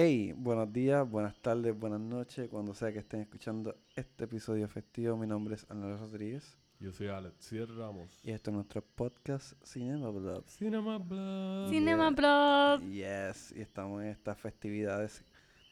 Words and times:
Hey, 0.00 0.32
buenos 0.36 0.72
días, 0.72 1.10
buenas 1.10 1.34
tardes, 1.42 1.76
buenas 1.76 1.98
noches, 1.98 2.48
cuando 2.48 2.72
sea 2.72 2.92
que 2.92 3.00
estén 3.00 3.22
escuchando 3.22 3.74
este 3.96 4.26
episodio 4.26 4.68
festivo. 4.68 5.16
Mi 5.16 5.26
nombre 5.26 5.56
es 5.56 5.68
Arnaldo 5.68 5.96
Rodríguez 5.96 6.56
Yo 6.78 6.92
soy 6.92 7.08
Alex 7.08 7.50
Ramos. 7.76 8.20
y 8.22 8.30
esto 8.30 8.50
es 8.50 8.54
nuestro 8.54 8.80
podcast 8.80 9.54
Cinema 9.64 10.10
Blog. 10.10 10.48
Cinema 10.48 10.98
Blog. 10.98 11.70
Cinema 11.70 12.10
Blog. 12.12 12.88
Yes, 12.88 13.52
y 13.56 13.60
estamos 13.60 14.00
en 14.04 14.10
estas 14.10 14.38
festividades 14.38 15.24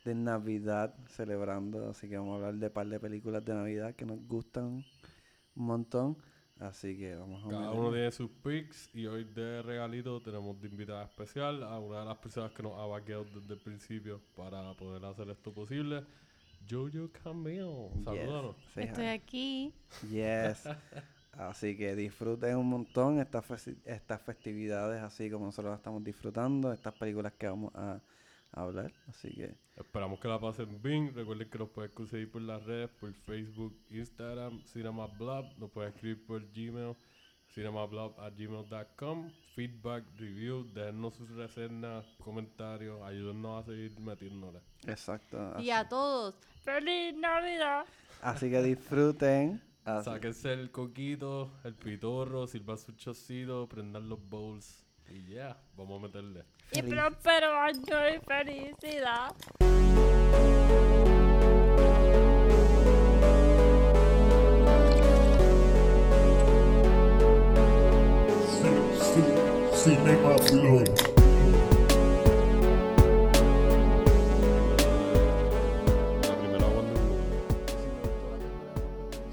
de 0.04 0.16
Navidad 0.16 0.92
celebrando, 1.06 1.88
así 1.88 2.08
que 2.08 2.18
vamos 2.18 2.32
a 2.32 2.36
hablar 2.38 2.54
de 2.56 2.66
un 2.66 2.72
par 2.72 2.88
de 2.88 2.98
películas 2.98 3.44
de 3.44 3.54
Navidad 3.54 3.94
que 3.94 4.06
nos 4.06 4.18
gustan 4.26 4.64
un 5.54 5.64
montón. 5.64 6.18
Así 6.58 6.96
que 6.96 7.14
vamos 7.14 7.44
a 7.44 7.48
Cada 7.50 7.70
uno 7.70 7.90
tiene 7.90 8.10
sus 8.10 8.30
picks 8.30 8.88
y 8.94 9.06
hoy 9.06 9.24
de 9.24 9.60
regalito 9.62 10.20
tenemos 10.22 10.58
de 10.60 10.68
invitada 10.68 11.04
especial 11.04 11.62
a 11.62 11.78
una 11.78 12.00
de 12.00 12.06
las 12.06 12.16
personas 12.16 12.52
que 12.52 12.62
nos 12.62 12.78
ha 12.78 12.86
vaqueado 12.86 13.24
desde 13.24 13.54
el 13.54 13.60
principio 13.60 14.22
para 14.34 14.72
poder 14.74 15.04
hacer 15.04 15.28
esto 15.28 15.52
posible. 15.52 16.04
Jojo 16.68 17.10
Cameo. 17.22 17.90
Yes, 17.94 18.04
Salúdanos. 18.04 18.56
say 18.74 18.84
Estoy 18.84 19.04
hi. 19.04 19.08
aquí. 19.08 19.74
Yes. 20.10 20.68
Así 21.32 21.76
que 21.76 21.94
disfruten 21.94 22.56
un 22.56 22.68
montón 22.68 23.20
estas, 23.20 23.68
estas 23.84 24.22
festividades, 24.22 25.02
así 25.02 25.30
como 25.30 25.44
nosotros 25.44 25.70
las 25.70 25.80
estamos 25.80 26.02
disfrutando, 26.02 26.72
estas 26.72 26.94
películas 26.94 27.34
que 27.34 27.46
vamos 27.46 27.74
a 27.74 28.00
hablar. 28.56 28.92
Así 29.08 29.30
que, 29.30 29.54
Esperamos 29.76 30.18
que 30.20 30.28
la 30.28 30.40
pasen 30.40 30.80
bien. 30.82 31.14
Recuerden 31.14 31.48
que 31.50 31.58
nos 31.58 31.68
pueden 31.70 31.92
conseguir 31.92 32.30
por 32.30 32.40
las 32.42 32.62
redes, 32.64 32.88
por 32.98 33.12
Facebook, 33.12 33.76
Instagram, 33.90 34.62
Cinema 34.64 35.06
Blog. 35.06 35.46
Nos 35.58 35.70
pueden 35.70 35.92
escribir 35.92 36.26
por 36.26 36.42
Gmail, 36.52 36.96
cinemablog.gmail.com. 37.52 39.30
Feedback, 39.54 40.04
review, 40.18 40.64
dennos 40.74 41.14
sus 41.14 41.28
reseñas, 41.30 42.04
comentarios, 42.22 43.00
ayúdennos 43.02 43.62
a 43.62 43.66
seguir 43.66 43.98
metiéndole. 44.00 44.60
exacto. 44.86 45.54
Y 45.60 45.70
a 45.70 45.88
todos. 45.88 46.34
¡Feliz 46.62 47.14
Navidad! 47.16 47.84
así 48.22 48.50
que 48.50 48.62
disfruten. 48.62 49.62
así- 49.84 50.04
Sáquense 50.10 50.52
el 50.52 50.70
coquito, 50.70 51.52
el 51.64 51.74
pitorro, 51.74 52.46
sirvan 52.46 52.76
su 52.78 52.92
chocito, 52.92 53.68
prendan 53.68 54.08
los 54.08 54.18
bowls 54.28 54.84
y 55.08 55.22
ya, 55.34 55.56
vamos 55.76 56.00
a 56.00 56.06
meterle. 56.06 56.44
Y 56.72 56.82
próspero 56.82 57.58
año 57.58 58.08
y 58.14 58.20
felicidad. 58.26 59.34
Cinema 69.86 70.34
Blog. 70.50 70.84
La 76.22 76.36
primera 76.36 76.66
Wonder 76.66 76.98
Woman. 76.98 77.30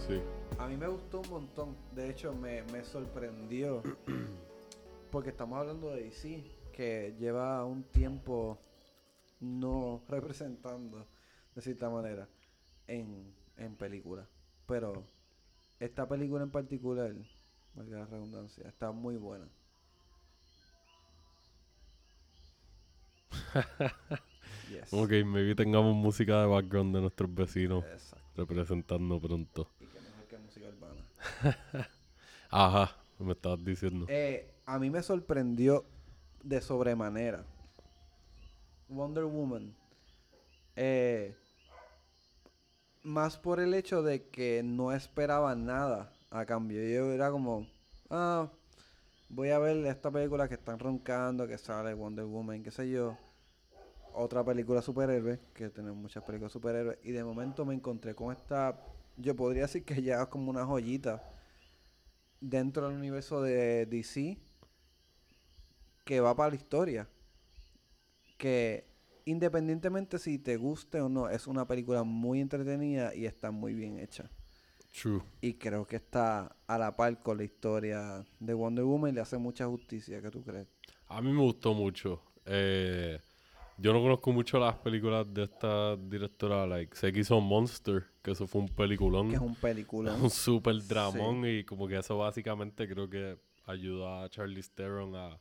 Sí. 0.07 0.21
A 0.59 0.67
mí 0.67 0.77
me 0.77 0.87
gustó 0.87 1.21
un 1.21 1.29
montón. 1.29 1.75
De 1.95 2.11
hecho, 2.11 2.33
me, 2.33 2.61
me 2.71 2.83
sorprendió. 2.83 3.81
Porque 5.11 5.31
estamos 5.31 5.57
hablando 5.57 5.89
de 5.89 6.03
DC, 6.03 6.43
que 6.73 7.15
lleva 7.17 7.63
un 7.65 7.83
tiempo 7.83 8.59
no 9.39 10.03
representando, 10.09 11.07
de 11.55 11.61
cierta 11.61 11.89
manera, 11.89 12.27
en, 12.87 13.33
en 13.57 13.75
películas. 13.75 14.27
Pero 14.67 15.05
esta 15.79 16.07
película 16.07 16.43
en 16.43 16.51
particular, 16.51 17.13
valga 17.75 17.99
la 17.99 18.05
redundancia, 18.05 18.67
está 18.67 18.91
muy 18.91 19.15
buena. 19.15 19.47
Yes. 24.69 24.93
Ok, 24.93 25.11
maybe 25.25 25.55
tengamos 25.55 25.93
música 25.93 26.39
de 26.41 26.47
background 26.47 26.95
de 26.95 27.01
nuestros 27.01 27.31
vecinos 27.35 27.83
Exacto. 27.85 28.25
representando 28.35 29.19
pronto. 29.19 29.69
Y 29.79 29.85
que 29.85 29.99
mejor 29.99 30.25
que 30.29 30.37
música 30.37 30.67
urbana. 30.69 31.01
Ajá, 32.49 32.95
me 33.19 33.33
estabas 33.33 33.63
diciendo. 33.63 34.05
Eh, 34.09 34.49
a 34.65 34.79
mí 34.79 34.89
me 34.89 35.03
sorprendió 35.03 35.85
de 36.43 36.61
sobremanera. 36.61 37.45
Wonder 38.89 39.23
Woman. 39.25 39.73
Eh, 40.75 41.35
más 43.03 43.37
por 43.37 43.59
el 43.59 43.73
hecho 43.73 44.03
de 44.03 44.27
que 44.29 44.61
no 44.63 44.91
esperaba 44.91 45.55
nada 45.55 46.13
a 46.29 46.45
cambio. 46.45 46.81
Yo 46.83 47.11
era 47.11 47.31
como, 47.31 47.67
ah, 48.09 48.49
voy 49.29 49.49
a 49.49 49.59
ver 49.59 49.85
esta 49.85 50.11
película 50.11 50.47
que 50.47 50.55
están 50.55 50.79
roncando, 50.79 51.47
que 51.47 51.57
sale 51.57 51.93
Wonder 51.93 52.25
Woman, 52.25 52.63
qué 52.63 52.71
sé 52.71 52.89
yo. 52.89 53.17
Otra 54.13 54.43
película 54.43 54.81
superhéroe, 54.81 55.39
que 55.53 55.69
tenemos 55.69 55.97
muchas 55.97 56.23
películas 56.23 56.51
superhéroes. 56.51 56.99
Y 57.03 57.11
de 57.11 57.23
momento 57.23 57.65
me 57.65 57.73
encontré 57.73 58.13
con 58.13 58.31
esta, 58.31 58.79
yo 59.17 59.35
podría 59.35 59.63
decir 59.63 59.83
que 59.83 60.01
ya 60.01 60.21
es 60.21 60.27
como 60.27 60.51
una 60.51 60.65
joyita 60.65 61.23
dentro 62.39 62.87
del 62.87 62.97
universo 62.97 63.41
de 63.41 63.85
DC 63.85 64.37
que 66.03 66.19
va 66.19 66.35
para 66.35 66.49
la 66.49 66.55
historia. 66.55 67.09
Que 68.37 68.85
independientemente 69.25 70.19
si 70.19 70.39
te 70.39 70.57
guste 70.57 71.01
o 71.01 71.09
no, 71.09 71.29
es 71.29 71.47
una 71.47 71.67
película 71.67 72.03
muy 72.03 72.41
entretenida 72.41 73.15
y 73.15 73.25
está 73.25 73.51
muy 73.51 73.73
bien 73.73 73.99
hecha. 73.99 74.29
True. 74.91 75.23
Y 75.41 75.55
creo 75.55 75.87
que 75.87 75.95
está 75.95 76.55
a 76.67 76.77
la 76.77 76.95
par 76.95 77.21
con 77.23 77.37
la 77.37 77.43
historia 77.43 78.23
de 78.39 78.53
Wonder 78.53 78.85
Woman 78.85 79.11
y 79.11 79.13
le 79.15 79.21
hace 79.21 79.37
mucha 79.37 79.65
justicia. 79.65 80.21
¿Qué 80.21 80.29
tú 80.29 80.43
crees? 80.43 80.67
A 81.07 81.21
mí 81.21 81.31
me 81.31 81.41
gustó 81.41 81.73
mucho. 81.73 82.21
Eh, 82.45 83.19
yo 83.77 83.91
no 83.91 84.01
conozco 84.01 84.31
mucho 84.31 84.59
las 84.59 84.75
películas 84.75 85.25
de 85.33 85.43
esta 85.43 85.95
directora. 85.97 86.67
Like, 86.67 86.95
sé 86.95 87.11
que 87.11 87.21
hizo 87.21 87.41
Monster, 87.41 88.05
que 88.21 88.31
eso 88.31 88.45
fue 88.45 88.61
un 88.61 88.69
peliculón. 88.69 89.29
Que 89.29 89.35
es 89.35 89.41
un 89.41 89.55
película. 89.55 90.13
un 90.21 90.29
super 90.29 90.75
dramón 90.87 91.43
y 91.47 91.63
como 91.63 91.87
que 91.87 91.97
eso 91.97 92.17
básicamente 92.17 92.87
creo 92.87 93.09
que 93.09 93.37
ayuda 93.65 94.23
a 94.23 94.29
Charlize 94.29 94.69
Theron 94.75 95.15
a 95.15 95.39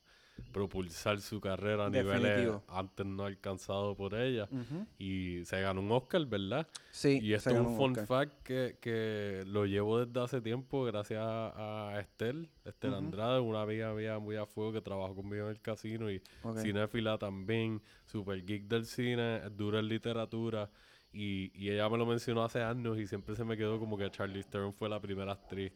propulsar 0.50 1.20
su 1.20 1.41
carrera 1.41 1.86
a 1.86 1.91
niveles 1.91 2.22
Definitivo. 2.22 2.64
antes 2.69 3.06
no 3.06 3.25
alcanzados 3.25 3.97
por 3.97 4.14
ella. 4.14 4.48
Ujú. 4.50 4.86
Y 4.98 5.44
se 5.44 5.60
ganó 5.60 5.80
un 5.80 5.91
Oscar, 5.92 6.25
¿verdad? 6.26 6.66
Sí, 6.91 7.19
y 7.22 7.32
esto 7.32 7.50
es 7.50 7.60
un 7.60 7.66
un 7.66 7.76
fun 7.76 7.91
Oscar. 7.92 8.06
fact 8.06 8.42
que, 8.42 8.78
que 8.81 9.44
lo 9.47 9.64
llevo 9.66 10.04
desde 10.04 10.20
hace 10.20 10.41
tiempo 10.41 10.84
gracias 10.84 11.20
a, 11.22 11.91
a 11.94 12.00
Estel, 12.00 12.50
Estel 12.64 12.91
Ujú. 12.91 12.98
Andrade, 12.98 13.41
una 13.41 13.62
amiga 13.62 13.92
mía 13.94 14.19
muy 14.19 14.36
a 14.36 14.44
fuego 14.47 14.72
que 14.72 14.81
trabajó 14.81 15.14
conmigo 15.14 15.44
en 15.47 15.50
el 15.52 15.60
casino 15.60 16.10
y 16.10 16.20
Ok. 16.42 16.58
cinéfila 16.58 17.19
también, 17.19 17.81
super 18.06 18.44
geek 18.44 18.64
del 18.64 18.84
cine, 18.86 19.41
dura 19.50 19.78
en 19.81 19.88
literatura. 19.88 20.70
Y, 21.14 21.50
y 21.54 21.70
ella 21.70 21.88
me 21.91 21.98
lo 21.98 22.06
mencionó 22.06 22.42
hace 22.42 22.62
años 22.62 22.98
y 22.98 23.06
siempre 23.06 23.36
se 23.36 23.44
me 23.44 23.56
quedó 23.56 23.78
como 23.78 23.98
que 23.98 24.10
Charlize 24.10 24.48
Theron 24.48 24.72
fue 24.72 24.88
la 24.88 24.98
primera 25.00 25.32
actriz, 25.32 25.72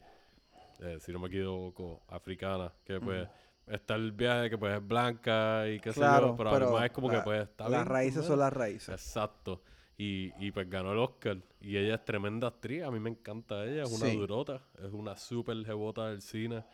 eh, 0.80 0.98
si 1.00 1.12
no 1.12 1.18
me 1.18 1.28
equivoco, 1.28 2.02
africana, 2.08 2.72
que 2.84 3.00
pues 3.00 3.28
está 3.66 3.94
el 3.96 4.12
viaje 4.12 4.50
que 4.50 4.58
pues 4.58 4.76
es 4.76 4.86
blanca 4.86 5.68
y 5.68 5.80
qué 5.80 5.92
sé 5.92 6.00
yo, 6.00 6.34
pero, 6.36 6.50
pero 6.50 6.66
además 6.66 6.84
es 6.84 6.90
como 6.92 7.08
que 7.10 7.18
pues 7.20 7.42
está 7.42 7.64
las 7.68 7.82
bien, 7.82 7.86
raíces 7.86 8.24
son 8.24 8.38
las 8.38 8.52
raíces. 8.52 8.88
Exacto. 8.88 9.62
Y, 9.98 10.32
y 10.38 10.50
pues 10.52 10.68
ganó 10.68 10.92
el 10.92 10.98
Oscar. 10.98 11.38
Y 11.60 11.76
ella 11.78 11.94
es 11.94 12.04
tremenda 12.04 12.48
actriz. 12.48 12.82
A 12.82 12.90
mí 12.90 13.00
me 13.00 13.08
encanta 13.10 13.64
ella. 13.64 13.84
Es 13.84 13.90
una 13.90 14.10
Sí. 14.10 14.16
durota. 14.16 14.60
Es 14.84 14.92
una 14.92 15.16
súper 15.16 15.64
jebota 15.64 16.08
del 16.08 16.20
cine. 16.22 16.64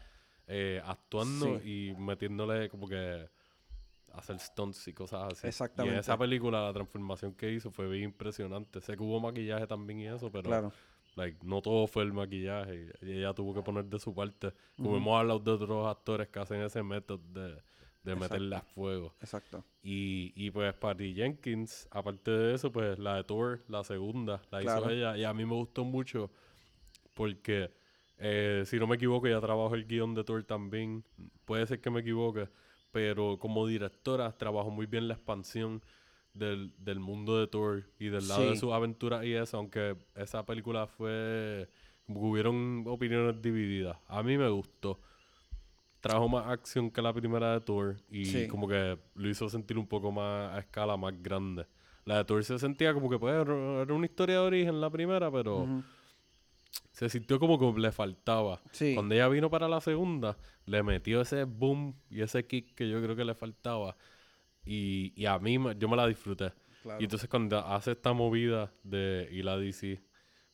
eh, 0.48 0.82
actuando 0.84 1.62
y 1.64 1.94
metiéndole 1.96 2.68
como 2.68 2.88
que 2.88 3.28
hacer 4.12 4.38
stunts 4.40 4.88
y 4.88 4.92
cosas 4.92 5.32
así. 5.32 5.46
Y 5.46 5.48
Exactamente. 5.48 5.94
en 5.94 6.00
esa 6.00 6.18
película 6.18 6.62
la 6.64 6.72
transformación 6.72 7.32
que 7.34 7.50
hizo 7.52 7.70
fue 7.70 7.88
bien 7.88 8.04
impresionante. 8.04 8.80
Sé 8.80 8.96
que 8.96 9.02
hubo 9.02 9.20
maquillaje 9.20 9.66
también 9.68 10.00
y 10.00 10.08
eso, 10.08 10.30
pero 10.30 10.42
Claro. 10.42 10.72
Like, 11.16 11.38
no 11.42 11.60
todo 11.62 11.86
fue 11.86 12.02
el 12.04 12.12
maquillaje. 12.12 12.92
Y 13.02 13.12
ella 13.18 13.32
tuvo 13.34 13.54
que 13.54 13.62
poner 13.62 13.84
de 13.84 13.98
su 13.98 14.14
parte. 14.14 14.52
Como 14.76 14.96
hemos 14.96 15.18
hablado 15.18 15.38
de 15.40 15.50
otros 15.52 15.86
actores 15.88 16.28
que 16.28 16.38
hacen 16.38 16.62
ese 16.62 16.82
método 16.82 17.20
de, 17.32 17.62
de 18.02 18.16
meterle 18.16 18.56
a 18.56 18.62
fuego. 18.62 19.14
Exacto. 19.20 19.64
Y, 19.82 20.32
y 20.36 20.50
pues 20.50 20.72
Patty 20.74 21.14
Jenkins, 21.14 21.88
aparte 21.90 22.30
de 22.30 22.54
eso, 22.54 22.70
pues 22.72 22.98
la 22.98 23.16
de 23.16 23.24
Thor, 23.24 23.62
la 23.68 23.84
segunda, 23.84 24.42
la 24.50 24.60
Claro. 24.60 24.80
hizo 24.82 24.90
ella. 24.90 25.16
Y 25.16 25.24
a 25.24 25.32
mí 25.34 25.44
me 25.44 25.54
gustó 25.54 25.84
mucho 25.84 26.30
porque, 27.14 27.70
eh, 28.18 28.62
si 28.66 28.78
no 28.78 28.86
me 28.86 28.96
equivoco, 28.96 29.26
ella 29.26 29.40
trabajó 29.40 29.74
el 29.74 29.86
guion 29.86 30.14
de 30.14 30.24
Thor 30.24 30.44
también. 30.44 31.04
Puede 31.44 31.66
ser 31.66 31.80
que 31.80 31.90
me 31.90 32.00
equivoque, 32.00 32.48
pero 32.90 33.38
como 33.38 33.66
directora 33.66 34.32
trabajó 34.32 34.70
muy 34.70 34.86
bien 34.86 35.08
la 35.08 35.14
expansión 35.14 35.82
del, 36.34 36.72
del 36.78 36.98
mundo 37.00 37.38
de 37.38 37.46
Thor 37.46 37.84
y 37.98 38.06
del 38.08 38.26
lado 38.28 38.48
de 38.50 38.56
sus 38.56 38.72
aventuras 38.72 39.24
y 39.24 39.32
eso, 39.34 39.56
aunque 39.58 39.96
esa 40.14 40.44
película 40.44 40.86
fue... 40.86 41.68
Hubieron 42.08 42.84
opiniones 42.88 43.40
divididas. 43.40 43.96
A 44.08 44.22
mí 44.22 44.36
me 44.36 44.48
gustó. 44.48 45.00
Trajo 46.00 46.28
más 46.28 46.46
acción 46.48 46.90
que 46.90 47.00
la 47.00 47.12
primera 47.12 47.52
de 47.52 47.60
Thor 47.60 47.96
y 48.10 48.24
Sí. 48.24 48.48
como 48.48 48.66
que 48.66 48.98
lo 49.14 49.28
hizo 49.28 49.48
sentir 49.48 49.78
un 49.78 49.86
poco 49.86 50.10
más 50.10 50.52
a 50.52 50.58
escala 50.58 50.96
más 50.96 51.14
grande. 51.22 51.64
La 52.04 52.18
de 52.18 52.24
Thor 52.24 52.42
se 52.42 52.58
sentía 52.58 52.92
como 52.92 53.08
que 53.08 53.18
pues 53.18 53.32
era 53.34 53.94
una 53.94 54.04
historia 54.06 54.34
de 54.34 54.40
origen 54.40 54.80
la 54.80 54.90
primera, 54.90 55.30
pero 55.30 55.84
se 56.90 57.08
sintió 57.08 57.38
como 57.38 57.56
que 57.58 57.80
le 57.80 57.92
faltaba. 57.92 58.60
Sí. 58.72 58.94
Cuando 58.94 59.14
ella 59.14 59.28
vino 59.28 59.48
para 59.48 59.68
la 59.68 59.80
segunda, 59.80 60.36
le 60.66 60.82
metió 60.82 61.20
ese 61.20 61.44
boom 61.44 61.94
y 62.10 62.20
ese 62.22 62.44
kick 62.46 62.74
que 62.74 62.88
yo 62.90 63.00
creo 63.00 63.14
que 63.14 63.24
le 63.24 63.34
faltaba. 63.34 63.96
Y, 64.64 65.12
y 65.16 65.26
a 65.26 65.38
mí, 65.38 65.58
yo 65.78 65.88
me 65.88 65.96
la 65.96 66.06
disfruté. 66.06 66.52
Claro. 66.82 67.00
Y 67.00 67.04
entonces 67.04 67.28
cuando 67.28 67.58
hace 67.58 67.92
esta 67.92 68.12
movida 68.12 68.72
de 68.82 69.28
ir 69.32 69.48
a 69.48 69.56
DC, 69.56 70.00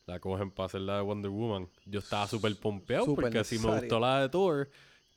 la 0.06 0.19
cogen 0.20 0.50
para 0.50 0.66
hacer 0.66 0.81
la 0.82 0.96
de 0.96 1.02
Wonder 1.02 1.31
Woman, 1.31 1.69
yo 1.87 2.00
estaba 2.00 2.26
súper 2.26 2.56
pompeado 2.56 3.05
Súper 3.05 3.25
porque 3.25 3.44
si 3.44 3.56
me 3.56 3.62
necesario. 3.62 3.81
gustó 3.82 4.00
la 4.00 4.20
de 4.22 4.28
Thor 4.28 4.70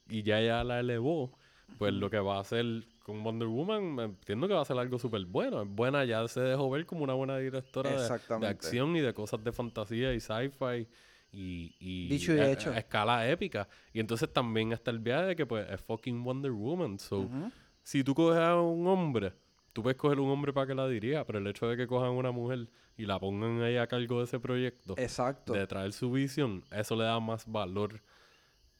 y 0.10 0.24
ya 0.24 0.40
ella 0.42 0.64
la 0.64 0.80
elevó, 0.82 1.38
pues 1.78 1.94
lo 1.94 2.10
que 2.10 2.20
va 2.20 2.38
a 2.38 2.42
hacer 2.42 2.66
con 3.04 3.24
Wonder 3.24 3.48
Woman, 3.48 3.96
me 3.96 4.04
entiendo 4.04 4.48
que 4.48 4.54
va 4.54 4.62
a 4.62 4.66
ser 4.66 4.78
algo 4.78 5.00
súper 5.00 5.26
bueno. 5.26 5.62
Es 5.62 5.70
buena, 5.70 6.04
ya 6.06 6.28
se 6.28 6.42
dejó 6.42 6.70
ver 6.70 6.86
como 6.86 7.04
una 7.04 7.14
buena 7.14 7.38
directora 7.38 7.90
de- 7.92 8.38
de, 8.40 8.48
acción 8.48 8.96
y 8.96 9.00
de 9.02 9.14
cosas 9.14 9.44
de 9.44 9.52
fantasía 9.52 10.14
y 10.14 10.20
sci-fi. 10.20 10.88
Y, 11.34 11.74
y 11.80 12.10
Dicho 12.10 12.36
y 12.36 12.40
a- 12.40 12.52
hecho. 12.52 12.72
a 12.72 12.78
escala 12.78 13.30
épica. 13.30 13.68
Y 13.94 14.02
entonces 14.02 14.32
también 14.32 14.74
está 14.74 14.92
el 14.92 15.00
viaje 15.00 15.28
de 15.28 15.36
que 15.38 15.46
pues 15.46 15.66
es 15.70 15.80
fucking 15.82 16.22
Wonder 16.24 16.52
Woman. 16.52 17.00
So, 17.00 17.20
Ujú. 17.22 17.52
Si 17.84 18.04
tú 18.04 18.14
coges 18.16 18.40
a 18.40 18.60
un 18.60 18.86
hombre, 18.88 19.34
tú 19.74 19.82
puedes 19.84 19.98
coger 19.98 20.20
un 20.20 20.30
hombre 20.30 20.54
para 20.54 20.68
que 20.68 20.76
la 20.76 20.88
dirija, 20.88 21.26
pero 21.26 21.40
el 21.40 21.48
hecho 21.48 21.68
de 21.68 21.78
que 21.78 21.88
cojan 21.88 22.12
una 22.12 22.32
mujer 22.32 22.68
y 22.98 23.06
la 23.06 23.20
pongan 23.20 23.62
ahí 23.62 23.78
a 23.78 23.88
cargo 23.88 24.20
de 24.20 24.26
ese 24.26 24.40
proyecto, 24.40 24.96
Exacto. 24.98 25.54
de 25.54 25.66
traer 25.68 25.94
su 25.94 26.12
visión, 26.12 26.64
eso 26.72 26.96
le 26.96 27.04
da 27.06 27.20
más 27.20 27.46
valor 27.50 28.02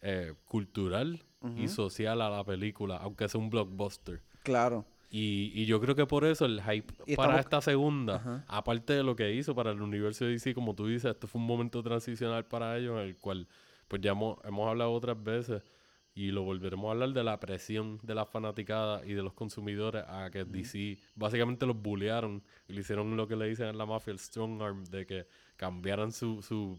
eh, 0.02 0.34
cultural 0.46 1.24
y 1.58 1.68
social 1.70 2.22
a 2.22 2.30
la 2.30 2.44
película, 2.44 2.98
aunque 2.98 3.28
sea 3.28 3.40
un 3.42 3.50
blockbuster. 3.50 4.22
Claro. 4.44 4.86
Y, 5.10 5.52
y 5.56 5.66
yo 5.66 5.82
creo 5.82 5.96
que 5.96 6.06
por 6.06 6.24
eso 6.24 6.46
el 6.46 6.62
hype 6.62 6.94
Y 7.08 7.16
para 7.16 7.34
estamos- 7.34 7.40
esta 7.40 7.62
segunda, 7.62 8.46
aparte 8.48 8.94
de 8.94 9.02
lo 9.04 9.16
que 9.16 9.34
hizo 9.34 9.56
para 9.56 9.72
el 9.72 9.82
universo 9.82 10.26
de 10.26 10.32
DC, 10.34 10.54
como 10.54 10.76
tú 10.76 10.86
dices, 10.88 11.12
esto 11.12 11.28
fue 11.28 11.42
un 11.42 11.48
momento 11.48 11.82
transicional 11.82 12.46
para 12.46 12.78
ellos, 12.78 12.94
en 13.00 13.08
el 13.08 13.18
cual 13.18 13.48
pues 13.88 14.02
ya 14.04 14.12
hemos, 14.12 14.38
hemos 14.46 14.70
hablado 14.70 14.92
otras 14.94 15.22
veces 15.22 15.64
y 16.14 16.32
lo 16.32 16.44
volveremos 16.44 16.88
a 16.90 16.92
hablar 16.92 17.14
de 17.14 17.24
la 17.24 17.40
presión 17.40 18.00
de 18.04 18.14
la 18.16 18.26
fanaticada 18.26 19.06
y 19.06 19.14
de 19.14 19.24
los 19.24 19.34
consumidores 19.34 20.04
a 20.08 20.30
que 20.30 20.44
DC 20.44 20.98
básicamente 21.16 21.66
los 21.66 21.82
bullearon 21.82 22.44
y 22.68 22.74
le 22.74 22.82
hicieron 22.82 23.16
lo 23.16 23.28
que 23.28 23.36
le 23.36 23.48
dicen 23.48 23.68
en 23.68 23.78
la 23.78 23.86
mafia, 23.86 24.12
el 24.12 24.20
strong 24.20 24.62
arm, 24.62 24.84
de 24.86 25.06
que 25.06 25.28
cambiaran 25.56 26.12
su, 26.12 26.42
su, 26.42 26.78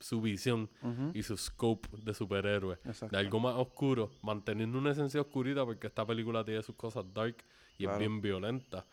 su 0.00 0.20
visión 0.20 0.68
y 1.14 1.22
su 1.22 1.36
scope 1.36 1.88
de 2.02 2.12
superhéroe. 2.14 2.78
De 3.10 3.18
algo 3.18 3.38
más 3.40 3.54
oscuro, 3.54 4.10
manteniendo 4.22 4.76
una 4.78 4.90
esencia 4.90 5.20
oscurita 5.20 5.64
porque 5.64 5.86
esta 5.86 6.04
película 6.04 6.44
tiene 6.44 6.62
sus 6.62 6.74
cosas 6.74 7.04
dark 7.14 7.36
y 7.78 7.84
Claro. 7.84 7.92
es 7.94 7.98
bien 8.00 8.20
violenta. 8.20 8.84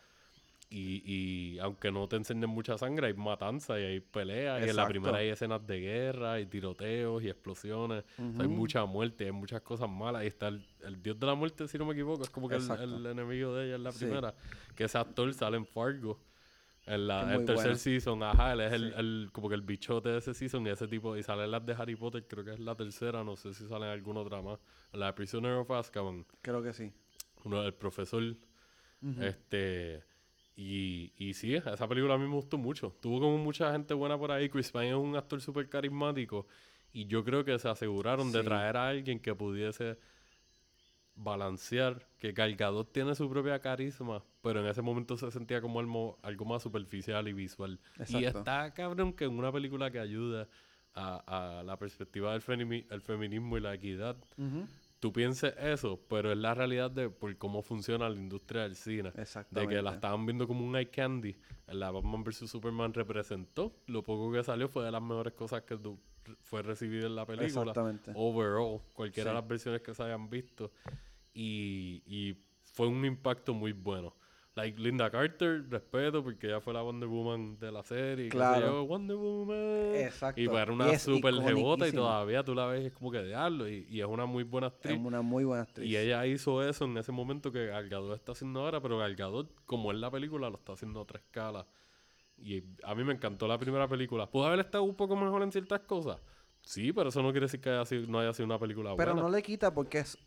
Y, 0.74 1.02
y 1.04 1.58
aunque 1.58 1.92
no 1.92 2.08
te 2.08 2.16
enseñen 2.16 2.48
mucha 2.48 2.78
sangre, 2.78 3.08
hay 3.08 3.12
matanza 3.14 3.78
y 3.78 3.82
hay 3.84 4.00
peleas. 4.00 4.64
Y 4.66 4.70
en 4.70 4.76
la 4.76 4.88
primera 4.88 5.18
hay 5.18 5.28
escenas 5.28 5.66
de 5.66 5.80
guerra 5.80 6.40
y 6.40 6.46
tiroteos 6.46 7.22
y 7.22 7.28
explosiones. 7.28 8.04
O 8.18 8.32
sea, 8.32 8.42
hay 8.42 8.48
mucha 8.48 8.84
muerte, 8.86 9.26
hay 9.26 9.32
muchas 9.32 9.60
cosas 9.60 9.90
malas. 9.90 10.24
Y 10.24 10.28
está 10.28 10.48
el, 10.48 10.64
el 10.82 11.02
dios 11.02 11.20
de 11.20 11.26
la 11.26 11.34
muerte, 11.34 11.68
si 11.68 11.76
no 11.76 11.84
me 11.84 11.92
equivoco, 11.92 12.22
es 12.22 12.30
como 12.30 12.48
que 12.48 12.56
el, 12.56 13.04
enemigo 13.06 13.54
de 13.54 13.66
ella 13.66 13.74
en 13.76 13.82
la 13.84 13.92
Sí. 13.92 14.06
primera. 14.06 14.34
Que 14.74 14.84
ese 14.84 14.96
actor 14.96 15.32
sale 15.34 15.58
en 15.58 15.66
Fargo. 15.66 16.18
En 16.86 17.06
la, 17.06 17.34
el 17.34 17.44
tercer 17.44 17.76
season, 17.76 18.22
ajá, 18.24 18.54
él 18.54 18.60
es 18.62 18.72
el, 18.72 18.88
Sí. 18.90 18.94
el- 18.98 19.28
como 19.30 19.48
que 19.48 19.54
el 19.54 19.62
bichote 19.62 20.08
de 20.08 20.18
ese 20.18 20.32
season 20.34 20.66
y 20.66 20.70
ese 20.70 20.88
tipo, 20.88 21.16
y 21.16 21.22
sale 21.22 21.44
en 21.44 21.50
las 21.52 21.64
de 21.64 21.74
Harry 21.74 21.94
Potter, 21.94 22.26
creo 22.26 22.44
que 22.44 22.54
es 22.54 22.58
la 22.60 22.74
tercera, 22.74 23.22
no 23.22 23.36
sé 23.36 23.54
si 23.54 23.68
sale 23.68 23.84
en 23.84 23.92
alguna 23.92 24.20
otra 24.20 24.40
más. 24.42 24.58
La 24.92 25.06
de 25.06 25.12
Prisoner 25.12 25.52
of 25.52 25.70
Azkaban, 25.70 26.24
Creo 26.40 26.60
que 26.62 26.72
sí. 26.72 26.90
uno 27.44 27.62
el 27.62 27.74
profesor, 27.74 28.22
este, 29.20 30.02
y, 30.56 31.12
y 31.16 31.34
sí, 31.34 31.54
esa 31.54 31.88
película 31.88 32.14
a 32.14 32.18
mí 32.18 32.26
me 32.26 32.34
gustó 32.34 32.58
mucho. 32.58 32.94
Tuvo 33.00 33.20
como 33.20 33.38
mucha 33.38 33.72
gente 33.72 33.94
buena 33.94 34.18
por 34.18 34.30
ahí, 34.30 34.48
Chris 34.48 34.70
Pine 34.70 34.90
es 34.90 34.94
un 34.94 35.16
actor 35.16 35.40
súper 35.40 35.68
carismático, 35.68 36.46
y 36.92 37.06
yo 37.06 37.24
creo 37.24 37.44
que 37.44 37.58
se 37.58 37.68
aseguraron 37.68 38.32
de 38.32 38.42
traer 38.42 38.76
a 38.76 38.88
alguien 38.88 39.18
que 39.18 39.34
pudiese 39.34 39.98
balancear, 41.14 42.06
que 42.18 42.32
Gal 42.32 42.56
Gadot 42.56 42.92
tiene 42.92 43.14
su 43.14 43.28
propia 43.28 43.58
carisma, 43.60 44.22
pero 44.42 44.60
en 44.60 44.66
ese 44.66 44.82
momento 44.82 45.16
se 45.16 45.30
sentía 45.30 45.60
como 45.60 45.80
algo, 45.80 46.18
algo 46.22 46.44
más 46.44 46.62
superficial 46.62 47.28
y 47.28 47.32
visual. 47.32 47.78
Y 48.08 48.24
está 48.24 48.72
cabrón 48.74 49.12
que 49.12 49.24
en 49.24 49.38
una 49.38 49.52
película 49.52 49.90
que 49.90 49.98
ayuda 49.98 50.48
a, 50.94 51.58
a 51.58 51.62
la 51.62 51.78
perspectiva 51.78 52.32
del 52.32 52.86
el 52.90 53.00
feminismo 53.00 53.56
y 53.56 53.60
la 53.60 53.74
equidad. 53.74 54.16
Tú 55.02 55.12
pienses 55.12 55.52
eso, 55.58 55.98
pero 56.08 56.30
es 56.30 56.38
la 56.38 56.54
realidad 56.54 56.88
de 56.88 57.10
por 57.10 57.36
cómo 57.36 57.60
funciona 57.60 58.08
la 58.08 58.14
industria 58.14 58.62
del 58.62 58.76
cine. 58.76 59.10
De 59.50 59.66
que 59.66 59.82
la 59.82 59.94
estaban 59.94 60.24
viendo 60.24 60.46
como 60.46 60.64
un 60.64 60.76
eye 60.76 60.90
candy. 60.90 61.34
La 61.66 61.90
Batman 61.90 62.22
vs. 62.22 62.48
Superman 62.48 62.94
representó. 62.94 63.74
Lo 63.88 64.04
poco 64.04 64.30
que 64.30 64.44
salió 64.44 64.68
fue 64.68 64.84
de 64.84 64.92
las 64.92 65.02
mejores 65.02 65.32
cosas 65.32 65.62
que 65.62 65.76
fue 66.42 66.62
recibido 66.62 67.08
en 67.08 67.16
la 67.16 67.26
película 67.26 67.48
Exactamente. 67.48 68.12
overall, 68.14 68.80
cualquiera 68.92 69.30
Sí. 69.30 69.34
de 69.34 69.40
las 69.40 69.48
versiones 69.48 69.82
que 69.82 69.92
se 69.92 70.04
hayan 70.04 70.30
visto. 70.30 70.70
Y, 71.34 72.04
y 72.06 72.36
fue 72.62 72.86
un 72.86 73.04
impacto 73.04 73.54
muy 73.54 73.72
bueno. 73.72 74.14
Like 74.54 74.78
Linda 74.78 75.10
Carter, 75.10 75.64
respeto, 75.70 76.22
porque 76.22 76.46
ella 76.48 76.60
fue 76.60 76.74
la 76.74 76.82
Wonder 76.82 77.08
Woman 77.08 77.58
de 77.58 77.72
la 77.72 77.82
serie. 77.82 78.28
Claro. 78.28 78.66
yo, 78.66 78.84
Wonder 78.84 79.16
Woman. 79.16 79.94
Exacto. 79.94 80.38
Y 80.38 80.46
pues 80.46 80.62
era 80.62 80.70
Y 80.72 80.74
una 80.74 80.90
es 80.92 81.00
super 81.02 81.34
jebota 81.36 81.88
y 81.88 81.92
todavía 81.92 82.44
tú 82.44 82.54
la 82.54 82.66
ves 82.66 82.84
es 82.84 82.92
como 82.92 83.10
que 83.10 83.22
diablo. 83.22 83.66
Y, 83.66 83.86
y 83.88 84.00
es 84.02 84.06
una 84.06 84.26
muy 84.26 84.44
buena 84.44 84.66
actriz. 84.66 84.92
Es 84.94 85.00
una 85.02 85.22
muy 85.22 85.44
buena 85.44 85.62
actriz. 85.62 85.88
Y 85.88 85.96
ella 85.96 86.26
hizo 86.26 86.62
eso 86.62 86.84
en 86.84 86.98
ese 86.98 87.12
momento 87.12 87.50
que 87.50 87.66
Gal 87.68 87.88
Gadot 87.88 88.14
está 88.14 88.32
haciendo 88.32 88.60
ahora, 88.60 88.80
pero 88.82 88.98
Gal 88.98 89.16
Gadot, 89.16 89.50
como 89.64 89.90
es 89.90 89.96
la 89.98 90.10
película, 90.10 90.50
lo 90.50 90.58
está 90.58 90.74
haciendo 90.74 90.98
a 90.98 91.02
otra 91.04 91.18
escala. 91.18 91.66
Y 92.36 92.62
a 92.84 92.94
mí 92.94 93.04
me 93.04 93.14
encantó 93.14 93.48
la 93.48 93.56
primera 93.56 93.88
película. 93.88 94.30
¿Pudo 94.30 94.46
haber 94.46 94.60
estado 94.60 94.84
un 94.84 94.94
poco 94.96 95.16
mejor 95.16 95.42
en 95.42 95.52
ciertas 95.52 95.80
cosas? 95.80 96.18
Sí, 96.60 96.92
pero 96.92 97.08
eso 97.08 97.22
no 97.22 97.30
quiere 97.30 97.46
decir 97.46 97.60
que 97.60 97.70
haya 97.70 97.86
sido- 97.86 98.06
no 98.06 98.18
haya 98.20 98.32
sido 98.34 98.44
una 98.46 98.58
película 98.58 98.94
Pero 98.96 99.12
buena. 99.14 99.28
no 99.28 99.34
le 99.34 99.42
quita 99.42 99.72
porque 99.72 100.00
es, 100.00 100.18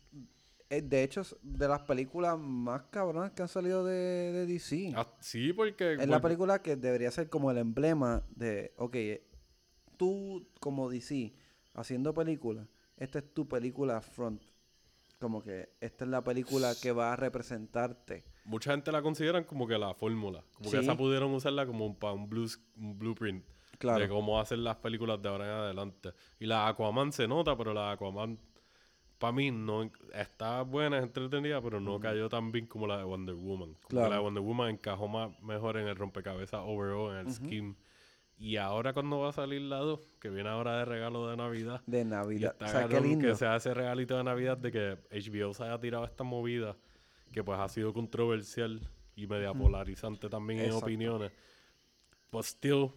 de 0.68 1.02
hecho, 1.02 1.20
es 1.20 1.36
de 1.42 1.68
las 1.68 1.82
películas 1.82 2.38
más 2.38 2.82
cabronas 2.90 3.30
que 3.32 3.42
han 3.42 3.48
salido 3.48 3.84
de, 3.84 3.94
de 4.32 4.46
DC. 4.46 4.92
Ah, 4.96 5.06
sí, 5.20 5.52
porque... 5.52 5.94
es 5.94 6.08
la 6.08 6.20
película 6.20 6.60
que 6.62 6.76
debería 6.76 7.10
ser 7.10 7.28
como 7.28 7.50
el 7.50 7.58
emblema 7.58 8.22
de, 8.34 8.72
ok, 8.76 8.96
tú 9.96 10.48
como 10.60 10.90
DC 10.90 11.32
haciendo 11.74 12.14
películas, 12.14 12.66
esta 12.96 13.18
es 13.18 13.32
tu 13.34 13.48
película 13.48 14.00
front. 14.00 14.42
Como 15.18 15.42
que 15.42 15.70
esta 15.80 16.04
es 16.04 16.10
la 16.10 16.22
película 16.22 16.74
que 16.82 16.92
va 16.92 17.12
a 17.14 17.16
representarte. 17.16 18.24
Mucha 18.44 18.72
gente 18.72 18.92
la 18.92 19.00
consideran 19.00 19.44
como 19.44 19.66
que 19.66 19.78
la 19.78 19.94
fórmula. 19.94 20.44
Como 20.54 20.70
que 20.70 20.76
Sí. 20.76 20.82
esa 20.82 20.94
pudieron 20.96 21.32
usarla 21.32 21.66
como 21.66 21.86
un, 21.86 21.96
para 21.96 22.12
un, 22.12 22.28
blues- 22.28 22.60
un 22.76 22.98
blueprint 22.98 23.42
de 23.46 23.78
Claro. 23.78 24.08
cómo 24.08 24.38
hacer 24.40 24.58
las 24.58 24.76
películas 24.76 25.20
de 25.22 25.28
ahora 25.28 25.44
en 25.46 25.50
adelante. 25.52 26.10
Y 26.38 26.44
la 26.46 26.68
Aquaman 26.68 27.12
se 27.12 27.26
nota, 27.26 27.56
pero 27.56 27.72
la 27.72 27.92
Aquaman, 27.92 28.38
para 29.18 29.32
mí, 29.32 29.50
no 29.50 29.90
está 30.14 30.62
buena, 30.62 30.98
es 30.98 31.04
entretenida, 31.04 31.60
pero 31.62 31.80
no 31.80 31.98
cayó 32.00 32.28
tan 32.28 32.52
bien 32.52 32.66
como 32.66 32.86
la 32.86 32.98
de 32.98 33.04
Wonder 33.04 33.34
Woman. 33.34 33.74
Como 33.74 33.80
que 33.88 33.96
Claro. 33.96 34.10
la 34.10 34.16
de 34.16 34.22
Wonder 34.22 34.42
Woman 34.42 34.70
encajó 34.70 35.08
más, 35.08 35.40
mejor 35.42 35.76
en 35.78 35.88
el 35.88 35.96
rompecabezas 35.96 36.60
overall, 36.64 37.12
en 37.18 37.26
el 37.26 37.32
scheme. 37.32 37.74
Y 38.38 38.56
ahora 38.56 38.92
cuando 38.92 39.18
va 39.20 39.30
a 39.30 39.32
salir 39.32 39.62
la 39.62 39.78
2, 39.78 40.00
que 40.20 40.28
viene 40.28 40.50
ahora 40.50 40.76
de 40.78 40.84
regalo 40.84 41.26
de 41.28 41.36
Navidad, 41.38 41.80
De 41.86 42.04
Navidad. 42.04 42.52
está 42.52 42.66
O 42.66 42.68
sea, 42.68 42.88
qué 42.88 43.00
lindo. 43.00 43.26
que 43.26 43.34
sea 43.34 43.56
ese 43.56 43.72
regalito 43.72 44.14
de 44.18 44.24
Navidad 44.24 44.58
de 44.58 44.70
que 44.70 44.98
HBO 45.10 45.54
se 45.54 45.64
haya 45.64 45.78
tirado 45.80 46.04
esta 46.04 46.22
movida 46.22 46.76
que 47.32 47.42
pues 47.42 47.58
ha 47.58 47.68
sido 47.70 47.94
controversial 47.94 48.80
y 49.14 49.26
media 49.26 49.54
polarizante 49.54 50.28
también 50.28 50.60
en 50.60 50.66
Exacto. 50.66 50.84
opiniones. 50.84 51.32
Pues 52.28 52.46
still, 52.48 52.90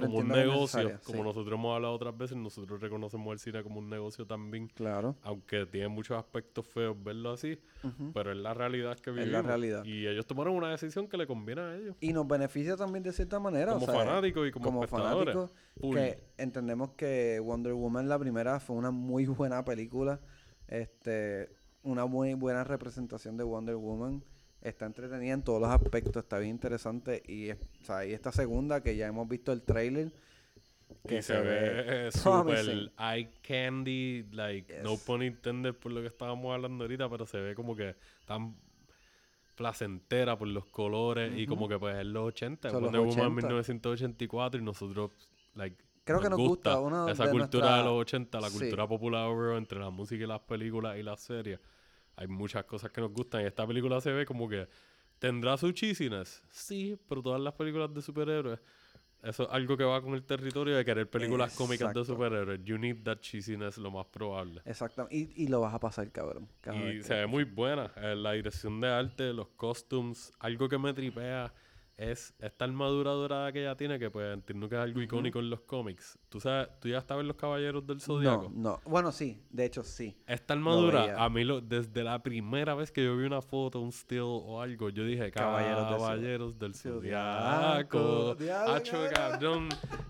Pero 0.00 0.12
como 0.12 0.18
un 0.18 0.28
negocio, 0.28 1.00
como 1.04 1.18
sí. 1.18 1.22
nosotros 1.24 1.52
hemos 1.58 1.74
hablado 1.74 1.94
otras 1.94 2.16
veces, 2.16 2.36
nosotros 2.36 2.80
reconocemos 2.80 3.32
el 3.32 3.38
cine 3.38 3.62
como 3.62 3.78
un 3.78 3.88
negocio 3.90 4.26
también, 4.26 4.68
Claro. 4.68 5.16
aunque 5.22 5.66
tiene 5.66 5.88
muchos 5.88 6.16
aspectos 6.18 6.66
feos 6.66 6.96
verlo 7.02 7.32
así, 7.32 7.58
pero 8.14 8.30
es 8.32 8.36
la 8.38 8.54
realidad 8.54 8.98
que 8.98 9.10
Es 9.10 9.16
la 9.16 9.22
vivimos. 9.22 9.46
realidad. 9.46 9.84
Y 9.84 10.06
ellos 10.06 10.26
tomaron 10.26 10.54
una 10.54 10.70
decisión 10.70 11.08
que 11.08 11.16
le 11.16 11.26
conviene 11.26 11.60
a 11.62 11.74
ellos. 11.76 11.96
Y 12.00 12.12
nos 12.12 12.26
beneficia 12.26 12.76
también 12.76 13.02
de 13.02 13.12
cierta 13.12 13.38
manera. 13.40 13.72
Como 13.72 13.84
o 13.86 13.90
sea, 13.90 13.98
fanáticos 14.04 14.48
y 14.48 14.50
como 14.50 14.84
espectadores. 14.84 15.34
fanáticos, 15.34 15.92
que 15.92 16.22
entendemos 16.38 16.90
que 16.92 17.40
Wonder 17.40 17.74
Woman 17.74 18.08
la 18.08 18.18
primera 18.18 18.60
fue 18.60 18.76
una 18.76 18.90
muy 18.90 19.26
buena 19.26 19.64
película. 19.64 20.20
Este, 20.68 21.48
una 21.82 22.06
muy 22.06 22.34
buena 22.34 22.64
representación 22.64 23.36
de 23.36 23.44
Wonder 23.44 23.76
Woman. 23.76 24.24
Está 24.66 24.86
entretenida 24.86 25.32
en 25.32 25.42
todos 25.42 25.60
los 25.60 25.70
aspectos, 25.70 26.16
está 26.16 26.38
bien 26.38 26.50
interesante. 26.52 27.22
Y, 27.28 27.50
o 27.52 27.56
sea, 27.84 28.04
y 28.04 28.12
esta 28.12 28.32
segunda, 28.32 28.82
que 28.82 28.96
ya 28.96 29.06
hemos 29.06 29.28
visto 29.28 29.52
el 29.52 29.62
trailer, 29.62 30.10
que 31.06 31.18
y 31.18 31.22
se, 31.22 31.40
ve 31.40 32.10
promising. 32.22 32.90
eye 32.98 33.30
candy, 33.46 34.24
like, 34.32 34.82
no 34.82 34.96
pun 34.96 35.22
intended 35.22 35.74
por 35.74 35.92
lo 35.92 36.00
que 36.00 36.08
estábamos 36.08 36.52
hablando 36.52 36.82
ahorita, 36.84 37.08
pero 37.08 37.26
se 37.26 37.38
ve 37.38 37.54
como 37.54 37.76
que 37.76 37.94
tan 38.26 38.56
placentera 39.54 40.36
por 40.36 40.48
los 40.48 40.66
colores 40.66 41.32
y 41.36 41.46
como 41.46 41.68
que 41.68 41.78
pues 41.78 41.96
es 41.96 42.06
los 42.06 42.24
80, 42.28 42.70
Son 42.70 42.82
Wonder 42.82 43.00
Woman 43.00 43.12
80. 43.18 43.30
1984 43.36 44.60
y 44.60 44.64
nosotros, 44.64 45.10
like, 45.54 45.76
Creo 46.04 46.20
que 46.20 46.30
nos 46.30 46.38
gusta, 46.38 46.72
esa 47.10 47.24
de 47.24 47.30
cultura 47.32 47.66
nuestra- 47.66 47.76
de 47.78 47.84
los 47.84 47.92
80, 48.00 48.40
la 48.40 48.48
Sí. 48.50 48.58
cultura 48.58 48.86
popular 48.86 49.28
entre 49.56 49.80
la 49.80 49.90
música 49.90 50.22
y 50.22 50.26
las 50.26 50.40
películas 50.40 50.96
y 50.98 51.02
las 51.02 51.20
series. 51.20 51.58
Hay 52.16 52.26
muchas 52.26 52.64
cosas 52.64 52.90
que 52.90 53.00
nos 53.00 53.12
gustan 53.12 53.42
y 53.42 53.44
esta 53.44 53.66
película 53.66 54.00
se 54.00 54.10
ve 54.12 54.24
como 54.26 54.48
que 54.48 54.68
tendrá 55.18 55.56
su 55.56 55.72
cheesiness, 55.72 56.42
sí, 56.50 56.98
pero 57.08 57.22
todas 57.22 57.40
las 57.40 57.54
películas 57.54 57.92
de 57.94 58.02
superhéroes 58.02 58.58
eso 59.22 59.42
es 59.42 59.48
algo 59.50 59.76
que 59.76 59.82
va 59.84 60.00
con 60.00 60.14
el 60.14 60.22
territorio 60.22 60.76
de 60.76 60.84
querer 60.84 61.10
películas 61.10 61.54
cómicas 61.56 61.92
de 61.92 62.04
superhéroes. 62.04 62.62
You 62.62 62.78
need 62.78 63.02
that 63.02 63.18
cheesiness 63.18 63.76
lo 63.76 63.90
más 63.90 64.06
probable. 64.06 64.60
Exactamente. 64.64 65.16
Y, 65.16 65.44
y 65.44 65.48
lo 65.48 65.60
vas 65.60 65.74
a 65.74 65.80
pasar, 65.80 66.10
cabrón. 66.12 66.48
cada 66.60 66.76
Y 66.92 67.02
se 67.02 67.14
ve 67.14 67.26
muy 67.26 67.44
buena. 67.44 67.90
eh, 67.96 68.14
la 68.14 68.32
dirección 68.32 68.80
de 68.80 68.88
arte, 68.88 69.32
los 69.32 69.48
costumes, 69.48 70.32
algo 70.38 70.68
que 70.68 70.78
me 70.78 70.92
tripea 70.92 71.52
es 71.98 72.34
esta 72.38 72.66
armadura 72.66 73.12
dorada 73.12 73.50
que 73.52 73.60
ella 73.62 73.74
tiene, 73.74 73.98
que 73.98 74.10
pues 74.10 74.34
entiendo 74.34 74.68
que 74.68 74.74
es 74.74 74.82
algo 74.82 75.00
icónico 75.00 75.38
en 75.38 75.48
los 75.48 75.60
cómics. 75.62 76.18
¿Tú 76.28 76.40
sabes, 76.40 76.68
tú 76.78 76.88
ya 76.88 76.98
estabas 76.98 77.22
en 77.22 77.28
los 77.28 77.36
Caballeros 77.36 77.86
del 77.86 78.00
Zodiaco? 78.02 78.50
No, 78.54 78.72
no. 78.72 78.80
Bueno, 78.84 79.10
sí. 79.12 79.40
De 79.50 79.64
hecho, 79.64 79.82
sí. 79.82 80.14
Esta 80.26 80.52
armadura, 80.52 81.22
a 81.24 81.30
mí 81.30 81.42
lo, 81.44 81.60
desde 81.62 82.04
la 82.04 82.22
primera 82.22 82.74
vez 82.74 82.92
que 82.92 83.02
yo 83.02 83.16
vi 83.16 83.24
una 83.24 83.40
foto, 83.40 83.80
un 83.80 83.92
still 83.92 84.20
o 84.24 84.60
algo, 84.60 84.90
yo 84.90 85.04
dije, 85.04 85.30
Caballeros 85.30 85.88
Caballeros, 85.96 86.58
del. 86.58 86.74
Zodiaco. 86.74 88.34
Diablo, 88.34 88.74
Hacho, 88.74 88.98
cabrón. 89.14 89.68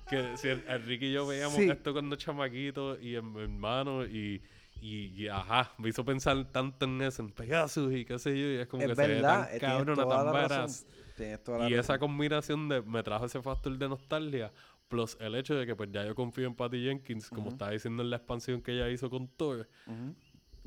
Que 0.09 0.37
si 0.37 0.49
Enrique 0.49 1.07
y 1.07 1.12
yo 1.12 1.26
veíamos 1.26 1.57
Sí. 1.57 1.71
esto 1.71 1.93
cuando 1.93 2.16
chamaquitos 2.16 3.00
y 3.00 3.14
en 3.16 3.37
hermano 3.37 4.05
y, 4.05 4.43
y, 4.81 5.23
y, 5.23 5.28
ajá, 5.28 5.73
me 5.78 5.88
hizo 5.88 6.05
pensar 6.05 6.45
tanto 6.52 6.85
en 6.85 7.00
eso, 7.02 7.23
en 7.23 7.31
Pegasus 7.31 7.93
y 7.95 8.05
qué 8.05 8.19
sé 8.19 8.31
yo, 8.38 8.47
y 8.49 8.57
es 8.57 8.66
como 8.66 8.83
es 8.83 8.90
que 8.90 8.95
se 8.97 9.02
ve 9.02 9.14
verdad. 9.14 9.47
tan 9.47 9.57
eh, 9.57 9.61
cabrona, 9.61 10.07
tan 10.07 10.09
badass. 10.33 10.87
Tienes 11.16 11.42
toda 11.42 11.58
la 11.58 11.70
Y 11.70 11.75
esa 11.75 11.99
combinación 11.99 12.68
de 12.68 12.82
me 12.82 13.02
trajo 13.02 13.26
ese 13.26 13.40
factor 13.42 13.76
de 13.76 13.88
nostalgia, 13.88 14.52
plus 14.88 15.16
el 15.20 15.35
hecho 15.35 15.54
de 15.54 15.66
que 15.66 15.75
pues 15.75 15.90
ya 15.90 16.04
yo 16.04 16.14
confío 16.14 16.46
en 16.46 16.54
Patty 16.54 16.85
Jenkins, 16.85 17.28
como 17.30 17.49
estaba 17.49 17.70
diciendo 17.70 18.02
en 18.02 18.11
la 18.11 18.16
expansión 18.16 18.62
que 18.62 18.73
ella 18.73 18.88
hizo 18.90 19.11
con 19.11 19.28
Thor, 19.28 19.68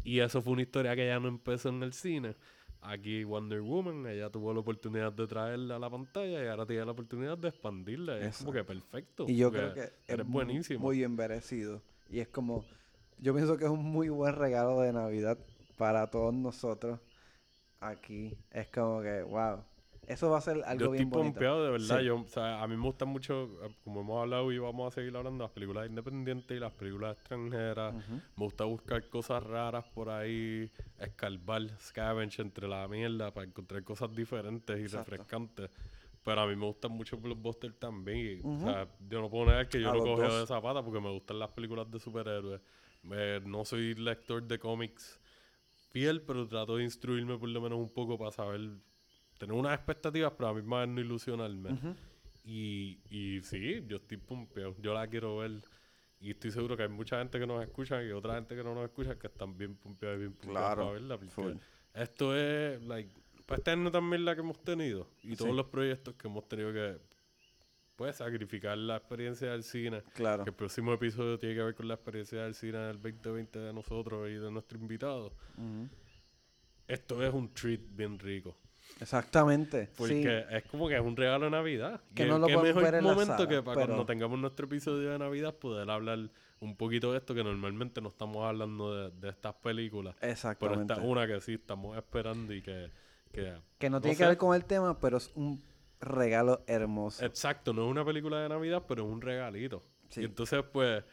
y 0.03 0.19
eso 0.19 0.41
fue 0.41 0.53
una 0.53 0.63
historia 0.63 0.95
que 0.95 1.05
ya 1.05 1.19
no 1.19 1.27
empezó 1.27 1.69
en 1.69 1.83
el 1.83 1.93
cine. 1.93 2.35
Aquí 2.81 3.25
Wonder 3.25 3.59
Woman, 3.59 4.07
ella 4.07 4.29
tuvo 4.29 4.53
la 4.53 4.61
oportunidad 4.61 5.11
de 5.11 5.27
traerla 5.27 5.75
a 5.75 5.79
la 5.79 5.89
pantalla 5.89 6.41
y 6.43 6.47
ahora 6.47 6.65
tiene 6.65 6.85
la 6.85 6.91
oportunidad 6.93 7.37
de 7.37 7.49
expandirla. 7.49 8.19
y 8.19 8.23
Es 8.23 8.37
como 8.37 8.53
que 8.53 8.63
perfecto. 8.63 9.25
Y 9.27 9.35
yo 9.35 9.51
creo 9.51 9.73
que 9.73 9.91
es 10.07 10.25
buenísimo. 10.25 10.79
muy 10.79 10.97
bien 10.97 11.13
merecido. 11.13 11.81
Y 12.09 12.19
es 12.19 12.29
como, 12.29 12.63
yo 13.19 13.33
pienso 13.33 13.57
que 13.57 13.65
es 13.65 13.69
un 13.69 13.83
muy 13.83 14.07
buen 14.07 14.33
regalo 14.35 14.79
de 14.79 14.93
Navidad 14.93 15.37
para 15.77 16.09
todos 16.09 16.33
nosotros 16.33 16.99
aquí. 17.81 18.37
Es 18.51 18.67
como 18.69 19.01
que, 19.01 19.23
wow. 19.23 19.63
Eso 20.09 20.31
va 20.31 20.39
a 20.39 20.41
ser 20.41 20.63
algo 20.65 20.79
yo 20.79 20.85
estoy 20.85 20.97
bien 20.97 21.09
bonito. 21.11 21.33
pompeado, 21.35 21.63
de 21.65 21.69
verdad. 21.71 21.99
Sí. 21.99 22.05
Yo, 22.05 22.15
o 22.19 22.25
sea, 22.27 22.63
a 22.63 22.67
mí 22.67 22.75
me 22.75 22.81
gustan 22.81 23.09
mucho, 23.09 23.47
como 23.83 24.01
hemos 24.01 24.19
hablado 24.23 24.51
y 24.51 24.57
vamos 24.57 24.91
a 24.91 24.95
seguir 24.95 25.15
hablando, 25.15 25.43
las 25.43 25.51
películas 25.51 25.87
independientes 25.87 26.57
y 26.57 26.59
las 26.59 26.71
películas 26.73 27.15
extranjeras. 27.15 27.93
Ujú. 27.93 28.13
Me 28.15 28.45
gusta 28.45 28.63
buscar 28.65 29.07
cosas 29.09 29.43
raras 29.43 29.85
por 29.93 30.09
ahí, 30.09 30.71
escarbar, 30.97 31.61
scavenge 31.79 32.41
entre 32.41 32.67
la 32.67 32.87
mierda 32.87 33.31
para 33.31 33.45
encontrar 33.45 33.83
cosas 33.83 34.13
diferentes 34.15 34.79
y 34.79 34.81
Exacto. 34.81 35.11
refrescantes. 35.11 35.69
Pero 36.23 36.41
a 36.41 36.47
mí 36.47 36.55
me 36.55 36.65
gustan 36.65 36.91
mucho 36.91 37.15
Blockbuster 37.17 37.71
también. 37.73 38.17
y, 38.17 38.47
Ujú. 38.47 38.67
O 38.67 38.73
sea, 38.73 38.87
yo 39.07 39.21
no 39.21 39.29
puedo 39.29 39.45
negar 39.45 39.69
que 39.69 39.79
yo 39.79 39.89
A 39.89 39.93
no 39.93 40.03
dos. 40.03 40.19
de 40.37 40.43
esa 40.43 40.59
pata 40.59 40.83
porque 40.83 40.99
me 40.99 41.11
gustan 41.11 41.37
las 41.37 41.49
películas 41.51 41.89
de 41.91 41.99
superhéroes. 41.99 42.61
Eh, 43.11 43.41
no 43.45 43.63
soy 43.63 43.93
lector 43.93 44.41
de 44.41 44.57
cómics 44.57 45.19
fiel, 45.91 46.21
pero 46.23 46.47
trato 46.47 46.77
de 46.77 46.83
instruirme 46.83 47.37
por 47.37 47.49
lo 47.49 47.61
menos 47.61 47.77
un 47.77 47.89
poco 47.93 48.17
para 48.17 48.31
saber, 48.31 48.71
tener 49.39 49.55
unas 49.55 49.73
expectativas, 49.73 50.31
pero 50.37 50.49
a 50.49 50.53
mí 50.53 50.61
más 50.61 50.87
no 50.87 51.01
ilusionarme. 51.01 51.95
Y, 52.43 52.99
y 53.09 53.41
sí, 53.41 53.83
yo 53.87 53.97
estoy 53.97 54.17
pompeado. 54.17 54.75
Yo 54.79 54.93
la 54.93 55.07
quiero 55.07 55.37
ver. 55.37 55.53
Y 56.19 56.31
estoy 56.31 56.51
seguro 56.51 56.75
que 56.77 56.83
hay 56.83 56.89
mucha 56.89 57.17
gente 57.19 57.39
que 57.39 57.47
nos 57.47 57.63
escucha 57.63 58.03
y 58.03 58.11
otra 58.11 58.35
gente 58.35 58.55
que 58.55 58.63
no 58.63 58.75
nos 58.75 58.83
escucha 58.83 59.17
que 59.17 59.27
están 59.27 59.57
bien 59.57 59.75
pompeados 59.75 60.17
y 60.17 60.19
bien 60.19 60.33
pompeados 60.33 60.59
Claro, 60.75 60.81
para 60.81 60.91
verla. 60.91 61.17
full. 61.29 61.53
esto 61.93 62.35
es, 62.35 62.83
like, 62.83 63.09
pues 63.45 63.59
este 63.59 63.71
año 63.71 63.89
también 63.89 64.25
la 64.25 64.35
que 64.35 64.41
hemos 64.41 64.61
tenido. 64.61 65.09
Y 65.23 65.35
todos 65.37 65.55
los 65.55 65.67
proyectos 65.67 66.15
que 66.15 66.27
hemos 66.27 66.45
tenido 66.49 66.73
que, 66.73 66.97
pues, 67.95 68.17
sacrificar 68.17 68.77
la 68.77 68.97
experiencia 68.97 69.51
del 69.51 69.63
cine. 69.63 70.03
Claro. 70.13 70.43
Que 70.43 70.49
el 70.49 70.55
próximo 70.57 70.91
episodio 70.93 71.39
tiene 71.39 71.55
que 71.55 71.63
ver 71.63 71.75
con 71.75 71.87
la 71.87 71.93
experiencia 71.93 72.43
del 72.43 72.53
cine 72.53 72.77
del 72.79 73.01
2020 73.01 73.57
de 73.59 73.73
nosotros 73.73 74.29
y 74.29 74.33
de 74.33 74.51
nuestro 74.51 74.77
invitado. 74.77 75.31
Esto 76.87 77.23
es 77.23 77.33
un 77.33 77.53
treat 77.53 77.79
bien 77.91 78.19
rico. 78.19 78.57
Exactamente. 78.99 79.85
Sí. 79.87 79.91
Porque 79.97 80.45
es 80.51 80.63
como 80.65 80.87
que 80.87 80.95
es 80.95 81.01
un 81.01 81.15
regalo 81.15 81.45
de 81.45 81.51
Navidad. 81.51 82.01
Que 82.13 82.25
no 82.25 82.37
lo 82.37 82.47
podemos 82.47 82.63
mejor 82.63 82.83
ver 82.83 82.95
en 82.95 83.03
la 83.05 83.11
momento 83.13 83.33
sala, 83.37 83.49
que 83.49 83.61
para 83.63 83.75
pero- 83.75 83.87
cuando 83.87 84.05
tengamos 84.05 84.39
nuestro 84.39 84.65
episodio 84.65 85.09
de 85.11 85.19
Navidad 85.19 85.55
poder 85.55 85.89
hablar 85.89 86.19
un 86.59 86.75
poquito 86.75 87.11
de 87.13 87.19
esto 87.19 87.33
que 87.33 87.43
normalmente 87.43 88.01
no 88.01 88.09
estamos 88.09 88.45
hablando 88.45 88.93
de, 88.93 89.11
de 89.21 89.29
estas 89.29 89.53
películas. 89.55 90.15
Pero 90.19 90.31
Exactamente. 90.33 90.93
esta 90.93 91.03
es 91.05 91.09
una 91.09 91.25
que 91.27 91.39
sí 91.41 91.53
estamos 91.53 91.95
esperando 91.97 92.53
y 92.53 92.61
que... 92.61 92.91
que 93.31 93.53
Que 93.77 93.89
no 93.89 93.97
no 93.97 94.01
tiene 94.01 94.15
sé. 94.15 94.23
que 94.23 94.27
ver 94.27 94.37
con 94.37 94.53
el 94.55 94.65
tema, 94.65 94.99
pero 94.99 95.17
es 95.17 95.31
un 95.35 95.63
regalo 96.01 96.63
hermoso. 96.67 97.23
Exacto, 97.25 97.71
no 97.73 97.85
es 97.85 97.91
una 97.91 98.03
película 98.03 98.41
de 98.41 98.49
Navidad, 98.49 98.83
pero 98.87 99.05
es 99.05 99.09
un 99.11 99.21
regalito. 99.21 99.83
Sí. 100.09 100.21
Y 100.21 100.25
entonces, 100.25 100.63
pues, 100.73 101.03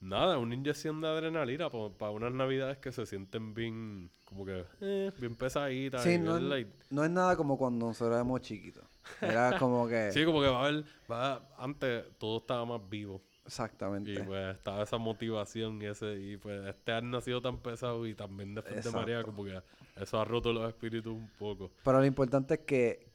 nada, 0.00 0.38
una 0.38 0.54
inyección 0.54 1.00
de 1.00 1.08
adrenalina 1.08 1.70
para 1.70 2.12
unas 2.12 2.32
Navidades 2.32 2.78
que 2.78 2.92
se 2.92 3.06
sienten 3.06 3.54
bien, 3.54 4.10
como 4.24 4.44
que, 4.44 4.64
eh, 4.80 5.12
bien 5.18 5.34
pesaditas. 5.36 6.02
Sí, 6.02 6.18
no 6.18 6.36
es, 6.36 6.42
light. 6.42 6.68
no 6.90 7.04
es 7.04 7.10
nada 7.10 7.36
como 7.36 7.58
cuando 7.58 7.86
nosotros 7.86 8.14
éramos 8.14 8.40
chiquitos. 8.40 8.84
Era 9.20 9.58
como 9.58 9.86
que... 9.88 10.12
Sí, 10.12 10.24
como 10.24 10.40
que 10.40 10.48
va 10.48 10.64
a 10.64 10.66
haber, 10.66 10.84
va, 11.10 11.48
antes 11.58 12.04
todo 12.18 12.38
estaba 12.38 12.64
más 12.64 12.88
vivo. 12.88 13.22
Exactamente. 13.44 14.12
Y 14.12 14.18
pues 14.18 14.56
estaba 14.56 14.82
esa 14.82 14.98
motivación 14.98 15.82
y 15.82 15.86
ese, 15.86 16.14
y 16.20 16.36
pues 16.36 16.64
este 16.66 16.92
año 16.92 17.18
ha 17.18 17.20
sido 17.20 17.42
tan 17.42 17.58
pesado 17.58 18.06
y 18.06 18.14
también 18.14 18.54
después 18.54 18.76
de 18.76 18.80
Exacto. 18.80 18.98
María, 19.00 19.24
como 19.24 19.44
que 19.44 19.60
eso 19.96 20.20
ha 20.20 20.24
roto 20.24 20.52
los 20.52 20.68
espíritus 20.68 21.12
un 21.12 21.28
poco. 21.38 21.70
Pero 21.82 21.98
lo 21.98 22.06
importante 22.06 22.54
es 22.54 22.60
que 22.60 23.08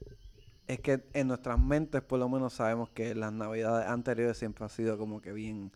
es 0.66 0.80
que 0.80 1.04
en 1.12 1.28
nuestras 1.28 1.58
mentes 1.58 2.02
por 2.02 2.18
lo 2.18 2.28
menos 2.28 2.54
sabemos 2.54 2.90
que 2.90 3.14
las 3.14 3.32
navidades 3.32 3.88
anteriores 3.88 4.36
siempre 4.36 4.64
ha 4.64 4.68
sido 4.68 4.98
como 4.98 5.20
que 5.20 5.32
bien 5.32 5.72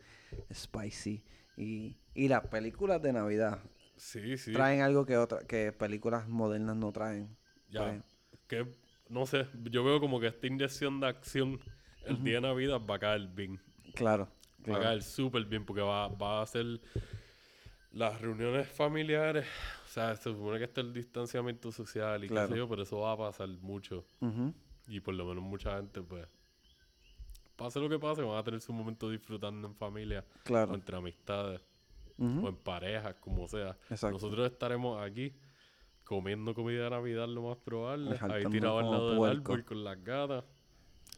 spicy. 0.53 1.23
Y, 1.57 1.97
y 2.15 2.29
las 2.29 2.47
películas 2.49 3.03
de 3.03 3.13
Navidad 3.13 3.61
Sí, 3.97 4.37
sí. 4.39 4.53
traen 4.53 4.81
algo 4.81 5.05
que 5.05 5.17
otra, 5.19 5.41
que 5.47 5.73
películas 5.73 6.27
modernas 6.29 6.77
no 6.77 6.91
traen. 6.93 7.37
Ya, 7.69 7.81
Pues, 7.85 8.03
que 8.47 8.67
no 9.09 9.27
sé, 9.27 9.47
yo 9.71 9.85
veo 9.85 10.01
como 10.01 10.19
que 10.21 10.29
esta 10.29 10.47
inyección 10.47 11.01
de 11.01 11.07
acción 11.09 11.61
el 12.07 12.23
día 12.25 12.37
de 12.37 12.41
Navidad 12.43 12.81
va 12.85 12.95
a 12.97 12.99
caer 12.99 13.27
bien. 13.29 13.61
claro, 13.95 14.29
Va 14.69 14.77
a 14.77 14.81
caer 14.81 15.03
súper 15.03 15.45
bien 15.45 15.65
porque 15.65 15.83
va, 15.83 16.09
va 16.09 16.43
a 16.43 16.47
ser 16.47 16.81
las 17.93 18.21
reuniones 18.21 18.69
familiares. 18.69 19.47
O 19.85 19.89
sea, 19.89 20.15
se 20.17 20.25
supone 20.25 20.59
que 20.59 20.65
está 20.65 20.81
el 20.81 20.93
distanciamiento 20.93 21.73
social 21.73 22.25
y 22.25 22.29
Claro. 22.29 22.49
qué 22.49 22.55
sé 22.55 22.59
yo, 22.59 22.69
pero 22.69 22.83
eso 22.85 23.01
va 23.01 23.13
a 23.13 23.17
pasar 23.17 23.49
mucho. 23.49 24.07
Y 24.89 25.01
por 25.01 25.15
lo 25.15 25.25
menos 25.27 25.43
mucha 25.43 25.77
gente, 25.77 26.01
pues, 26.03 26.27
pase 27.61 27.79
lo 27.81 27.89
que 27.89 27.99
pase, 27.99 28.23
van 28.23 28.39
a 28.39 28.43
tener 28.43 28.61
su 28.61 28.73
momento 28.73 29.09
disfrutando 29.11 29.69
en 29.69 29.75
familia 29.75 30.25
o 30.41 30.45
Claro. 30.45 30.75
entre 30.75 30.97
amistades 30.97 31.61
o 32.19 32.49
en 32.49 32.57
parejas, 32.57 33.15
como 33.21 33.47
sea. 33.49 33.77
Exacto. 33.89 34.11
Nosotros 34.13 34.51
estaremos 34.51 35.01
aquí 35.03 35.33
comiendo 36.05 36.55
comida 36.55 36.85
de 36.85 36.91
Navidad 36.91 37.29
lo 37.29 37.43
más 37.43 37.57
probable, 37.59 38.17
ahí 38.21 38.45
tirado 38.51 38.79
al 38.79 38.91
lado 38.91 39.11
del 39.15 39.25
árbol 39.39 39.65
con 39.65 39.85
las 39.85 40.03
gatas, 40.05 40.45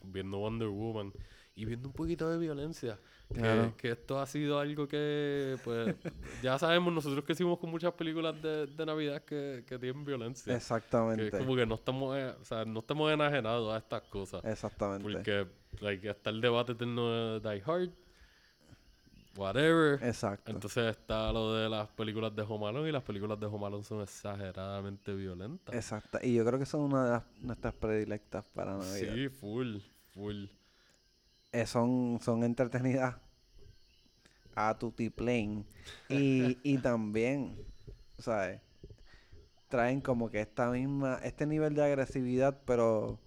viendo 0.04 0.38
Wonder 0.38 0.68
Woman 0.68 1.12
y 1.54 1.64
viendo 1.64 1.88
un 1.88 1.94
poquito 1.94 2.28
de 2.30 2.38
violencia. 2.38 2.98
Que- 3.32 3.40
Claro. 3.40 3.74
Que, 3.78 3.92
esto 3.92 4.20
ha 4.20 4.26
sido 4.26 4.58
algo 4.58 4.86
que, 4.86 5.56
pues, 5.64 5.96
ya 6.42 6.58
sabemos 6.58 6.92
nosotros 6.92 7.24
que 7.24 7.32
hicimos 7.32 7.58
con 7.58 7.70
muchas 7.70 7.94
películas 7.94 8.40
de, 8.42 8.66
de 8.66 8.86
Navidad 8.86 9.22
que, 9.24 9.64
que 9.66 9.78
tienen 9.78 10.04
violencia. 10.04 10.52
Que 10.52 10.56
Exactamente. 10.58 11.28
es 11.28 11.34
como 11.36 11.56
que 11.56 11.64
no 11.64 11.76
estamos, 11.76 12.14
eh, 12.16 12.34
o 12.40 12.44
sea, 12.44 12.64
no 12.66 12.80
estamos 12.80 13.10
enajenados 13.10 13.72
a 13.74 13.78
estas 13.78 14.02
cosas. 14.02 14.44
Exactamente. 14.44 15.02
Porque 15.02 15.46
like, 15.80 16.08
está 16.08 16.30
el 16.30 16.40
debate 16.40 16.72
eterno 16.72 17.38
de 17.40 17.40
Die 17.40 17.62
Hard, 17.64 17.90
whatever. 19.36 19.98
Exacto. 20.02 20.50
Entonces 20.52 20.96
está 20.96 21.32
lo 21.32 21.54
de 21.54 21.68
las 21.68 21.88
películas 21.88 22.34
de 22.34 22.42
Home 22.42 22.66
Alone 22.68 22.88
y 22.88 22.92
las 22.92 23.02
películas 23.02 23.38
de 23.40 23.46
Home 23.46 23.66
Alone 23.66 23.84
son 23.84 24.02
exageradamente 24.02 25.14
violentas. 25.14 25.74
Exacto. 25.74 26.18
Y 26.22 26.34
yo 26.34 26.44
creo 26.44 26.58
que 26.58 26.66
son 26.66 26.82
una 26.82 27.04
de 27.04 27.10
las, 27.12 27.24
nuestras 27.40 27.74
predilectas 27.74 28.44
para 28.54 28.76
Navidad. 28.76 29.14
Sí, 29.14 29.28
full, 29.28 29.78
full. 30.14 30.46
eh, 31.52 31.66
son, 31.66 32.18
son 32.22 32.44
entretenidas 32.44 33.16
a 34.54 34.78
tutiplén. 34.78 35.66
Y, 36.08 36.58
y 36.62 36.78
también, 36.78 37.66
¿sabes? 38.18 38.60
Traen 39.68 40.00
como 40.02 40.30
que 40.30 40.40
esta 40.40 40.70
misma, 40.70 41.18
este 41.24 41.46
nivel 41.46 41.74
de 41.74 41.82
agresividad, 41.84 42.60
pero 42.66 43.21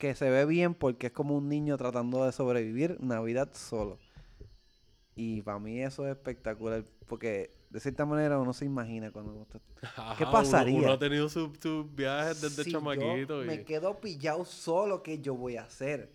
que 0.00 0.14
se 0.16 0.28
ve 0.30 0.44
bien 0.46 0.74
porque 0.74 1.06
es 1.08 1.12
como 1.12 1.36
un 1.36 1.48
niño 1.48 1.76
tratando 1.76 2.24
de 2.24 2.32
sobrevivir 2.32 2.96
Navidad 3.00 3.50
solo. 3.52 3.98
Y 5.14 5.42
para 5.42 5.58
mí 5.58 5.80
eso 5.80 6.06
es 6.06 6.12
espectacular, 6.16 6.84
porque 7.06 7.54
de 7.68 7.78
cierta 7.80 8.06
manera 8.06 8.38
uno 8.38 8.52
se 8.52 8.64
imagina 8.64 9.12
cuando 9.12 9.46
¿Qué 10.16 10.24
uno- 10.24 10.32
pasaría? 10.32 10.78
Uno, 10.78 10.92
ha 10.92 10.98
tenido 10.98 11.28
sus 11.28 11.50
sus 11.62 11.94
viajes 11.94 12.40
desde 12.40 12.64
Si 12.64 12.72
yo 12.72 12.78
chamaquito. 12.80 13.38
me 13.42 13.54
y, 13.56 13.64
quedo 13.64 14.00
pillado 14.00 14.44
solo, 14.44 15.02
¿qué 15.02 15.18
yo 15.20 15.34
voy 15.34 15.56
a 15.56 15.62
hacer? 15.64 16.10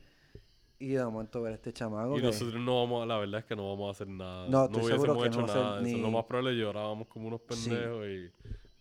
Y 0.79 0.89
de 0.89 1.05
momento 1.05 1.41
ver 1.41 1.53
a 1.53 1.55
este 1.55 1.71
chamaco 1.71 2.17
y 2.17 2.21
que- 2.21 2.27
nosotros 2.27 2.59
no 2.61 2.81
vamos 2.81 3.03
a, 3.03 3.05
la 3.05 3.17
verdad 3.19 3.39
es 3.41 3.45
que 3.45 3.55
no 3.55 3.69
vamos 3.69 3.87
a 3.87 3.91
hacer 3.91 4.07
nada. 4.09 4.49
No, 4.49 4.65
estoy 4.65 4.83
seguro 4.83 5.13
hubiésemos 5.13 5.23
que 5.23 5.27
hecho 5.29 5.41
no 5.41 5.47
nada. 5.47 5.79
de 5.81 5.87
Eso 5.89 5.97
ni- 5.97 6.01
lo 6.03 6.11
más 6.11 6.25
probable 6.25 6.57
llorábamos 6.57 7.07
como 7.07 7.27
unos 7.27 7.41
Sí. 7.49 7.69
pendejos 7.69 8.05
y 8.07 8.31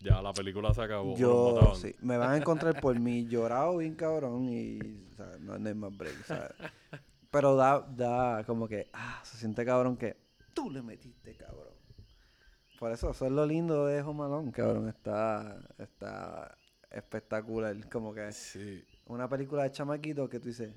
ya 0.05 0.21
la 0.21 0.31
película 0.33 0.73
se 0.73 0.81
acabó. 0.83 1.17
Yo, 1.17 1.73
sí, 1.75 1.95
me 2.01 2.17
van 2.17 2.31
a 2.31 2.37
encontrar 2.37 2.79
por 2.79 2.97
mí 2.99 3.25
llorado 3.27 3.77
bien 3.77 3.95
cabrón 3.95 4.47
y 4.49 4.79
o 5.11 5.15
sea, 5.15 5.31
no, 5.39 5.57
no 5.57 5.67
hay 5.67 5.75
más 5.75 5.97
break, 5.97 6.23
¿sabes? 6.25 6.51
Pero 7.31 7.55
da, 7.55 7.79
da 7.79 8.43
como 8.45 8.67
que, 8.67 8.87
ah, 8.93 9.21
se 9.23 9.37
siente 9.37 9.65
cabrón 9.65 9.97
que 9.97 10.15
tú 10.53 10.69
le 10.69 10.81
metiste, 10.81 11.35
cabrón. 11.35 11.73
Por 12.79 12.91
eso, 12.91 13.09
eso 13.09 13.25
es 13.25 13.31
lo 13.31 13.45
lindo 13.45 13.87
de 13.87 14.01
Home 14.01 14.23
Alone, 14.23 14.51
cabrón. 14.51 14.89
Está, 14.89 15.59
está 15.77 16.57
espectacular, 16.91 17.89
como 17.89 18.13
que... 18.13 18.31
Sí. 18.31 18.83
Una 19.07 19.27
película 19.27 19.63
de 19.63 19.71
chamaquito 19.71 20.29
que 20.29 20.39
tú 20.39 20.49
dices, 20.49 20.73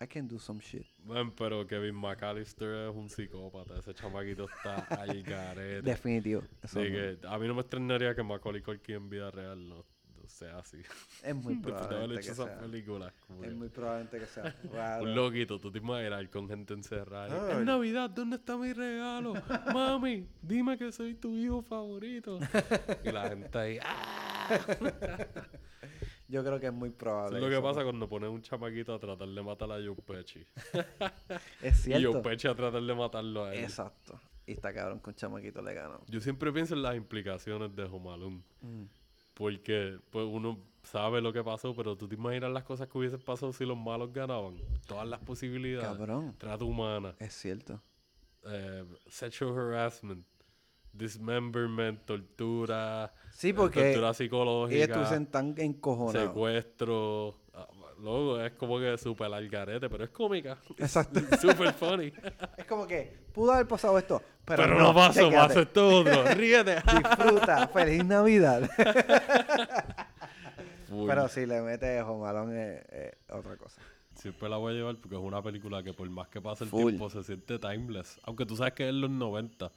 I 0.00 0.06
can 0.06 0.28
do 0.28 0.38
some 0.38 0.60
shit. 0.60 0.86
Man, 1.04 1.32
pero 1.32 1.66
Kevin 1.66 1.96
McAllister 1.96 2.88
es 2.88 2.94
un 2.94 3.08
psicópata. 3.08 3.78
Ese 3.78 3.92
chamaquito 3.94 4.44
está 4.44 4.76
al 4.94 5.22
garete. 5.24 5.82
Definitivo. 5.82 6.42
Eso 6.62 6.80
Así 6.80 6.88
que 6.90 7.18
a 7.26 7.38
mí 7.38 7.48
no 7.48 7.54
me 7.54 7.62
extrañaría 7.62 8.14
que 8.14 8.22
Macaulay 8.22 8.62
Culkin 8.62 8.94
en 8.94 9.10
vida 9.10 9.30
real 9.32 9.68
no, 9.68 9.76
no 9.76 10.28
sea 10.28 10.58
así. 10.58 10.82
es 11.24 11.34
muy 11.34 11.54
Después 11.56 11.74
de 11.74 11.78
haber 11.80 11.88
probable 11.88 12.20
hecho 12.20 12.30
esas 12.32 12.48
películas. 12.60 13.12
Es 13.12 13.48
que- 13.48 13.54
muy 13.54 13.68
probable 13.70 14.08
que 14.20 14.26
sea. 14.26 14.54
raro. 14.72 15.02
Un 15.02 15.14
loquito, 15.16 15.58
tú 15.58 15.72
te 15.72 15.78
imaginas 15.78 16.28
con 16.28 16.48
gente 16.48 16.74
encerrada. 16.74 17.58
Es 17.58 17.64
Navidad, 17.64 18.08
¿dónde 18.08 18.36
está 18.36 18.56
mi 18.56 18.72
regalo? 18.72 19.34
Mami, 19.74 20.28
dime 20.42 20.78
que 20.78 20.92
soy 20.92 21.14
tu 21.16 21.36
hijo 21.36 21.60
favorito. 21.62 22.38
y 23.02 23.10
la 23.10 23.28
gente 23.30 23.58
ahí. 23.58 23.78
¡ah! 23.82 24.60
Yo 26.28 26.44
creo 26.44 26.60
que 26.60 26.66
es 26.66 26.72
muy 26.72 26.90
probable. 26.90 27.36
es 27.38 27.42
lo 27.42 27.48
que 27.48 27.54
eso. 27.54 27.62
pasa 27.62 27.82
cuando 27.84 28.08
pones 28.08 28.28
un 28.30 28.42
chamaquito 28.42 28.94
a 28.94 28.98
tratar 28.98 29.28
de 29.28 29.42
matar 29.42 29.72
a 29.72 29.76
Joe 29.76 29.94
Pesci. 30.06 30.44
Es 31.62 31.80
Y 31.86 31.92
cierto. 31.92 32.22
Pesci 32.22 32.48
a 32.48 32.54
tratar 32.54 32.82
de 32.82 32.94
matarlo 32.94 33.44
a 33.44 33.54
él. 33.54 33.64
Exacto. 33.64 34.20
Y 34.46 34.52
está 34.52 34.72
cabrón 34.72 34.98
con 35.00 35.14
chamaquito 35.14 35.60
le 35.62 35.74
ganó. 35.74 36.00
Yo 36.08 36.20
siempre 36.20 36.52
pienso 36.52 36.74
en 36.74 36.82
las 36.82 36.96
implicaciones 36.96 37.74
de 37.74 37.84
Home 37.84 38.10
Alone. 38.12 38.42
Mm. 38.60 38.84
Porque 39.34 39.98
pues, 40.10 40.26
uno 40.28 40.58
sabe 40.82 41.20
lo 41.20 41.32
que 41.32 41.44
pasó, 41.44 41.74
pero 41.74 41.96
tú 41.96 42.08
te 42.08 42.14
imaginas 42.16 42.50
las 42.50 42.64
cosas 42.64 42.88
que 42.88 42.98
hubiesen 42.98 43.20
pasado 43.20 43.52
si 43.52 43.64
los 43.64 43.76
malos 43.76 44.12
ganaban. 44.12 44.56
Todas 44.86 45.06
las 45.06 45.20
posibilidades. 45.20 45.88
Cabrón. 45.88 46.34
Trata 46.38 46.64
humana. 46.64 47.14
Es 47.18 47.34
cierto. 47.34 47.80
eh, 48.46 48.84
sexual 49.08 49.52
harassment, 49.58 50.24
dismemberment, 50.98 52.04
tortura, 52.04 53.12
Sí, 53.32 53.50
eh, 53.50 53.54
porque 53.54 53.92
tortura 53.92 54.12
psicológica, 54.14 54.84
estuviesen 54.84 55.26
tan 55.26 55.54
encojonados. 55.58 56.28
secuestro. 56.28 57.36
ah, 57.54 57.66
Luego 58.00 58.40
es 58.40 58.52
como 58.52 58.78
que 58.78 58.96
súper 58.98 59.32
al 59.32 59.48
garete, 59.48 59.88
pero 59.88 60.04
es 60.04 60.10
cómica. 60.10 60.56
Exacto. 60.76 61.20
Súper 61.40 61.72
funny. 61.72 62.12
Es 62.56 62.64
como 62.66 62.86
que 62.86 63.12
pudo 63.32 63.52
haber 63.52 63.66
pasado 63.66 63.98
esto, 63.98 64.22
pero, 64.44 64.62
Pero, 64.62 64.78
no, 64.78 64.94
pasó, 64.94 65.28
chécate. 65.28 65.48
pasó 65.48 65.60
esto 65.62 65.88
otro. 65.98 66.24
Ríete. 66.34 66.76
Disfruta. 66.76 67.66
Feliz 67.68 68.04
Navidad. 68.04 68.70
Pero 71.06 71.28
si 71.28 71.44
le 71.46 71.60
metes 71.60 72.02
Jomalón 72.02 72.56
es, 72.56 72.82
es 72.90 73.12
otra 73.30 73.56
cosa. 73.56 73.80
Siempre 74.14 74.48
la 74.48 74.56
voy 74.56 74.72
a 74.74 74.76
llevar 74.76 74.96
porque 74.96 75.16
es 75.16 75.22
una 75.22 75.42
película 75.42 75.82
que 75.82 75.92
por 75.92 76.08
más 76.10 76.28
que 76.28 76.40
pase 76.40 76.64
el 76.64 76.70
Full. 76.70 76.82
tiempo 76.90 77.10
se 77.10 77.22
siente 77.22 77.58
timeless. 77.58 78.18
Aunque 78.24 78.46
tú 78.46 78.56
sabes 78.56 78.72
que 78.74 78.88
es 78.88 78.94
los 78.94 79.10
90. 79.10 79.70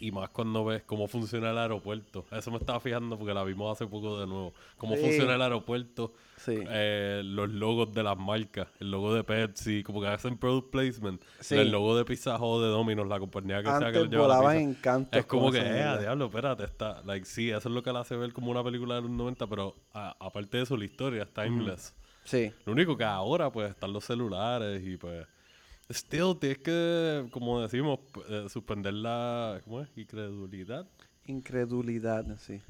Y 0.00 0.10
más 0.12 0.30
cuando 0.30 0.64
ves 0.64 0.82
cómo 0.86 1.06
funciona 1.06 1.50
el 1.50 1.58
aeropuerto. 1.58 2.24
Eso 2.32 2.50
me 2.50 2.56
estaba 2.56 2.80
fijando 2.80 3.18
porque 3.18 3.34
la 3.34 3.44
vimos 3.44 3.70
hace 3.76 3.86
poco 3.86 4.18
de 4.18 4.26
nuevo. 4.26 4.54
Cómo 4.78 4.96
Sí. 4.96 5.02
funciona 5.02 5.34
el 5.34 5.42
aeropuerto. 5.42 6.12
Sí. 6.38 6.54
eh, 6.70 7.20
los 7.22 7.50
logos 7.50 7.92
de 7.92 8.02
las 8.02 8.16
marcas. 8.16 8.66
El 8.80 8.90
logo 8.90 9.12
de 9.12 9.22
Pepsi. 9.22 9.82
Como 9.82 10.00
que 10.00 10.06
hacen 10.06 10.38
product 10.38 10.70
placement. 10.70 11.20
Sí. 11.38 11.54
El 11.54 11.70
logo 11.70 11.94
de 11.94 12.06
Pizza 12.06 12.38
Hut, 12.42 12.62
de 12.62 12.68
Domino's, 12.68 13.06
la 13.08 13.18
compañía 13.20 13.58
que 13.62 13.68
sea 13.68 13.78
que 13.78 13.84
Antes 13.86 14.02
le 14.04 14.08
lleva 14.08 14.26
la 14.26 14.50
pizza. 14.50 15.06
Es 15.12 15.26
como 15.26 15.52
que, 15.52 15.58
eh, 15.58 15.98
diablo, 16.00 16.24
espérate, 16.24 16.64
está, 16.64 17.02
like, 17.04 17.26
sí, 17.26 17.50
eso 17.50 17.68
es 17.68 17.74
lo 17.74 17.82
que 17.82 17.92
la 17.92 18.00
hace 18.00 18.16
ver 18.16 18.32
como 18.32 18.50
una 18.50 18.64
película 18.64 18.94
de 18.94 19.02
los 19.02 19.10
90, 19.10 19.46
pero 19.48 19.76
a- 19.92 20.16
aparte 20.18 20.56
de 20.56 20.62
eso, 20.62 20.78
la 20.78 20.86
historia 20.86 21.24
es 21.24 21.28
timeless. 21.34 21.94
Sí. 22.24 22.50
Lo 22.64 22.72
único 22.72 22.96
que 22.96 23.04
ahora, 23.04 23.50
pues, 23.52 23.70
están 23.72 23.92
los 23.92 24.02
celulares 24.04 24.82
y, 24.82 24.96
pues, 24.96 25.26
still 25.90 26.36
tienes 26.38 26.58
que, 26.58 27.28
como 27.30 27.60
decimos, 27.60 28.00
eh, 28.28 28.46
suspender 28.48 28.94
la, 28.94 29.60
¿cómo 29.64 29.80
es? 29.82 29.88
Incredulidad. 29.96 30.86
Incredulidad, 31.26 32.24
sí. 32.38 32.60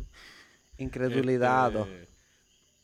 Incredulidad, 0.78 1.76
Este, 1.76 2.08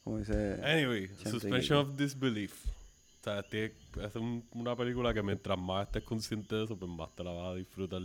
como 0.04 0.18
dice. 0.18 0.60
anyway, 0.62 1.08
suspension 1.24 1.78
of 1.78 1.96
disbelief. 1.96 2.66
O 2.66 3.24
sea, 3.24 3.42
tiene- 3.42 3.72
es 4.02 4.14
un- 4.16 4.44
una 4.52 4.76
película 4.76 5.12
que 5.12 5.22
mientras 5.22 5.58
más 5.58 5.86
estés 5.86 6.04
consciente 6.04 6.54
de 6.54 6.64
eso, 6.64 6.76
pues 6.78 6.90
más 6.90 7.14
te 7.14 7.24
la 7.24 7.32
vas 7.32 7.52
a 7.52 7.54
disfrutar. 7.54 8.02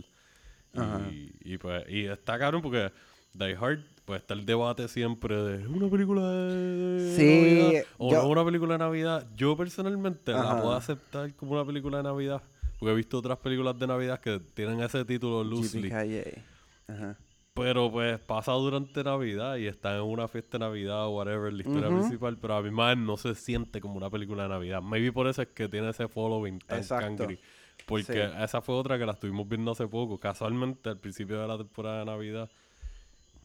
Y, 0.74 1.32
y, 1.44 1.58
pues, 1.58 1.84
y 1.88 2.06
está 2.06 2.38
cabrón 2.38 2.62
porque 2.62 2.90
Die 3.34 3.54
Hard, 3.58 3.80
pues 4.04 4.20
está 4.20 4.34
el 4.34 4.44
debate 4.44 4.88
siempre 4.88 5.34
de 5.36 5.62
¿es 5.62 5.66
una 5.68 5.88
película 5.88 6.28
de 6.30 7.14
Sí, 7.16 7.60
Navidad 7.62 7.84
o 7.98 8.10
yo- 8.12 8.22
no 8.22 8.28
una 8.28 8.44
película 8.44 8.72
de 8.74 8.78
Navidad. 8.78 9.26
Yo 9.36 9.56
personalmente 9.56 10.32
Ajá. 10.32 10.54
la 10.54 10.62
puedo 10.62 10.74
aceptar 10.74 11.34
como 11.34 11.52
una 11.52 11.64
película 11.64 11.98
de 11.98 12.02
Navidad. 12.04 12.42
Porque 12.78 12.92
he 12.92 12.96
visto 12.96 13.18
otras 13.18 13.38
películas 13.38 13.78
de 13.78 13.86
Navidad 13.86 14.18
que 14.20 14.40
tienen 14.54 14.80
ese 14.80 15.04
título 15.04 15.44
loosely. 15.44 15.92
Ajá. 15.92 17.16
Pero 17.54 17.90
pues 17.92 18.18
pasa 18.18 18.52
durante 18.52 19.04
Navidad 19.04 19.56
y 19.56 19.66
está 19.66 19.94
en 19.96 20.02
una 20.02 20.26
fiesta 20.26 20.58
de 20.58 20.64
Navidad 20.64 21.06
o 21.06 21.10
whatever, 21.10 21.52
la 21.52 21.62
historia 21.62 21.88
principal, 21.88 22.38
pero 22.38 22.54
a 22.56 22.62
mí 22.62 22.70
más 22.70 22.96
no 22.96 23.16
se 23.18 23.34
siente 23.34 23.80
como 23.80 23.96
una 23.96 24.08
película 24.10 24.44
de 24.44 24.48
Navidad. 24.48 24.80
Maybe 24.82 25.12
por 25.12 25.26
eso 25.26 25.42
es 25.42 25.48
que 25.48 25.68
tiene 25.68 25.90
ese 25.90 26.08
following 26.08 26.58
tan 26.60 26.78
Exacto. 26.78 27.18
cangri. 27.24 27.38
Porque 27.86 28.12
Sí. 28.14 28.18
esa 28.42 28.62
fue 28.62 28.74
otra 28.74 28.98
que 28.98 29.04
la 29.04 29.12
estuvimos 29.12 29.46
viendo 29.48 29.70
hace 29.72 29.86
poco, 29.86 30.18
casualmente 30.18 30.88
al 30.88 30.98
principio 30.98 31.40
de 31.40 31.46
la 31.46 31.58
temporada 31.58 32.00
de 32.00 32.04
Navidad. 32.06 32.50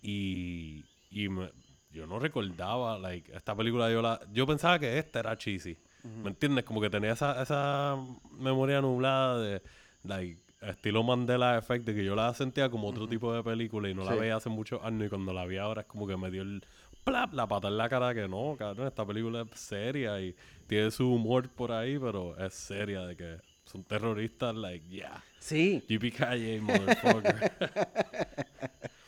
Y, 0.01 0.83
y 1.11 1.29
me- 1.29 1.51
yo 1.91 2.05
no 2.05 2.19
recordaba, 2.19 2.97
like, 2.99 3.35
esta 3.35 3.55
película 3.55 3.91
yo 3.91 4.01
la... 4.01 4.19
Yo 4.31 4.45
pensaba 4.45 4.77
que 4.79 4.97
esta 4.97 5.19
era 5.19 5.37
cheesy. 5.37 5.77
¿Me 6.23 6.29
entiendes? 6.29 6.63
Como 6.63 6.79
que 6.79 6.89
tenía 6.89 7.11
esa, 7.13 7.41
esa 7.41 7.97
memoria 8.31 8.79
nublada 8.81 9.39
de, 9.41 9.61
like, 10.03 10.39
estilo 10.61 11.03
Mandela 11.03 11.57
Effect, 11.57 11.85
de 11.85 11.95
que 11.95 12.05
yo 12.05 12.15
la 12.15 12.33
sentía 12.33 12.69
como 12.69 12.87
otro 12.87 13.07
tipo 13.07 13.33
de 13.33 13.43
película 13.43 13.89
y 13.89 13.93
no 13.93 14.03
la 14.05 14.15
veía 14.15 14.35
hace 14.37 14.49
muchos 14.49 14.81
años 14.83 15.07
y 15.07 15.09
cuando 15.09 15.33
la 15.33 15.45
vi 15.45 15.57
ahora 15.57 15.81
es 15.81 15.87
como 15.87 16.07
que 16.07 16.15
me 16.15 16.31
dio 16.31 16.43
el... 16.43 16.63
plap, 17.03 17.33
la 17.33 17.47
pata 17.47 17.67
en 17.67 17.77
la 17.77 17.89
cara 17.89 18.13
que 18.13 18.27
no, 18.27 18.55
cabrón, 18.57 18.87
esta 18.87 19.05
película 19.05 19.41
es 19.51 19.59
seria 19.59 20.21
y 20.21 20.35
tiene 20.67 20.91
su 20.91 21.11
humor 21.11 21.49
por 21.49 21.71
ahí, 21.71 21.97
pero 21.99 22.37
es 22.37 22.53
seria 22.53 23.01
de 23.05 23.15
que 23.17 23.37
son 23.65 23.83
terroristas, 23.83 24.55
like, 24.55 24.87
yeah. 24.87 25.21
Sí. 25.39 25.83
JPKJ, 25.89 26.61
motherfucker. 26.61 27.51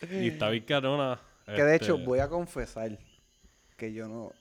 y 0.09 0.27
está 0.27 0.49
bien 0.49 0.63
canona. 0.65 1.19
Que 1.45 1.63
de 1.63 1.75
hecho, 1.75 1.95
este, 1.95 2.05
voy 2.05 2.19
a 2.19 2.27
confesar 2.29 2.97
que 3.77 3.91
yo 3.93 4.07
no 4.07 4.31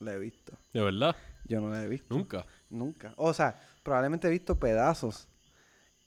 la 0.00 0.12
he 0.14 0.18
visto. 0.18 0.52
De 0.72 0.82
verdad, 0.82 1.16
Yo 1.44 1.60
no 1.60 1.70
la 1.70 1.82
he 1.82 1.88
visto. 1.88 2.14
nunca. 2.14 2.44
Nunca. 2.68 3.14
O 3.16 3.32
sea, 3.32 3.58
probablemente 3.82 4.28
he 4.28 4.30
visto 4.30 4.58
pedazos. 4.58 5.28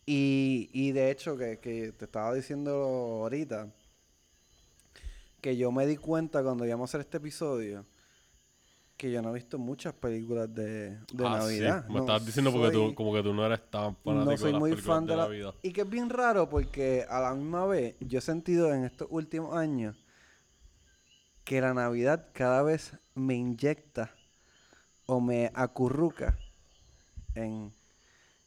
Y, 0.05 0.69
y 0.73 0.91
de 0.91 1.09
hecho, 1.11 1.37
que, 1.37 1.59
que 1.59 1.91
te 1.93 2.05
estaba 2.05 2.33
diciendo 2.33 2.71
ahorita, 3.23 3.71
que 5.41 5.57
yo 5.57 5.71
me 5.71 5.85
di 5.87 5.97
cuenta 5.97 6.43
cuando 6.43 6.65
íbamos 6.65 6.89
a 6.89 6.91
hacer 6.91 7.01
este 7.01 7.17
episodio, 7.17 7.85
que 9.01 9.09
yo 9.09 9.19
no 9.23 9.31
he 9.31 9.33
visto 9.33 9.57
muchas 9.57 9.95
películas 9.95 10.53
de, 10.53 10.91
de 10.91 11.25
Ah, 11.25 11.41
sí, 11.41 11.57
Navidad. 11.57 11.87
Me 11.87 11.95
No 11.95 11.99
estabas 12.01 12.23
diciendo 12.23 12.51
porque 12.51 12.69
tú, 12.69 12.93
como 12.93 13.11
que 13.11 13.23
tú 13.23 13.33
no 13.33 13.43
eres 13.43 13.67
tan 13.71 13.95
fanático 13.95 14.29
no 14.31 14.37
soy 14.37 14.45
de 14.45 14.51
las 14.51 14.59
muy 14.59 14.69
películas 14.69 14.95
fan 14.95 15.05
de 15.07 15.15
la... 15.15 15.23
Navidad. 15.23 15.55
Y 15.63 15.73
que 15.73 15.81
es 15.81 15.89
bien 15.89 16.11
raro 16.11 16.47
porque 16.47 17.03
a 17.09 17.19
la 17.19 17.33
misma 17.33 17.65
vez 17.65 17.95
yo 17.99 18.19
he 18.19 18.21
sentido 18.21 18.71
en 18.71 18.83
estos 18.83 19.07
últimos 19.09 19.55
años 19.55 19.97
que 21.45 21.61
la 21.61 21.73
Navidad 21.73 22.27
cada 22.31 22.61
vez 22.61 22.95
me 23.15 23.33
inyecta 23.33 24.13
o 25.07 25.19
me 25.19 25.49
acurruca 25.55 26.37
en, 27.33 27.73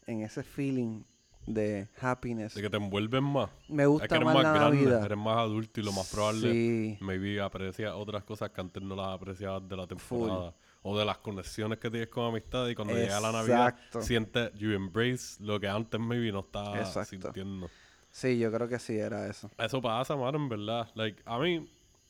en 0.07 0.21
ese 0.21 0.45
feeling 0.45 1.03
de 1.47 1.89
happiness. 2.01 2.55
De 2.55 2.63
que 2.63 2.71
te 2.71 2.77
envuelven 2.77 3.25
más. 3.25 3.51
Me 3.69 3.83
Es 3.85 3.89
gusta 3.89 4.09
que 4.09 4.15
eres 4.15 4.25
más, 4.25 4.35
más 4.35 4.43
la 4.45 4.53
grande, 4.53 4.77
Navidad. 4.83 5.05
eres 5.05 5.19
más 5.19 5.37
adulto 5.39 5.81
y 5.81 5.83
lo 5.85 5.93
más 5.93 6.11
probable, 6.11 6.53
Sí. 6.53 6.99
maybe 7.01 7.41
aprecias 7.41 7.93
otras 7.95 8.25
cosas 8.25 8.51
que 8.51 8.61
antes 8.61 8.83
no 8.83 8.95
las 8.97 9.09
apreciabas 9.09 9.69
de 9.69 9.77
la 9.77 9.87
temporada. 9.87 10.55
O 10.87 10.99
de 10.99 11.05
las 11.07 11.17
conexiones 11.17 11.79
que 11.79 11.91
tienes 11.91 12.09
con 12.09 12.27
amistad 12.27 12.69
y 12.69 12.75
cuando 12.75 12.93
llega 12.95 13.19
la 13.19 13.33
Navidad 13.33 13.69
Exacto. 13.69 14.03
sientes, 14.03 14.53
you 14.55 14.73
embrace 14.73 15.43
lo 15.43 15.59
que 15.59 15.67
antes 15.67 15.99
maybe 15.99 16.31
no 16.31 16.41
Exacto. 16.77 17.05
sintiendo. 17.05 17.71
Sí, 18.11 18.39
yo 18.39 18.53
creo 18.53 18.69
que 18.69 18.79
sí 18.79 18.97
era 18.99 19.27
eso. 19.27 19.51
Eso 19.59 19.81
pasa, 19.81 20.15
mano, 20.15 20.37
en 20.37 20.49
verdad. 20.51 20.89
Like, 20.95 21.23
a 21.25 21.39
mí, 21.39 21.67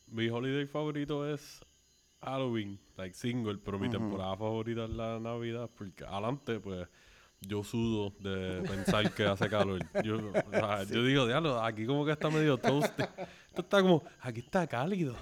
mi 0.07 0.27
holiday 0.27 0.65
favorito 0.65 1.25
es 1.33 1.61
Halloween, 2.21 2.77
like 2.97 3.13
single, 3.15 3.57
pero 3.63 3.79
mi 3.79 3.89
temporada 3.89 4.35
favorita 4.35 4.83
es 4.85 4.89
la 4.89 5.19
Navidad, 5.19 5.69
porque 5.77 6.03
adelante, 6.03 6.59
pues, 6.59 6.87
yo 7.47 7.63
sudo 7.63 8.13
de 8.19 8.61
pensar 8.67 9.11
que 9.13 9.25
hace 9.25 9.49
calor. 9.49 9.79
Yo, 10.03 10.17
o 10.17 10.49
sea, 10.51 10.83
yo 10.91 11.03
digo, 11.03 11.25
diablo, 11.27 11.61
aquí 11.63 11.85
como 11.85 12.05
que 12.05 12.11
está 12.11 12.29
medio 12.29 12.57
toasty. 12.57 13.03
Esto 13.47 13.61
está 13.61 13.81
como, 13.81 14.03
aquí 14.19 14.41
está 14.41 14.67
cálido. 14.67 15.15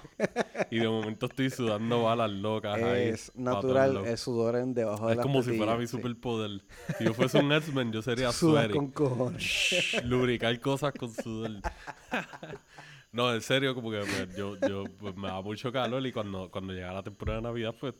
Y 0.70 0.80
de 0.80 0.88
momento 0.88 1.26
estoy 1.26 1.50
sudando 1.50 2.02
balas 2.02 2.30
locas 2.30 2.82
ahí. 2.82 3.08
Es 3.10 3.30
natural 3.36 4.04
el 4.04 4.18
sudor 4.18 4.56
en 4.56 4.74
debajo 4.74 5.06
de 5.06 5.12
Es 5.12 5.16
las 5.18 5.26
como 5.26 5.42
si 5.42 5.56
fuera 5.56 5.76
mi 5.76 5.86
sí. 5.86 5.92
superpoder. 5.92 6.60
Si 6.98 7.04
yo 7.04 7.14
fuese 7.14 7.38
un 7.38 7.52
X-Men, 7.52 7.92
yo 7.92 8.02
sería 8.02 8.30
con 8.72 8.88
cojones. 8.90 9.40
Shh, 9.40 10.02
lubricar 10.04 10.58
cosas 10.58 10.92
con 10.94 11.12
sudor. 11.14 11.50
No, 13.14 13.32
en 13.32 13.40
serio, 13.40 13.74
como 13.76 13.90
que 13.92 13.98
pues, 14.00 14.36
yo, 14.36 14.56
yo 14.68 14.84
pues, 14.98 15.16
me 15.16 15.28
da 15.28 15.40
mucho 15.40 15.70
calor 15.70 16.04
y 16.04 16.10
cuando, 16.12 16.50
cuando 16.50 16.72
llega 16.72 16.92
la 16.92 17.02
temporada 17.04 17.38
de 17.38 17.42
Navidad, 17.44 17.72
pues, 17.80 17.94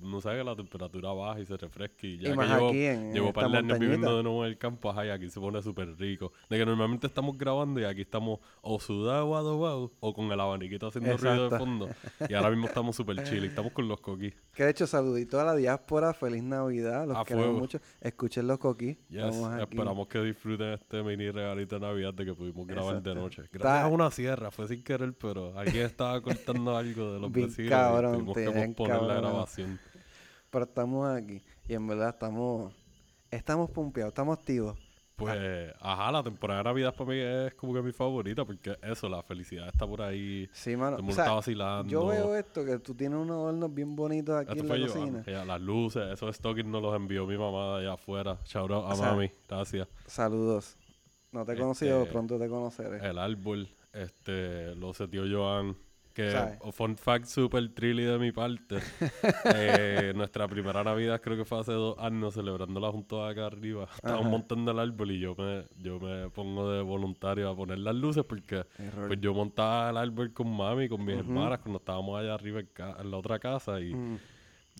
no 0.00 0.20
sabes 0.20 0.38
que 0.38 0.44
la 0.44 0.54
temperatura 0.54 1.10
baja 1.12 1.40
y 1.40 1.46
se 1.46 1.56
refresca 1.56 2.06
y 2.06 2.18
ya 2.18 2.28
Y 2.32 2.36
que 2.38 2.44
llevo, 2.46 2.70
en- 2.70 3.12
llevo 3.12 3.26
en 3.26 3.32
par 3.32 3.50
de 3.50 3.58
años 3.58 3.78
viviendo 3.80 4.16
de 4.16 4.22
nuevo 4.22 4.44
en 4.44 4.52
el 4.52 4.58
campo, 4.58 4.88
ajá, 4.90 5.04
y 5.06 5.10
aquí 5.10 5.28
se 5.28 5.40
pone 5.40 5.60
súper 5.62 5.96
rico. 5.98 6.32
De 6.48 6.58
que 6.58 6.64
normalmente 6.64 7.08
estamos 7.08 7.36
grabando 7.36 7.80
y 7.80 7.84
aquí 7.84 8.02
estamos 8.02 8.38
o 8.60 8.78
sudado 8.78 9.26
o 9.30 9.36
adobado 9.36 9.92
o 9.98 10.14
con 10.14 10.30
el 10.30 10.38
abaniquito 10.40 10.86
haciendo 10.86 11.16
ruido 11.16 11.50
de 11.50 11.58
fondo. 11.58 11.88
Y 12.28 12.34
ahora 12.34 12.50
mismo 12.50 12.66
estamos 12.68 12.94
súper 12.94 13.24
chill, 13.24 13.44
estamos 13.44 13.72
con 13.72 13.88
los 13.88 14.00
coquis. 14.00 14.32
Que 14.54 14.62
de 14.62 14.70
hecho, 14.70 14.86
saludito 14.86 15.40
a 15.40 15.44
la 15.44 15.56
diáspora, 15.56 16.14
feliz 16.14 16.44
Navidad, 16.44 17.08
los 17.08 17.16
A 17.16 17.24
queremos 17.24 17.46
fuego. 17.46 17.58
mucho. 17.58 17.80
Escuchen 18.00 18.46
los 18.46 18.58
coquis. 18.60 18.96
Yes, 19.08 19.34
esperamos 19.60 20.06
que 20.06 20.20
disfruten 20.20 20.68
este 20.74 21.02
mini 21.02 21.32
regalito 21.32 21.80
de 21.80 21.86
Navidad 21.86 22.14
de 22.14 22.24
que 22.26 22.34
pudimos 22.34 22.64
grabar 22.64 22.92
de 23.02 23.10
Exacto. 23.10 23.14
noche. 23.20 23.36
Gracias 23.50 23.54
Está- 23.56 23.82
a 23.82 23.88
una 23.88 24.10
sierra, 24.12 24.51
fue 24.52 24.68
sin 24.68 24.82
querer, 24.84 25.12
pero 25.14 25.58
alguien 25.58 25.86
estaba 25.86 26.20
cortando 26.20 26.76
algo 26.76 27.14
de 27.14 27.20
los 27.20 27.32
Bien 27.32 27.48
vecinos 27.48 27.70
cabrón, 27.70 28.14
y 28.14 28.16
tuvimos 28.18 28.34
que 28.36 28.44
posponer 28.68 29.02
la 29.02 29.14
cabrón. 29.14 29.22
grabación. 29.32 29.80
Pero 30.50 30.64
estamos 30.64 31.08
aquí. 31.10 31.42
Y 31.68 31.74
en 31.74 31.86
verdad 31.86 32.10
estamos, 32.10 32.72
estamos 33.30 33.70
pumpeados, 33.70 34.10
estamos 34.12 34.38
activos. 34.38 34.78
Pues, 35.14 35.72
ajá, 35.78 36.10
la 36.10 36.22
temporada 36.22 36.60
de 36.60 36.64
Navidad 36.64 36.94
para 36.96 37.10
mí 37.10 37.16
es 37.18 37.54
como 37.54 37.72
que 37.74 37.82
mi 37.82 37.92
favorita, 37.92 38.44
porque 38.44 38.76
eso, 38.82 39.08
la 39.08 39.22
felicidad 39.22 39.68
está 39.68 39.86
por 39.86 40.02
ahí. 40.02 40.48
Sí, 40.52 40.74
mano. 40.76 40.96
Todo 40.96 40.98
el 40.98 41.02
mundo 41.04 41.12
O 41.12 41.14
sea, 41.14 41.24
está 41.24 41.34
vacilando. 41.34 41.88
yo 41.92 42.06
veo 42.06 42.34
esto, 42.34 42.64
que 42.64 42.78
tú 42.80 42.94
tienes 42.94 43.18
unos 43.18 43.36
adornos 43.36 43.72
bien 43.72 43.94
bonitos 43.94 44.34
aquí 44.34 44.58
Esto 44.58 44.74
en 44.74 44.80
la 44.80 44.86
cocina. 44.88 45.22
ella, 45.26 45.44
las 45.44 45.60
luces, 45.60 46.02
esos 46.12 46.34
stockings 46.34 46.66
nos 46.68 46.82
los 46.82 46.96
envió 46.96 47.24
mi 47.26 47.36
mamá 47.38 47.76
de 47.78 47.84
allá 47.86 47.92
afuera. 47.94 48.38
Shout 48.46 48.70
out 48.72 48.84
a 48.84 48.88
O 48.88 48.96
sea, 48.96 49.12
mami, 49.12 49.30
gracias. 49.48 49.86
Saludos. 50.06 50.76
No 51.30 51.44
te 51.44 51.52
he 51.52 51.56
conocido, 51.56 52.00
Este, 52.00 52.12
pronto 52.12 52.38
te 52.38 52.48
conoceré. 52.48 53.06
El 53.08 53.18
árbol, 53.18 53.68
este, 53.92 54.74
lo 54.76 54.92
setió 54.94 55.24
Joan. 55.30 55.76
Que, 56.12 56.30
¿Sabes? 56.30 56.58
o 56.60 56.72
fun 56.72 56.94
fact 56.98 57.24
super 57.24 57.66
trilly 57.74 58.02
de 58.04 58.18
mi 58.18 58.32
parte. 58.32 58.76
eh, 59.54 60.12
nuestra 60.14 60.46
primera 60.46 60.84
Navidad 60.84 61.22
creo 61.22 61.38
que 61.38 61.44
fue 61.46 61.60
hace 61.60 61.72
dos 61.72 61.98
años, 61.98 62.34
celebrándola 62.34 62.90
junto 62.90 63.24
acá 63.24 63.46
arriba. 63.46 63.84
Estábamos 63.94 64.26
Ajá. 64.26 64.30
montando 64.30 64.70
el 64.72 64.78
árbol 64.78 65.10
y 65.12 65.20
yo 65.20 65.34
me, 65.36 65.64
yo 65.78 65.98
me 65.98 66.28
pongo 66.28 66.70
de 66.70 66.82
voluntario 66.82 67.48
a 67.48 67.56
poner 67.56 67.78
las 67.78 67.94
luces 67.94 68.24
porque 68.24 68.64
pues 69.06 69.20
yo 69.22 69.32
montaba 69.32 69.88
el 69.88 69.96
árbol 69.96 70.34
con 70.34 70.54
mami, 70.54 70.86
con 70.88 71.02
mis 71.02 71.14
Ujú. 71.16 71.24
hermanas, 71.30 71.60
cuando 71.60 71.78
estábamos 71.78 72.20
allá 72.20 72.34
arriba 72.34 72.60
en 72.60 73.10
la 73.10 73.16
otra 73.16 73.38
casa 73.38 73.80
y, 73.80 73.94
Mm, 73.94 74.18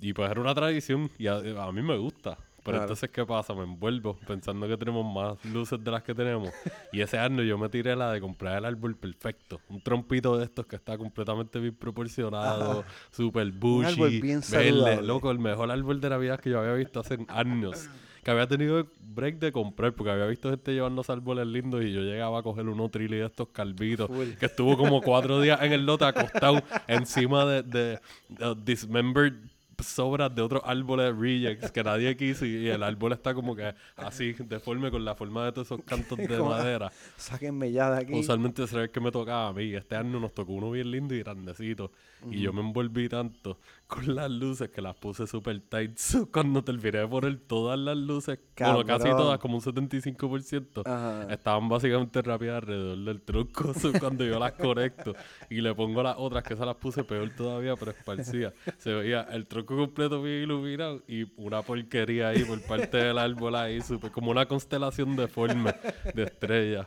y 0.00 0.12
pues 0.12 0.30
era 0.30 0.40
una 0.40 0.54
tradición 0.54 1.10
y 1.18 1.28
a, 1.28 1.36
a 1.36 1.72
mí 1.72 1.80
me 1.80 1.96
gusta. 1.96 2.36
Pero 2.64 2.76
Claro. 2.76 2.82
entonces, 2.84 3.10
¿qué 3.10 3.26
pasa? 3.26 3.54
Me 3.54 3.64
envuelvo 3.64 4.16
pensando 4.26 4.68
que 4.68 4.76
tenemos 4.76 5.04
más 5.14 5.44
luces 5.52 5.82
de 5.82 5.90
las 5.90 6.02
que 6.04 6.14
tenemos. 6.14 6.50
Y 6.92 7.00
ese 7.00 7.18
año 7.18 7.42
yo 7.42 7.58
me 7.58 7.68
tiré 7.68 7.96
la 7.96 8.12
de 8.12 8.20
comprar 8.20 8.58
el 8.58 8.64
árbol 8.64 8.96
perfecto. 8.96 9.60
Un 9.68 9.80
trompito 9.80 10.38
de 10.38 10.44
estos 10.44 10.66
que 10.66 10.76
está 10.76 10.96
completamente 10.96 11.58
bien 11.58 11.74
proporcionado, 11.74 12.84
super 13.10 13.50
bushy, 13.50 13.92
árbol 13.94 14.10
bien 14.10 14.40
verde. 14.40 14.42
saludable. 14.70 15.02
Loco, 15.02 15.30
el 15.30 15.38
mejor 15.38 15.70
árbol 15.70 16.00
de 16.00 16.10
Navidad 16.10 16.38
que 16.40 16.50
yo 16.50 16.60
había 16.60 16.74
visto 16.74 17.00
hace 17.00 17.18
años. 17.28 17.88
Que 18.22 18.30
había 18.30 18.46
tenido 18.46 18.86
break 19.00 19.40
de 19.40 19.50
comprar 19.50 19.92
porque 19.94 20.12
había 20.12 20.26
visto 20.26 20.48
gente 20.48 20.72
llevando 20.72 21.02
árboles 21.08 21.44
lindos 21.44 21.82
y 21.82 21.92
yo 21.92 22.02
llegaba 22.02 22.38
a 22.38 22.42
coger 22.44 22.68
uno 22.68 22.88
trilly 22.88 23.16
de 23.16 23.26
estos 23.26 23.48
calvitos 23.48 24.06
Full. 24.06 24.34
que 24.38 24.46
estuvo 24.46 24.76
como 24.76 25.02
cuatro 25.02 25.40
días 25.40 25.60
en 25.60 25.72
el 25.72 25.84
lote 25.84 26.04
acostado 26.04 26.62
encima 26.86 27.44
de, 27.44 27.62
de, 27.64 27.98
de 28.28 28.54
dismembered 28.64 29.34
sobras 29.82 30.34
de 30.34 30.42
otros 30.42 30.62
árboles 30.64 31.16
rejects 31.16 31.70
que 31.70 31.82
nadie 31.84 32.16
quiso 32.16 32.44
y, 32.46 32.50
y 32.56 32.68
el 32.68 32.82
árbol 32.82 33.12
está 33.12 33.34
como 33.34 33.54
que 33.56 33.74
así 33.96 34.32
deforme 34.32 34.90
con 34.90 35.04
la 35.04 35.14
forma 35.14 35.44
de 35.44 35.52
todos 35.52 35.68
esos 35.68 35.82
cantos 35.84 36.18
de 36.18 36.28
Como- 36.28 36.50
madera. 36.50 36.90
Sáquenme 37.16 37.70
ya 37.72 37.90
de 37.90 38.02
aquí. 38.02 38.14
Usualmente 38.14 38.62
ese 38.64 38.74
era 38.76 38.84
el 38.84 38.90
que 38.90 39.00
me 39.00 39.10
tocaba 39.10 39.48
a 39.48 39.52
mí. 39.52 39.74
Este 39.74 39.96
año 39.96 40.18
nos 40.20 40.32
tocó 40.34 40.52
uno 40.52 40.70
bien 40.70 40.90
lindo 40.90 41.14
y 41.14 41.18
grandecito. 41.20 41.90
Y 42.30 42.40
yo 42.40 42.52
me 42.52 42.60
envolví 42.60 43.08
tanto 43.08 43.58
con 43.88 44.14
las 44.14 44.30
luces 44.30 44.70
que 44.70 44.80
las 44.80 44.94
puse 44.94 45.26
super 45.26 45.60
tight. 45.60 45.98
Cuando 46.32 46.62
terminé 46.62 46.98
de 46.98 47.08
poner 47.08 47.36
todas 47.48 47.76
las 47.78 47.96
luces, 47.96 48.38
bueno, 48.56 48.84
casi 48.84 49.04
Cabrón. 49.04 49.16
todas, 49.16 49.38
como 49.40 49.56
un 49.56 49.60
75%, 49.60 50.82
Ajá. 50.86 51.32
estaban 51.32 51.68
básicamente 51.68 52.22
rápidas 52.22 52.56
alrededor 52.62 52.98
del 52.98 53.20
tronco. 53.22 53.72
Cuando 54.00 54.24
yo 54.24 54.38
las 54.38 54.52
conecto 54.52 55.14
y 55.50 55.60
le 55.60 55.74
pongo 55.74 56.02
las 56.02 56.14
otras, 56.16 56.44
que 56.44 56.54
esas 56.54 56.66
las 56.66 56.76
puse 56.76 57.02
peor 57.04 57.28
todavía, 57.36 57.74
pero 57.76 57.90
esparcía, 57.90 58.52
se 58.78 58.92
veía 58.94 59.22
el 59.32 59.46
tronco 59.46 59.71
completo 59.76 60.22
bien 60.22 60.42
iluminado 60.42 61.02
y 61.06 61.26
una 61.36 61.62
porquería 61.62 62.28
ahí 62.28 62.44
por 62.44 62.60
parte 62.62 62.96
del 62.98 63.18
árbol 63.18 63.54
ahí, 63.56 63.80
super, 63.80 64.10
como 64.10 64.30
una 64.30 64.46
constelación 64.46 65.16
deforme 65.16 65.74
de 66.14 66.24
estrellas. 66.24 66.86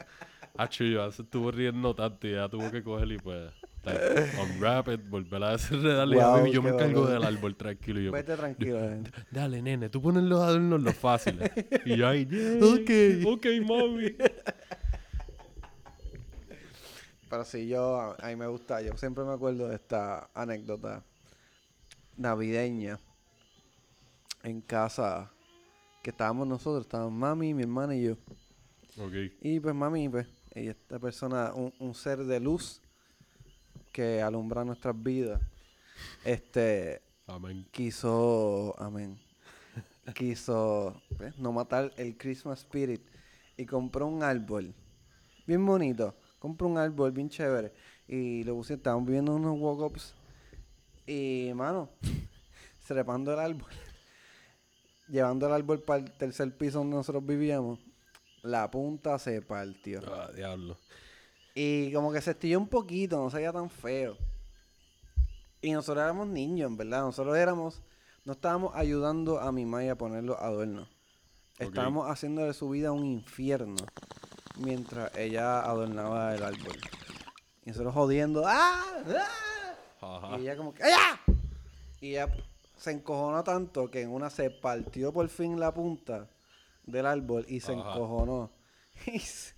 Hacho, 0.57 0.85
yo 0.85 1.11
se 1.11 1.23
estuvo 1.23 1.51
riendo 1.51 1.93
tanto 1.93 2.27
y 2.27 2.31
ya 2.33 2.47
tuvo 2.47 2.71
que 2.71 2.81
coger 2.81 3.11
y 3.11 3.17
pues 3.17 3.51
like, 3.83 4.01
unwrap 4.41 4.87
it, 4.87 5.01
volver 5.09 5.43
a 5.43 5.51
desenredarle. 5.51 6.15
Wow, 6.15 6.45
yo 6.47 6.61
me 6.61 6.69
encargo 6.69 7.05
del 7.07 7.23
árbol 7.23 7.55
tranquilo. 7.55 7.99
Y 7.99 8.05
yo, 8.05 8.11
Vete 8.11 8.35
tranquilo. 8.37 8.79
gente. 8.79 9.11
Dale, 9.31 9.61
nene, 9.61 9.89
tú 9.89 10.01
pones 10.01 10.23
los 10.23 10.41
adornos 10.41 10.81
los 10.81 10.95
fáciles. 10.95 11.51
y 11.85 11.97
yo 11.97 12.07
ahí, 12.07 12.23
ok, 12.61 13.25
ok, 13.27 13.45
mami. 13.67 14.15
Pero 17.29 17.43
sí, 17.43 17.67
yo, 17.67 17.99
a 17.99 18.15
a 18.21 18.27
mí 18.29 18.35
me 18.37 18.47
gusta, 18.47 18.81
yo 18.81 18.95
siempre 18.95 19.23
me 19.25 19.33
acuerdo 19.33 19.67
de 19.67 19.75
esta 19.75 20.29
anécdota 20.33 21.03
navideña 22.17 22.99
en 24.43 24.61
casa 24.61 25.31
que 26.03 26.11
estábamos 26.11 26.47
nosotros, 26.47 26.85
estábamos 26.85 27.13
mami, 27.13 27.53
mi 27.53 27.63
hermana 27.63 27.95
y 27.95 28.03
yo. 28.03 28.17
Y 29.41 29.59
pues 29.59 29.75
mami, 29.75 30.07
pues, 30.07 30.27
ella 30.53 30.71
esta 30.71 30.99
persona, 30.99 31.51
un, 31.53 31.73
un 31.79 31.93
ser 31.95 32.19
de 32.19 32.39
luz 32.39 32.81
que 33.91 34.21
alumbra 34.21 34.63
nuestras 34.63 35.01
vidas, 35.01 35.41
este, 36.23 37.01
amén. 37.27 37.67
quiso, 37.71 38.75
amén, 38.77 39.19
quiso 40.15 41.01
pues, 41.17 41.37
no 41.37 41.51
matar 41.51 41.91
el 41.97 42.15
Christmas 42.17 42.59
spirit 42.59 43.01
y 43.57 43.65
compró 43.65 44.07
un 44.07 44.21
árbol. 44.21 44.73
Bien 45.47 45.65
bonito, 45.65 46.15
compró 46.39 46.67
un 46.67 46.77
árbol 46.77 47.11
bien 47.11 47.29
chévere. 47.29 47.73
Y 48.07 48.43
lo 48.43 48.53
puse, 48.55 48.75
estábamos 48.75 49.07
viviendo 49.07 49.35
unos 49.35 49.57
walk-ups 49.57 50.13
y, 51.07 51.51
mano, 51.53 51.89
trepando 52.87 53.33
el 53.33 53.39
árbol, 53.39 53.71
llevando 55.07 55.47
el 55.47 55.53
árbol 55.53 55.81
para 55.81 56.03
el 56.03 56.11
tercer 56.11 56.55
piso 56.57 56.79
donde 56.79 56.95
nosotros 56.95 57.25
vivíamos, 57.25 57.79
la 58.41 58.69
punta 58.69 59.17
se 59.19 59.41
partió. 59.41 60.01
Ah, 60.07 60.29
diablo. 60.35 60.77
Y 61.53 61.91
como 61.93 62.11
que 62.11 62.21
se 62.21 62.31
estilló 62.31 62.59
un 62.59 62.67
poquito, 62.67 63.17
no 63.17 63.29
se 63.29 63.37
veía 63.37 63.53
tan 63.53 63.69
feo. 63.69 64.17
Y 65.61 65.71
nosotros 65.71 66.03
éramos 66.03 66.27
niños, 66.27 66.69
en 66.69 66.77
verdad. 66.77 67.01
Nosotros 67.01 67.35
éramos, 67.37 67.81
no 68.23 68.33
estábamos 68.33 68.75
ayudando 68.75 69.39
a 69.39 69.51
mi 69.51 69.65
madre 69.65 69.89
a 69.89 69.95
poner 69.95 70.23
los 70.23 70.37
adornos. 70.37 70.87
Estábamos 71.57 72.09
haciéndole 72.09 72.53
su 72.53 72.69
vida 72.69 72.91
un 72.91 73.05
infierno 73.05 73.77
mientras 74.57 75.15
ella 75.15 75.61
adornaba 75.61 76.35
el 76.35 76.43
árbol. 76.43 76.77
Y 77.63 77.69
nosotros 77.69 77.93
jodiendo, 77.93 78.43
¡ah! 78.45 78.83
¡ah! 79.07 79.54
Ajá. 80.05 80.37
Y 80.37 80.41
ella 80.41 80.57
como 80.57 80.73
que, 80.73 80.83
¡allá! 80.83 81.19
Y 82.01 82.09
ella 82.11 82.27
se 82.77 82.91
encojonó 82.91 83.43
tanto 83.43 83.89
que 83.89 84.01
en 84.01 84.09
una 84.11 84.29
se 84.29 84.49
partió 84.49 85.11
por 85.13 85.27
fin 85.29 85.59
la 85.59 85.73
punta 85.73 86.27
del 86.83 87.05
árbol 87.05 87.45
y 87.47 87.59
se 87.59 87.73
Ajá. 87.73 87.93
encojonó. 87.93 88.51
Y 89.07 89.19
se, 89.19 89.53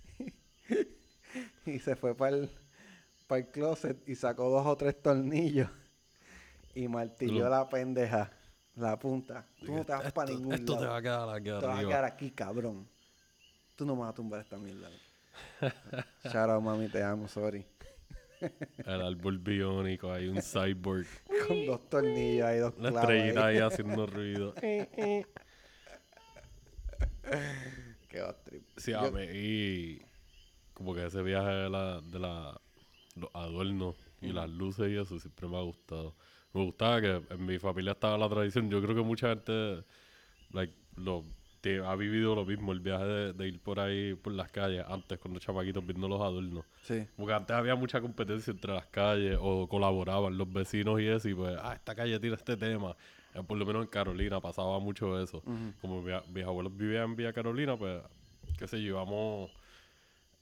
y 1.64 1.78
se 1.78 1.94
fue 1.96 2.14
para 2.14 2.36
el, 2.36 2.50
el 3.30 3.46
closet 3.50 4.08
y 4.08 4.14
sacó 4.16 4.50
dos 4.50 4.66
o 4.66 4.76
tres 4.76 5.00
tornillos 5.00 5.68
y 6.74 6.88
martilló 6.88 7.44
Lo- 7.44 7.50
la 7.50 7.68
pendeja, 7.68 8.30
la 8.74 8.98
punta. 8.98 9.46
Tú 9.64 9.72
no 9.74 9.84
te 9.84 9.92
vas 9.92 10.12
para 10.12 10.30
Esto- 10.30 10.40
ningún 10.40 10.54
Esto 10.54 10.74
te 10.76 10.80
lado. 10.82 10.92
va 10.92 10.96
a 10.98 11.02
quedar 11.02 11.28
aquí 11.30 11.44
Te 11.44 11.66
a 11.66 11.78
quedar 11.88 12.04
aquí, 12.04 12.30
cabrón. 12.32 12.88
Tú 13.76 13.86
no 13.86 13.94
me 13.94 14.00
vas 14.02 14.10
a 14.10 14.14
tumbar 14.14 14.40
esta 14.40 14.56
mierda. 14.58 14.88
Shout 16.24 16.50
out, 16.50 16.62
mami, 16.62 16.88
te 16.88 17.02
amo, 17.02 17.28
sorry. 17.28 17.64
El 18.40 19.00
árbol 19.02 19.38
biónico, 19.38 20.12
hay 20.12 20.28
un 20.28 20.40
cyborg. 20.42 21.06
Con 21.46 21.66
dos 21.66 21.88
tornillos 21.88 22.46
ahí, 22.46 22.58
dos 22.58 22.74
Una 22.78 22.90
clavos 22.90 23.10
estrellita 23.10 23.46
ahí. 23.46 23.58
haciendo 23.58 24.06
ruido. 24.06 24.54
Qué 28.08 28.20
bad 28.20 28.36
trip. 28.44 28.62
Sí, 28.76 28.92
Yo- 28.92 29.00
a 29.00 29.10
mí, 29.10 29.22
y 29.32 30.02
como 30.74 30.94
que 30.94 31.06
ese 31.06 31.22
viaje 31.22 31.48
de 31.50 31.70
la, 31.70 32.00
de 32.00 32.18
la 32.18 32.60
los 33.16 33.30
adornos 33.34 33.96
y 34.20 34.28
las 34.32 34.48
luces 34.48 34.90
y 34.90 34.96
eso 34.96 35.18
siempre 35.18 35.48
me 35.48 35.56
ha 35.58 35.62
gustado. 35.62 36.14
Me 36.52 36.64
gustaba 36.64 37.00
que 37.00 37.20
en 37.30 37.44
mi 37.46 37.58
familia 37.58 37.92
estaba 37.92 38.16
la 38.16 38.28
tradición. 38.28 38.70
Yo 38.70 38.80
creo 38.80 38.94
que 38.94 39.02
mucha 39.02 39.28
gente 39.30 39.82
like, 40.52 40.72
lo, 40.96 41.24
ha 41.84 41.94
vivido 41.96 42.34
lo 42.34 42.44
mismo, 42.44 42.72
el 42.72 42.80
viaje 42.80 43.04
de, 43.04 43.32
de 43.32 43.48
ir 43.48 43.60
por 43.60 43.78
ahí, 43.80 44.14
por 44.14 44.32
las 44.32 44.50
calles, 44.50 44.84
antes 44.88 45.18
cuando 45.18 45.38
chamaquitos 45.40 45.84
viendo 45.86 46.08
los 46.08 46.20
adornos. 46.20 46.64
Sí. 46.82 47.06
Porque 47.16 47.32
antes 47.34 47.54
había 47.56 47.74
mucha 47.74 48.00
competencia 48.00 48.50
entre 48.50 48.72
las 48.74 48.86
calles 48.86 49.38
o 49.40 49.68
colaboraban 49.68 50.36
los 50.38 50.52
vecinos 50.52 51.00
y 51.00 51.06
eso, 51.06 51.28
y 51.28 51.34
pues, 51.34 51.56
ah, 51.62 51.74
esta 51.74 51.94
calle 51.94 52.18
tiene 52.20 52.36
este 52.36 52.56
tema. 52.56 52.96
Eh, 53.34 53.42
por 53.46 53.58
lo 53.58 53.66
menos 53.66 53.82
en 53.82 53.88
Carolina 53.88 54.40
pasaba 54.40 54.78
mucho 54.80 55.20
eso. 55.22 55.42
Como 55.80 56.02
mi- 56.02 56.12
mis 56.32 56.44
abuelos 56.44 56.76
vivían 56.76 57.04
en 57.04 57.16
Villa 57.16 57.32
Carolina, 57.32 57.76
pues, 57.76 58.02
qué 58.58 58.66
sé 58.66 58.80
yo, 58.82 58.88
íbamos 58.94 59.50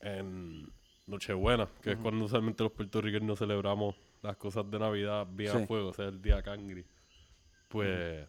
en, 0.00 0.68
Nochebuena, 1.06 1.68
que 1.82 1.92
es 1.92 1.96
cuando 1.98 2.24
usualmente 2.24 2.64
los 2.64 2.72
puertorriqueños 2.72 3.38
celebramos 3.38 3.94
las 4.22 4.36
cosas 4.36 4.68
de 4.68 4.76
Navidad 4.78 5.24
bien 5.30 5.52
Sí. 5.52 5.66
fuego, 5.66 5.90
o 5.90 5.92
sea, 5.92 6.06
el 6.06 6.20
día 6.20 6.42
cangri. 6.42 6.84
Pues 7.68 8.26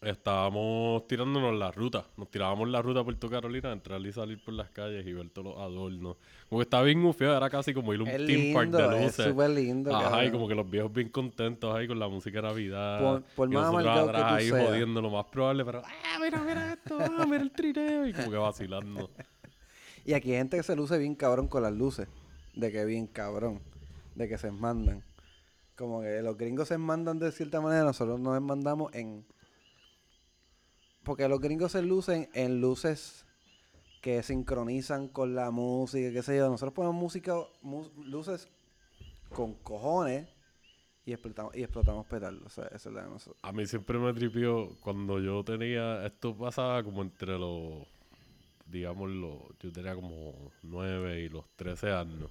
estábamos 0.00 1.06
tirándonos 1.06 1.54
la 1.54 1.70
ruta. 1.70 2.04
Nos 2.16 2.28
tirábamos 2.30 2.68
la 2.68 2.82
ruta 2.82 3.00
a 3.00 3.04
Puerto 3.04 3.30
Carolina, 3.30 3.72
entrar 3.72 4.00
y 4.00 4.12
salir 4.12 4.42
por 4.42 4.54
las 4.54 4.70
calles 4.70 5.06
y 5.06 5.12
ver 5.12 5.30
todos 5.30 5.54
los 5.54 5.58
adornos. 5.58 6.16
Como 6.48 6.58
que 6.58 6.62
estaba 6.64 6.82
bien 6.82 7.04
ufio, 7.04 7.36
era 7.36 7.48
casi 7.48 7.72
como 7.72 7.94
ir 7.94 8.00
a 8.00 8.02
un 8.02 8.08
Es 8.08 8.26
theme 8.26 8.52
park 8.52 8.70
de 8.70 8.82
es 8.96 9.04
luces. 9.06 9.26
súper 9.26 9.50
lindo. 9.50 9.94
Ajá, 9.94 10.24
y 10.24 10.30
como 10.32 10.48
que 10.48 10.54
los 10.54 10.68
viejos 10.68 10.92
bien 10.92 11.08
contentos 11.08 11.74
ahí 11.74 11.86
con 11.86 11.98
la 11.98 12.08
música 12.08 12.40
de 12.42 12.48
Navidad. 12.48 13.00
Por- 13.00 13.22
por 13.36 13.48
y 13.52 13.54
más 13.54 13.66
amargado 13.66 14.06
que 14.08 14.18
tú 14.18 14.24
ahí 14.24 14.48
seas. 14.48 14.66
jodiendo 14.66 15.00
lo 15.00 15.10
más 15.10 15.24
probable, 15.26 15.64
pero 15.64 15.82
¡ah, 15.84 16.18
mira, 16.20 16.42
mira 16.42 16.72
esto! 16.72 16.98
¡ah, 17.00 17.24
mira 17.26 17.42
el 17.42 17.52
trineo! 17.52 18.06
Y 18.06 18.12
como 18.12 18.30
que 18.30 18.36
vacilando. 18.36 19.10
Y 20.04 20.14
aquí 20.14 20.32
hay 20.32 20.38
gente 20.38 20.56
que 20.56 20.64
se 20.64 20.74
luce 20.74 20.98
bien 20.98 21.14
cabrón 21.14 21.46
con 21.46 21.62
las 21.62 21.72
luces. 21.72 22.08
De 22.56 22.72
que 22.72 22.84
bien 22.84 23.06
cabrón. 23.06 23.60
De 24.16 24.28
que 24.28 24.36
se 24.36 24.50
mandan. 24.50 25.04
Como 25.76 26.00
que 26.02 26.20
los 26.22 26.36
gringos 26.36 26.66
se 26.66 26.76
mandan 26.76 27.20
de 27.20 27.30
cierta 27.30 27.60
manera, 27.60 27.84
nosotros 27.84 28.18
nos 28.18 28.42
mandamos 28.42 28.92
en... 28.96 29.24
Porque 31.04 31.28
los 31.28 31.40
gringos 31.40 31.72
se 31.72 31.82
lucen 31.82 32.28
en 32.34 32.60
luces 32.60 33.26
que 34.00 34.22
sincronizan 34.22 35.08
con 35.08 35.34
la 35.34 35.50
música, 35.50 36.12
qué 36.12 36.22
sé 36.22 36.36
yo. 36.36 36.48
Nosotros 36.48 36.72
ponemos 36.74 36.94
música, 36.96 37.34
mu- 37.62 37.88
luces 38.04 38.48
con 39.30 39.54
cojones 39.54 40.28
y 41.04 41.12
explotamos, 41.12 41.54
y 41.56 41.62
explotamos 41.62 42.06
petardos. 42.06 42.42
O 42.46 42.48
sea, 42.50 42.66
eso 42.66 42.88
es 42.88 42.94
la 42.94 43.02
de 43.04 43.08
nosotros. 43.10 43.38
A 43.42 43.52
mí 43.52 43.66
siempre 43.66 43.98
me 43.98 44.12
tripió 44.12 44.76
cuando 44.80 45.18
yo 45.20 45.42
tenía. 45.44 46.04
Esto 46.06 46.36
pasaba 46.36 46.82
como 46.82 47.02
entre 47.02 47.38
los. 47.38 47.86
Digamos, 48.66 49.10
los, 49.10 49.34
yo 49.60 49.70
tenía 49.72 49.94
como 49.94 50.32
9 50.62 51.20
y 51.22 51.28
los 51.28 51.44
13 51.56 51.90
años. 51.92 52.30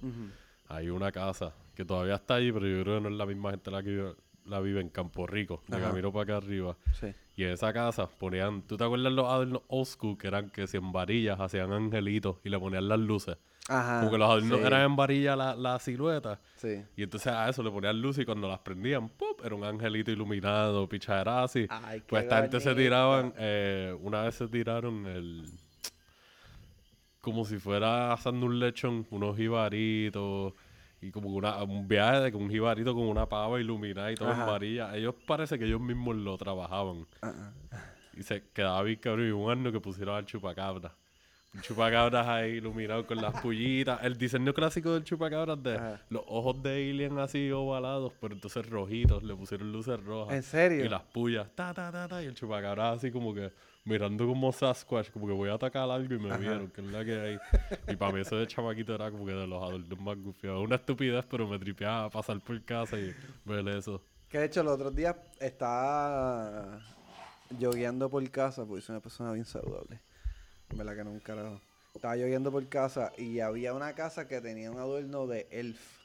Hay 0.68 0.88
una 0.88 1.12
casa 1.12 1.54
que 1.74 1.84
todavía 1.84 2.16
está 2.16 2.34
allí, 2.36 2.50
pero 2.50 2.66
yo 2.66 2.82
creo 2.82 2.96
que 2.96 3.02
no 3.02 3.08
es 3.10 3.14
la 3.16 3.26
misma 3.26 3.50
gente 3.50 3.70
la 3.70 3.82
que 3.82 3.90
vive, 3.90 4.14
la 4.46 4.60
vive 4.60 4.80
en 4.80 4.88
Campo 4.88 5.26
Rico, 5.26 5.62
de 5.68 5.76
Ajá. 5.76 5.88
camino 5.90 6.10
para 6.12 6.22
acá 6.24 6.36
arriba. 6.38 6.76
Sí. 6.98 7.14
Y 7.34 7.44
en 7.44 7.50
esa 7.50 7.72
casa 7.72 8.06
ponían. 8.06 8.62
¿Tú 8.62 8.76
te 8.76 8.84
acuerdas 8.84 9.12
los 9.12 9.26
adornos 9.26 9.62
old 9.68 9.86
school 9.86 10.18
que 10.18 10.26
eran 10.26 10.50
que 10.50 10.66
si 10.66 10.76
en 10.76 10.92
varillas 10.92 11.40
hacían 11.40 11.72
angelitos 11.72 12.36
y 12.44 12.50
le 12.50 12.58
ponían 12.58 12.88
las 12.88 12.98
luces? 12.98 13.38
Ajá. 13.68 14.00
Como 14.00 14.10
que 14.10 14.18
los 14.18 14.28
adornos 14.28 14.58
sí, 14.58 14.66
eran 14.66 14.82
en 14.82 14.96
varilla 14.96 15.36
la, 15.36 15.54
la 15.54 15.78
silueta. 15.78 16.40
Sí. 16.56 16.82
Y 16.96 17.04
entonces 17.04 17.32
a 17.32 17.48
eso 17.48 17.62
le 17.62 17.70
ponían 17.70 18.00
luz 18.02 18.18
y 18.18 18.24
cuando 18.24 18.48
las 18.48 18.58
prendían, 18.58 19.08
¡pop! 19.08 19.40
Era 19.44 19.54
un 19.54 19.64
angelito 19.64 20.10
iluminado, 20.10 20.88
pichadera 20.88 21.44
así. 21.44 21.66
Ay, 21.70 22.00
qué 22.00 22.06
pues 22.08 22.24
esta 22.24 22.42
gente 22.42 22.60
se 22.60 22.74
tiraban, 22.74 23.32
eh, 23.38 23.96
una 24.02 24.22
vez 24.22 24.34
se 24.34 24.48
tiraron 24.48 25.06
el... 25.06 25.44
Como 27.20 27.44
si 27.44 27.58
fuera 27.58 28.12
asando 28.12 28.46
un 28.46 28.58
lechón, 28.58 29.06
unos 29.10 29.36
jibaritos 29.36 30.54
y 31.02 31.10
como 31.10 31.28
una, 31.30 31.62
un 31.64 31.86
viaje 31.88 32.20
de 32.20 32.32
con 32.32 32.42
un 32.44 32.50
jibarito 32.50 32.94
con 32.94 33.02
una 33.04 33.28
pava 33.28 33.60
iluminada 33.60 34.10
y 34.10 34.14
todo 34.14 34.30
Ajá. 34.30 34.40
en 34.42 34.46
varilla. 34.46 34.96
Ellos 34.96 35.14
parece 35.26 35.58
que 35.58 35.66
ellos 35.66 35.80
mismos 35.80 36.16
lo 36.16 36.38
trabajaban. 36.38 37.06
Ah, 37.20 37.50
Y 38.16 38.22
se 38.22 38.42
quedaba 38.52 38.82
bien 38.82 38.98
cabrón. 39.00 39.26
Y 39.28 39.30
un 39.32 39.50
año 39.50 39.72
que 39.72 39.80
pusieron 39.80 40.14
al 40.16 40.24
chupacabra. 40.26 40.94
Un 41.54 41.60
chupacabras 41.60 42.26
ahí 42.28 42.52
iluminado 42.52 43.04
con 43.06 43.18
las 43.20 43.38
pullitas. 43.42 44.02
El 44.04 44.16
diseño 44.16 44.54
clásico 44.54 44.92
del 44.94 45.04
chupacabras 45.04 45.62
de 45.62 45.74
Ajá. 45.76 46.00
los 46.08 46.22
ojos 46.26 46.62
de 46.62 46.90
alien 46.90 47.18
así 47.18 47.50
ovalados, 47.50 48.12
pero 48.20 48.34
entonces 48.34 48.64
rojitos. 48.70 49.22
Le 49.22 49.34
pusieron 49.34 49.72
luces 49.72 50.02
rojas. 50.04 50.34
¿En 50.36 50.42
serio? 50.42 50.84
Y 50.84 50.88
las 50.88 51.02
pullas. 51.02 51.48
Ta, 51.54 51.74
ta, 51.74 51.90
ta, 51.90 52.06
ta, 52.08 52.22
y 52.22 52.26
el 52.26 52.34
chupacabras 52.34 52.98
así 52.98 53.10
como 53.10 53.34
que 53.34 53.50
mirando 53.84 54.26
como 54.26 54.52
Sasquatch. 54.52 55.10
Como 55.10 55.26
que 55.26 55.32
voy 55.32 55.50
a 55.50 55.54
atacar 55.54 55.90
algo 55.90 56.14
y 56.14 56.18
me 56.18 56.36
vieron. 56.38 56.70
Que 56.70 56.80
es 56.80 56.86
la 56.86 57.04
que 57.04 57.20
hay. 57.20 57.38
Y 57.88 57.96
para 57.96 58.12
mí 58.12 58.20
eso 58.20 58.36
de 58.36 58.46
chamaquito 58.46 58.94
era 58.94 59.10
como 59.10 59.26
que 59.26 59.32
de 59.32 59.46
los 59.46 59.62
adultos 59.62 60.00
más 60.00 60.16
gufiados. 60.18 60.64
Una 60.64 60.76
estupidez, 60.76 61.24
pero 61.28 61.46
me 61.46 61.58
tripeaba 61.58 62.10
pasar 62.10 62.40
por 62.40 62.62
casa 62.64 62.98
y 62.98 63.14
ver 63.44 63.66
eso. 63.68 64.02
Que 64.28 64.38
de 64.38 64.46
hecho, 64.46 64.62
los 64.62 64.74
otros 64.74 64.94
días 64.94 65.14
estaba 65.40 66.80
yogueando 67.58 68.08
por 68.08 68.28
casa, 68.30 68.64
porque 68.64 68.80
soy 68.80 68.94
una 68.94 69.02
persona 69.02 69.32
bien 69.32 69.44
saludable. 69.44 70.00
En 70.70 70.78
verdad 70.78 70.96
que 70.96 71.04
no 71.04 71.10
un 71.10 71.20
carajo. 71.20 71.60
Estaba 71.94 72.16
yogueando 72.16 72.50
por 72.50 72.66
casa 72.68 73.12
y 73.18 73.40
había 73.40 73.74
una 73.74 73.92
casa 73.94 74.26
que 74.26 74.40
tenía 74.40 74.70
un 74.70 74.78
adorno 74.78 75.26
de 75.26 75.46
Elf. 75.50 76.00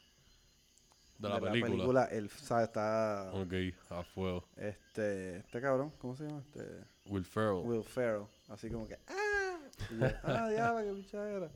De 1.18 1.30
la 1.30 1.40
película. 1.40 2.06
Elf. 2.12 2.38
¿Sabes? 2.38 2.68
Está. 2.68 3.32
Ok, 3.34 3.54
a 3.90 4.04
fuego. 4.04 4.44
Este. 4.58 5.38
Este 5.38 5.62
cabrón, 5.62 5.94
¿cómo 5.98 6.16
se 6.18 6.26
llama? 6.26 6.40
Este. 6.40 6.84
Will 7.10 7.26
Ferrell. 7.26 7.66
Will 7.66 7.84
Ferrell. 7.84 8.26
Así 8.50 8.70
como 8.70 8.88
que. 8.88 8.98
¡Ah! 9.08 9.58
Y 9.92 10.00
yo, 10.00 10.08
¡Ah, 10.24 10.50
diablo, 10.52 10.84
qué 10.96 11.02
pichadera! 11.02 11.50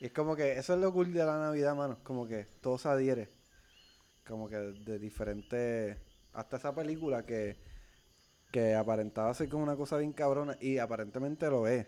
Y 0.00 0.06
es 0.06 0.12
como 0.12 0.34
que. 0.36 0.52
Eso 0.58 0.74
es 0.74 0.80
lo 0.80 0.92
cool 0.92 1.12
de 1.12 1.24
la 1.24 1.38
Navidad, 1.38 1.74
mano. 1.74 1.98
Como 2.02 2.26
que 2.26 2.44
todo 2.60 2.78
se 2.78 2.88
adhiere. 2.88 3.28
Como 4.26 4.48
que 4.48 4.56
de 4.56 4.98
diferentes. 4.98 5.96
Hasta 6.32 6.56
esa 6.56 6.74
película 6.74 7.24
que. 7.24 7.56
Que 8.50 8.74
aparentaba 8.74 9.34
ser 9.34 9.48
como 9.48 9.62
una 9.62 9.76
cosa 9.76 9.98
bien 9.98 10.12
cabrona. 10.12 10.56
Y 10.60 10.78
aparentemente 10.78 11.48
lo 11.48 11.66
es. 11.66 11.86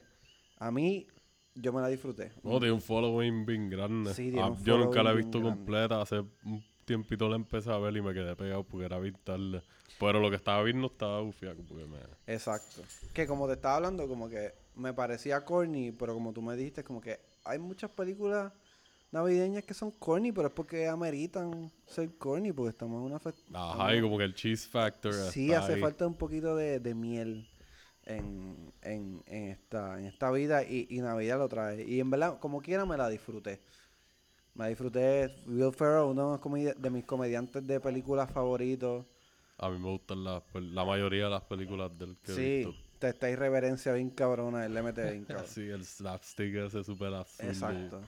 A 0.58 0.70
mí. 0.70 1.06
Yo 1.54 1.72
me 1.72 1.80
la 1.80 1.88
disfruté. 1.88 2.32
No, 2.44 2.58
tiene 2.60 2.72
un 2.72 2.80
following 2.80 3.44
bien 3.44 3.68
grande. 3.68 4.14
Sí, 4.14 4.30
tiene 4.30 4.40
Ah, 4.42 4.46
un 4.50 4.62
yo 4.64 4.78
nunca 4.78 5.02
la 5.02 5.10
he 5.10 5.16
visto 5.16 5.42
completa. 5.42 6.00
Hace 6.00 6.20
un 6.44 6.64
tiempito 6.90 7.28
la 7.28 7.36
empecé 7.36 7.70
a 7.70 7.78
ver 7.78 7.96
y 7.96 8.02
me 8.02 8.12
quedé 8.12 8.34
pegado 8.34 8.64
porque 8.64 8.86
era 8.86 8.98
bien 8.98 9.16
tarde. 9.22 9.62
Pero 9.98 10.18
lo 10.18 10.28
que 10.30 10.36
estaba 10.36 10.60
viendo 10.64 10.88
estaba 10.88 11.22
ufia. 11.22 11.54
Porque 11.54 11.84
me... 11.86 11.98
Exacto. 12.26 12.82
Que 13.12 13.26
como 13.26 13.46
te 13.46 13.52
estaba 13.54 13.76
hablando, 13.76 14.08
como 14.08 14.28
que 14.28 14.52
me 14.74 14.92
parecía 14.92 15.44
corny, 15.44 15.92
pero 15.92 16.14
como 16.14 16.32
tú 16.32 16.42
me 16.42 16.56
dijiste, 16.56 16.82
como 16.82 17.00
que 17.00 17.20
hay 17.44 17.58
muchas 17.58 17.90
películas 17.90 18.52
navideñas 19.12 19.64
que 19.64 19.74
son 19.74 19.90
corny, 19.92 20.32
pero 20.32 20.48
es 20.48 20.54
porque 20.54 20.88
ameritan 20.88 21.70
ser 21.86 22.10
corny, 22.18 22.52
porque 22.52 22.70
estamos 22.70 22.98
en 23.00 23.06
una 23.06 23.18
fe- 23.18 23.34
Ajá, 23.52 23.94
y 23.94 24.00
como 24.00 24.18
que 24.18 24.24
el 24.24 24.34
cheese 24.34 24.66
factor. 24.66 25.12
Sí, 25.12 25.52
hace 25.52 25.74
ahí. 25.74 25.80
falta 25.80 26.06
un 26.06 26.14
poquito 26.14 26.56
de, 26.56 26.80
de 26.80 26.94
miel 26.94 27.46
en, 28.04 28.72
en, 28.82 29.22
en 29.26 29.48
esta, 29.50 29.98
en 29.98 30.06
esta 30.06 30.30
vida 30.30 30.64
y, 30.64 30.86
y 30.90 31.00
Navidad 31.00 31.38
lo 31.38 31.48
trae. 31.48 31.84
Y 31.84 32.00
en 32.00 32.10
verdad, 32.10 32.38
como 32.40 32.60
quiera, 32.62 32.84
me 32.84 32.96
la 32.96 33.08
disfruté. 33.08 33.60
Me 34.60 34.68
disfruté. 34.68 35.34
Will 35.46 35.72
Ferrell, 35.72 36.04
uno 36.10 36.26
de, 36.26 36.30
los 36.36 36.40
comedi- 36.40 36.74
de 36.76 36.90
mis 36.90 37.04
comediantes 37.06 37.66
de 37.66 37.80
películas 37.80 38.30
favoritos. 38.30 39.06
A 39.56 39.70
mí 39.70 39.78
me 39.78 39.88
gustan 39.88 40.22
las 40.22 40.42
la 40.52 40.84
mayoría 40.84 41.24
de 41.24 41.30
las 41.30 41.42
películas 41.44 41.90
del 41.98 42.16
que 42.18 42.32
he 42.32 42.34
Sí, 42.34 42.56
visto. 42.66 42.74
te 42.98 43.08
está 43.08 43.30
irreverencia 43.30 43.92
bien 43.94 44.10
cabrona, 44.10 44.66
él 44.66 44.74
le 44.74 44.82
mete 44.82 45.02
bien 45.10 45.24
cabrón. 45.28 45.46
Sí, 45.46 45.62
el 45.68 45.84
slapstick 45.84 46.54
ese 46.56 46.84
super 46.84 47.10
de- 47.10 47.48
Exacto. 47.48 48.02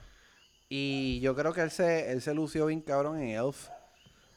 Y 0.69 1.19
yo 1.21 1.35
creo 1.35 1.53
que 1.53 1.61
él 1.61 1.71
se, 1.71 2.11
él 2.11 2.21
se 2.21 2.33
lució 2.35 2.67
bien 2.67 2.81
cabrón 2.81 3.19
en 3.19 3.29
Elf. 3.29 3.69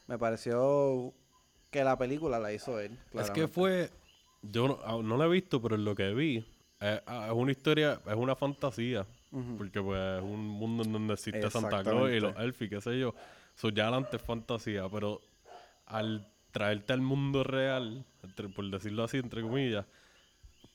Me 0.06 0.18
pareció 0.18 1.12
que 1.70 1.84
la 1.84 1.98
película 1.98 2.38
la 2.38 2.52
hizo 2.52 2.80
él. 2.80 2.98
Es 3.12 3.30
que 3.30 3.46
fue. 3.48 3.90
Yo 4.42 4.68
no, 4.68 4.78
ah, 4.84 4.98
no 5.02 5.16
la 5.18 5.26
he 5.26 5.28
visto, 5.28 5.60
pero 5.60 5.74
en 5.74 5.84
lo 5.84 5.94
que 5.94 6.14
vi. 6.14 6.46
eh, 6.80 7.00
ah, 7.06 7.26
es 7.28 7.32
una 7.34 7.50
historia, 7.52 8.00
es 8.06 8.14
una 8.14 8.36
fantasía. 8.36 9.06
Porque 9.58 9.80
pues 9.82 10.18
es 10.18 10.22
un 10.22 10.46
mundo 10.46 10.82
en 10.84 10.92
donde 10.92 11.14
existe 11.14 11.38
Santa 11.50 11.82
Claus 11.82 12.10
y 12.10 12.20
los 12.20 12.36
elfos 12.38 12.62
y 12.62 12.68
qué 12.68 12.80
sé 12.80 12.98
yo. 12.98 13.14
Eso 13.56 13.68
ya 13.70 13.84
adelante 13.84 14.16
es 14.16 14.22
fantasía, 14.22 14.88
pero 14.88 15.20
al 15.86 16.26
traerte 16.52 16.92
al 16.92 17.00
mundo 17.02 17.44
real, 17.44 18.04
entre- 18.22 18.48
por 18.48 18.68
decirlo 18.70 19.04
así, 19.04 19.18
entre 19.18 19.42
comillas, 19.42 19.84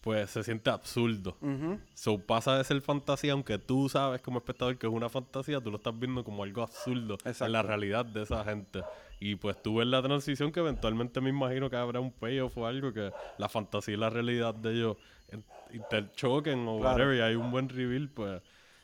pues 0.02 0.32
se 0.32 0.44
siente 0.44 0.70
absurdo. 0.72 1.38
Ujú. 1.42 1.80
So 1.94 2.20
pasa 2.20 2.58
de 2.58 2.64
ser 2.64 2.82
fantasía, 2.82 3.34
aunque 3.34 3.60
tú 3.60 3.88
sabes 3.88 4.22
como 4.22 4.40
espectador 4.40 4.78
que 4.78 4.88
es 4.88 4.94
una 4.94 5.10
fantasía, 5.10 5.62
tú 5.62 5.70
lo 5.70 5.78
estás 5.78 5.98
viendo 5.98 6.24
como 6.24 6.44
algo 6.44 6.64
absurdo 6.64 7.18
en 7.24 7.52
la 7.52 7.62
realidad 7.62 8.06
de 8.06 8.24
esa 8.24 8.44
gente. 8.44 8.82
Y 9.20 9.36
pues 9.36 9.62
tú 9.62 9.76
ves 9.76 9.88
la 9.88 10.02
transición 10.02 10.52
que 10.52 10.60
eventualmente 10.60 11.22
me 11.22 11.30
imagino 11.30 11.70
que 11.70 11.76
habrá 11.76 12.00
un 12.00 12.12
payoff 12.12 12.58
o 12.58 12.66
algo 12.66 12.92
que 12.92 13.12
la 13.38 13.48
fantasía 13.50 13.94
y 13.94 13.98
la 13.98 14.10
realidad 14.10 14.56
de 14.56 14.72
ellos 14.74 14.98
en- 15.72 15.82
interchoquen 15.82 16.68
o 16.68 16.80
Claro. 16.80 16.96
whatever 16.96 17.16
y 17.18 17.22
hay 17.22 17.36
un 17.36 17.52
buen 17.52 17.70
reveal, 17.70 18.10
pues. 18.10 18.42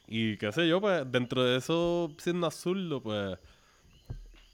Y 0.07 0.37
qué 0.37 0.51
sé 0.51 0.67
yo, 0.67 0.79
pues 0.79 1.03
dentro 1.11 1.43
de 1.43 1.57
eso 1.57 2.11
siendo 2.17 2.47
absurdo, 2.47 3.01
pues 3.03 3.37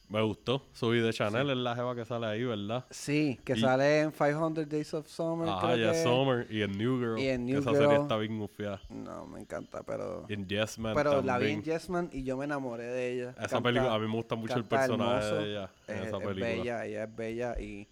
me 0.09 0.21
gustó. 0.21 0.63
Soy 0.73 0.99
de 0.99 1.11
Chanel, 1.11 1.49
es 1.49 1.57
la 1.57 1.75
jeva 1.75 1.95
que 1.95 2.05
sale 2.05 2.27
ahí, 2.27 2.43
¿verdad? 2.43 2.85
Sí, 2.91 3.39
que 3.43 3.53
Y- 3.53 3.59
sale 3.61 4.01
en 4.01 4.11
500 4.11 4.69
Days 4.69 4.93
of 4.93 5.07
Summer. 5.07 5.49
Creo 5.61 5.75
ya 5.77 5.91
que- 5.91 6.03
Summer 6.03 6.45
y 6.51 6.61
en 6.61 6.77
New 6.77 6.99
Girl. 6.99 7.19
Y 7.19 7.27
en 7.29 7.45
que 7.47 7.51
New 7.53 7.61
esa 7.61 7.71
Girl. 7.71 7.83
serie 7.83 7.97
está 8.01 8.17
bien 8.17 8.37
gufiada. 8.37 8.79
No, 8.89 9.25
me 9.25 9.39
encanta, 9.39 9.81
pero... 9.83 10.25
Y 10.29 10.33
en 10.33 10.47
Yes 10.47 10.77
Man 10.77 10.93
Pero 10.95 11.13
la 11.23 11.37
vi 11.39 11.45
también. 11.53 11.57
en 11.59 11.63
Yes 11.63 11.89
Man 11.89 12.09
y 12.13 12.23
yo 12.23 12.37
me 12.37 12.45
enamoré 12.45 12.83
de 12.85 13.11
ella. 13.13 13.29
Esa 13.31 13.47
Canta- 13.47 13.61
película, 13.63 13.93
a 13.95 13.99
mí 13.99 14.07
me 14.07 14.13
gusta 14.13 14.35
mucho 14.35 14.55
el 14.57 14.65
personaje 14.65 15.25
hermoso, 15.27 15.35
de 15.35 15.49
ella 15.51 15.71
en 15.87 15.95
es, 15.95 16.07
esa 16.07 16.17
es 16.17 16.23
película. 16.23 16.45
bella, 16.47 16.85
ella 16.85 17.03
es 17.05 17.15
bella 17.15 17.55
y, 17.59 17.63
y 17.63 17.87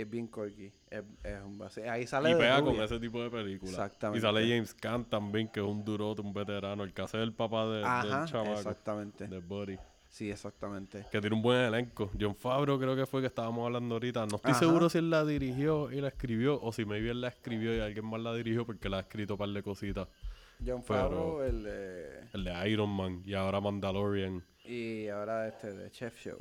es 0.00 0.08
bien 0.10 0.26
corky. 0.28 0.72
Es, 0.90 1.02
es 1.24 1.42
un 1.44 1.58
base- 1.58 1.88
Ahí 1.88 2.06
sale 2.06 2.30
Y 2.30 2.34
de 2.34 2.38
pega 2.38 2.62
con 2.62 2.76
ese 2.76 2.98
tipo 3.00 3.22
de 3.22 3.30
películas. 3.30 3.74
Exactamente. 3.74 4.18
Y 4.18 4.20
sale 4.22 4.40
James 4.48 4.74
Caan 4.74 5.04
también, 5.04 5.48
que 5.48 5.60
es 5.60 5.66
un 5.66 5.84
durote, 5.84 6.20
un 6.22 6.32
veterano, 6.32 6.82
el 6.84 6.92
que 6.92 7.02
hace 7.02 7.22
el 7.22 7.32
papá 7.32 7.66
de, 7.68 7.84
Ajá, 7.84 8.20
del 8.20 8.28
chamaco, 8.28 8.52
exactamente. 8.54 9.26
de 9.28 9.38
Buddy. 9.38 9.78
Sí, 10.08 10.30
exactamente. 10.30 11.04
Que 11.10 11.20
tiene 11.20 11.36
un 11.36 11.42
buen 11.42 11.58
elenco. 11.60 12.10
John 12.18 12.34
Favreau 12.34 12.78
creo 12.78 12.96
que 12.96 13.04
fue 13.04 13.20
que 13.20 13.26
estábamos 13.26 13.66
hablando 13.66 13.96
ahorita. 13.96 14.24
No 14.26 14.36
estoy 14.36 14.52
Ajá. 14.52 14.60
seguro 14.60 14.88
si 14.88 14.98
él 14.98 15.10
la 15.10 15.24
dirigió 15.26 15.92
y 15.92 16.00
la 16.00 16.08
escribió, 16.08 16.58
o 16.62 16.72
si 16.72 16.84
maybe 16.86 17.10
él 17.10 17.20
la 17.20 17.28
escribió 17.28 17.76
y 17.76 17.80
alguien 17.80 18.06
más 18.06 18.20
la 18.20 18.32
dirigió 18.34 18.64
porque 18.64 18.88
la 18.88 18.98
ha 18.98 19.00
escrito 19.00 19.34
un 19.34 19.38
par 19.38 19.48
de 19.50 19.62
cositas 19.62 20.08
John 20.64 20.82
Favreau, 20.82 21.42
el 21.42 21.62
de... 21.64 22.20
El 22.32 22.44
de 22.44 22.70
Iron 22.70 22.88
Man 22.88 23.22
y 23.26 23.34
ahora 23.34 23.60
Mandalorian. 23.60 24.42
Y 24.64 25.08
ahora 25.08 25.48
este 25.48 25.74
de 25.74 25.90
Chef 25.90 26.16
Show. 26.18 26.38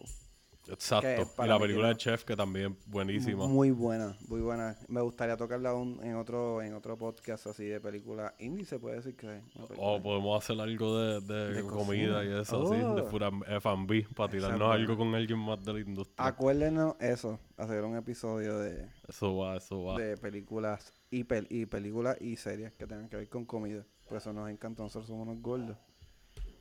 Exacto. 0.67 1.07
Y 1.43 1.47
la 1.47 1.59
película 1.59 1.89
de 1.89 1.95
Chef, 1.95 2.23
que 2.23 2.35
también 2.35 2.77
buenísima. 2.87 3.47
Muy 3.47 3.71
buena, 3.71 4.17
muy 4.27 4.41
buena. 4.41 4.75
Me 4.87 5.01
gustaría 5.01 5.37
tocarla 5.37 5.73
un- 5.73 5.99
en 6.03 6.15
otro 6.15 6.61
en 6.61 6.73
otro 6.73 6.97
podcast 6.97 7.47
así 7.47 7.65
de 7.65 7.79
película 7.79 8.33
indie, 8.39 8.65
se 8.65 8.79
puede 8.79 8.97
decir 8.97 9.15
que. 9.15 9.41
O 9.77 10.01
podemos 10.01 10.43
hacer 10.43 10.59
algo 10.59 10.97
de, 10.97 11.21
de 11.21 11.53
De 11.55 11.61
comida 11.63 12.19
cocina. 12.19 12.23
y 12.23 12.41
eso, 12.41 12.63
así, 12.63 12.75
de 12.77 13.01
Oh. 13.01 13.09
pura 13.09 13.29
F&B, 13.47 14.07
para 14.15 14.31
tirarnos 14.31 14.71
algo 14.73 14.97
con 14.97 15.13
alguien 15.15 15.39
más 15.39 15.63
de 15.63 15.73
la 15.73 15.79
industria. 15.79 16.25
Acuérdenos 16.27 16.95
eso, 16.99 17.39
hacer 17.57 17.83
un 17.83 17.95
episodio 17.97 18.57
de, 18.59 18.87
Eso 19.07 19.35
va, 19.37 19.57
eso 19.57 19.83
va. 19.83 19.97
de 19.99 20.17
películas 20.17 20.93
y, 21.11 21.23
pel- 21.23 21.47
y 21.49 21.65
películas 21.65 22.17
y 22.21 22.35
series 22.37 22.73
que 22.73 22.87
tengan 22.87 23.07
que 23.09 23.17
ver 23.17 23.29
con 23.29 23.45
comida. 23.45 23.85
Por 24.07 24.17
eso 24.17 24.31
nos 24.33 24.49
encanta, 24.49 24.83
nosotros 24.83 25.07
somos 25.07 25.27
unos 25.27 25.41
gordos. 25.41 25.77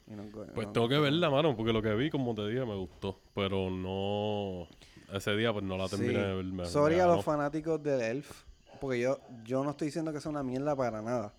Y 0.06 0.12
Pues 0.54 0.72
tengo 0.72 0.88
que 0.88 0.98
verla, 0.98 1.30
mano, 1.30 1.56
porque 1.56 1.72
lo 1.72 1.80
que 1.80 1.94
vi, 1.94 2.10
como 2.10 2.34
te 2.34 2.46
dije, 2.46 2.64
me 2.64 2.76
gustó. 2.76 3.18
Pero 3.34 3.70
no... 3.70 4.68
Ese 5.12 5.34
día, 5.36 5.52
pues 5.52 5.64
no 5.64 5.76
la 5.78 5.88
terminé 5.88 6.12
Sí. 6.12 6.18
de 6.18 6.34
ver. 6.34 6.44
me- 6.44 6.66
Sorry 6.66 6.98
a 7.00 7.06
los 7.06 7.24
fanáticos 7.24 7.82
del 7.82 8.00
Elf, 8.00 8.42
porque 8.80 9.00
yo, 9.00 9.18
yo 9.44 9.62
no 9.64 9.70
estoy 9.70 9.86
diciendo 9.86 10.12
que 10.12 10.20
sea 10.20 10.30
una 10.30 10.42
mierda 10.42 10.74
para 10.76 11.00
nada. 11.00 11.32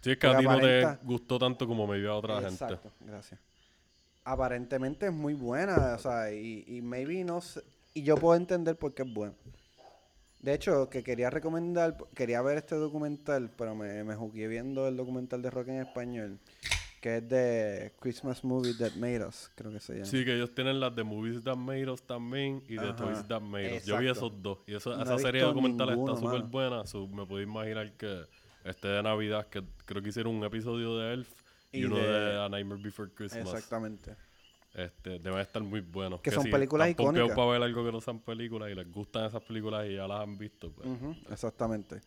Sí, 0.00 0.10
es 0.12 0.18
que 0.18 0.26
a 0.26 0.36
ti 0.38 0.44
no 0.44 0.58
te 0.58 0.86
gustó 1.02 1.38
tanto 1.38 1.66
como 1.66 1.86
me 1.86 1.98
vio 1.98 2.12
a 2.12 2.16
otra 2.16 2.34
gente. 2.40 2.52
Exacto, 2.52 2.90
gracias. 3.00 3.40
Aparentemente 4.24 5.06
es 5.06 5.12
muy 5.12 5.34
buena, 5.34 5.94
o 5.94 5.98
sea, 5.98 6.32
y, 6.32 6.64
y 6.66 6.80
maybe 6.82 7.24
no 7.24 7.40
sé, 7.40 7.62
y 7.94 8.02
yo 8.02 8.16
puedo 8.16 8.34
entender 8.36 8.76
por 8.76 8.94
qué 8.94 9.02
es 9.02 9.12
buena. 9.12 9.34
De 10.40 10.52
hecho, 10.54 10.88
que 10.90 11.02
quería 11.02 11.30
recomendar, 11.30 11.96
quería 12.14 12.42
ver 12.42 12.58
este 12.58 12.74
documental, 12.74 13.50
pero 13.56 13.74
me, 13.74 14.02
me 14.04 14.14
jugué 14.14 14.46
viendo 14.48 14.88
el 14.88 14.96
documental 14.96 15.40
de 15.42 15.50
rock 15.50 15.68
en 15.68 15.80
español, 15.80 16.38
que 17.04 17.18
es 17.18 17.28
de 17.28 17.92
Christmas 18.00 18.42
Movie 18.42 18.72
That 18.78 18.94
Made 18.94 19.26
Us, 19.26 19.50
creo 19.54 19.70
que 19.70 19.78
se 19.78 19.92
llama. 19.92 20.06
Sí, 20.06 20.24
que 20.24 20.36
ellos 20.36 20.54
tienen 20.54 20.80
las 20.80 20.96
de 20.96 21.04
Movies 21.04 21.44
That 21.44 21.54
Made 21.54 21.90
Us 21.90 22.02
también 22.02 22.62
y 22.66 22.76
de 22.76 22.88
Ajá, 22.88 22.96
Toys 22.96 23.28
That 23.28 23.42
Made 23.42 23.76
Us. 23.76 23.84
Yo 23.84 23.98
vi 23.98 24.08
esos 24.08 24.32
dos. 24.42 24.60
Y 24.66 24.74
eso, 24.74 24.96
No 24.96 25.02
esa 25.02 25.18
serie 25.18 25.44
ninguno, 25.44 25.68
está 25.68 26.16
súper 26.16 26.44
buena. 26.44 26.86
so, 26.86 27.06
me 27.06 27.26
puedo 27.26 27.42
imaginar 27.42 27.92
que 27.92 28.22
este 28.64 28.88
de 28.88 29.02
Navidad, 29.02 29.46
que 29.48 29.62
creo 29.84 30.02
que 30.02 30.08
hicieron 30.08 30.34
un 30.34 30.44
episodio 30.44 30.96
de 30.96 31.12
Elf 31.12 31.28
y, 31.72 31.80
Y 31.80 31.84
uno 31.84 31.96
de- 31.96 32.08
de, 32.08 32.42
A 32.42 32.48
Nightmare 32.48 32.80
Before 32.82 33.10
Christmas. 33.14 33.52
Exactamente. 33.52 34.16
Este, 34.72 35.18
deben 35.18 35.40
estar 35.40 35.62
muy 35.62 35.82
buenos. 35.82 36.22
Que 36.22 36.30
son 36.30 36.44
si 36.44 36.50
películas 36.50 36.88
icónicas. 36.88 37.36
para 37.36 37.50
ver 37.50 37.62
algo 37.64 37.84
que 37.84 37.92
no 37.92 38.00
sean 38.00 38.20
películas 38.20 38.70
y 38.70 38.74
les 38.74 38.90
gustan 38.90 39.26
esas 39.26 39.42
películas 39.42 39.86
y 39.90 39.96
ya 39.96 40.08
las 40.08 40.22
han 40.22 40.38
visto. 40.38 40.70
Pues. 40.70 40.88
Exactamente. 41.30 42.00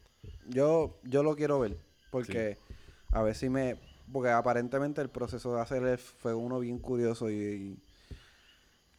Yo, 0.48 0.98
yo 1.04 1.22
lo 1.22 1.36
quiero 1.36 1.60
ver, 1.60 1.78
porque 2.10 2.58
a 3.12 3.22
ver 3.22 3.36
si 3.36 3.48
me... 3.48 3.78
Porque 4.12 4.30
aparentemente 4.30 5.02
el 5.02 5.10
proceso 5.10 5.56
de 5.56 5.62
hacer 5.62 5.84
Elf 5.84 6.02
fue 6.20 6.34
uno 6.34 6.60
bien 6.60 6.80
curioso 6.80 7.30
y, 7.30 7.34
y 7.36 7.80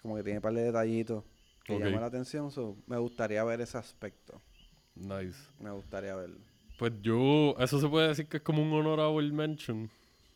como 0.03 0.17
que 0.17 0.23
tiene 0.23 0.39
un 0.39 0.43
par 0.43 0.53
de 0.55 0.63
detallitos 0.63 1.25
que 1.65 1.75
Ok. 1.75 1.81
llaman 1.81 2.01
la 2.01 2.07
atención. 2.07 2.51
so, 2.51 2.77
me 2.87 2.99
gustaría 2.99 3.43
ver 3.45 3.61
ese 3.61 3.79
aspecto. 3.79 4.41
Nice. 4.95 5.39
Me 5.61 5.71
gustaría 5.71 6.15
verlo. 6.15 6.41
Pues 6.79 6.93
yo, 7.03 7.55
eso 7.59 7.81
se 7.81 7.89
puede 7.89 8.09
decir 8.09 8.29
que 8.29 8.37
es 8.39 8.43
como 8.43 8.63
un 8.63 8.73
honorable 8.73 9.33
mention. 9.33 9.91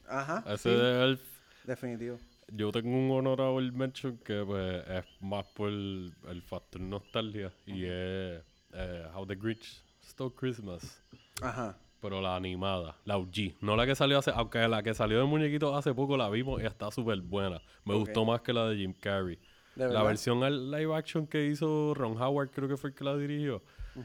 Ajá. 0.09 0.43
Ese 0.47 0.71
sí, 0.71 0.77
de 0.77 1.03
Elf 1.05 1.21
Definitivo. 1.65 2.19
Yo 2.49 2.71
tengo 2.73 2.91
un 2.91 3.11
honorable 3.11 3.71
mention 3.73 4.19
que 4.19 4.43
pues, 4.45 4.87
es 4.89 5.05
más 5.21 5.47
por 5.55 5.69
el, 5.71 6.13
el 6.29 6.43
factor 6.43 6.81
nostalgia 6.81 7.53
y 7.67 7.85
es 7.85 8.43
eh, 8.73 9.07
How 9.15 9.27
the 9.27 9.37
Grinch 9.37 9.83
Stole 10.03 10.35
Christmas. 10.35 11.01
Ajá. 11.41 11.79
Pero 12.03 12.21
la 12.21 12.35
animada, 12.35 12.97
la 13.05 13.17
OG. 13.17 13.55
No 13.61 13.77
la 13.77 13.87
que 13.87 13.95
salió 13.95 14.19
hace, 14.19 14.33
aunque 14.35 14.67
la 14.67 14.83
que 14.83 14.93
salió 14.93 15.21
de 15.21 15.25
muñequito 15.25 15.75
hace 15.77 15.95
poco 15.95 16.17
la 16.17 16.29
vimos 16.29 16.61
y 16.61 16.67
está 16.67 16.91
súper 16.91 17.21
buena. 17.21 17.63
Me 17.85 17.95
gustó 17.95 18.25
más 18.25 18.41
que 18.41 18.53
la 18.53 18.69
de 18.69 18.77
Jim 18.77 18.93
Carrey. 18.93 19.39
¿De 19.77 19.89
La 19.89 20.03
versión 20.03 20.43
al 20.43 20.71
live 20.71 20.95
action 20.95 21.29
que 21.29 21.47
hizo 21.47 21.95
Ron 21.95 22.21
Howard, 22.21 22.51
creo 22.51 22.69
que 22.69 22.77
fue 22.77 22.91
el 22.91 22.97
que 22.97 23.05
la 23.05 23.17
dirigió. 23.17 23.63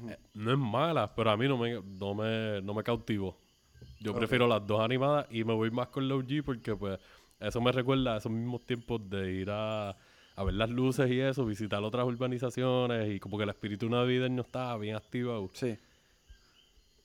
eh, 0.09 0.17
no 0.35 0.51
es 0.51 0.57
mala, 0.59 1.13
pero 1.15 1.31
a 1.31 1.37
mí 1.37 1.47
no 1.47 1.57
me, 1.57 1.81
no 1.81 2.13
me, 2.13 2.61
no 2.61 2.73
me 2.75 2.83
cautivó. 2.83 3.35
Yo 3.99 4.13
prefiero 4.13 4.47
las 4.47 4.65
dos 4.67 4.79
animadas 4.79 5.25
y 5.31 5.43
me 5.43 5.53
voy 5.53 5.71
más 5.71 5.87
con 5.87 6.07
la 6.07 6.13
OG 6.15 6.43
porque 6.45 6.75
pues 6.75 6.99
eso 7.39 7.59
me 7.61 7.71
recuerda 7.71 8.13
a 8.13 8.17
esos 8.17 8.31
mismos 8.31 8.63
tiempos 8.63 9.09
de 9.09 9.31
ir 9.33 9.49
a, 9.49 9.89
a 10.35 10.43
ver 10.43 10.53
las 10.53 10.69
luces 10.69 11.09
y 11.09 11.19
eso, 11.19 11.45
visitar 11.45 11.83
otras 11.83 12.05
urbanizaciones 12.05 13.09
y 13.09 13.19
como 13.19 13.37
que 13.37 13.43
el 13.43 13.49
espíritu 13.49 13.89
navideño 13.89 14.43
estaba 14.43 14.77
bien 14.77 14.95
activado. 14.95 15.49
Sí. 15.53 15.77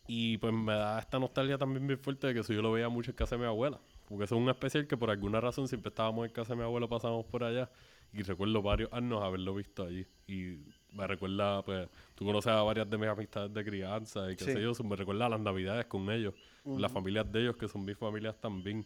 Y 0.06 0.38
pues 0.38 0.52
me 0.52 0.72
da 0.74 0.98
esta 0.98 1.18
nostalgia 1.18 1.58
también 1.58 1.86
bien 1.86 1.98
fuerte 1.98 2.26
de 2.26 2.34
que 2.34 2.40
eso 2.40 2.52
yo 2.52 2.62
lo 2.62 2.72
veía 2.72 2.88
mucho 2.88 3.10
en 3.12 3.16
casa 3.16 3.36
de 3.36 3.40
mi 3.42 3.46
abuela. 3.46 3.78
Porque 4.08 4.24
eso 4.24 4.34
es 4.36 4.42
un 4.42 4.48
especial 4.48 4.86
que 4.86 4.96
por 4.96 5.10
alguna 5.10 5.40
razón 5.40 5.68
siempre 5.68 5.88
estábamos 5.90 6.26
en 6.26 6.32
casa 6.32 6.52
de 6.52 6.56
mi 6.58 6.64
abuela, 6.64 6.88
pasábamos 6.88 7.24
por 7.26 7.44
allá. 7.44 7.70
Y 8.12 8.22
recuerdo 8.22 8.60
varios 8.60 8.92
años 8.92 9.22
haberlo 9.22 9.54
visto 9.54 9.84
allí. 9.84 10.06
Y 10.26 10.58
me 10.92 11.06
recuerda, 11.06 11.62
pues, 11.62 11.88
tú 12.14 12.26
conoces 12.26 12.52
a 12.52 12.62
varias 12.62 12.90
de 12.90 12.98
mis 12.98 13.08
amistades 13.08 13.54
de 13.54 13.64
crianza 13.64 14.30
y 14.30 14.36
qué 14.36 14.44
Sí. 14.44 14.52
sé 14.52 14.62
yo, 14.62 14.72
me 14.84 14.96
recuerda 14.96 15.26
a 15.26 15.28
las 15.30 15.40
navidades 15.40 15.86
con 15.86 16.10
ellos. 16.10 16.34
Las 16.64 16.92
familias 16.92 17.30
de 17.32 17.40
ellos, 17.40 17.56
que 17.56 17.66
son 17.68 17.84
mis 17.84 17.96
familias 17.96 18.36
también. 18.40 18.84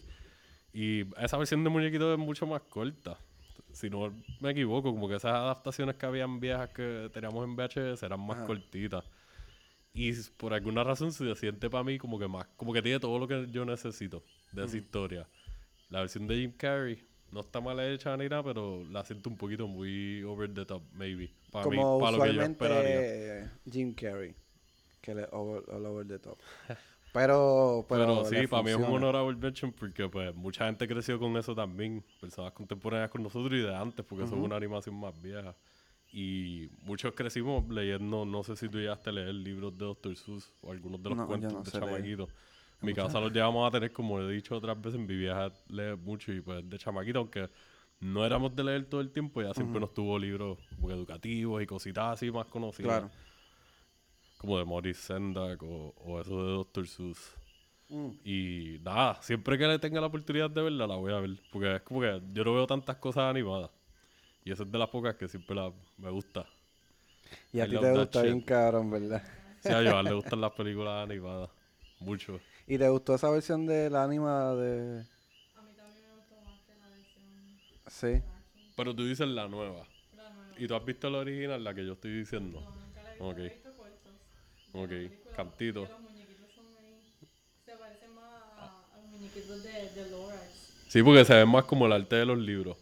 Y 0.73 1.01
esa 1.21 1.37
versión 1.39 1.65
de 1.65 1.71
muñequito 1.71 2.13
es 2.13 2.19
mucho 2.19 2.47
más 2.47 2.63
corta. 2.63 3.19
Si 3.73 3.91
no 3.91 4.13
me 4.41 4.51
equivoco, 4.51 4.93
como 4.93 5.09
que 5.09 5.17
esas 5.17 5.33
adaptaciones 5.33 5.97
que 5.97 6.07
habían 6.07 6.39
viejas 6.41 6.71
que 6.71 7.11
teníamos 7.13 7.45
en 7.45 7.57
VHS 7.57 8.03
eran 8.07 8.21
más 8.21 8.39
Ajá. 8.39 8.47
cortitas. 8.47 9.05
Y 9.97 10.13
por 10.37 10.53
alguna 10.53 10.85
razón 10.85 11.11
se 11.11 11.35
siente 11.37 11.71
para 11.71 11.83
mí 11.83 11.97
como 11.97 12.19
que 12.19 12.29
más, 12.29 12.47
como 12.57 12.75
que 12.75 12.83
tiene 12.83 13.01
todo 13.01 13.19
lo 13.19 13.27
que 13.27 13.47
yo 13.51 13.65
necesito 13.65 14.23
de 14.53 14.67
esa 14.67 14.77
historia. 14.77 15.27
La 15.89 16.01
versión 16.01 16.27
de 16.27 16.37
Jim 16.37 16.53
Carrey 16.53 17.03
no 17.33 17.41
está 17.41 17.63
mal 17.63 17.81
hecha 17.81 18.15
ni 18.19 18.29
nada, 18.29 18.43
pero 18.43 18.85
la 18.91 19.05
siento 19.05 19.31
un 19.31 19.39
poquito 19.39 19.67
muy 19.67 20.23
over 20.23 20.53
the 20.53 20.67
top, 20.67 20.83
maybe. 20.93 21.33
Para 21.51 21.71
mí, 21.71 21.77
para 21.77 22.17
lo 22.17 22.23
que 22.23 22.35
yo 22.35 22.43
esperaría. 22.43 23.59
Jim 23.71 23.95
Carrey. 23.95 24.35
Que 25.01 25.15
le 25.15 25.27
over, 25.33 25.63
all 25.71 25.87
over 25.87 26.07
the 26.07 26.19
top. 26.19 26.39
Pero, 27.13 27.87
pero, 27.89 28.27
sí, 28.27 28.47
para 28.47 28.63
mí 28.63 28.69
es 28.73 28.77
un 28.77 28.85
honorable 28.85 29.35
mention 29.37 29.73
porque 29.73 30.07
pues 30.07 30.35
mucha 30.35 30.67
gente 30.67 30.87
creció 30.87 31.19
con 31.19 31.35
eso 31.39 31.55
también, 31.55 32.05
personas 32.21 32.53
contemporáneas 32.53 33.09
con 33.09 33.23
nosotros 33.23 33.55
y 33.55 33.63
de 33.63 33.75
antes, 33.75 34.05
porque 34.05 34.25
eso 34.25 34.37
es 34.37 34.43
una 34.43 34.57
animación 34.57 34.97
más 34.97 35.19
vieja. 35.23 35.57
Y 36.19 36.71
muchos 36.81 37.13
crecimos 37.13 37.69
leyendo, 37.69 38.25
no 38.25 38.43
sé 38.43 38.57
si 38.57 38.71
tú 38.71 38.79
llegaste 38.79 39.11
a 39.11 39.13
leer 39.13 39.35
libros 39.35 39.77
de 39.77 39.85
Dr. 39.85 40.17
Seuss 40.17 40.51
o 40.63 40.73
algunos 40.73 41.03
de 41.03 41.11
los 41.11 41.19
No, 41.19 41.27
cuentos 41.27 41.53
no 41.53 41.63
de 41.63 41.71
chamaquito. 41.71 42.29
En 42.81 42.87
mi 42.87 42.95
casa 42.95 43.21
los 43.21 43.31
llevamos 43.31 43.69
a 43.69 43.71
tener, 43.71 43.93
como 43.93 44.19
he 44.23 44.33
dicho 44.33 44.57
otras 44.57 44.81
veces, 44.81 44.99
mi 44.99 45.15
vieja 45.15 45.53
lee 45.69 45.95
mucho 45.95 46.33
y 46.33 46.41
pues 46.41 46.67
de 46.71 46.79
chamaquito, 46.79 47.19
aunque 47.19 47.51
no 48.01 48.25
éramos 48.25 48.57
de 48.57 48.65
leer 48.65 48.87
todo 48.87 49.03
el 49.03 49.11
tiempo, 49.11 49.43
ya 49.43 49.53
siempre 49.53 49.79
nos 49.79 49.93
tuvo 49.93 50.19
libros 50.19 50.59
educativos 50.89 51.63
y 51.63 51.67
cositas 51.67 52.15
así 52.15 52.31
más 52.31 52.47
conocidas. 52.47 53.01
Claro. 53.01 53.11
Como 54.39 54.59
de 54.59 54.65
Maurice 54.65 55.03
Sendak 55.03 55.63
o, 55.65 55.93
o 55.99 56.19
eso 56.19 56.47
de 56.47 56.53
Dr. 56.53 56.87
Seuss. 56.87 57.35
Mm. 57.91 58.09
Y 58.25 58.79
nada, 58.83 59.21
siempre 59.21 59.59
que 59.59 59.67
le 59.67 59.79
tenga 59.79 60.01
la 60.01 60.07
oportunidad 60.07 60.49
de 60.49 60.63
verla, 60.63 60.87
la 60.87 60.97
voy 60.97 61.13
a 61.13 61.21
ver. 61.21 61.39
Porque 61.53 61.77
es 61.77 61.83
como 61.83 62.01
que 62.01 62.23
yo 62.33 62.43
no 62.43 62.55
veo 62.55 62.67
tantas 62.67 62.97
cosas 62.97 63.25
animadas. 63.25 63.71
Y 64.47 64.53
esa 64.53 64.63
es 64.63 64.71
de 64.71 64.79
las 64.79 64.89
pocas 64.89 65.17
que 65.17 65.27
siempre 65.27 65.57
la, 65.57 65.73
me 65.99 66.09
gusta. 66.09 66.47
Y 67.53 67.59
a 67.59 67.67
ti 67.69 67.77
te 67.77 67.93
gusta 67.93 68.23
bien 68.23 68.41
cabrón, 68.41 68.89
¿verdad? 68.93 69.21
Sí, 69.61 69.71
a 69.71 69.83
Joan 69.83 70.05
le 70.05 70.13
gustan 70.15 70.41
las 70.41 70.53
películas 70.53 71.05
animadas. 71.05 71.51
Mucho. 71.99 72.39
¿Y 72.65 72.79
te 72.79 72.89
gustó 72.89 73.17
esa 73.17 73.29
versión 73.29 73.67
de 73.67 73.91
la 73.91 74.05
anima 74.05 74.55
de...? 74.55 75.01
A 75.57 75.63
mí 75.63 75.73
también 75.77 76.01
me 76.07 76.15
gustó 76.15 76.37
más 76.45 76.61
que 76.65 76.75
la 76.79 76.89
versión 76.91 78.23
Sí. 78.23 78.23
Pero 78.77 78.95
tú 78.95 79.05
dices 79.05 79.27
la 79.27 79.49
nueva. 79.49 79.85
la 80.17 80.31
nueva. 80.31 80.55
¿Y 80.57 80.69
tú 80.69 80.77
has 80.77 80.85
visto 80.85 81.11
la 81.11 81.19
original, 81.19 81.65
la 81.65 81.75
que 81.75 81.85
yo 81.85 81.95
estoy 81.95 82.13
diciendo? 82.19 82.61
No, 82.61 82.71
nunca 82.71 83.03
la 83.03 83.09
he 83.09 83.13
visto, 83.15 83.29
Ok. 83.29 83.39
he 83.39 83.43
visto 83.49 83.71
cortos. 83.73 84.13
Ok, 84.75 85.35
cantito. 85.35 85.81
Los 85.83 86.01
muñequitos 86.03 86.53
son 86.55 86.67
ahí, 86.79 87.01
se 87.65 87.73
parecen 87.73 88.15
más 88.15 88.25
a, 88.59 88.95
a 88.95 88.99
los 89.01 89.11
muñequitos 89.11 89.63
de, 89.65 89.91
de 89.91 90.11
Lorax. 90.11 90.85
Sí, 90.87 91.03
porque 91.03 91.25
se 91.25 91.35
ve 91.35 91.45
más 91.47 91.65
como 91.65 91.87
el 91.87 91.93
arte 91.93 92.15
de 92.15 92.27
los 92.27 92.39
libros. 92.39 92.77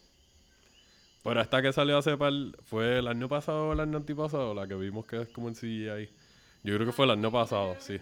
Pero 1.25 1.41
esta 1.41 1.63
que 1.63 1.73
salió 1.73 1.97
hace 1.97 2.19
par, 2.19 2.33
fue 2.65 2.99
el 2.99 3.09
año 3.09 3.29
pasado 3.29 3.69
o 3.69 3.73
el 3.73 3.81
año 3.81 3.97
antipasado, 3.97 4.55
la 4.55 4.69
que 4.69 4.75
vimos 4.75 5.07
que 5.07 5.23
es 5.23 5.29
como 5.31 5.49
en 5.49 5.55
CGI. 5.55 6.11
Yo 6.63 6.75
creo 6.75 6.87
que 6.87 6.93
fue 6.93 7.07
el 7.07 7.13
año 7.13 7.33
pasado, 7.33 7.77
sí. 7.81 7.95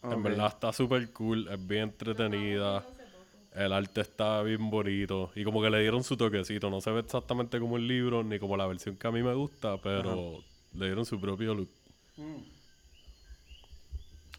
Atrás. 0.00 0.12
En 0.16 0.22
verdad 0.22 0.48
está 0.48 0.72
súper 0.72 1.12
cool, 1.12 1.48
es 1.48 1.66
bien 1.66 1.82
entretenida. 1.82 2.84
El 3.54 3.74
arte 3.74 4.00
está 4.00 4.42
bien 4.42 4.70
bonito. 4.70 5.30
Y 5.34 5.44
como 5.44 5.60
que 5.60 5.68
le 5.68 5.80
dieron 5.80 6.02
su 6.02 6.16
toquecito. 6.16 6.70
No 6.70 6.80
se 6.80 6.90
ve 6.90 7.00
exactamente 7.00 7.60
como 7.60 7.76
el 7.76 7.86
libro, 7.86 8.24
ni 8.24 8.38
como 8.38 8.56
la 8.56 8.66
versión 8.66 8.96
que 8.96 9.06
a 9.06 9.10
mí 9.10 9.22
me 9.22 9.34
gusta, 9.34 9.76
pero 9.82 10.42
le 10.72 10.86
dieron 10.86 11.04
su 11.04 11.20
propio 11.20 11.54
look. 11.54 11.70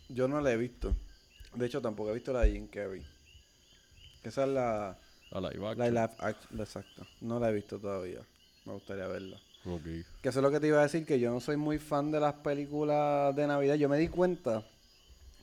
Yo 0.10 0.28
no 0.28 0.42
la 0.42 0.52
he 0.52 0.58
visto. 0.58 0.96
De 1.54 1.68
hecho, 1.68 1.82
tampoco 1.82 2.10
he 2.10 2.16
visto 2.16 2.34
la 2.34 2.42
de 2.42 2.54
Jim 2.54 2.68
Carrey. 2.68 3.04
Esa 4.24 4.46
es 4.46 4.50
la... 4.50 4.98
A 5.34 5.42
la 5.42 5.50
live 5.50 5.62
La 5.64 5.70
action. 5.72 5.94
live 5.94 6.10
action, 6.20 6.60
exacto. 6.60 7.08
No 7.22 7.40
la 7.40 7.50
he 7.50 7.54
visto 7.54 7.80
todavía. 7.80 8.20
Me 8.66 8.74
gustaría 8.74 9.08
verla. 9.08 9.38
Ok. 9.66 9.82
Que 10.22 10.30
eso 10.30 10.40
es 10.40 10.44
lo 10.44 10.52
que 10.52 10.60
te 10.60 10.68
iba 10.68 10.80
a 10.80 10.84
decir, 10.84 11.06
que 11.06 11.20
yo 11.20 11.32
no 11.32 11.40
soy 11.40 11.58
muy 11.58 11.80
fan 11.80 12.12
de 12.12 12.20
las 12.20 12.34
películas 12.36 13.36
de 13.36 13.48
Navidad. 13.48 13.76
Yo 13.76 13.90
me 13.90 13.98
di 13.98 14.08
cuenta 14.10 14.64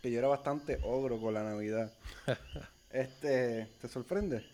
que 0.02 0.10
yo 0.10 0.18
era 0.18 0.28
bastante 0.28 0.78
ogro 0.84 1.18
con 1.20 1.34
la 1.34 1.42
Navidad. 1.42 1.92
este, 2.90 3.68
¿te 3.80 3.88
sorprende? 3.88 4.44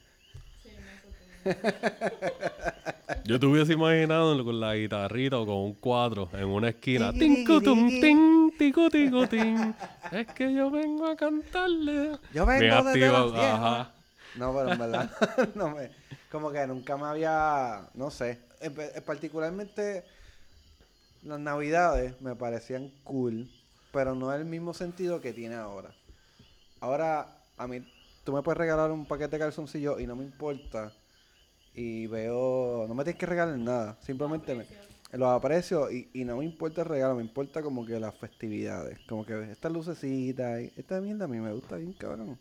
Sí, 0.62 0.70
me 0.70 1.52
sorprendió. 1.90 3.24
Yo 3.24 3.38
te 3.40 3.46
hubiese 3.46 3.72
imaginado 3.74 4.42
con 4.44 4.58
la 4.60 4.74
guitarrita 4.74 5.38
o 5.38 5.46
con 5.46 5.56
un 5.56 5.74
cuadro 5.74 6.28
en 6.32 6.46
una 6.46 6.68
esquina. 6.70 7.12
Tiki, 7.12 7.18
Tinco, 7.36 7.60
tum, 7.60 7.88
tiki. 7.88 8.00
tin, 8.00 8.52
tico, 8.58 8.88
tico, 8.90 9.26
tin. 9.28 9.74
Es 10.12 10.26
que 10.28 10.52
yo 10.52 10.70
vengo 10.70 11.06
a 11.06 11.16
cantarle. 11.16 12.18
Yo 12.32 12.46
vengo 12.46 12.60
desde 12.62 12.70
activo, 13.06 13.26
la 13.26 13.32
tierra. 13.32 13.54
ajá. 13.54 13.92
No, 14.36 14.54
pero 14.54 14.72
en 14.72 14.78
verdad, 14.78 15.10
no 15.54 15.70
me, 15.70 15.90
como 16.30 16.50
que 16.50 16.66
nunca 16.66 16.96
me 16.96 17.06
había, 17.06 17.88
no 17.94 18.10
sé, 18.10 18.38
en 18.60 18.74
particularmente 19.04 20.04
las 21.22 21.40
navidades 21.40 22.20
me 22.20 22.36
parecían 22.36 22.92
cool, 23.02 23.50
pero 23.92 24.14
no 24.14 24.32
el 24.32 24.44
mismo 24.44 24.74
sentido 24.74 25.20
que 25.20 25.32
tiene 25.32 25.56
ahora. 25.56 25.90
Ahora, 26.80 27.40
a 27.56 27.66
mí, 27.66 27.84
tú 28.24 28.32
me 28.32 28.42
puedes 28.42 28.58
regalar 28.58 28.90
un 28.90 29.06
paquete 29.06 29.36
de 29.36 29.40
calzoncillos 29.40 30.00
y 30.00 30.06
no 30.06 30.16
me 30.16 30.24
importa. 30.24 30.92
Y 31.74 32.06
veo, 32.06 32.86
no 32.88 32.94
me 32.94 33.04
tienes 33.04 33.18
que 33.18 33.26
regalar 33.26 33.58
nada, 33.58 33.98
simplemente 34.00 34.54
me, 34.54 34.66
los 35.12 35.28
aprecio 35.28 35.90
y, 35.90 36.08
y 36.14 36.24
no 36.24 36.38
me 36.38 36.44
importa 36.44 36.82
el 36.82 36.88
regalo, 36.88 37.16
me 37.16 37.22
importa 37.22 37.62
como 37.62 37.84
que 37.84 38.00
las 38.00 38.14
festividades, 38.14 38.98
como 39.08 39.26
que 39.26 39.50
estas 39.52 39.72
lucecitas, 39.72 40.62
y 40.62 40.72
esta 40.76 41.00
mierda 41.00 41.26
a 41.26 41.28
mí 41.28 41.38
me 41.38 41.52
gusta 41.52 41.76
bien 41.76 41.92
cabrón. 41.92 42.38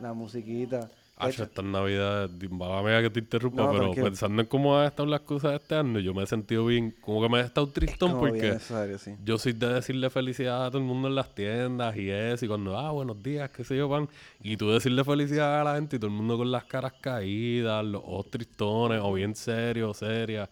La 0.00 0.12
musiquita. 0.12 0.90
Ah, 1.16 1.26
De 1.26 1.32
hecho, 1.32 1.42
estas 1.42 1.64
navidades, 1.66 2.30
mala 2.50 3.02
que 3.02 3.10
te 3.10 3.20
interrumpa, 3.20 3.62
No, 3.64 3.70
pero 3.70 3.80
tranquilo. 3.82 4.06
pensando 4.06 4.40
en 4.40 4.48
cómo 4.48 4.78
han 4.78 4.86
estado 4.86 5.06
las 5.06 5.20
cosas 5.20 5.60
este 5.60 5.74
año, 5.74 5.98
yo 6.00 6.14
me 6.14 6.22
he 6.22 6.26
sentido 6.26 6.64
bien, 6.64 6.94
como 7.02 7.20
que 7.20 7.28
me 7.28 7.40
he 7.40 7.42
estado 7.44 7.66
tristón 7.68 8.12
bien 8.12 8.20
porque 8.20 8.98
sí. 8.98 9.14
yo 9.22 9.36
soy 9.36 9.52
de 9.52 9.68
decirle 9.74 10.08
felicidad 10.08 10.64
a 10.64 10.70
todo 10.70 10.78
el 10.78 10.84
mundo 10.84 11.08
en 11.08 11.14
las 11.14 11.34
tiendas 11.34 11.94
y 11.98 12.08
eso, 12.08 12.46
y 12.46 12.48
cuando, 12.48 12.78
ah, 12.78 12.90
buenos 12.92 13.22
días, 13.22 13.50
qué 13.50 13.64
sé 13.64 13.76
yo, 13.76 13.90
pan, 13.90 14.08
y 14.42 14.56
tú 14.56 14.70
decirle 14.70 15.04
felicidad 15.04 15.60
a 15.60 15.64
la 15.64 15.74
gente 15.74 15.96
y 15.96 15.98
todo 15.98 16.10
el 16.10 16.16
mundo 16.16 16.38
con 16.38 16.50
las 16.50 16.64
caras 16.64 16.94
caídas, 17.02 17.84
los 17.84 18.02
ojos 18.02 18.30
tristones, 18.30 19.00
o 19.02 19.12
bien 19.12 19.34
serios, 19.34 19.98
serias. 19.98 20.48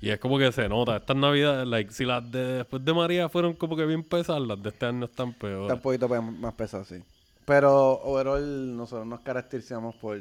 Y 0.00 0.10
es 0.10 0.20
como 0.20 0.38
que 0.38 0.52
se 0.52 0.68
nota, 0.68 0.98
estas 0.98 1.16
navidades, 1.16 1.66
like, 1.66 1.92
si 1.92 2.04
las 2.04 2.30
de 2.30 2.58
después 2.58 2.84
de 2.84 2.94
María 2.94 3.28
fueron 3.28 3.54
como 3.54 3.76
que 3.76 3.86
bien 3.86 4.04
pesadas, 4.04 4.42
las 4.42 4.62
de 4.62 4.68
este 4.68 4.86
año 4.86 5.06
están 5.06 5.30
Está 5.30 5.40
peores. 5.40 5.72
un 5.74 5.80
poquito 5.80 6.08
más 6.08 6.54
pesado, 6.54 6.84
sí. 6.84 6.96
Pero 7.44 8.00
overall 8.02 8.76
nosotros 8.76 9.06
nos 9.06 9.20
caracterizamos 9.20 9.94
por... 9.96 10.18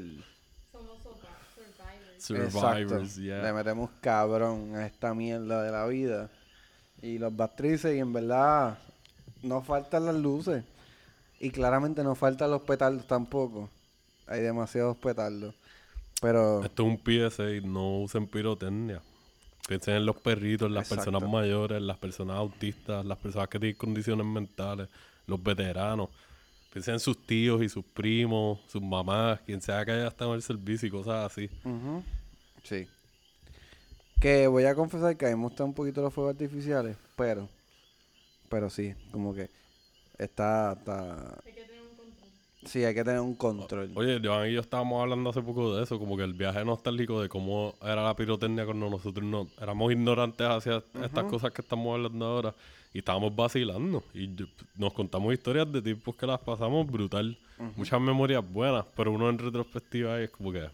Somos 0.71 0.99
survi- 1.03 2.19
survivors. 2.19 2.53
Survivors, 2.53 3.03
Exacto. 3.03 3.21
yeah. 3.21 3.41
Le 3.43 3.53
metemos 3.53 3.89
cabrón 4.01 4.75
a 4.75 4.85
esta 4.85 5.13
mierda 5.13 5.63
de 5.63 5.71
la 5.71 5.85
vida. 5.87 6.29
Y 7.01 7.17
los 7.17 7.35
Batrices, 7.35 7.95
y 7.95 7.99
en 7.99 8.13
verdad, 8.13 8.77
no 9.43 9.61
faltan 9.61 10.05
las 10.05 10.15
luces. 10.15 10.63
Y 11.39 11.49
claramente 11.51 12.03
no 12.03 12.15
faltan 12.15 12.51
los 12.51 12.61
petardos 12.61 13.07
tampoco. 13.07 13.69
Hay 14.27 14.41
demasiados 14.41 14.97
petardos. 14.97 15.55
Pero... 16.21 16.63
Esto 16.63 16.83
es 16.83 16.89
un 16.89 16.97
PSA, 16.97 17.67
no 17.67 17.99
usen 18.01 18.27
pirotecnia. 18.27 19.01
Piensen 19.67 19.95
en 19.95 20.05
los 20.05 20.17
perritos, 20.17 20.67
en 20.67 20.75
las 20.75 20.91
Exacto. 20.91 21.11
personas 21.11 21.29
mayores, 21.31 21.81
las 21.81 21.97
personas 21.97 22.35
autistas, 22.37 23.05
las 23.05 23.17
personas 23.17 23.47
que 23.47 23.59
tienen 23.59 23.77
condiciones 23.77 24.25
mentales, 24.25 24.89
los 25.27 25.41
veteranos. 25.41 26.09
Piensen 26.71 26.93
en 26.93 26.99
sus 27.01 27.17
tíos 27.25 27.61
y 27.61 27.67
sus 27.67 27.83
primos, 27.83 28.59
sus 28.67 28.81
mamás, 28.81 29.41
quien 29.41 29.61
sea 29.61 29.83
que 29.83 29.91
haya 29.91 30.07
estado 30.07 30.31
en 30.31 30.35
el 30.37 30.41
servicio 30.41 30.87
y 30.87 30.91
cosas 30.91 31.29
así. 31.29 31.49
Ujú. 31.65 32.01
Sí. 32.63 32.87
Que 34.21 34.47
voy 34.47 34.63
a 34.63 34.73
confesar 34.73 35.17
que 35.17 35.25
a 35.25 35.29
mí 35.29 35.35
me 35.35 35.43
gustan 35.43 35.67
un 35.67 35.73
poquito 35.73 36.01
los 36.01 36.13
fuegos 36.13 36.31
artificiales, 36.33 36.95
pero... 37.17 37.49
Pero 38.47 38.69
sí, 38.69 38.93
como 39.11 39.33
que... 39.33 39.49
Está... 40.17 40.73
está 40.73 41.39
Hay 41.45 41.53
que 41.53 41.63
tener 41.63 41.81
un 41.81 41.97
control. 41.97 42.29
sí, 42.65 42.85
hay 42.85 42.93
que 42.93 43.03
tener 43.03 43.19
un 43.19 43.35
control. 43.35 43.91
Oye, 43.95 44.21
Joan 44.23 44.49
y 44.49 44.53
yo 44.53 44.61
estábamos 44.61 45.01
hablando 45.01 45.31
hace 45.31 45.41
poco 45.41 45.75
de 45.75 45.83
eso, 45.83 45.99
como 45.99 46.15
que 46.15 46.23
el 46.23 46.33
viaje 46.33 46.63
nostálgico 46.63 47.21
de 47.21 47.27
cómo 47.27 47.75
era 47.81 48.01
la 48.01 48.15
pirotecnia 48.15 48.63
cuando 48.63 48.89
nosotros 48.89 49.25
no 49.25 49.47
éramos 49.59 49.91
ignorantes 49.91 50.47
hacia 50.47 50.83
estas 51.03 51.25
cosas 51.25 51.51
que 51.51 51.61
estamos 51.63 51.93
hablando 51.93 52.25
ahora 52.25 52.55
y 52.93 52.99
estábamos 52.99 53.35
vacilando 53.35 54.03
y 54.13 54.29
nos 54.75 54.93
contamos 54.93 55.33
historias 55.33 55.71
de 55.71 55.81
tipos 55.81 56.15
que 56.15 56.27
las 56.27 56.39
pasamos 56.39 56.85
brutal, 56.89 57.37
muchas 57.75 58.01
memorias 58.01 58.43
buenas, 58.51 58.85
pero 58.95 59.11
uno 59.11 59.29
en 59.29 59.37
retrospectiva 59.37 60.19
es 60.19 60.29
como 60.29 60.51
que 60.51 60.67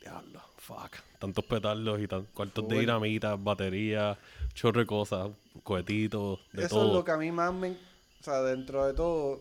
diablo, 0.00 0.40
fuck, 0.56 0.96
tantos 1.18 1.44
petardos 1.44 2.00
y 2.00 2.06
tan, 2.06 2.24
cuartos 2.26 2.68
de 2.68 2.80
dinamita, 2.80 3.36
baterías, 3.36 4.18
chorre 4.54 4.80
de 4.80 4.86
cosas, 4.86 5.30
cohetitos, 5.62 6.40
de 6.52 6.64
Eso 6.64 6.76
todo. 6.76 6.88
es 6.88 6.94
lo 6.94 7.04
que 7.04 7.12
a 7.12 7.16
mí 7.16 7.30
más 7.30 7.52
me... 7.52 7.70
O 7.70 8.22
sea, 8.22 8.42
dentro 8.42 8.86
de 8.86 8.94
todo... 8.94 9.40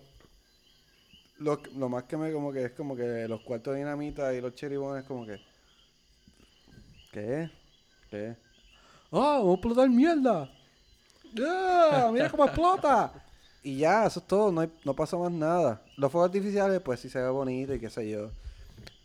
Lo, 1.40 1.62
lo 1.76 1.90
más 1.90 2.04
que 2.04 2.18
me 2.18 2.32
como 2.32 2.52
que 2.52 2.66
es 2.66 2.72
como 2.72 2.96
que 2.96 3.28
los 3.28 3.42
cuartos 3.42 3.74
de 3.74 3.80
dinamita 3.80 4.34
y 4.34 4.42
los 4.42 4.56
cheribones 4.56 5.06
como 5.06 5.26
que... 5.26 5.40
¿Qué? 7.12 7.50
¿Qué? 8.10 8.36
¡Ah, 9.12 9.40
vamos 9.40 9.50
a 9.50 9.54
explotar 9.54 9.90
mierda! 9.90 10.52
¡Ya! 11.34 12.10
¡Mira 12.12 12.30
cómo 12.30 12.46
explota! 12.46 13.12
Y 13.64 13.78
ya, 13.80 14.06
eso 14.06 14.20
es 14.20 14.28
todo, 14.28 14.52
no, 14.52 14.62
hay- 14.62 14.72
no 14.86 14.94
pasa 14.96 15.18
más 15.18 15.32
nada. 15.32 15.82
Los 15.98 16.12
fuegos 16.12 16.30
artificiales, 16.30 16.80
pues 16.82 17.00
sí 17.00 17.10
se 17.10 17.20
ve 17.20 17.30
bonito 17.30 17.74
y 17.74 17.80
qué 17.80 17.90
sé 17.90 18.10
yo. 18.10 18.30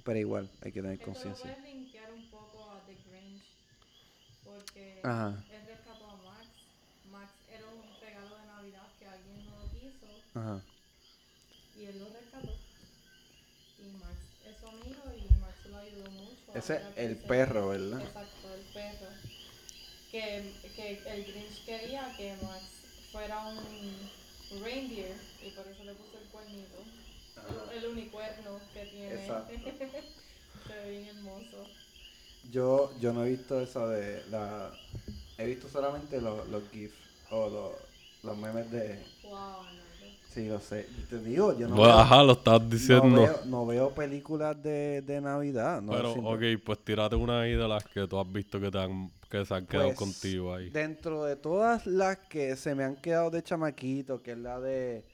Pero 0.05 0.19
igual, 0.19 0.49
hay 0.63 0.73
que 0.73 0.83
tener 0.83 1.01
conciencia. 1.01 1.57
Ajá. 5.05 5.35
él 5.51 5.63
rescató 5.67 6.05
a 6.11 6.17
Max. 6.17 6.47
Max 7.11 7.33
era 7.51 7.65
un 7.67 7.83
regalo 8.01 8.37
de 8.37 8.47
Navidad 8.47 8.87
que 9.01 9.07
alguien 9.09 9.47
no 9.47 9.59
lo 9.59 9.71
quiso. 9.73 10.07
Ajá. 10.39 10.61
Y 11.77 11.85
él 11.87 11.99
lo 11.99 12.07
rescató. 12.07 12.55
Y 13.79 13.97
Max 13.99 14.17
es 14.47 14.57
su 14.61 14.67
amigo 14.69 15.03
y 15.17 15.41
Max 15.41 15.57
lo 15.69 15.77
ayudó 15.79 16.11
mucho. 16.13 16.37
Ese 16.55 16.77
es 16.77 16.83
el 16.97 17.17
perro, 17.17 17.69
¿verdad? 17.71 18.01
Exacto. 18.01 18.42
Que, 20.13 20.53
que 20.77 21.03
el 21.07 21.25
Grinch 21.25 21.65
quería 21.65 22.15
que 22.17 22.35
Max 22.43 22.63
fuera 23.11 23.47
un 23.47 24.63
reindeer 24.63 25.17
y 25.45 25.51
por 25.51 25.67
eso 25.67 25.83
le 25.85 25.95
puso 25.95 26.19
el 26.23 26.29
cuernito. 26.31 26.77
El 27.75 27.87
unicuerno 27.87 28.61
que 28.75 28.85
tiene. 28.87 29.15
Exacto. 29.15 29.53
Se 30.69 30.75
ve 30.77 30.91
bien 30.91 31.09
hermoso. 31.17 31.67
Yo, 32.51 32.93
yo 33.01 33.13
no 33.13 33.25
he 33.25 33.31
visto 33.31 33.61
esa 33.61 33.87
de 33.89 34.23
la... 34.31 34.71
He 35.39 35.47
visto 35.47 35.69
solamente 35.69 36.21
los, 36.21 36.47
los 36.49 36.63
GIFs 36.71 36.95
o 37.31 37.49
los, 37.49 37.73
los 38.23 38.37
memes 38.37 38.71
de... 38.71 39.03
Wow, 39.25 39.35
Arnaldo. 39.35 39.83
Sí, 40.33 40.49
lo 40.49 40.61
sé. 40.61 40.89
Te 41.09 41.19
digo, 41.21 41.59
yo 41.59 41.69
no, 41.69 41.77
Bueno, 41.77 41.95
veo, 41.95 42.03
ajá, 42.03 42.23
lo 42.23 42.33
estabas 42.35 42.63
no, 42.63 42.69
diciendo. 42.69 43.23
veo, 43.23 43.41
no 43.47 43.67
veo 43.67 43.91
películas 43.95 44.63
de, 44.63 45.03
de 45.03 45.21
Navidad. 45.21 45.81
No, 45.81 45.93
Pero, 45.93 46.13
siento- 46.13 46.31
ok, 46.31 46.43
pues 46.65 46.79
tírate 46.85 47.17
una 47.17 47.41
ahí 47.41 47.53
de 47.53 47.67
las 47.69 47.85
que 47.85 48.07
tú 48.07 48.19
has 48.21 48.31
visto 48.31 48.61
que, 48.61 48.71
te 48.71 48.79
han, 48.79 49.11
que 49.33 49.47
se 49.47 49.55
han 49.55 49.67
quedado 49.67 49.89
Pues, 49.89 49.99
contigo 49.99 50.55
ahí. 50.55 50.69
Dentro 50.69 51.25
de 51.25 51.37
todas 51.37 51.87
las 51.87 52.19
que 52.19 52.55
se 52.55 52.75
me 52.75 52.85
han 52.85 52.97
quedado 52.97 53.31
de 53.31 53.43
chamaquito, 53.43 54.23
que 54.23 54.33
es 54.33 54.39
la 54.39 54.61
de... 54.61 55.07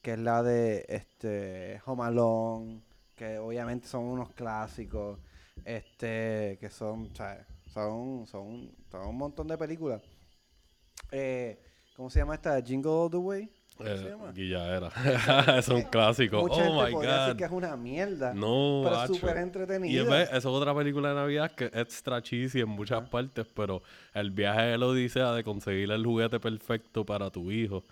Que 0.00 0.12
es 0.12 0.18
la 0.18 0.42
de 0.44 0.84
este 0.88 1.80
Home 1.84 2.04
Alone, 2.04 2.82
que 3.16 3.38
obviamente 3.38 3.88
son 3.88 4.04
unos 4.04 4.30
clásicos, 4.32 5.18
este, 5.64 6.58
que 6.60 6.68
son, 6.70 7.10
o 7.10 7.16
sea, 7.16 7.46
son, 7.72 8.26
son, 8.26 8.70
son 8.90 9.08
un 9.08 9.16
montón 9.16 9.48
de 9.48 9.56
películas. 9.56 10.02
Eh, 11.10 11.58
¿Cómo 11.96 12.10
se 12.10 12.18
llama 12.18 12.34
esta? 12.34 12.60
Jingle 12.60 12.90
All 12.90 13.10
the 13.10 13.16
Way. 13.16 13.50
¿Cómo 13.76 13.88
se 13.88 13.94
Eh, 13.96 14.08
llama? 14.10 14.30
Guilladera. 14.32 14.90
es 15.58 15.68
un 15.68 15.82
clásico. 15.82 16.42
Mucha 16.42 16.54
oh 16.54 16.56
gente 16.78 16.84
my 16.86 16.92
podría 16.92 17.12
decir 17.18 17.32
god. 17.32 17.38
que 17.38 17.44
es 17.44 17.50
una 17.50 17.76
mierda. 17.76 18.32
No, 18.32 18.82
pero 18.84 19.02
es 19.02 19.08
súper 19.08 19.36
Y 19.36 19.40
entretenida. 19.40 20.02
es, 20.02 20.08
ve, 20.08 20.22
esa 20.22 20.36
es 20.36 20.46
otra 20.46 20.74
película 20.74 21.08
de 21.08 21.14
Navidad 21.16 21.50
que 21.52 21.64
es 21.66 21.74
extra 21.74 22.22
cheesy 22.22 22.60
en 22.60 22.68
muchas 22.68 23.08
partes, 23.08 23.46
pero 23.52 23.82
el 24.14 24.30
viaje 24.30 24.62
de 24.62 24.78
la 24.78 24.86
odisea 24.86 25.32
de 25.32 25.42
conseguir 25.42 25.90
el 25.90 26.04
juguete 26.04 26.38
perfecto 26.38 27.04
para 27.04 27.30
tu 27.30 27.50
hijo 27.50 27.84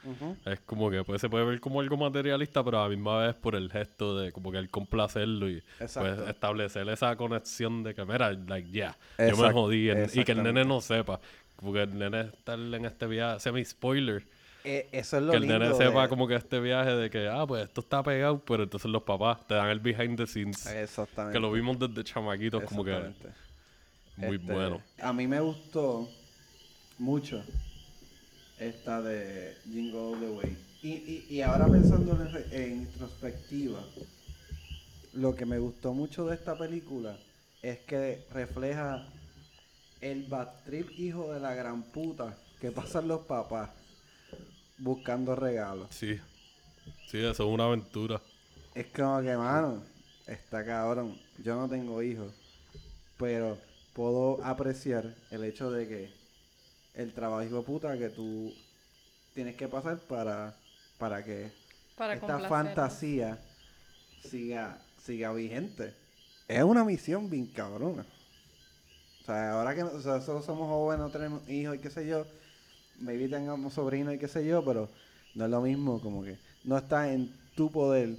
es 0.45 0.61
como 0.61 0.89
que 0.89 1.03
pues, 1.03 1.20
se 1.20 1.28
puede 1.28 1.45
ver 1.45 1.59
como 1.61 1.80
algo 1.80 1.97
materialista, 1.97 2.62
pero 2.62 2.78
a 2.80 2.85
la 2.85 2.89
misma 2.89 3.18
vez 3.26 3.35
por 3.35 3.57
el 3.57 3.68
gesto 3.70 4.16
de 4.18 4.30
como 4.30 4.53
que 4.53 4.59
el 4.59 4.70
complacerlo 4.70 5.49
y 5.51 5.62
pues 5.78 6.18
establecer 6.28 6.89
esa 6.91 7.16
conexión 7.16 7.83
de 7.83 7.93
que, 7.95 8.05
mira, 8.05 8.30
like, 8.33 8.70
yeah, 8.70 8.97
yo 9.18 9.37
me 9.37 9.51
jodí 9.53 9.91
en- 9.91 10.09
y 10.14 10.22
que 10.22 10.30
el 10.33 10.43
nene 10.45 10.64
no 10.64 10.80
sepa. 10.80 11.18
Porque 11.57 11.83
el 11.83 11.97
nene 11.97 12.22
está 12.22 12.55
en 12.55 12.85
este 12.85 13.07
viaje, 13.07 13.39
semi-spoiler, 13.39 14.24
Eh, 14.65 14.89
eso 14.93 15.17
es 15.17 15.23
lo 15.25 15.33
que 15.33 15.39
el 15.39 15.47
nene 15.49 15.69
de- 15.71 15.75
sepa 15.75 16.09
como 16.09 16.29
que 16.29 16.37
este 16.37 16.61
viaje 16.61 16.91
de 16.95 17.11
que, 17.11 17.29
ah, 17.29 17.45
pues 17.47 17.65
esto 17.65 17.81
está 17.81 18.03
pegado, 18.03 18.39
pero 18.45 18.63
entonces 18.63 18.91
los 18.91 19.03
papás 19.03 19.47
te 19.47 19.55
dan 19.55 19.69
el 19.71 19.81
behind 19.81 20.17
the 20.17 20.27
scenes. 20.27 20.67
Exactamente. 20.67 21.37
Que 21.37 21.41
lo 21.41 21.51
vimos 21.51 21.79
desde 21.79 22.05
chamaquitos, 22.05 22.63
como 22.65 22.85
que 22.85 22.93
Exactamente. 22.97 23.31
muy 24.17 24.37
Este, 24.37 24.53
bueno. 24.53 24.81
A 25.01 25.13
mí 25.13 25.27
me 25.27 25.41
gustó 25.41 26.09
mucho 26.99 27.43
esta 28.59 29.03
de 29.03 29.57
Jingle 29.65 29.99
All 29.99 30.21
the 30.21 30.29
Way. 30.31 30.57
Y, 30.83 30.89
y, 30.91 31.27
y 31.31 31.43
ahora 31.43 31.67
pensando 31.67 32.13
en, 32.13 32.63
en 32.63 32.87
retrospectiva, 32.93 33.81
lo 35.15 35.35
que 35.35 35.45
me 35.47 35.59
gustó 35.59 35.93
mucho 35.93 36.27
de 36.27 36.35
esta 36.37 36.57
película 36.57 37.17
es 37.63 37.79
que 37.81 38.25
refleja 38.33 39.05
el 40.01 40.25
bad 40.25 40.49
trip 40.65 40.91
hijo 40.99 41.33
de 41.33 41.41
la 41.41 41.55
gran 41.55 41.83
puta 41.83 42.37
que 42.61 42.71
pasan 42.73 43.07
los 43.09 43.21
papás 43.27 43.71
buscando 44.79 45.35
regalos. 45.37 45.89
Sí. 45.91 46.18
Sí, 47.09 47.18
eso 47.18 47.31
es 47.31 47.41
una 47.41 47.64
aventura. 47.64 48.20
Es 48.75 48.87
como 48.87 49.20
que, 49.23 49.37
mano, 49.37 49.83
está 50.27 50.64
cabrón. 50.64 51.18
Yo 51.39 51.55
no 51.57 51.68
tengo 51.68 52.03
hijos, 52.03 52.33
pero 53.18 53.59
puedo 53.93 54.43
apreciar 54.45 55.14
el 55.31 55.45
hecho 55.45 55.70
de 55.70 55.87
que 55.89 56.12
el 56.95 57.12
trabajo 57.12 57.43
hijo 57.43 57.57
de 57.59 57.62
puta 57.62 57.99
que 57.99 58.09
tú 58.09 58.53
tienes 59.35 59.57
que 59.57 59.68
pasar 59.68 59.99
para, 60.01 60.57
para 60.99 61.23
que 61.25 61.53
Para 61.97 62.14
esta 62.14 62.39
fantasía 62.49 63.39
siga, 64.25 64.79
siga 64.99 65.33
vigente. 65.33 65.95
Es 66.49 66.62
una 66.62 66.85
misión 66.85 67.29
bien 67.31 67.47
cabrona. 67.47 68.05
O 69.20 69.25
sea, 69.25 69.53
ahora 69.53 69.75
que 69.75 69.83
no- 69.83 69.93
o 69.93 70.01
sea, 70.01 70.14
nosotros 70.14 70.45
somos 70.45 70.68
jóvenes, 70.68 71.05
no 71.05 71.11
tenemos 71.11 71.49
hijos 71.49 71.77
y 71.77 71.79
qué 71.79 71.91
sé 71.91 72.07
yo, 72.07 72.27
maybe 73.01 73.28
tengamos 73.28 73.74
sobrinos 73.74 74.14
y 74.14 74.18
qué 74.18 74.28
sé 74.28 74.47
yo, 74.47 74.64
pero 74.64 74.88
no 75.34 75.45
es 75.45 75.51
lo 75.51 75.61
mismo, 75.61 76.01
como 76.01 76.22
que 76.22 76.38
no 76.64 76.76
está 76.78 77.12
en 77.12 77.34
tu 77.55 77.70
poder 77.70 78.11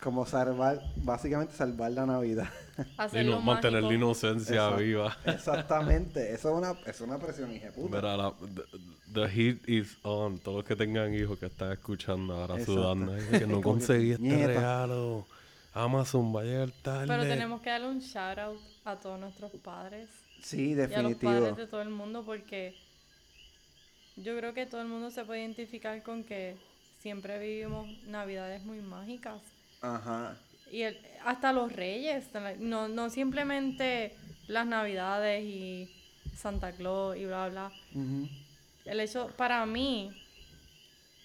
como 0.00 0.26
salvar, 0.26 0.82
básicamente 0.96 1.54
salvar 1.54 1.92
la 1.92 2.04
Navidad. 2.06 2.48
Hacerlo 2.96 3.40
mantener 3.40 3.84
la 3.84 3.94
inocencia 3.94 4.54
Exacto. 4.56 4.76
viva. 4.82 5.16
Exactamente, 5.24 6.32
eso 6.32 6.50
es 6.50 6.56
una, 6.56 6.74
es 6.90 7.00
una 7.00 7.18
presión 7.18 7.52
hija 7.54 7.66
de 7.66 7.72
puta. 7.72 7.96
Mira, 7.96 8.16
la, 8.16 8.32
the, 8.32 8.62
the 9.20 9.28
heat 9.28 9.68
is 9.68 9.96
on. 10.02 10.38
Todos 10.40 10.58
los 10.58 10.64
que 10.66 10.74
tengan 10.74 11.14
hijos 11.14 11.38
que 11.38 11.46
están 11.46 11.70
escuchando 11.72 12.34
ahora 12.34 12.54
Exacto. 12.54 12.72
sudando. 12.82 13.12
"Ay, 13.12 13.38
que 13.38 13.46
no 13.46 13.46
Como 13.46 13.58
que, 13.58 13.62
conseguí 13.62 14.10
este 14.12 14.22
"Nieta". 14.24 14.46
regalo. 14.48 15.26
Amazon 15.74 16.34
va 16.34 16.40
a 16.40 16.44
llegar 16.44 16.70
tarde. 16.82 17.06
Pero 17.06 17.22
tenemos 17.22 17.62
que 17.62 17.70
darle 17.70 17.88
un 17.88 18.00
shout 18.00 18.38
out 18.38 18.60
a 18.84 18.96
todos 18.96 19.20
nuestros 19.20 19.52
padres 19.62 20.08
Sí, 20.42 20.70
y 20.70 20.72
a 20.72 20.76
los 20.76 20.88
definitivo. 20.90 21.32
padres 21.32 21.56
de 21.56 21.66
todo 21.68 21.80
el 21.82 21.88
mundo 21.90 22.24
porque 22.26 22.74
yo 24.16 24.36
creo 24.36 24.54
que 24.54 24.66
todo 24.66 24.80
el 24.82 24.88
mundo 24.88 25.10
se 25.10 25.24
puede 25.24 25.40
identificar 25.40 26.02
con 26.02 26.24
que 26.24 26.56
siempre 27.00 27.38
vivimos 27.38 27.88
navidades 28.04 28.62
muy 28.64 28.80
mágicas. 28.80 29.40
Ajá. 29.80 30.36
Y 30.70 30.82
el- 30.82 30.98
hasta 31.24 31.52
los 31.52 31.72
reyes, 31.72 32.26
no, 32.58 32.88
no 32.88 33.10
simplemente 33.10 34.14
las 34.48 34.66
navidades 34.66 35.44
y 35.44 35.90
Santa 36.36 36.72
Claus 36.72 37.16
y 37.16 37.26
bla, 37.26 37.48
bla. 37.48 37.72
El 38.84 39.00
hecho, 39.00 39.28
para 39.36 39.64
mí, 39.66 40.10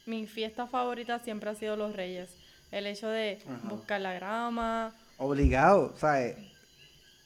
mi 0.05 0.27
fiesta 0.27 0.67
favorita 0.67 1.19
siempre 1.19 1.49
ha 1.49 1.55
sido 1.55 1.75
los 1.75 1.95
reyes. 1.95 2.29
El 2.71 2.85
hecho 2.87 3.07
de 3.09 3.39
Ajá. 3.47 3.67
buscar 3.69 4.01
la 4.01 4.13
grama, 4.13 4.93
Obligado, 5.19 5.95
¿sabes? 5.97 6.37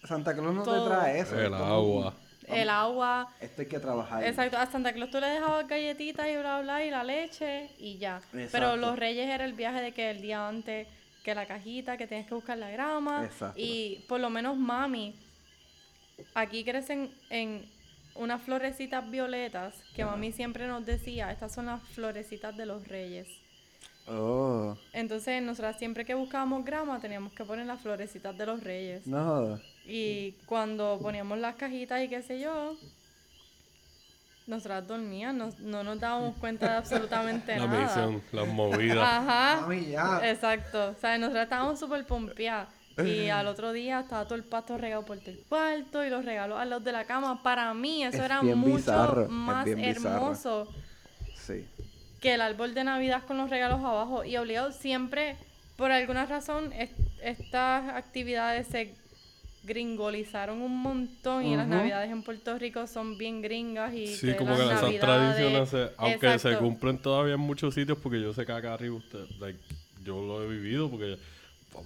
Santa 0.08 0.34
Claus 0.34 0.54
no 0.56 0.64
Todo. 0.64 0.84
te 0.84 0.90
trae 0.90 1.20
eso. 1.20 1.38
es 1.38 1.46
El 1.46 1.52
como, 1.52 1.64
agua. 1.66 2.14
El 2.54 2.70
agua. 2.70 3.34
Esto 3.40 3.62
hay 3.62 3.68
que 3.68 3.80
trabajar. 3.80 4.24
Exacto, 4.24 4.58
a 4.58 4.66
Santa 4.66 4.94
Claus 4.94 5.12
tú 5.12 5.20
le 5.20 5.28
dejabas 5.28 5.68
galletitas 5.68 6.28
y 6.28 6.38
bla, 6.38 6.62
bla, 6.62 6.86
y 6.86 6.90
la 6.90 7.04
leche 7.04 7.70
y 7.78 7.98
ya. 7.98 8.22
Pero 8.52 8.78
los 8.78 8.98
reyes 8.98 9.30
era 9.30 9.46
el 9.46 9.54
viaje 9.54 9.82
de 9.82 9.92
que 9.94 10.12
el 10.12 10.22
día 10.22 10.48
antes, 10.48 10.88
que 11.24 11.36
la 11.36 11.46
cajita, 11.46 11.98
que 11.98 12.08
tienes 12.08 12.28
que 12.28 12.34
buscar 12.34 12.58
la 12.58 12.70
grama. 12.70 13.26
Exacto. 13.26 13.60
Y 13.60 14.04
por 14.08 14.20
lo 14.20 14.30
menos 14.30 14.58
mami, 14.58 15.16
aquí 16.34 16.64
crecen 16.64 17.12
en 17.30 17.66
unas 18.16 18.42
florecitas 18.42 19.10
violetas 19.10 19.74
que 19.96 20.04
mami 20.04 20.32
siempre 20.32 20.68
nos 20.68 20.86
decía, 20.86 21.32
estas 21.32 21.54
son 21.54 21.68
las 21.68 21.82
florecitas 21.90 22.56
de 22.58 22.66
los 22.66 22.88
reyes. 22.88 23.28
Oh, 24.08 24.76
Entonces, 24.94 25.42
nosotras 25.44 25.78
siempre 25.78 26.04
que 26.04 26.16
buscábamos 26.16 26.66
grama 26.66 27.00
teníamos 27.00 27.34
que 27.34 27.46
poner 27.46 27.66
las 27.68 27.82
florecitas 27.82 28.36
de 28.38 28.46
los 28.46 28.64
reyes. 28.64 29.06
no. 29.08 29.60
Y 29.86 30.34
cuando 30.46 31.00
poníamos 31.02 31.38
las 31.40 31.56
cajitas 31.56 32.02
y 32.04 32.08
qué 32.08 32.22
sé 32.22 32.40
yo, 32.40 32.76
nosotras 34.48 34.88
dormíamos, 34.88 35.60
no, 35.60 35.70
no 35.78 35.84
nos 35.84 36.00
dábamos 36.00 36.36
cuenta 36.38 36.70
de 36.70 36.76
absolutamente 36.78 37.56
La 37.60 37.68
nada. 37.68 37.84
misión, 38.08 38.22
las 38.32 38.48
movidas. 38.48 38.98
Ajá. 39.00 39.62
Mami, 39.62 39.86
ya. 39.92 40.20
Exacto. 40.30 40.90
O 40.90 41.00
sea, 41.00 41.18
nosotras 41.18 41.44
estábamos 41.44 41.80
súper 41.80 42.06
pompeadas. 42.06 42.68
Y 43.04 43.30
al 43.30 43.48
otro 43.48 43.72
día 43.72 44.02
estaba 44.02 44.26
todo 44.26 44.36
el 44.36 44.44
pasto 44.44 44.78
regado 44.78 45.04
por 45.06 45.18
todo 45.20 45.32
el 45.32 45.40
cuarto 45.48 46.06
y 46.06 46.10
los 46.10 46.26
regalos 46.26 46.60
al 46.60 46.70
lado 46.70 46.82
de 46.82 46.92
la 46.92 47.06
cama. 47.06 47.42
Para 47.42 47.74
mí 47.74 48.04
eso 48.04 48.18
Es 48.18 48.24
era 48.24 48.42
mucho 48.44 48.76
bizarro, 48.76 49.28
más 49.30 49.66
hermoso 49.66 50.68
Sí. 51.36 51.66
que 52.20 52.34
el 52.36 52.42
árbol 52.42 52.74
de 52.76 52.84
Navidad 52.84 53.24
con 53.26 53.38
los 53.38 53.50
regalos 53.50 53.80
abajo. 53.80 54.24
Y 54.26 54.38
obligado 54.38 54.72
siempre, 54.72 55.38
por 55.78 55.92
alguna 55.92 56.26
razón, 56.26 56.74
es- 56.74 56.92
estas 57.24 57.90
actividades 57.96 58.68
se 58.68 58.94
gringolizaron 59.64 60.62
un 60.62 60.76
montón 60.82 61.46
y 61.46 61.56
las 61.56 61.68
navidades 61.68 62.10
en 62.12 62.24
Puerto 62.24 62.58
Rico 62.58 62.88
son 62.88 63.18
bien 63.18 63.42
gringas 63.42 63.94
y 63.94 64.08
Sí, 64.08 64.28
que 64.28 64.36
como 64.36 64.52
las 64.52 64.60
que 64.60 64.66
esas 64.66 64.82
navidades- 64.84 65.00
tradiciones, 65.02 65.70
se- 65.70 65.92
aunque 65.98 66.40
se 66.40 66.58
cumplen 66.58 66.98
todavía 66.98 67.36
en 67.36 67.40
muchos 67.40 67.74
sitios, 67.76 67.98
porque 68.02 68.20
yo 68.22 68.34
sé 68.34 68.46
que 68.46 68.52
acá 68.52 68.74
arriba 68.74 68.96
usted, 68.96 69.26
like, 69.40 69.60
yo 70.04 70.22
lo 70.22 70.44
he 70.44 70.48
vivido, 70.48 70.90
porque, 70.90 71.18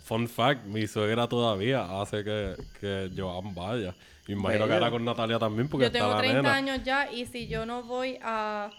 fun 0.03 0.27
fact, 0.27 0.65
mi 0.65 0.87
suegra 0.87 1.27
todavía 1.27 2.01
hace 2.01 2.23
que, 2.23 2.55
que 2.79 3.11
Joan 3.15 3.53
vaya. 3.53 3.93
Me 4.27 4.33
imagino 4.33 4.65
que 4.67 4.73
ahora 4.73 4.89
con 4.89 5.05
Natalia 5.05 5.37
también, 5.37 5.67
porque 5.67 5.83
Yo 5.83 5.87
está 5.87 5.99
tengo 5.99 6.11
la 6.13 6.17
30 6.19 6.41
nena. 6.41 6.55
años 6.55 6.79
ya 6.83 7.11
y 7.11 7.25
si 7.25 7.47
yo 7.47 7.65
no 7.65 7.83
voy 7.83 8.17
a 8.23 8.71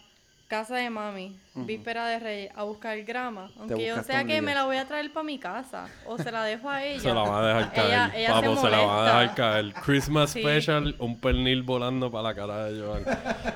casa 0.49 0.75
de 0.77 0.89
mami, 0.89 1.37
víspera 1.65 2.07
de 2.07 2.19
Reyes, 2.19 2.51
a 2.55 2.63
buscar 2.63 3.01
grama, 3.03 3.49
aunque 3.59 3.85
yo 3.87 4.03
sea 4.03 4.23
que 4.25 4.41
me 4.41 4.53
la 4.53 4.65
voy 4.65 4.77
a 4.77 4.85
traer 4.87 5.11
para 5.11 5.23
mi 5.23 5.39
casa 5.39 5.87
o 6.05 6.17
se 6.17 6.31
la 6.31 6.43
dejo 6.43 6.69
a 6.69 6.83
ella. 6.85 6.99
Se 7.01 7.07
la 7.13 7.21
va 7.21 7.39
a 7.43 7.47
dejar 7.47 7.73
caer. 7.73 7.87
Ella, 7.87 8.11
ella 8.15 8.29
Papo, 8.33 8.55
se 8.55 8.61
se, 8.61 8.69
la 8.69 8.77
va 8.77 8.83
a 8.83 8.87
molesta. 8.97 9.19
dejar 9.21 9.35
caer. 9.35 9.73
Christmas 9.85 10.29
Sí. 10.31 10.39
special, 10.41 10.95
un 10.99 11.19
pernil 11.19 11.63
volando 11.63 12.11
para 12.11 12.23
la 12.29 12.35
cara 12.35 12.65
de 12.65 12.79
Joan. 12.81 13.03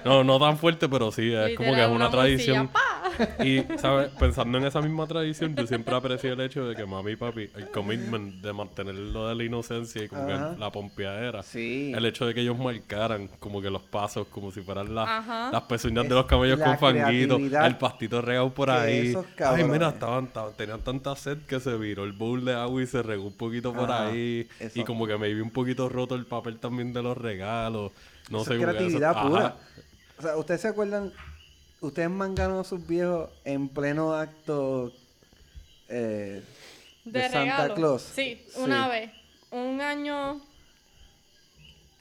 No, 0.06 0.24
no 0.24 0.39
tan 0.39 0.58
fuerte, 0.58 0.88
pero 0.89 1.12
sí, 1.12 1.32
es 1.34 1.56
como 1.58 1.74
que 1.74 1.82
es 1.82 1.89
Literal, 1.89 1.91
una, 1.91 2.06
morcilla, 2.10 2.22
tradición. 2.22 2.68
¡pa! 2.70 3.43
Y, 3.43 3.64
¿sabes? 3.78 4.10
Pensando 4.20 4.58
en 4.58 4.66
esa 4.66 4.82
misma 4.82 5.06
tradición, 5.06 5.56
yo 5.56 5.68
siempre 5.68 5.95
aprecié 5.95 6.32
el 6.32 6.41
hecho 6.41 6.66
de 6.66 6.76
que 6.76 6.86
mami 6.86 7.12
y 7.12 7.16
papi, 7.18 7.49
el 7.56 7.70
commitment 7.70 8.36
de 8.41 8.54
mantener 8.54 8.95
lo 8.95 9.28
de 9.28 9.36
la 9.36 9.43
inocencia 9.43 10.04
y 10.04 10.08
como 10.08 10.26
que 10.26 10.34
la 10.58 10.72
pompeadera. 10.72 11.43
Sí. 11.43 11.91
El 11.95 12.06
hecho 12.06 12.26
de 12.26 12.34
que 12.34 12.41
ellos 12.41 12.58
marcaran 12.58 13.28
como 13.39 13.62
que 13.62 13.70
los 13.70 13.82
pasos, 13.84 14.28
como 14.28 14.52
si 14.52 14.62
fueran 14.62 14.95
las, 14.95 15.08
Ajá. 15.08 15.49
las 15.52 15.62
pezuñas 15.64 16.08
de 16.08 16.16
los 16.16 16.26
camellos 16.26 16.60
la 16.60 16.66
con 16.66 16.78
fanguito, 16.80 17.36
creatividad 17.36 17.66
el 17.68 17.76
pastito 17.91 18.21
regado 18.21 18.53
por 18.53 18.69
ahí. 18.69 19.09
esos 19.09 19.25
Ay, 19.45 19.63
mira, 19.65 19.89
estaban, 19.89 20.25
estaban- 20.25 20.53
tenían 20.53 20.81
tanta 20.81 21.15
sed 21.15 21.37
que 21.47 21.59
se 21.59 21.75
viró 21.77 22.03
el 22.03 22.13
bowl 22.13 22.43
de 22.45 22.53
agua 22.53 22.81
y 22.81 22.87
se 22.87 23.01
regó 23.03 23.25
un 23.27 23.33
poquito 23.37 23.73
por 23.73 23.91
Ajá, 23.91 24.07
ahí. 24.07 24.47
eso. 24.59 24.79
Y 24.79 24.83
como 24.83 25.05
que 25.07 25.17
me 25.17 25.33
vi 25.33 25.41
un 25.41 25.51
poquito 25.51 25.89
roto 25.89 26.15
el 26.15 26.25
papel 26.25 26.57
también 26.59 26.93
de 26.93 27.01
los 27.03 27.17
regalos. 27.17 27.91
No 28.29 28.41
Eso 28.41 28.51
sé 28.51 28.55
es 28.57 28.61
eso- 28.61 28.69
creatividad 28.71 29.11
ajá. 29.11 29.27
pura. 29.29 29.55
O 30.17 30.21
sea, 30.21 30.37
¿ustedes 30.37 30.61
se 30.61 30.67
acuerdan? 30.67 31.11
¿Ustedes 31.81 32.09
mangaron 32.09 32.59
a 32.59 32.63
sus 32.63 32.85
viejos 32.85 33.29
en 33.43 33.67
pleno 33.67 34.13
acto 34.13 34.91
eh, 35.89 36.43
de, 37.03 37.11
De, 37.19 37.21
Santa 37.29 37.39
regalo. 37.41 37.75
Claus? 37.75 38.01
Sí, 38.15 38.45
una 38.57 38.87
vez. 38.87 39.11
Un 39.51 39.81
año. 39.81 40.39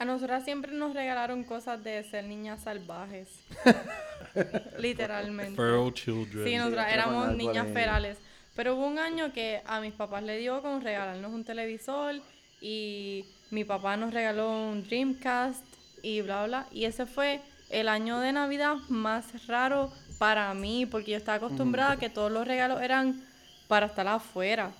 A 0.01 0.05
nosotras 0.05 0.43
siempre 0.43 0.71
nos 0.71 0.95
regalaron 0.95 1.43
cosas 1.43 1.83
de 1.83 2.03
ser 2.03 2.23
niñas 2.23 2.63
salvajes. 2.63 3.27
Literalmente. 4.79 5.55
Feral 5.55 5.93
children. 5.93 6.43
Sí, 6.43 6.55
nosotras 6.55 6.91
éramos 6.91 7.35
niñas 7.35 7.67
ferales. 7.71 8.17
Pero 8.55 8.75
hubo 8.75 8.87
un 8.87 8.97
año 8.97 9.31
que 9.31 9.61
a 9.63 9.79
mis 9.79 9.93
papás 9.93 10.23
le 10.23 10.39
dio 10.39 10.59
con 10.63 10.81
regalarnos 10.81 11.31
un 11.31 11.43
televisor 11.43 12.15
y 12.59 13.27
mi 13.51 13.63
papá 13.63 13.95
nos 13.95 14.11
regaló 14.11 14.49
un 14.49 14.83
Dreamcast 14.83 15.63
y 16.01 16.21
bla, 16.21 16.47
bla. 16.47 16.67
Y 16.71 16.85
ese 16.85 17.05
fue 17.05 17.39
el 17.69 17.87
año 17.87 18.19
de 18.21 18.31
Navidad 18.31 18.77
más 18.89 19.45
raro 19.45 19.93
para 20.17 20.51
mí 20.55 20.87
porque 20.87 21.11
yo 21.11 21.17
estaba 21.17 21.37
acostumbrada 21.45 21.91
a 21.91 21.97
que 21.99 22.09
todos 22.09 22.31
los 22.31 22.47
regalos 22.47 22.81
eran 22.81 23.23
para 23.67 23.85
estar 23.85 24.07
afuera. 24.07 24.71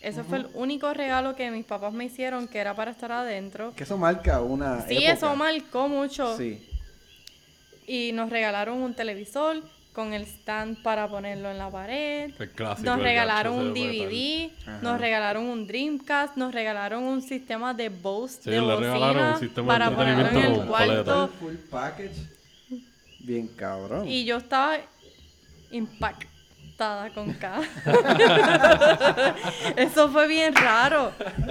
Ese 0.00 0.22
fue 0.22 0.38
el 0.38 0.48
único 0.54 0.94
regalo 0.94 1.34
que 1.34 1.50
mis 1.50 1.64
papás 1.64 1.92
me 1.92 2.04
hicieron 2.04 2.46
que 2.46 2.58
era 2.58 2.74
para 2.74 2.90
estar 2.92 3.10
adentro. 3.10 3.72
Que 3.74 3.82
eso 3.82 3.98
marca 3.98 4.40
una 4.40 4.82
Sí, 4.86 4.96
época. 4.96 5.12
eso 5.12 5.36
marcó 5.36 5.88
mucho. 5.88 6.36
Sí. 6.36 6.64
Y 7.86 8.12
nos 8.12 8.30
regalaron 8.30 8.78
un 8.82 8.94
televisor 8.94 9.60
con 9.92 10.12
el 10.12 10.22
stand 10.22 10.80
para 10.82 11.08
ponerlo 11.08 11.50
en 11.50 11.58
la 11.58 11.68
pared. 11.70 12.30
El 12.38 12.50
clásico. 12.50 12.88
Nos 12.88 13.00
regalaron 13.00 13.56
gancho 13.56 13.68
un. 13.68 13.74
DVD, 13.74 14.50
nos 14.82 15.00
regalaron 15.00 15.44
un 15.46 15.66
Dreamcast, 15.66 16.36
nos 16.36 16.54
regalaron 16.54 17.02
un 17.02 17.20
sistema 17.20 17.74
de 17.74 17.88
Bose 17.88 18.40
Sí, 18.44 18.50
de 18.50 18.60
le 18.60 18.76
regalaron 18.76 19.16
un 19.16 19.32
bocina 19.32 19.38
sistema 19.40 19.72
de 19.72 19.78
para 19.78 19.96
ponerlo 19.96 20.28
en 20.28 20.36
el 20.60 20.66
cuarto. 20.66 21.28
Full 21.40 21.54
package. 21.70 22.12
Bien 23.20 23.48
cabrón. 23.48 24.06
Y 24.06 24.24
yo 24.24 24.36
estaba 24.36 24.76
impactada 25.72 26.27
con 27.12 27.32
K. 27.34 27.60
Eso 29.76 30.10
fue 30.10 30.28
bien 30.28 30.54
raro. 30.54 31.10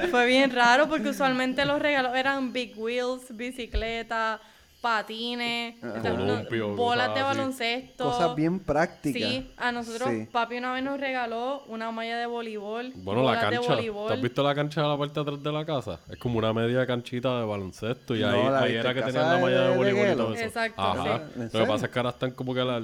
Fue 0.09 0.25
bien 0.25 0.51
raro 0.51 0.87
porque 0.87 1.09
usualmente 1.09 1.65
los 1.65 1.81
regalos 1.81 2.15
eran 2.15 2.53
big 2.53 2.77
wheels, 2.77 3.35
bicicleta, 3.35 4.39
patines, 4.81 5.75
Columpio, 6.01 6.75
bolas 6.75 7.13
de 7.15 7.21
baloncesto. 7.21 8.03
Cosas 8.05 8.35
bien 8.35 8.59
prácticas. 8.59 9.21
Sí, 9.21 9.51
a 9.57 9.71
nosotros 9.71 10.09
Sí. 10.09 10.27
papi 10.31 10.57
una 10.57 10.73
vez 10.73 10.83
nos 10.83 10.99
regaló 10.99 11.63
una 11.67 11.91
malla 11.91 12.17
de 12.17 12.25
voleibol. 12.27 12.91
Bueno, 12.95 13.23
la 13.23 13.39
cancha. 13.39 13.75
¿Te 13.77 14.13
has 14.13 14.21
visto 14.21 14.43
la 14.43 14.53
cancha 14.55 14.81
de 14.83 14.87
la 14.87 14.97
parte 14.97 15.13
de 15.15 15.21
atrás 15.21 15.43
de 15.43 15.51
la 15.51 15.65
casa? 15.65 15.99
Es 16.09 16.17
como 16.19 16.37
una 16.37 16.53
media 16.53 16.85
canchita 16.85 17.39
de 17.39 17.45
baloncesto 17.45 18.15
y 18.15 18.21
No, 18.21 18.29
ahí, 18.29 18.71
ahí 18.71 18.75
era 18.75 18.93
que 18.93 19.01
tenían 19.01 19.29
la 19.33 19.37
malla 19.39 19.61
de, 19.61 19.69
de 19.71 19.77
voleibol 19.77 20.07
y 20.07 20.15
todo 20.15 20.33
eso. 20.33 20.43
Exacto, 20.43 20.81
Ajá. 20.81 21.17
sí. 21.33 21.41
¿En 21.41 21.43
Lo 21.51 21.59
que 21.59 21.65
pasa 21.65 21.85
es 21.87 21.91
que 21.91 21.99
ahora 21.99 22.09
están 22.11 22.31
como 22.31 22.53
que 22.53 22.63
las 22.63 22.83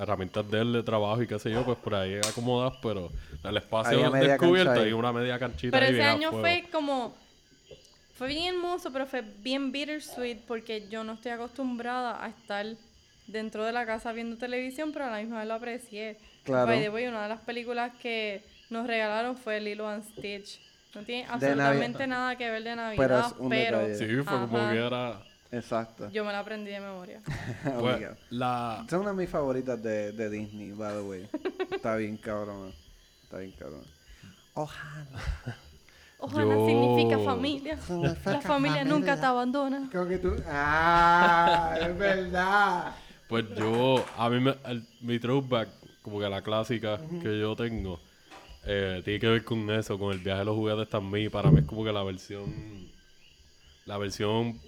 herramientas 0.00 0.50
de 0.50 0.60
él 0.60 0.72
de 0.72 0.82
trabajo 0.82 1.22
y 1.22 1.26
qué 1.26 1.38
sé 1.38 1.50
yo, 1.50 1.64
pues 1.64 1.76
por 1.78 1.94
ahí 1.94 2.18
acomodadas, 2.26 2.74
pero 2.82 3.10
el 3.44 3.56
espacio 3.56 4.10
descubierto 4.10 4.86
y 4.86 4.92
una 4.92 5.12
media 5.12 5.38
canchita 5.38 5.76
Pero 5.76 5.86
ahí 5.86 5.92
ese 5.92 6.02
año 6.04 6.32
fue 6.32 6.64
como. 6.72 7.14
Fue 8.18 8.26
bien 8.26 8.52
hermoso, 8.52 8.92
pero 8.92 9.06
fue 9.06 9.20
bien 9.20 9.70
bittersweet 9.70 10.38
porque 10.48 10.88
yo 10.88 11.04
no 11.04 11.12
estoy 11.12 11.30
acostumbrada 11.30 12.24
a 12.24 12.28
estar 12.28 12.66
dentro 13.28 13.64
de 13.64 13.70
la 13.70 13.86
casa 13.86 14.10
viendo 14.10 14.36
televisión, 14.36 14.90
pero 14.92 15.04
a 15.04 15.10
la 15.10 15.18
misma 15.18 15.38
vez 15.38 15.46
lo 15.46 15.54
aprecié. 15.54 16.18
Claro. 16.42 16.66
By 16.66 16.80
the 16.80 16.90
way, 16.90 17.06
una 17.06 17.22
de 17.22 17.28
las 17.28 17.40
películas 17.42 17.92
que 18.02 18.42
nos 18.70 18.88
regalaron 18.88 19.36
fue 19.36 19.60
Lilo 19.60 19.88
and 19.88 20.02
Stitch. 20.02 20.60
No 20.96 21.02
tiene 21.02 21.26
absolutamente 21.28 22.08
nada 22.08 22.34
que 22.34 22.50
ver 22.50 22.64
de 22.64 22.74
Navidad, 22.74 22.96
Pero 22.98 23.14
pero, 23.14 23.26
es 23.28 23.32
un 23.38 23.50
detalle. 23.50 23.94
Sí, 23.94 24.22
fue 24.24 24.48
como 24.48 24.70
que 24.70 24.86
era... 24.86 25.22
Exacto. 25.52 26.10
yo 26.10 26.24
me 26.24 26.32
la 26.32 26.40
aprendí 26.40 26.72
de 26.72 26.80
memoria. 26.80 27.22
pues, 27.62 27.76
Obligado. 27.76 28.16
la... 28.30 28.82
Esa 28.84 28.96
es 28.96 29.00
una 29.00 29.10
de 29.12 29.16
mis 29.16 29.30
favoritas 29.30 29.80
de, 29.80 30.10
de 30.10 30.28
Disney, 30.28 30.72
by 30.72 30.92
the 30.92 31.02
way. 31.02 31.30
Está 31.70 31.94
bien 31.94 32.16
cabrón. 32.16 32.74
Está 33.22 33.38
bien 33.38 33.52
cabrón. 33.52 33.84
Ojalá. 34.54 35.56
Ojalá 36.20 36.54
Yo- 36.56 36.66
significa 36.66 37.18
familia. 37.20 37.78
La 38.24 38.40
familia 38.40 38.84
nunca 38.84 39.18
te 39.18 39.26
abandona. 39.26 39.88
Creo 39.90 40.08
que 40.08 40.18
tú. 40.18 40.34
¡Ah! 40.48 41.76
Es 41.80 41.96
verdad. 41.98 42.92
Pues 43.28 43.44
yo, 43.56 44.04
a 44.16 44.28
mí 44.30 44.40
me, 44.40 44.54
el- 44.66 44.84
mi 45.00 45.18
throwback, 45.18 45.68
como 46.02 46.18
que 46.18 46.28
la 46.28 46.42
clásica 46.42 46.98
que 47.22 47.38
yo 47.38 47.54
tengo, 47.54 48.00
eh, 48.66 49.00
tiene 49.04 49.20
que 49.20 49.28
ver 49.28 49.44
con 49.44 49.70
eso, 49.70 49.98
con 49.98 50.12
el 50.12 50.18
viaje 50.18 50.40
de 50.40 50.44
los 50.46 50.56
juguetes 50.56 50.88
también. 50.88 51.30
Para 51.30 51.50
mí 51.50 51.60
es 51.60 51.66
como 51.66 51.84
que 51.84 51.92
la 51.92 52.02
versión, 52.02 52.88
la 53.86 53.96
versión, 53.98 54.58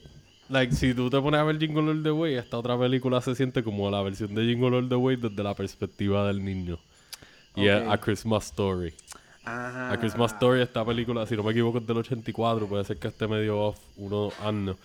like, 0.50 0.72
si 0.74 0.94
tú 0.94 1.10
te 1.10 1.20
pones 1.20 1.40
a 1.40 1.44
ver 1.44 1.58
Jingle 1.58 1.90
All 1.90 2.02
the 2.02 2.10
Way, 2.12 2.34
esta 2.34 2.58
otra 2.58 2.78
película 2.78 3.20
se 3.22 3.34
siente 3.34 3.64
como 3.64 3.90
la 3.90 4.02
versión 4.02 4.34
de 4.34 4.44
Jingle 4.44 4.76
All 4.76 4.88
the 4.88 4.94
Way 4.96 5.16
desde 5.16 5.42
la 5.42 5.54
perspectiva 5.54 6.26
del 6.26 6.44
niño. 6.44 6.78
Y 7.56 7.66
es 7.66 7.82
Ok. 7.82 7.92
A 7.92 7.98
Christmas 7.98 8.44
Story. 8.46 8.94
Ajá. 9.50 9.92
A 9.92 9.98
Christmas 9.98 10.32
Story, 10.32 10.62
esta 10.62 10.84
película, 10.84 11.26
si 11.26 11.36
no 11.36 11.42
me 11.42 11.50
equivoco, 11.50 11.78
es 11.78 11.86
del 11.86 11.96
84, 11.96 12.66
puede 12.66 12.84
ser 12.84 12.98
que 12.98 13.08
esté 13.08 13.26
medio 13.26 13.58
off 13.58 13.78
unos 13.96 14.38
años. 14.40 14.76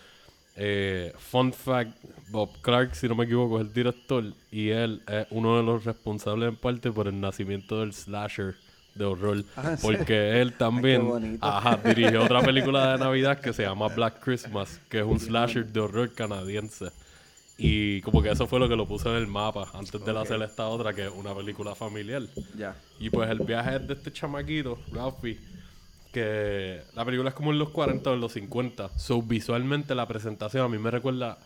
Eh, 0.57 1.13
fun 1.17 1.51
fact, 1.51 1.91
Bob 2.29 2.49
Clark, 2.61 2.95
si 2.95 3.09
no 3.09 3.15
me 3.15 3.25
equivoco, 3.25 3.59
es 3.59 3.67
el 3.67 3.73
director 3.73 4.23
y 4.51 4.69
él 4.69 5.01
es 5.07 5.27
uno 5.31 5.57
de 5.57 5.63
los 5.63 5.83
responsables 5.83 6.49
en 6.49 6.55
parte 6.55 6.91
por 6.91 7.07
el 7.07 7.19
nacimiento 7.19 7.81
del 7.81 7.93
slasher 7.93 8.55
de 8.95 9.03
horror. 9.03 9.43
Ah, 9.57 9.75
porque 9.81 10.41
él 10.41 10.53
también 10.53 11.05
bonito. 11.05 11.45
ajá, 11.45 11.77
dirigió 11.83 12.23
otra 12.23 12.41
película 12.41 12.93
de 12.93 12.97
Navidad 13.03 13.39
que 13.41 13.51
se 13.51 13.63
llama 13.63 13.89
Black 13.89 14.23
Christmas, 14.23 14.79
que 14.89 14.99
es 14.99 15.05
un 15.05 15.19
slasher 15.19 15.65
de 15.65 15.79
horror 15.81 16.13
canadiense. 16.13 16.91
Y 17.57 18.01
como 18.01 18.21
que 18.21 18.29
eso 18.29 18.47
fue 18.47 18.59
lo 18.59 18.67
que 18.67 18.75
lo 18.75 18.85
puso 18.85 19.09
en 19.11 19.21
el 19.21 19.27
mapa 19.27 19.69
antes 19.73 20.03
de 20.03 20.19
hacer 20.19 20.41
esta 20.41 20.67
otra, 20.67 20.93
que 20.93 21.05
es 21.05 21.11
una 21.11 21.33
película 21.33 21.73
familiar. 21.73 22.23
Ya. 22.57 22.75
Y 22.99 23.09
pues 23.09 23.29
el 23.29 23.39
viaje 23.39 23.77
es 23.77 23.87
de 23.87 23.93
este 23.93 24.11
chamaquito, 24.11 24.77
Ralphie, 24.91 25.39
que 26.11 26.81
la 26.93 27.05
película 27.05 27.29
es 27.29 27.35
como 27.35 27.51
en 27.51 27.59
los 27.59 27.69
40 27.69 28.09
o 28.09 28.13
en 28.13 28.19
los 28.19 28.33
50. 28.33 28.97
So, 28.97 29.21
visualmente 29.21 29.95
la 29.95 30.05
presentación 30.05 30.65
a 30.65 30.67
mí 30.67 30.77
me 30.77 30.91
recuerda, 30.91 31.37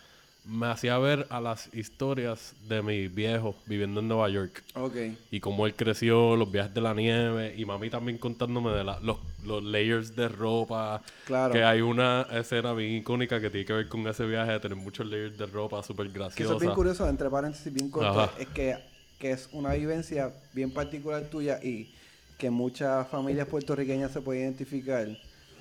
me 0.50 0.68
hacía 0.68 0.98
ver 0.98 1.28
a 1.30 1.40
las 1.40 1.70
historias 1.76 2.54
de 2.68 2.82
mi 2.82 3.08
viejo 3.08 3.56
viviendo 3.68 4.00
en 4.00 4.08
Nueva 4.08 4.30
York. 4.30 4.64
Ok. 4.74 4.96
Y 5.32 5.40
cómo 5.40 5.68
él 5.68 5.76
creció, 5.76 6.36
los 6.36 6.52
viajes 6.52 6.74
de 6.74 6.82
la 6.82 6.94
nieve, 6.94 7.54
y 7.56 7.66
mami 7.66 7.90
también 7.90 8.18
contándome 8.18 8.72
de 8.72 8.84
la- 8.84 9.00
los, 9.02 9.18
los 9.46 9.64
layers 9.64 10.16
de 10.16 10.28
ropa. 10.28 11.02
Claro. 11.26 11.54
Que 11.54 11.64
hay 11.64 11.82
una 11.82 12.26
escena 12.32 12.74
bien 12.74 12.96
icónica 12.96 13.40
que 13.40 13.50
tiene 13.50 13.66
que 13.66 13.74
ver 13.74 13.88
con 13.88 14.08
ese 14.08 14.26
viaje 14.26 14.54
de 14.54 14.60
tener 14.60 14.78
muchos 14.78 15.06
layers 15.06 15.38
de 15.38 15.46
ropa 15.46 15.84
súper 15.84 16.08
Que 16.08 16.14
eso 16.14 16.20
graciosa. 16.20 16.54
es 16.56 16.60
bien 16.60 16.74
curioso, 16.74 17.08
entre 17.08 17.30
paréntesis, 17.30 17.72
bien 17.72 17.90
corto. 17.92 18.10
Ajá. 18.22 18.32
Es 18.40 18.48
que, 18.48 18.76
que 19.20 19.32
es 19.32 19.50
una 19.52 19.74
vivencia 19.74 20.32
bien 20.54 20.72
particular 20.72 21.24
tuya 21.30 21.60
y 21.64 21.94
que 22.40 22.50
muchas 22.50 23.08
familias 23.10 23.48
puertorriqueñas 23.48 24.12
se 24.12 24.22
pueden 24.22 24.44
identificar. 24.44 25.08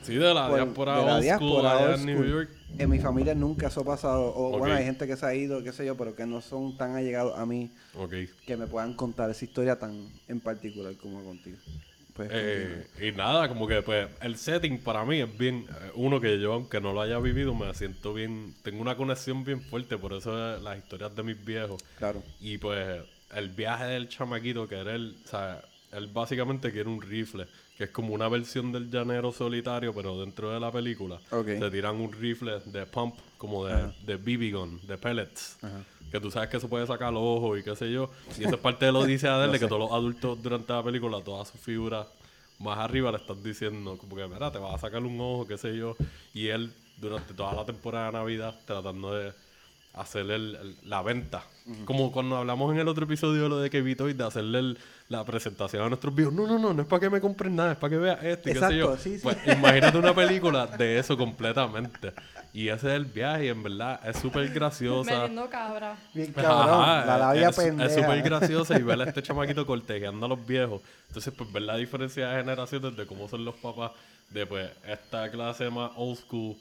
Sí, 0.02 0.14
de 0.14 0.32
la 0.32 0.48
por- 0.48 0.56
diáspora 0.56 0.98
de 0.98 1.04
la 1.06 1.14
old 1.16 1.24
school 1.24 1.38
diáspora 1.38 1.78
allá 1.78 1.94
en 1.96 2.06
New. 2.06 2.24
York. 2.24 2.50
En 2.78 2.90
mi 2.90 2.98
familia 2.98 3.34
nunca 3.34 3.66
eso 3.68 3.80
ha 3.80 3.84
pasado. 3.84 4.32
O 4.34 4.58
bueno, 4.58 4.74
hay 4.74 4.84
gente 4.84 5.06
que 5.06 5.16
se 5.16 5.26
ha 5.26 5.34
ido, 5.34 5.62
qué 5.62 5.72
sé 5.72 5.84
yo, 5.84 5.96
pero 5.96 6.14
que 6.14 6.24
no 6.26 6.40
son 6.40 6.76
tan 6.76 6.94
allegados 6.96 7.38
a 7.38 7.44
mí 7.46 7.70
Ok. 7.94 8.12
que 8.46 8.56
me 8.56 8.66
puedan 8.66 8.94
contar 8.94 9.28
esa 9.30 9.44
historia 9.44 9.78
tan 9.78 10.08
en 10.28 10.40
particular 10.40 10.94
como 10.96 11.22
contigo. 11.24 11.58
Pues, 12.14 12.30
Eh, 12.32 12.86
y 13.00 13.12
nada, 13.12 13.48
como 13.48 13.66
que 13.68 13.80
pues 13.82 14.08
el 14.22 14.36
setting 14.36 14.78
para 14.78 15.04
mí 15.04 15.20
es 15.20 15.38
bien, 15.38 15.66
eh, 15.68 15.90
uno 15.94 16.20
que 16.20 16.40
yo 16.40 16.52
aunque 16.52 16.80
no 16.80 16.92
lo 16.92 17.00
haya 17.00 17.18
vivido 17.20 17.54
me 17.54 17.72
siento 17.74 18.12
bien, 18.12 18.54
tengo 18.62 18.80
una 18.82 18.96
conexión 18.96 19.44
bien 19.44 19.60
fuerte, 19.62 19.96
por 19.98 20.12
eso 20.14 20.32
eh, 20.56 20.58
las 20.60 20.78
historias 20.78 21.14
de 21.14 21.22
mis 21.22 21.44
viejos. 21.44 21.80
claro. 21.96 22.22
Y 22.40 22.58
pues 22.58 23.02
el 23.34 23.48
viaje 23.50 23.84
del 23.84 24.08
chamaquito 24.08 24.66
que 24.66 24.76
era 24.80 24.94
él, 24.96 25.16
o 25.24 25.28
sea, 25.28 25.62
él 25.92 26.08
básicamente 26.08 26.72
quiere 26.72 26.88
un 26.88 27.00
rifle, 27.00 27.46
que 27.78 27.84
es 27.84 27.90
como 27.90 28.12
una 28.12 28.28
versión 28.28 28.72
del 28.72 28.90
llanero 28.90 29.30
solitario, 29.30 29.94
pero 29.94 30.18
dentro 30.18 30.50
de 30.50 30.58
la 30.58 30.72
película. 30.72 31.20
Ok. 31.30 31.46
Se 31.46 31.70
tiran 31.70 31.94
un 32.00 32.12
rifle 32.12 32.58
de 32.66 32.84
pump, 32.86 33.14
como 33.38 33.64
de, 33.66 33.92
de 34.04 34.16
BB 34.16 34.52
gun, 34.52 34.80
de 34.84 34.98
pellets. 34.98 35.58
Ajá. 35.62 35.84
Que 36.10 36.18
tú 36.18 36.28
sabes 36.28 36.48
que 36.48 36.56
eso 36.56 36.68
puede 36.68 36.88
sacar 36.88 37.12
los 37.12 37.22
ojos 37.22 37.60
y 37.60 37.62
qué 37.62 37.76
sé 37.76 37.92
yo. 37.92 38.10
Y 38.36 38.44
eso 38.44 38.56
es 38.56 38.60
parte 38.60 38.86
de 38.86 38.92
lo 38.92 39.04
dice 39.04 39.28
de 39.28 39.44
él, 39.44 39.52
de 39.52 39.60
que 39.60 39.68
todos 39.68 39.80
los 39.80 39.92
adultos 39.92 40.42
durante 40.42 40.72
la 40.72 40.82
película, 40.82 41.20
todas 41.22 41.48
sus 41.48 41.60
figuras 41.60 42.08
más 42.58 42.78
arriba 42.78 43.12
le 43.12 43.18
están 43.18 43.40
diciendo, 43.44 43.96
como 43.96 44.16
que, 44.16 44.26
mira, 44.26 44.50
te 44.50 44.58
vas 44.58 44.74
a 44.74 44.78
sacar 44.78 45.04
un 45.04 45.20
ojo, 45.20 45.46
qué 45.46 45.56
sé 45.56 45.76
yo. 45.76 45.96
Y 46.34 46.48
él, 46.48 46.72
durante 46.96 47.32
toda 47.32 47.54
la 47.54 47.64
temporada 47.64 48.06
de 48.06 48.12
Navidad, 48.14 48.58
tratando 48.66 49.14
de 49.14 49.32
hacerle 50.00 50.36
el- 50.36 50.54
el- 50.56 50.76
la 50.88 51.02
venta. 51.02 51.42
Como 51.84 52.10
cuando 52.12 52.36
hablamos 52.36 52.72
en 52.72 52.80
el 52.80 52.88
otro 52.88 53.04
episodio 53.04 53.42
de 53.42 53.48
lo 53.50 53.58
de 53.58 53.68
Kevito 53.68 54.08
y 54.08 54.14
de 54.14 54.24
hacerle 54.24 54.58
el- 54.60 54.78
la 55.10 55.22
presentación 55.24 55.82
a 55.82 55.88
nuestros 55.88 56.14
viejos. 56.14 56.32
No, 56.32 56.46
no, 56.46 56.58
no, 56.58 56.72
no 56.72 56.82
es 56.82 56.88
para 56.88 57.00
que 57.00 57.10
me 57.10 57.20
compren 57.20 57.54
nada, 57.54 57.72
es 57.72 57.78
para 57.78 57.90
que 57.90 57.96
veas 57.98 58.22
esto 58.24 58.48
y 58.48 58.52
qué 58.54 58.58
sé 58.60 58.76
yo. 58.76 58.84
Exacto, 58.86 58.96
sí, 59.02 59.16
sí. 59.16 59.20
Pues 59.22 59.36
imagínate 59.46 59.98
una 59.98 60.14
película 60.14 60.66
de 60.66 60.98
eso 60.98 61.16
completamente. 61.16 62.12
Y 62.54 62.68
ese 62.68 62.88
es 62.88 62.94
el 62.94 63.04
viaje 63.04 63.44
y 63.46 63.48
en 63.48 63.62
verdad 63.62 64.00
es 64.08 64.16
súper 64.18 64.48
graciosa. 64.48 65.10
Metiendo 65.12 65.48
cabra. 65.50 65.96
Bien 66.14 66.32
cabrón, 66.32 66.80
Ajá, 66.82 67.04
la 67.04 67.14
es- 67.14 67.20
labia 67.20 67.48
es, 67.50 67.56
pendeja. 67.56 67.88
Es 67.90 67.94
súper 67.94 68.22
graciosa 68.22 68.78
y 68.78 68.82
ver 68.82 69.00
a 69.00 69.04
este 69.04 69.22
chamaquito 69.22 69.66
cortejando 69.66 70.24
a 70.24 70.28
los 70.30 70.46
viejos. 70.46 70.80
Entonces, 71.08 71.34
pues 71.36 71.52
ver 71.52 71.62
la 71.62 71.76
diferencia 71.76 72.28
de 72.30 72.40
generaciones 72.40 72.96
de 72.96 73.06
cómo 73.06 73.28
son 73.28 73.44
los 73.44 73.54
papás 73.56 73.92
de 74.30 74.46
pues 74.46 74.70
esta 74.86 75.30
clase 75.30 75.68
más 75.70 75.90
old 75.96 76.16
school. 76.18 76.56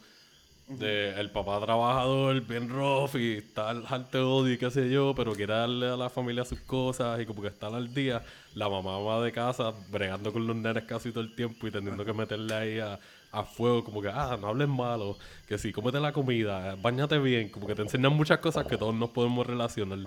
De 0.68 1.18
el 1.18 1.30
papá 1.32 1.62
trabajador, 1.62 2.42
bien 2.42 2.68
rough 2.68 3.16
y 3.16 3.38
está 3.38 3.70
al 3.70 3.86
harto 3.88 4.18
de 4.18 4.24
odio 4.24 4.54
y 4.54 4.58
qué 4.58 4.70
sé 4.70 4.90
yo, 4.90 5.14
pero 5.16 5.34
quiere 5.34 5.54
darle 5.54 5.88
a 5.88 5.96
la 5.96 6.10
familia 6.10 6.44
sus 6.44 6.60
cosas 6.60 7.22
y 7.22 7.26
como 7.26 7.42
que 7.42 7.48
está 7.48 7.68
al 7.68 7.94
día. 7.94 8.22
La 8.54 8.68
mamá 8.68 9.00
va 9.00 9.24
de 9.24 9.32
casa 9.32 9.74
bregando 9.90 10.34
con 10.34 10.46
los 10.46 10.56
nenes 10.56 10.84
casi 10.84 11.12
todo 11.12 11.24
el 11.24 11.34
tiempo 11.36 11.68
y 11.68 11.72
teniendo 11.72 12.04
que 12.04 12.12
meterle 12.12 12.54
ahí 12.54 12.80
a, 12.80 13.00
a 13.32 13.44
fuego, 13.44 13.84
como 13.84 14.02
que, 14.02 14.10
ah, 14.10 14.38
no 14.40 14.48
hables 14.48 14.68
malo, 14.68 15.18
que 15.48 15.58
sí, 15.58 15.72
cómete 15.72 16.00
la 16.00 16.12
comida, 16.12 16.76
bañate 16.76 17.18
bien, 17.20 17.50
como 17.50 17.68
que 17.68 17.76
te 17.76 17.82
enseñan 17.82 18.14
muchas 18.14 18.40
cosas 18.40 18.66
que 18.66 18.78
todos 18.78 18.96
nos 18.96 19.10
podemos 19.10 19.46
relacionar. 19.46 20.00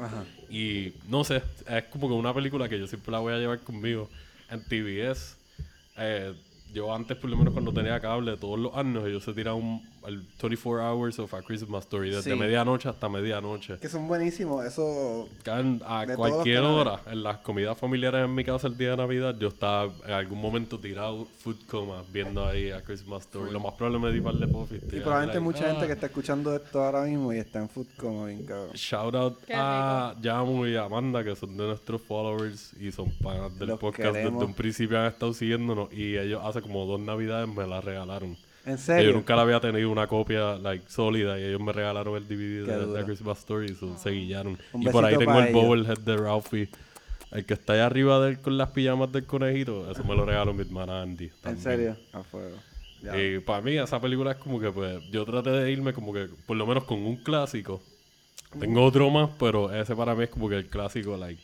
Y 0.48 0.92
no 1.08 1.24
sé, 1.24 1.42
es 1.68 1.84
como 1.84 2.08
que 2.08 2.14
una 2.14 2.34
película 2.34 2.68
que 2.68 2.78
yo 2.78 2.86
siempre 2.86 3.12
la 3.12 3.18
voy 3.18 3.34
a 3.34 3.38
llevar 3.38 3.60
conmigo 3.60 4.08
en 4.50 4.62
TBS. 4.64 5.36
Eh, 5.98 6.34
yo 6.72 6.94
antes, 6.94 7.16
por 7.16 7.28
lo 7.30 7.36
menos 7.36 7.52
cuando 7.52 7.72
tenía 7.72 7.98
cable, 8.00 8.36
todos 8.36 8.58
los 8.58 8.74
años 8.76 9.06
ellos 9.06 9.24
se 9.24 9.32
tiran 9.32 9.54
un, 9.54 9.82
el 10.06 10.18
24 10.40 10.82
Hours 10.82 11.18
of 11.18 11.32
a 11.34 11.42
Christmas 11.42 11.84
Story, 11.84 12.10
desde 12.10 12.32
Sí. 12.32 12.36
medianoche 12.38 12.88
hasta 12.88 13.08
medianoche. 13.08 13.78
Que 13.78 13.88
son 13.88 14.08
buenísimos. 14.08 14.64
Eso. 14.64 15.28
Caen 15.42 15.80
a 15.86 16.06
cualquier 16.16 16.60
hora, 16.60 17.00
en 17.06 17.22
las 17.22 17.38
comidas 17.38 17.76
familiares 17.78 18.24
en 18.24 18.34
mi 18.34 18.44
casa 18.44 18.66
el 18.66 18.76
día 18.76 18.90
de 18.92 18.96
Navidad, 18.98 19.36
yo 19.38 19.48
estaba 19.48 19.92
en 20.06 20.12
algún 20.12 20.40
momento 20.40 20.78
tirado 20.78 21.26
food 21.42 21.56
coma 21.68 22.02
viendo 22.12 22.44
ahí 22.46 22.70
a 22.70 22.82
Christmas 22.82 23.22
Story. 23.22 23.50
Lo 23.52 23.60
más 23.60 23.74
probable 23.74 23.98
me 23.98 24.12
di 24.12 24.20
par 24.20 24.34
de 24.34 24.46
puffy. 24.48 24.76
Y 24.76 25.00
probablemente 25.00 25.40
mucha 25.40 25.68
gente 25.70 25.86
que 25.86 25.92
está 25.92 26.06
escuchando 26.06 26.54
esto 26.54 26.82
ahora 26.82 27.02
mismo 27.02 27.32
y 27.32 27.38
está 27.38 27.58
en 27.60 27.68
food 27.68 27.86
como 27.96 28.26
bien 28.26 28.44
cabrón. 28.44 28.70
Shout 28.74 29.14
out 29.14 29.38
Qué 29.46 29.54
a 29.56 30.14
Yamu 30.20 30.66
y 30.66 30.76
a 30.76 30.84
Amanda, 30.84 31.22
que 31.24 31.36
son 31.36 31.56
de 31.56 31.64
nuestros 31.66 32.00
followers 32.02 32.72
y 32.80 32.90
son 32.92 33.10
panas 33.22 33.58
del 33.58 33.68
Los 33.68 33.78
podcast. 33.78 34.12
queremos. 34.12 34.32
Desde 34.34 34.46
un 34.46 34.54
principio 34.54 34.98
han 34.98 35.06
estado 35.06 35.32
siguiéndonos 35.34 35.92
y 35.92 36.16
ellos 36.16 36.40
hace 36.44 36.62
como 36.62 36.86
dos 36.86 37.00
navidades 37.00 37.48
me 37.48 37.66
la 37.66 37.80
regalaron. 37.80 38.36
¿En 38.66 38.78
serio? 38.78 39.10
Yo 39.10 39.16
nunca 39.16 39.34
la 39.36 39.42
había 39.42 39.60
tenido 39.60 39.90
una 39.90 40.06
copia 40.06 40.56
like 40.56 40.84
sólida 40.90 41.38
y 41.40 41.44
ellos 41.44 41.60
me 41.60 41.72
regalaron 41.72 42.16
el 42.16 42.24
DVD 42.28 42.66
Qué 42.66 42.72
de, 42.72 42.86
duro. 42.86 43.04
Christmas 43.06 43.38
Story 43.38 43.72
y 43.72 43.74
so, 43.74 43.96
se 43.96 44.10
guillaron. 44.10 44.58
Un 44.72 44.82
Y 44.82 44.88
por 44.88 45.04
ahí 45.04 45.16
tengo 45.16 45.38
el 45.40 45.52
bobblehead 45.52 45.98
de 45.98 46.16
Ralphie. 46.16 46.68
El 47.30 47.44
que 47.46 47.54
está 47.54 47.74
ahí 47.74 47.78
arriba 47.80 48.20
de 48.20 48.30
él 48.32 48.40
con 48.40 48.58
las 48.58 48.70
pijamas 48.70 49.12
del 49.12 49.24
conejito, 49.24 49.90
eso 49.90 50.02
me 50.04 50.14
lo 50.16 50.24
regaló 50.24 50.52
mi 50.52 50.62
hermana 50.62 51.00
Andy. 51.02 51.30
¿En 51.44 51.58
serio? 51.58 51.96
A 52.12 52.22
fuego. 52.22 52.56
Ya. 53.02 53.16
Y 53.22 53.38
para 53.38 53.62
mí 53.62 53.78
esa 53.78 54.00
película 54.00 54.32
es 54.32 54.36
como 54.38 54.60
que 54.60 54.70
pues 54.70 55.00
yo 55.10 55.24
traté 55.24 55.50
de 55.50 55.70
irme 55.70 55.92
como 55.94 56.12
que 56.12 56.28
por 56.46 56.56
lo 56.56 56.66
menos 56.66 56.84
con 56.84 56.98
un 56.98 57.16
clásico 57.16 57.80
Tengo 58.58 58.84
otro 58.84 59.08
más, 59.10 59.30
pero 59.38 59.72
ese 59.72 59.94
para 59.94 60.14
mí 60.14 60.24
es 60.24 60.30
como 60.30 60.48
que 60.48 60.56
el 60.56 60.66
clásico, 60.66 61.16
like. 61.16 61.40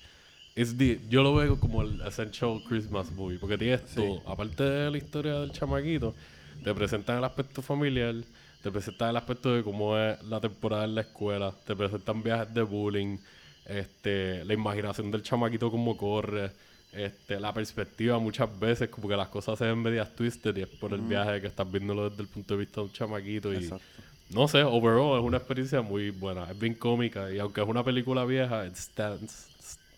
it's 0.57 0.77
the- 0.77 1.01
yo 1.09 1.23
lo 1.23 1.35
veo 1.35 1.59
como 1.59 1.83
el 1.83 2.01
essential 2.03 2.61
Christmas 2.69 3.11
movie, 3.12 3.39
porque 3.39 3.57
tienes 3.57 3.87
todo. 3.95 4.23
Aparte 4.27 4.64
de 4.64 4.91
la 4.91 4.99
historia 4.99 5.35
del 5.41 5.53
chamaquito, 5.53 6.14
te 6.63 6.75
presentan 6.75 7.19
el 7.19 7.25
aspecto 7.25 7.63
familiar, 7.63 8.15
te 8.63 8.71
presentan 8.71 9.11
el 9.11 9.17
aspecto 9.17 9.55
de 9.55 9.63
cómo 9.63 9.97
es 9.99 10.23
la 10.25 10.41
temporada 10.41 10.85
en 10.85 10.95
la 10.95 11.03
escuela, 11.03 11.53
te 11.65 11.77
presentan 11.77 12.23
viajes 12.23 12.53
de 12.53 12.63
bullying, 12.63 13.19
este, 13.67 14.45
la 14.45 14.55
imaginación 14.55 15.11
del 15.11 15.23
chamaquito 15.23 15.71
cómo 15.71 15.97
corre, 15.97 16.51
este, 16.93 17.39
la 17.39 17.53
perspectiva 17.53 18.19
muchas 18.19 18.59
veces 18.59 18.89
como 18.89 19.09
que 19.09 19.17
las 19.17 19.29
cosas 19.29 19.59
se 19.59 19.67
ven 19.67 19.83
medias 19.83 20.15
twisted 20.15 20.57
y 20.57 20.63
es 20.63 20.69
por 20.69 20.93
el 20.95 21.01
viaje 21.01 21.41
que 21.41 21.47
estás 21.49 21.71
viéndolo 21.71 22.09
desde 22.09 22.23
el 22.23 22.29
punto 22.29 22.55
de 22.55 22.61
vista 22.61 22.81
de 22.81 22.87
un 22.87 22.93
chamaquito 22.93 23.53
y 23.53 23.57
Exacto. 23.57 23.85
no 24.31 24.49
sé, 24.49 24.63
overall 24.63 25.19
es 25.19 25.25
una 25.25 25.37
experiencia 25.37 25.83
muy 25.83 26.11
buena, 26.11 26.51
es 26.51 26.59
bien 26.59 26.75
cómica 26.75 27.31
y 27.31 27.39
aunque 27.39 27.61
es 27.61 27.69
una 27.69 27.85
película 27.85 28.25
vieja, 28.25 28.67
it 28.67 28.77
stands, 28.77 29.49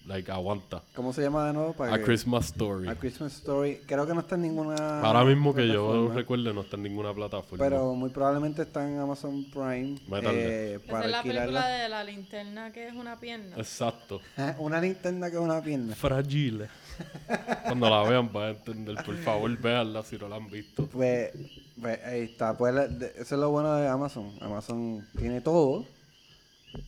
like 0.09 0.33
aguanta. 0.33 0.83
¿Cómo 0.97 1.13
se 1.13 1.23
llama 1.23 1.47
de 1.47 1.53
nuevo? 1.53 1.73
Para 1.75 1.95
A 1.95 1.99
que- 1.99 2.05
Christmas 2.05 2.47
Story. 2.47 2.89
A 2.89 2.95
Christmas 2.97 3.35
Story. 3.37 3.81
Creo 3.87 4.07
que 4.07 4.15
no 4.15 4.21
está 4.21 4.35
en 4.35 4.43
ninguna. 4.43 5.01
Ahora 5.03 5.25
mismo 5.25 5.55
que 5.55 5.69
yo 5.69 5.87
plataforma, 5.87 6.15
recuerde 6.15 6.55
no 6.55 6.63
está 6.63 6.77
en 6.77 6.83
ninguna 6.83 7.13
plataforma. 7.15 7.65
Pero 7.65 7.95
muy 7.95 8.11
probablemente 8.11 8.63
está 8.63 8.89
en 8.91 8.99
Amazon 8.99 9.45
Prime. 9.53 9.99
Métale. 10.09 10.75
eh, 10.75 10.79
para 10.81 11.05
es 11.05 11.11
la 11.13 11.23
película 11.23 11.69
de 11.69 11.89
la 11.89 12.03
linterna 12.05 12.73
que 12.73 12.89
es 12.89 12.95
una 12.95 13.21
pierna. 13.21 13.57
Exacto. 13.57 14.21
Una 14.59 14.81
linterna 14.81 15.31
que 15.31 15.37
es 15.37 15.43
una 15.43 15.63
pierna. 15.63 15.95
Fragile. 15.95 16.69
Cuando 17.65 17.89
la 17.91 18.03
vean 18.09 18.33
van 18.33 18.43
a 18.45 18.49
entender. 18.51 18.97
Por 19.05 19.17
favor, 19.19 19.57
véanla 19.59 20.03
si 20.03 20.17
no 20.17 20.29
la 20.29 20.37
han 20.37 20.51
visto. 20.51 20.87
Pues, 20.87 21.31
pues, 21.81 22.05
ahí 22.05 22.23
está. 22.23 22.57
Pues 22.57 22.75
eso 23.17 23.35
es 23.35 23.41
lo 23.41 23.51
bueno 23.51 23.75
de 23.77 23.87
Amazon. 23.89 24.33
Amazon 24.41 25.07
tiene 25.17 25.41
todo. 25.41 25.85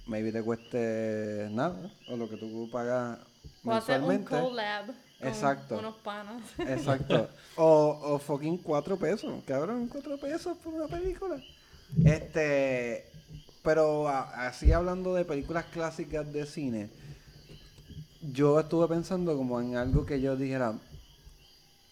Maybe 0.06 0.32
te 0.32 0.42
cueste 0.42 1.48
nada. 1.52 1.90
O 2.08 2.16
lo 2.16 2.28
que 2.28 2.36
tú 2.36 2.68
pagas 2.70 3.18
O 3.64 3.72
hacer 3.72 4.02
un 4.02 4.24
collab 4.24 4.86
con 4.86 5.28
Exacto. 5.28 5.78
unos 5.78 5.96
panas. 5.96 6.42
Exacto. 6.58 7.28
O, 7.56 7.98
o 8.02 8.18
fucking 8.18 8.58
cuatro 8.58 8.96
pesos. 8.96 9.42
Cabrón, 9.46 9.88
cuatro 9.88 10.18
pesos 10.18 10.56
por 10.58 10.74
una 10.74 10.88
película. 10.88 11.40
Este. 12.04 13.06
Pero 13.62 14.08
a- 14.08 14.46
así 14.48 14.72
hablando 14.72 15.14
de 15.14 15.24
películas 15.24 15.66
clásicas 15.66 16.32
de 16.32 16.46
cine, 16.46 16.88
yo 18.22 18.58
estuve 18.60 18.88
pensando 18.88 19.36
como 19.36 19.60
en 19.60 19.76
algo 19.76 20.06
que 20.06 20.20
yo 20.20 20.36
dijera. 20.36 20.78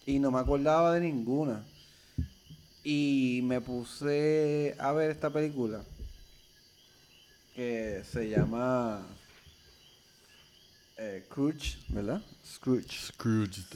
Y 0.05 0.17
no 0.19 0.31
me 0.31 0.39
acordaba 0.39 0.93
de 0.95 1.01
ninguna. 1.01 1.63
Y 2.83 3.41
me 3.43 3.61
puse 3.61 4.75
a 4.79 4.91
ver 4.93 5.11
esta 5.11 5.29
película. 5.29 5.83
Que 7.59 8.03
se 8.09 8.29
llama. 8.29 9.05
Eh, 10.97 11.23
Scrooge, 11.25 11.77
¿verdad? 11.89 12.21
Scrooge. 12.45 12.97
Scrooge. 13.11 13.75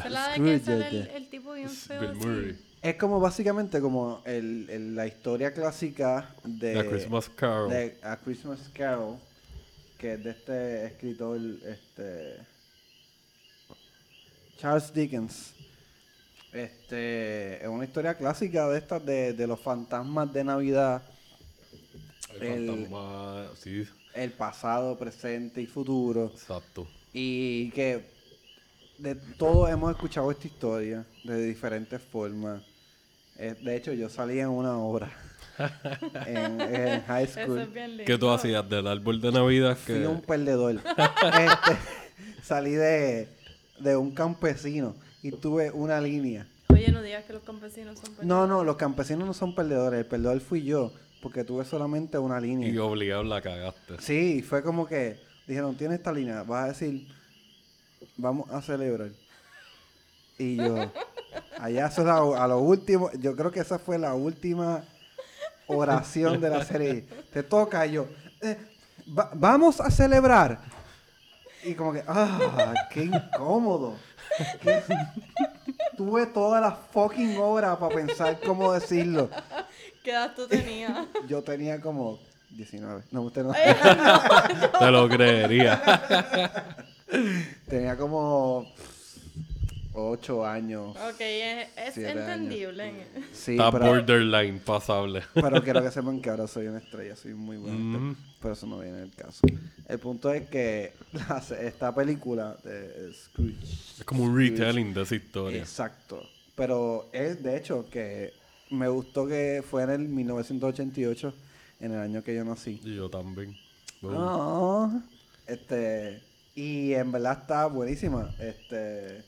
Sale 0.00 0.54
el, 0.54 0.60
Scrooge. 0.60 1.16
el 1.16 1.28
tipo 1.30 1.52
bien 1.54 1.68
feo. 1.68 2.14
Murray. 2.14 2.56
Es 2.80 2.94
como 2.94 3.18
básicamente 3.18 3.80
como 3.80 4.22
el, 4.24 4.70
el- 4.70 4.94
la 4.94 5.08
historia 5.08 5.52
clásica 5.52 6.32
de 6.44 6.74
The 6.74 6.88
Christmas 6.88 7.28
Carol. 7.30 7.70
de 7.70 7.98
A 8.04 8.16
Christmas 8.18 8.60
Carol, 8.72 9.18
que 9.98 10.12
es 10.12 10.22
de 10.22 10.30
este 10.30 10.86
escritor, 10.86 11.40
este 11.66 12.36
Charles 14.58 14.94
Dickens. 14.94 15.54
Este 16.52 17.60
es 17.64 17.68
una 17.68 17.84
historia 17.84 18.14
clásica 18.16 18.68
de 18.68 18.78
estas 18.78 19.04
de, 19.04 19.32
de 19.32 19.46
los 19.48 19.58
fantasmas 19.58 20.32
de 20.32 20.44
Navidad, 20.44 21.02
El 22.40 22.42
el- 22.46 22.66
fantasma. 22.68 23.46
Sí, 23.56 23.86
el 24.14 24.30
pasado, 24.32 24.96
presente 24.98 25.60
y 25.62 25.66
futuro. 25.66 26.30
exacto. 26.34 26.86
Y 27.12 27.70
que 27.70 28.04
de 28.98 29.14
todos 29.14 29.68
hemos 29.70 29.90
escuchado 29.90 30.30
esta 30.30 30.46
historia 30.46 31.04
de 31.24 31.44
diferentes 31.46 32.00
formas. 32.00 32.62
Eh, 33.36 33.54
de 33.62 33.76
hecho, 33.76 33.92
yo 33.92 34.08
salí 34.08 34.38
en 34.38 34.48
una 34.48 34.76
obra 34.78 35.10
en, 36.26 36.60
en 36.60 37.02
high 37.02 37.24
Eso 37.24 37.40
school. 37.42 37.58
es 37.60 37.72
bien 37.72 37.88
lindo. 37.90 38.04
¿Qué 38.04 38.18
tú 38.18 38.30
hacías 38.30 38.68
del 38.68 38.86
árbol 38.86 39.20
de 39.20 39.32
Navidad? 39.32 39.76
Fui 39.76 39.94
Que... 39.94 40.06
un 40.06 40.20
perdedor. 40.22 40.80
Este, 41.22 41.76
salí 42.42 42.72
de, 42.72 43.28
de 43.80 43.96
un 43.96 44.10
campesino 44.12 44.94
y 45.22 45.30
tuve 45.32 45.70
una 45.70 46.00
línea. 46.00 46.46
Oye, 46.68 46.90
no 46.92 47.02
digas 47.02 47.24
que 47.24 47.32
los 47.32 47.42
campesinos 47.42 47.98
son 47.98 48.26
No, 48.26 48.46
no, 48.46 48.64
los 48.64 48.76
campesinos 48.76 49.26
no 49.26 49.34
son 49.34 49.54
perdedores. 49.54 50.00
El 50.00 50.06
perdedor 50.06 50.40
fui 50.40 50.62
yo 50.64 50.92
porque 51.22 51.44
tuve 51.44 51.64
solamente 51.64 52.18
una 52.18 52.40
línea. 52.40 52.68
Y 52.68 52.76
obligado 52.78 53.22
la 53.24 53.40
cagaste. 53.40 53.98
Sí, 54.00 54.42
fue 54.42 54.62
como 54.62 54.86
que 54.86 55.20
dijeron, 55.46 55.76
tiene 55.76 55.94
esta 55.94 56.12
línea, 56.12 56.42
vas 56.42 56.64
a 56.64 56.68
decir, 56.68 57.08
vamos 58.16 58.50
a 58.50 58.60
celebrar. 58.60 59.10
Y 60.38 60.56
yo, 60.56 60.74
allá 61.58 61.86
eso 61.86 62.00
es 62.02 62.06
la- 62.06 62.44
a 62.44 62.48
lo 62.48 62.58
último, 62.58 63.10
yo 63.18 63.36
creo 63.36 63.50
que 63.50 63.60
esa 63.60 63.78
fue 63.78 63.98
la 63.98 64.14
última 64.14 64.84
oración 65.68 66.40
de 66.40 66.50
la 66.50 66.64
serie. 66.64 67.06
Te 67.32 67.42
toca 67.42 67.86
y 67.86 67.92
yo, 67.92 68.06
"Eh, 68.40 68.58
va- 69.16 69.30
vamos 69.34 69.80
a 69.80 69.90
celebrar. 69.90 70.60
Y 71.64 71.74
como 71.74 71.92
que, 71.92 72.02
ah, 72.08 72.74
qué 72.92 73.04
incómodo. 73.04 73.94
Qué- 74.60 74.82
Tuve 75.96 76.26
toda 76.26 76.60
la 76.60 76.72
fucking 76.72 77.36
hora 77.38 77.78
para 77.78 77.94
pensar 77.94 78.40
cómo 78.40 78.72
decirlo. 78.72 79.28
¿Qué 80.02 80.10
edad 80.10 80.32
tú 80.34 80.46
tenías? 80.46 81.06
Yo 81.28 81.42
tenía 81.42 81.80
como 81.80 82.18
19. 82.50 83.02
No, 83.10 83.22
usted 83.22 83.44
no. 83.44 83.52
Te 84.78 84.90
lo 84.90 85.08
creería. 85.08 85.80
Tenía 87.68 87.96
como 87.96 88.66
8 89.94 90.46
años. 90.46 90.96
ok, 90.96 91.20
es, 91.20 91.96
entendible. 91.98 92.92
Sí, 93.32 93.52
Está 93.52 93.70
pero, 93.70 93.86
borderline 93.86 94.58
pasable. 94.60 95.22
pero 95.34 95.62
quiero 95.62 95.82
que 95.82 95.90
sepan 95.92 96.20
que 96.20 96.30
ahora 96.30 96.46
soy 96.46 96.66
una 96.66 96.78
estrella, 96.78 97.14
soy 97.16 97.34
muy 97.34 97.56
bueno. 97.58 97.98
Mm. 97.98 98.16
Pero 98.40 98.54
eso 98.54 98.66
no 98.66 98.78
viene 98.80 99.02
el 99.02 99.14
caso. 99.14 99.42
El 99.88 99.98
punto 99.98 100.32
es 100.32 100.48
que 100.48 100.94
la- 101.12 101.42
esta 101.60 101.94
película 101.94 102.56
de 102.64 103.12
Scrooge. 103.14 103.62
Es 103.98 104.04
como 104.04 104.24
un 104.24 104.36
retelling 104.36 104.92
de 104.94 105.02
esa 105.02 105.14
historia. 105.14 105.58
Exacto. 105.60 106.22
Pero 106.56 107.08
es 107.12 107.42
de 107.42 107.56
hecho 107.56 107.86
que 107.90 108.32
me 108.72 108.88
gustó 108.88 109.26
que 109.26 109.62
fue 109.68 109.82
en 109.84 109.90
el 109.90 110.08
1988, 110.08 111.34
en 111.80 111.92
el 111.92 111.98
año 111.98 112.22
que 112.22 112.34
yo 112.34 112.44
nací. 112.44 112.80
Y 112.84 112.96
yo 112.96 113.08
también. 113.08 113.56
Ah, 114.04 115.00
este, 115.46 116.22
y 116.54 116.92
en 116.94 117.12
verdad 117.12 117.38
está 117.42 117.66
buenísima. 117.66 118.34
Este, 118.40 119.24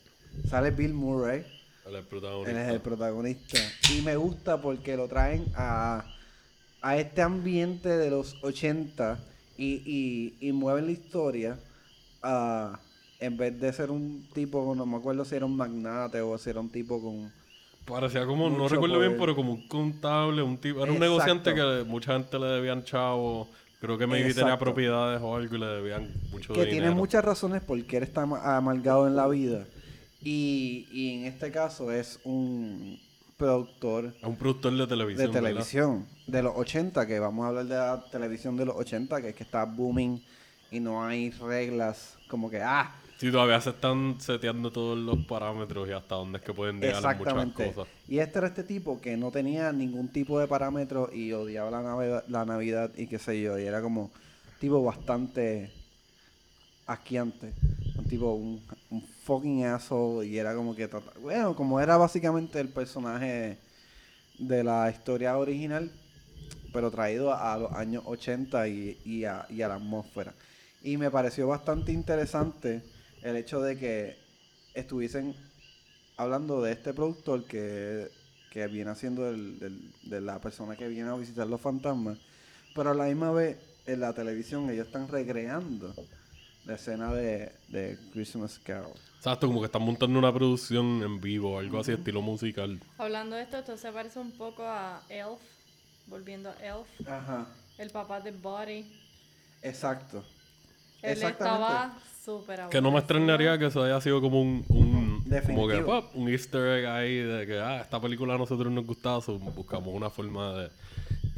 sale 0.49 0.70
Bill 0.70 0.95
Murray. 0.95 1.45
Él 1.86 1.95
es 1.95 1.95
el 1.95 1.97
Él 1.97 2.07
protagonista. 2.07 2.62
es 2.62 2.68
el 2.72 2.80
protagonista. 2.80 3.59
Y 3.92 4.03
me 4.03 4.16
gusta 4.16 4.61
porque 4.61 4.97
lo 4.97 5.07
traen 5.07 5.45
a, 5.55 6.05
a 6.80 6.97
este 6.97 7.22
ambiente 7.22 7.88
de 7.90 8.11
los 8.11 8.36
80 8.42 9.18
y, 9.57 9.82
y, 9.86 10.49
y 10.49 10.53
mueven 10.53 10.86
la 10.86 10.92
historia 10.92 11.59
a, 12.22 12.80
en 13.20 13.36
vez 13.36 13.61
de 13.61 13.72
ser 13.72 13.90
un 13.90 14.26
tipo, 14.32 14.74
no 14.74 14.86
me 14.86 14.97
acuerdo 14.97 15.24
si 15.24 15.36
era 15.36 15.47
un 15.47 15.57
magnate 15.57 16.20
o 16.20 16.36
si 16.38 16.51
era 16.51 16.61
un 16.61 16.70
tipo 16.70 17.01
con... 17.01 17.32
Parecía 17.85 18.24
como, 18.26 18.49
no 18.49 18.66
recuerdo 18.68 18.99
bien, 18.99 19.16
pero 19.18 19.35
como 19.37 19.53
un 19.53 19.68
contable, 19.68 20.43
un 20.43 20.57
tipo, 20.57 20.82
era 20.82 20.91
un 20.93 20.97
Exacto. 21.03 21.05
negociante 21.05 21.55
que 21.55 21.85
mucha 21.87 22.14
gente 22.14 22.39
le 22.39 22.47
debían 22.47 22.82
chavo. 22.85 23.49
Creo 23.80 23.99
que 23.99 24.07
maybe 24.07 24.28
tenía 24.30 24.43
Exacto. 24.55 24.64
propiedades 24.64 25.20
o 25.22 25.37
algo 25.37 25.55
y 25.55 25.59
le 25.59 25.66
debían 25.66 26.09
mucho 26.30 26.55
que 26.55 26.61
dinero. 26.61 26.70
tiene 26.70 26.91
muchas 26.93 27.22
razones 27.22 27.62
por 27.62 27.82
qué 27.85 27.99
él 27.99 28.05
está 28.05 28.22
ama- 28.22 28.57
amargado 28.57 29.07
en 29.07 29.14
la 29.16 29.28
vida. 29.28 29.66
Y, 30.22 30.87
y 30.91 31.18
en 31.18 31.24
este 31.26 31.51
caso 31.51 31.93
es 31.93 32.18
un 32.24 32.99
productor 33.37 34.07
Es 34.18 34.24
un 34.24 34.37
productor 34.37 34.72
de 34.74 34.87
televisión. 34.87 35.26
de 35.26 35.26
¿verdad? 35.32 35.49
televisión 35.51 36.07
de 36.26 36.43
los 36.43 36.53
80, 36.57 37.07
que 37.07 37.18
vamos 37.18 37.45
a 37.45 37.49
hablar 37.49 37.66
de 37.66 37.74
la 37.74 38.05
televisión 38.11 38.57
de 38.57 38.64
los 38.64 38.76
80, 38.76 39.20
que 39.20 39.28
es 39.30 39.35
que 39.35 39.43
está 39.43 39.64
booming 39.66 40.22
y 40.70 40.80
no 40.80 41.05
hay 41.05 41.30
reglas 41.32 42.16
como 42.28 42.49
que, 42.49 42.62
ah, 42.62 42.95
Sí, 43.16 43.30
todavía 43.32 43.60
se 43.60 43.70
están 43.70 44.20
seteando 44.20 44.70
todos 44.72 44.96
los 44.98 45.18
parámetros 45.20 45.88
y 45.88 45.92
hasta 45.92 46.14
dónde 46.16 46.38
es 46.38 46.44
que 46.44 46.54
pueden 46.54 46.80
llegar 46.80 47.04
en 47.04 47.16
muchas 47.16 47.46
exactamente. 47.46 47.48
cosas. 47.48 47.88
Y 48.06 48.18
este 48.18 48.38
era 48.38 48.48
este 48.48 48.64
tipo 48.64 49.00
que 49.00 49.16
no 49.16 49.30
tenía 49.30 49.72
ningún 49.72 50.12
tipo 50.12 50.38
de 50.38 50.46
parámetro 50.48 51.10
y 51.12 51.32
odiaba 51.32 51.70
la, 51.70 51.82
Navidad- 51.82 52.24
la 52.28 52.44
Navidad 52.44 52.92
y 52.96 53.06
qué 53.06 53.18
sé 53.18 53.40
yo, 53.40 53.58
y 53.58 53.64
era 53.64 53.80
como 53.82 54.12
tipo 54.58 54.82
bastante 54.84 55.72
asqueante, 56.86 57.54
un 57.94 58.06
tipo, 58.06 58.34
un, 58.34 58.66
un 58.90 59.02
fucking 59.02 59.64
asshole 59.64 60.26
y 60.26 60.38
era 60.38 60.54
como 60.54 60.74
que, 60.74 60.86
bueno, 61.20 61.54
como 61.56 61.80
era 61.80 61.96
básicamente 61.96 62.60
el 62.60 62.68
personaje 62.72 63.62
de 64.34 64.64
la 64.64 64.90
historia 64.90 65.38
original, 65.38 65.92
pero 66.72 66.90
traído 66.90 67.32
a, 67.32 67.54
a 67.54 67.58
los 67.58 67.72
años 67.74 68.04
80 68.06 68.68
y, 68.68 69.00
y, 69.04 69.24
a, 69.26 69.46
y 69.50 69.62
a 69.62 69.68
la 69.68 69.76
atmósfera. 69.76 70.36
Y 70.82 70.96
me 70.98 71.10
pareció 71.10 71.48
bastante 71.48 71.92
interesante 71.92 72.84
el 73.24 73.36
hecho 73.36 73.60
de 73.60 73.76
que 73.78 74.16
estuviesen 74.74 75.34
hablando 76.16 76.62
de 76.62 76.72
este 76.72 76.94
productor 76.94 77.44
que, 77.46 78.10
que 78.50 78.66
viene 78.68 78.90
haciendo 78.92 79.28
el, 79.28 79.58
del- 79.58 79.92
de 80.04 80.20
la 80.20 80.40
persona 80.40 80.76
que 80.76 80.88
viene 80.88 81.10
a 81.10 81.14
visitar 81.14 81.46
los 81.46 81.60
fantasmas, 81.60 82.18
Pero 82.74 82.90
a 82.90 82.94
la 82.94 83.06
misma 83.06 83.32
vez, 83.32 83.56
en 83.86 84.00
la 84.00 84.12
televisión, 84.14 84.70
ellos 84.70 84.86
están 84.86 85.08
recreando 85.08 85.94
la 86.66 86.74
escena 86.74 87.12
de, 87.12 87.52
de 87.68 87.98
Christmas 88.12 88.58
Carol. 88.64 88.92
Exacto, 89.18 89.46
como 89.46 89.60
que 89.60 89.66
están 89.66 89.82
montando 89.82 90.18
una 90.18 90.32
producción 90.32 91.02
en 91.02 91.20
vivo, 91.20 91.58
algo 91.58 91.80
así, 91.80 91.92
estilo 91.92 92.20
musical. 92.22 92.80
Hablando 92.98 93.36
de 93.36 93.42
esto, 93.42 93.58
esto 93.58 93.76
se 93.76 93.90
parece 93.92 94.18
un 94.18 94.32
poco 94.32 94.64
a 94.64 95.02
Elf, 95.08 95.40
volviendo 96.06 96.50
a 96.50 96.54
Elf, 96.64 96.88
Ajá, 97.08 97.46
el 97.78 97.90
papá 97.90 98.20
de 98.20 98.32
Buddy. 98.32 98.84
exacto. 99.62 100.24
Él 101.02 101.12
Exactamente. 101.12 101.62
estaba 101.64 101.98
súper 102.24 102.68
Que 102.70 102.80
no 102.80 102.90
me 102.90 102.98
extrañaría 102.98 103.58
que 103.58 103.66
eso 103.66 103.82
haya 103.82 104.00
sido 104.00 104.20
como 104.20 104.40
un, 104.40 104.64
un 104.68 105.24
como 105.46 105.68
que, 105.68 105.78
pop, 105.78 106.10
un 106.14 106.28
easter 106.28 106.78
egg 106.78 106.86
ahí 106.86 107.16
de 107.16 107.46
que, 107.46 107.58
ah, 107.58 107.80
esta 107.82 108.00
película 108.00 108.34
a 108.34 108.38
nosotros 108.38 108.72
nos 108.72 108.86
gustaba, 108.86 109.20
so 109.20 109.38
buscamos 109.38 109.88
una 109.94 110.10
forma 110.10 110.54
de, 110.54 110.70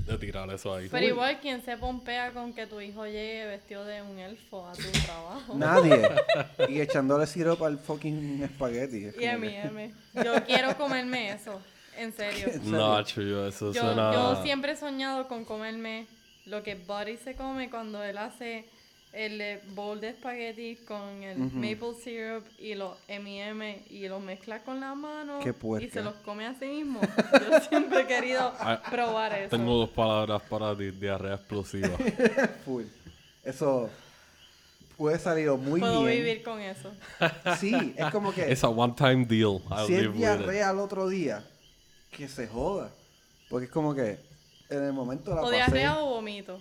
de 0.07 0.19
tirar 0.19 0.51
eso 0.51 0.75
ahí. 0.75 0.89
Pero 0.91 1.07
igual, 1.07 1.41
quien 1.41 1.65
se 1.65 1.77
pompea 1.77 2.33
con 2.33 2.53
que 2.53 2.67
tu 2.67 2.81
hijo 2.81 3.07
llegue 3.07 3.47
vestido 3.47 3.85
de 3.85 4.03
un 4.03 4.19
elfo 4.19 4.67
a 4.67 4.73
tu 4.73 4.91
trabajo? 5.05 5.55
Nadie. 5.55 6.09
y 6.69 6.81
echándole 6.81 7.27
siropa 7.27 7.67
al 7.67 7.79
fucking 7.79 8.43
espagueti. 8.43 9.07
es 9.07 9.21
Y 9.21 9.27
a 9.27 9.37
mí, 9.39 9.57
a 9.57 9.71
mí. 9.71 9.93
Yo 10.15 10.45
quiero 10.45 10.77
comerme 10.77 11.33
eso. 11.33 11.61
En 11.97 12.13
serio. 12.13 12.49
No, 12.65 13.03
chulo, 13.05 13.49
eso 13.49 13.73
Yo, 13.73 13.81
suena... 13.81 14.13
yo 14.13 14.43
siempre 14.43 14.73
he 14.73 14.77
soñado 14.77 15.29
con 15.29 15.47
comerme 15.47 16.07
lo 16.45 16.63
que 16.63 16.75
Buddy 16.75 17.17
se 17.17 17.35
come 17.35 17.71
cuando 17.71 18.05
él 18.05 18.19
hace 18.19 18.67
el 19.17 19.41
eh, 19.41 19.63
bowl 19.75 19.99
de 19.99 20.11
espagueti 20.11 20.77
con 20.87 21.23
el 21.23 21.39
maple 21.39 21.95
syrup 22.05 22.45
y 22.59 22.75
los 22.75 22.99
M&M 23.09 23.83
y 23.89 24.07
los 24.09 24.23
mezcla 24.23 24.63
con 24.63 24.79
la 24.79 24.95
mano 24.95 25.39
Qué 25.41 25.55
y 25.81 25.89
se 25.89 26.03
los 26.03 26.15
come 26.17 26.47
a 26.47 26.55
sí 26.55 26.67
mismo. 26.67 27.01
Yo 27.51 27.61
siempre 27.61 28.03
he 28.03 28.07
querido 28.07 28.53
Ah, 28.61 28.83
probar 28.91 29.33
eso. 29.33 29.57
Tengo 29.57 29.75
dos 29.79 29.89
palabras 29.91 30.43
para 30.43 30.77
ti, 30.77 30.91
diarrea 30.91 31.37
explosiva. 31.37 31.89
Full. 32.67 32.85
Eso 33.43 33.89
puede 34.99 35.19
salir 35.19 35.51
muy 35.53 35.81
Puedo 35.81 36.05
bien. 36.05 36.19
vivir 36.19 36.43
con 36.43 36.61
eso. 36.61 36.93
Sí, 37.59 37.95
es 37.97 38.11
como 38.11 38.35
que 38.35 38.53
Es 38.53 38.63
a 38.65 38.69
one-time 38.69 39.25
deal. 39.25 39.61
I'll 39.71 39.87
si 39.87 39.95
es 39.95 40.13
diarrea 40.13 40.69
al 40.71 40.79
otro 40.79 41.09
día, 41.09 41.43
que 42.11 42.29
se 42.29 42.47
joda. 42.47 42.91
Porque 43.49 43.65
es 43.65 43.71
como 43.73 43.95
que 43.95 44.19
en 44.69 44.83
el 44.85 44.93
momento 44.93 45.35
la 45.35 45.41
O 45.41 45.45
pasé. 45.45 45.57
diarrea 45.57 45.99
o 46.01 46.07
vomito. 46.11 46.61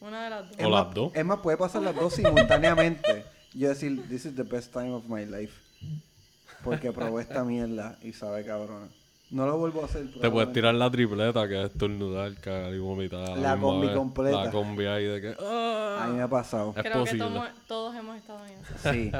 Una 0.00 0.24
de 0.24 0.30
las 0.30 0.50
dos. 0.50 0.66
O 0.66 0.70
las 0.70 0.94
dos. 0.94 1.12
Es 1.14 1.24
más, 1.24 1.38
puede 1.38 1.56
pasar 1.56 1.82
las 1.82 1.94
dos 1.94 2.12
simultáneamente. 2.14 3.24
Yo 3.54 3.68
decir, 3.68 4.06
this 4.08 4.26
is 4.26 4.34
the 4.36 4.42
best 4.42 4.72
time 4.72 4.92
of 4.92 5.04
my 5.08 5.24
life. 5.24 5.54
Porque 6.62 6.92
probé 6.92 7.22
esta 7.22 7.44
mierda 7.44 7.98
y 8.02 8.12
sabe 8.12 8.44
cabrona. 8.44 8.88
No 9.30 9.46
lo 9.46 9.56
vuelvo 9.58 9.82
a 9.82 9.86
hacer. 9.86 10.10
Te 10.20 10.30
puedes 10.30 10.52
tirar 10.52 10.74
la 10.74 10.90
tripleta, 10.90 11.48
que 11.48 11.60
es 11.64 11.70
estornudar, 11.72 12.34
cagar 12.36 12.72
y 12.74 12.78
vomitar. 12.78 13.36
La 13.38 13.56
combi 13.56 13.86
vez. 13.88 13.96
completa. 13.96 14.44
La 14.44 14.50
combi 14.50 14.86
ahí 14.86 15.04
de 15.04 15.20
que... 15.20 15.36
ah. 15.40 16.02
A 16.04 16.06
mí 16.08 16.16
me 16.16 16.22
ha 16.22 16.28
pasado. 16.28 16.72
Es 16.76 16.82
Creo 16.82 17.00
posible. 17.00 17.24
que 17.24 17.30
tomo- 17.30 17.46
todos 17.66 17.96
hemos 17.96 18.16
estado 18.16 18.40
en 18.46 18.52
eso. 18.52 18.92
Sí. 18.92 19.12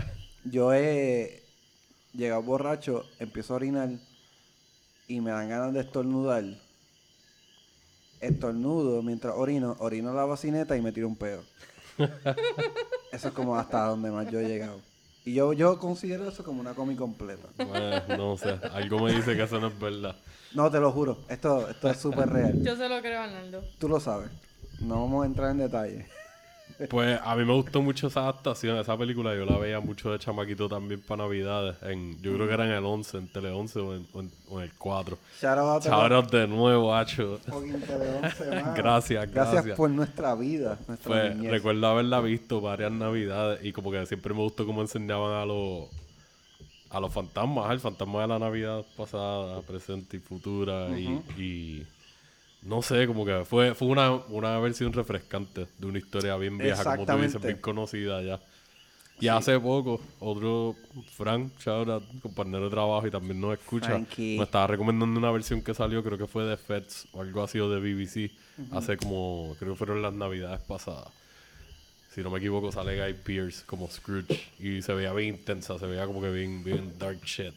Yo 0.45 0.73
he 0.73 1.43
llegado 2.13 2.43
borracho, 2.43 3.05
empiezo 3.19 3.55
a 3.55 3.57
orinar 3.57 3.89
y 5.09 5.21
me 5.21 5.31
dan 5.33 5.49
ganas 5.49 5.73
de 5.73 5.81
estornudar. 5.81 6.45
Estornudo 8.21 9.03
mientras 9.03 9.35
orino, 9.37 9.77
orino 9.79 10.13
la 10.15 10.25
vacineta 10.25 10.77
y 10.77 10.83
me 10.83 10.93
tiro 10.93 11.09
un 11.09 11.17
pedo. 11.17 11.43
Eso 13.13 13.29
es 13.29 13.35
como 13.35 13.57
hasta 13.57 13.87
donde 13.87 14.11
más 14.11 14.31
yo 14.31 14.41
he 14.41 14.49
llegado. 14.49 14.81
Y 15.25 15.35
yo, 15.35 15.53
yo 15.53 15.81
considero 15.81 16.29
eso 16.29 16.45
como 16.45 16.61
una 16.61 16.75
comi 16.75 16.95
completa. 16.95 17.49
Eh, 17.59 18.01
no 18.17 18.37
sé, 18.37 18.61
algo 18.73 19.01
me 19.01 19.13
dice 19.13 19.35
que 19.35 19.43
eso 19.43 19.59
no 19.59 19.67
es 19.67 19.79
verdad. 19.81 20.15
No, 20.55 20.71
te 20.71 20.79
lo 20.79 20.93
juro, 20.93 21.19
esto, 21.29 21.69
esto 21.69 21.91
es 21.91 21.97
súper 21.97 22.29
real. 22.29 22.63
Yo 22.63 22.77
se 22.77 22.89
lo 22.89 23.01
creo 23.01 23.23
Arnaldo. 23.23 23.65
Tú 23.79 23.89
lo 23.89 23.99
sabes. 23.99 24.31
No 24.79 25.01
vamos 25.03 25.25
a 25.25 25.27
entrar 25.27 25.51
en 25.51 25.59
detalle. 25.59 26.07
Pues 26.91 27.19
a 27.25 27.35
mí 27.37 27.45
me 27.45 27.55
gustó 27.55 27.81
mucho 27.81 28.09
esa 28.09 28.21
adaptación, 28.21 28.77
esa 28.79 28.97
película. 28.99 29.35
Yo 29.35 29.45
la 29.47 29.57
veía 29.57 29.81
mucho 29.81 30.13
de 30.13 30.19
chamaquito 30.19 30.69
también 30.69 31.01
para 31.01 31.25
Navidades. 31.25 31.77
En, 31.83 32.21
yo 32.21 32.35
creo 32.35 32.47
que 32.47 32.53
era 32.55 32.67
en 32.67 32.73
el 32.73 32.85
11, 32.85 33.17
en 33.19 33.29
Tele 33.29 33.51
11 33.51 33.79
o 33.81 33.95
en, 33.95 34.07
o 34.13 34.21
en- 34.21 34.31
o 34.51 34.59
en 34.59 34.65
el 34.65 34.73
4. 34.75 35.19
Shout 35.41 35.59
out 36.13 36.31
de 36.31 36.47
nuevo, 36.47 36.95
Hacho. 36.95 37.39
fucking 37.49 37.81
Tele 37.81 38.05
11, 38.23 38.51
mano. 38.51 38.75
Gracias, 38.77 39.31
Gracias 39.33 39.55
gracias. 39.55 39.77
por 39.77 39.89
nuestra 39.91 40.35
vida, 40.35 40.79
nuestra 40.87 41.11
Pues 41.11 41.35
niñez. 41.37 41.51
recuerdo 41.51 41.87
haberla 41.87 42.21
visto 42.21 42.61
varias 42.61 42.93
navidades 42.93 43.65
y 43.65 43.73
como 43.73 43.91
que 43.91 44.05
siempre 44.07 44.35
me 44.35 44.41
gustó 44.41 44.67
cómo 44.67 44.83
enseñaban 44.83 45.33
a 45.33 45.47
los 45.47 45.85
a 46.91 47.01
los 47.01 47.13
fantasmas, 47.13 47.71
el 47.73 47.81
fantasma 47.81 48.23
de 48.23 48.29
la 48.29 48.39
Navidad 48.39 48.85
pasada, 48.97 49.61
presente 49.63 50.17
y 50.19 50.21
futura 50.21 50.89
y, 50.99 51.21
y 51.37 51.87
no 52.67 52.83
sé, 52.83 53.07
como 53.07 53.25
que 53.25 53.45
fue, 53.45 53.75
fue 53.75 53.89
una, 53.89 54.13
una 54.13 54.59
versión 54.59 54.93
refrescante 54.93 55.67
de 55.79 55.87
una 55.87 55.99
historia 55.99 56.37
bien 56.37 56.59
vieja, 56.59 56.83
como 56.97 57.07
tú 57.07 57.23
dices, 57.23 57.41
bien 57.41 57.59
conocida 57.59 58.23
ya. 58.23 58.41
Y 59.19 59.29
hace 59.29 59.59
poco, 59.59 60.01
otro 60.21 60.77
Frank, 61.17 61.53
out, 61.69 62.05
compañero 62.21 62.65
de 62.65 62.71
trabajo 62.71 63.07
y 63.07 63.11
también 63.11 63.41
nos 63.41 63.59
escucha, 63.59 63.87
Frankie. 63.87 64.37
me 64.37 64.45
estaba 64.45 64.67
recomendando 64.67 65.19
una 65.19 65.31
versión 65.31 65.63
que 65.63 65.73
salió, 65.73 66.03
creo 66.03 66.19
que 66.19 66.27
fue 66.27 66.45
de 66.45 66.57
Feds 66.59 67.09
o 67.13 67.23
algo 67.23 67.43
así 67.43 67.59
o 67.59 67.71
de 67.71 67.81
BBC, 67.81 68.31
hace 68.73 68.99
como, 68.99 69.57
creo 69.59 69.73
que 69.73 69.79
fueron 69.79 70.03
las 70.03 70.13
navidades 70.13 70.61
pasadas. 70.61 71.09
Si 72.15 72.21
no 72.23 72.31
me 72.31 72.39
equivoco, 72.39 72.73
sale 72.73 73.01
Guy 73.01 73.15
Pearce 73.25 73.65
como 73.65 73.89
Scrooge 73.89 74.43
y 74.59 74.83
se 74.83 74.93
veía 74.93 75.13
bien 75.13 75.37
intensa, 75.37 75.79
se 75.79 75.87
veía 75.87 76.07
como 76.07 76.21
que 76.21 76.31
bien, 76.31 76.63
bien 76.65 76.99
dark 76.99 77.23
shit. 77.25 77.55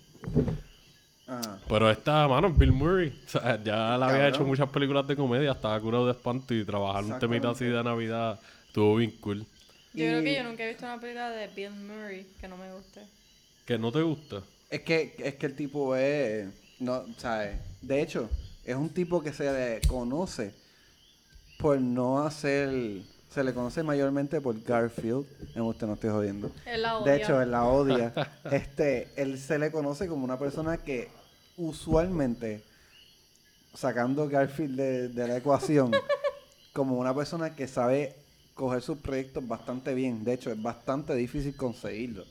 Pero 1.68 1.90
esta, 1.92 2.28
mano, 2.28 2.52
Bill 2.52 2.72
Murray, 2.72 3.22
o 3.26 3.30
sea, 3.30 3.62
ya 3.64 3.98
le 3.98 4.06
había 4.06 4.28
hecho 4.30 4.44
muchas 4.44 4.70
películas 4.70 5.08
de 5.08 5.16
comedia, 5.16 5.52
estaba 5.52 5.80
curado 5.80 6.06
de 6.06 6.14
espanto 6.14 6.54
y 6.54 6.66
trabajar 6.66 7.04
un 7.04 7.20
temita 7.20 7.52
así 7.52 7.66
de 7.66 7.84
Navidad 7.84 8.40
estuvo 8.70 8.96
bien 8.96 9.12
cool. 9.20 9.46
Yo 9.94 10.06
creo 10.06 10.24
que 10.24 10.36
yo 10.36 10.44
nunca 10.44 10.64
he 10.64 10.70
visto 10.70 10.86
una 10.86 11.00
película 11.00 11.30
de 11.32 11.48
Bill 11.48 11.72
Murray 11.72 12.28
que 12.40 12.48
no 12.48 12.58
me 12.58 12.72
guste. 12.72 13.02
¿Que 13.66 13.78
no 13.78 13.92
te 13.92 14.02
gusta? 14.02 14.44
Es 14.70 14.82
que, 14.82 15.16
es 15.18 15.36
que 15.36 15.46
el 15.48 15.56
tipo 15.56 15.96
es. 15.96 16.48
No, 16.80 17.04
¿sabes? 17.18 17.58
De 17.82 18.02
hecho, 18.02 18.30
es 18.64 18.76
un 18.76 18.90
tipo 18.90 19.22
que 19.22 19.34
se 19.34 19.52
le 19.52 19.88
conoce 19.88 20.54
por 21.58 21.80
no 21.82 22.22
hacer. 22.22 23.02
Se 23.30 23.44
le 23.44 23.54
conoce 23.54 23.84
mayormente 23.84 24.40
por 24.42 24.62
Garfield. 24.64 25.26
En 25.56 25.64
usted 25.64 25.88
no 25.88 25.94
estoy 25.94 26.12
jodiendo. 26.12 26.52
Él 26.66 26.84
la 26.84 26.98
odia. 27.00 27.12
De 27.12 27.18
hecho, 27.22 27.42
él 27.42 27.52
la 27.52 27.66
odia. 27.66 28.14
este, 28.52 29.10
él 29.16 29.40
se 29.40 29.58
le 29.58 29.72
conoce 29.72 30.08
como 30.08 30.24
una 30.24 30.38
persona 30.38 30.78
que 30.78 31.10
usualmente, 31.60 32.64
sacando 33.74 34.28
Garfield 34.28 34.76
de, 34.78 35.10
de 35.10 35.28
la 35.28 35.38
ecuación, 35.38 35.92
como 36.74 36.98
una 36.98 37.14
persona 37.14 37.56
que 37.56 37.68
sabe 37.68 38.16
coger 38.56 38.82
sus 38.82 38.98
proyectos 38.98 39.48
bastante 39.48 39.94
bien. 39.94 40.24
De 40.24 40.34
hecho, 40.34 40.52
es 40.52 40.62
bastante 40.62 41.14
difícil 41.16 41.56
conseguirlo. 41.56 42.26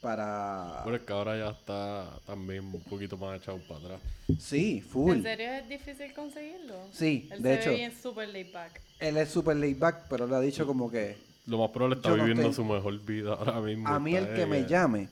Para... 0.00 0.82
Pero 0.84 0.96
es 0.96 1.02
que 1.02 1.12
ahora 1.12 1.36
ya 1.36 1.50
está 1.50 2.20
también 2.26 2.64
un 2.66 2.80
poquito 2.82 3.16
más 3.16 3.38
echado 3.40 3.58
para 3.66 3.80
atrás. 3.80 4.00
Sí, 4.38 4.80
full. 4.80 5.16
¿En 5.16 5.22
serio 5.22 5.50
es 5.52 5.68
difícil 5.68 6.12
conseguirlo? 6.14 6.74
Sí, 6.92 7.28
Él 7.32 7.42
de 7.42 7.54
se 7.54 7.60
hecho, 7.60 7.70
ve 7.70 7.76
bien 7.76 7.92
super 8.00 8.28
laid 8.28 8.52
back. 8.52 8.80
él 9.00 9.16
es 9.16 9.30
super 9.30 9.56
laid 9.56 9.78
back, 9.78 10.06
pero 10.08 10.26
le 10.26 10.36
ha 10.36 10.40
dicho 10.40 10.66
como 10.66 10.90
que 10.90 11.16
Lo 11.46 11.58
más 11.58 11.70
probable 11.70 11.96
está 11.96 12.10
no 12.10 12.16
viviendo 12.16 12.42
estoy- 12.42 12.54
su 12.54 12.64
mejor 12.64 12.98
vida 13.04 13.32
ahora 13.34 13.60
mismo. 13.60 13.88
a 13.88 13.98
mí 13.98 14.14
el 14.14 14.32
que 14.34 14.46
me 14.46 14.66
llame 14.66 15.08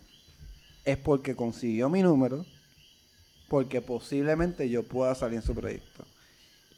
es 0.84 0.96
porque 0.98 1.34
consiguió 1.34 1.88
mi 1.88 2.02
número, 2.02 2.44
porque 3.48 3.80
posiblemente 3.80 4.68
yo 4.68 4.82
pueda 4.82 5.14
salir 5.14 5.36
en 5.36 5.42
su 5.42 5.54
proyecto. 5.54 6.04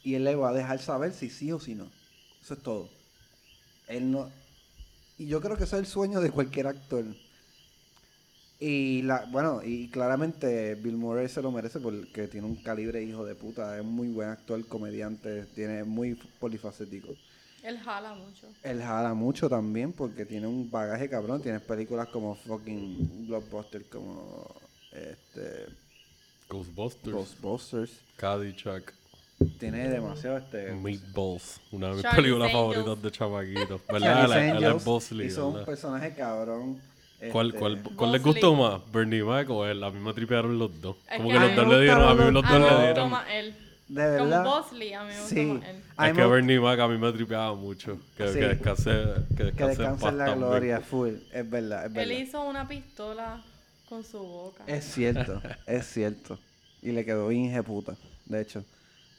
Y 0.03 0.15
él 0.15 0.25
le 0.25 0.35
va 0.37 0.51
a 0.51 0.55
dejar 0.55 0.79
saber 0.79 1.13
si 1.13 1.31
sí 1.31 1.51
o 1.53 1.59
si 1.59 1.75
no. 1.75 1.89
Eso 2.43 2.55
es 2.55 2.63
todo. 2.63 2.89
Él 3.89 4.11
no... 4.11 4.31
Y 5.19 5.27
yo 5.27 5.41
creo 5.41 5.57
que 5.57 5.65
eso 5.65 5.77
es 5.77 5.81
el 5.81 5.87
sueño 5.87 6.21
de 6.21 6.31
cualquier 6.31 6.67
actor. 6.67 7.05
Y 8.59 9.03
la, 9.03 9.27
bueno, 9.31 9.63
y 9.65 9.89
claramente 9.89 10.75
Bill 10.77 10.97
Murray 10.97 11.29
se 11.29 11.43
lo 11.43 11.51
merece 11.51 11.81
porque 11.81 12.29
tiene 12.29 12.47
un 12.47 12.57
calibre 12.57 13.03
hijo 13.03 13.25
de 13.25 13.35
puta. 13.35 13.79
Es 13.79 13.85
muy 13.85 14.09
buen 14.09 14.29
actor, 14.29 14.65
comediante, 14.67 15.45
tiene 15.55 15.85
muy 15.85 16.15
polifacético. 16.39 17.15
Él 17.63 17.79
jala 17.79 18.15
mucho. 18.15 18.47
Él 18.63 18.81
jala 18.81 19.13
mucho 19.13 19.49
también 19.49 19.93
porque 19.93 20.25
tiene 20.25 20.47
un 20.47 20.71
bagaje 20.71 21.09
cabrón. 21.09 21.43
Tiene 21.43 21.61
películas 21.61 22.09
como 22.09 22.35
fucking 22.35 23.27
Blockbuster, 23.27 23.89
como 23.89 24.55
este 24.93 25.67
Ghostbusters, 26.49 27.13
Ghostbusters. 27.15 27.91
Caddyshack, 28.17 28.93
Tiene 29.59 29.89
demasiado 29.89 30.39
este. 30.39 30.73
Meatballs, 30.73 31.61
una 31.73 31.89
de 31.89 31.93
mis 31.95 32.03
Charlie's 32.03 32.17
películas 32.23 32.49
Angels. 32.55 32.75
favoritas 32.77 33.03
de 33.03 33.11
chamaquito. 33.11 33.81
¿Verdad? 33.93 34.29
Charlie's 34.29 34.57
Él, 34.63 34.65
es 34.77 34.85
Bosley, 34.85 35.27
hizo 35.27 35.47
un 35.49 35.53
¿verdad? 35.55 35.67
personaje 35.67 36.15
cabrón. 36.15 36.81
¿Cuál, 37.33 37.47
este, 37.49 37.59
cuál, 37.59 37.83
cuál 37.97 38.13
les 38.13 38.23
gustó 38.23 38.55
más? 38.55 38.81
¿Bernie 38.93 39.23
Mac 39.25 39.49
o 39.51 39.65
él? 39.67 39.83
A 39.83 39.91
mí 39.91 39.99
me 39.99 40.13
tripearon 40.13 40.59
los 40.59 40.81
dos. 40.81 40.97
Es 41.11 41.17
Como 41.17 41.29
que 41.31 41.35
que 41.35 41.39
a 41.39 41.43
los 41.43 41.51
mí 41.51 41.57
dos 41.57 41.67
me 41.67 41.75
le 41.75 41.81
dieron, 41.83 42.03
a 42.03 42.07
gustaron 42.13 42.27
mí 42.27 42.33
los 42.33 42.43
los 42.43 42.43
dos 42.43 42.53
A 42.53 42.59
mí 42.59 42.59
le 42.59 42.65
me 42.65 42.71
dos. 42.71 42.77
gustó 42.77 42.93
dieron. 42.95 43.11
más 43.11 43.27
él. 43.31 43.55
De 43.89 44.03
Como 44.19 44.31
verdad. 44.31 44.45
Bosley, 44.45 44.93
a 44.95 45.03
mí 45.05 45.09
me 45.09 45.15
gustó 45.21 45.29
Sí. 45.35 45.47
más 45.47 45.65
él. 45.69 45.77
A 45.97 46.03
mí 46.03 46.09
Es 46.11 46.15
me 46.17 46.23
que 46.23 46.29
Bernie 46.29 46.61
Mac 46.61 46.81
a 46.81 46.89
mí 46.89 46.99
me 46.99 47.13
tripeaba 47.13 47.55
mucho. 47.55 47.99
Que, 48.17 48.29
Sí. 48.29 48.35
que 48.35 48.49
descanse, 48.49 48.91
que 49.31 49.37
que 49.37 49.45
descanse, 49.45 49.63
en 49.63 49.69
descanse 49.79 50.03
paz 50.03 50.13
en 50.13 50.19
la 50.19 50.25
también. 50.27 50.49
gloria, 50.49 50.81
full. 50.81 51.09
Es 51.33 51.51
verdad, 51.51 51.87
es 51.87 51.93
verdad. 51.93 52.03
Él 52.03 52.13
hizo 52.13 52.43
una 52.43 52.67
pistola 52.69 53.43
con 53.89 54.05
su 54.05 54.19
boca. 54.19 54.65
Es 54.67 54.85
cierto, 54.85 55.41
es 55.67 55.87
cierto. 55.87 56.39
Y 56.83 56.93
le 56.93 57.05
quedó 57.05 57.29
bien 57.29 57.63
puta, 57.65 57.97
de 58.27 58.41
hecho. 58.43 58.65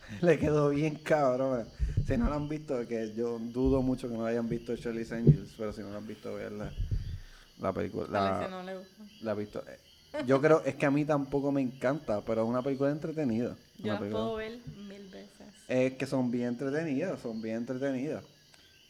Le 0.22 0.40
quedó 0.40 0.70
bien 0.70 0.96
cabrón. 0.96 1.68
Si 2.08 2.16
no 2.16 2.30
lo 2.30 2.36
han 2.36 2.48
visto, 2.48 2.88
que 2.88 3.14
yo 3.14 3.40
dudo 3.40 3.82
mucho 3.82 4.08
que 4.08 4.14
no 4.16 4.26
hayan 4.26 4.48
visto 4.48 4.74
Charlie's 4.78 5.12
Angels, 5.12 5.54
pero 5.58 5.74
si 5.74 5.82
no 5.82 5.90
lo 5.90 5.98
han 5.98 6.08
visto, 6.08 6.34
vean 6.34 6.58
la, 6.58 6.72
la 7.60 7.74
película. 7.74 8.08
La, 8.10 8.48
no 8.48 8.64
le 8.64 8.78
gusta. 8.78 9.04
la 9.22 9.34
visto. 9.34 9.62
Yo 10.26 10.40
creo, 10.40 10.64
es 10.64 10.76
que 10.76 10.86
a 10.86 10.92
mí 10.92 11.04
tampoco 11.04 11.52
me 11.52 11.62
encanta, 11.62 12.22
pero 12.22 12.44
es 12.44 12.48
una 12.48 12.62
película 12.62 12.90
entretenida. 12.90 13.58
Yo 13.80 13.84
Una 13.84 13.94
las 13.94 14.00
película- 14.00 14.24
puedo 14.24 14.36
ver 14.38 14.60
mil 14.88 15.08
veces. 15.10 15.48
Es 15.68 15.94
que 15.96 16.06
son 16.08 16.32
bien 16.32 16.48
entretenidas, 16.50 17.20
son 17.20 17.42
bien 17.42 17.58
entretenidas. 17.58 18.24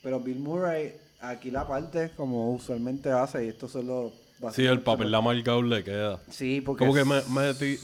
Pero 0.04 0.20
Bill 0.20 0.38
Murray, 0.40 0.94
aquí 1.20 1.50
la 1.50 1.68
parte, 1.68 2.12
como 2.16 2.52
usualmente 2.54 3.10
hace, 3.12 3.44
y 3.46 3.48
esto 3.50 3.68
solo... 3.68 4.14
Sí, 4.54 4.66
el 4.66 4.82
papel 4.82 5.14
amargado 5.16 5.62
le 5.64 5.84
queda. 5.84 6.20
Sí, 6.30 6.62
porque... 6.62 6.86
Como 6.86 6.94
que 6.94 7.04
me, 7.06 7.22
me 7.30 7.54
ti- 7.54 7.80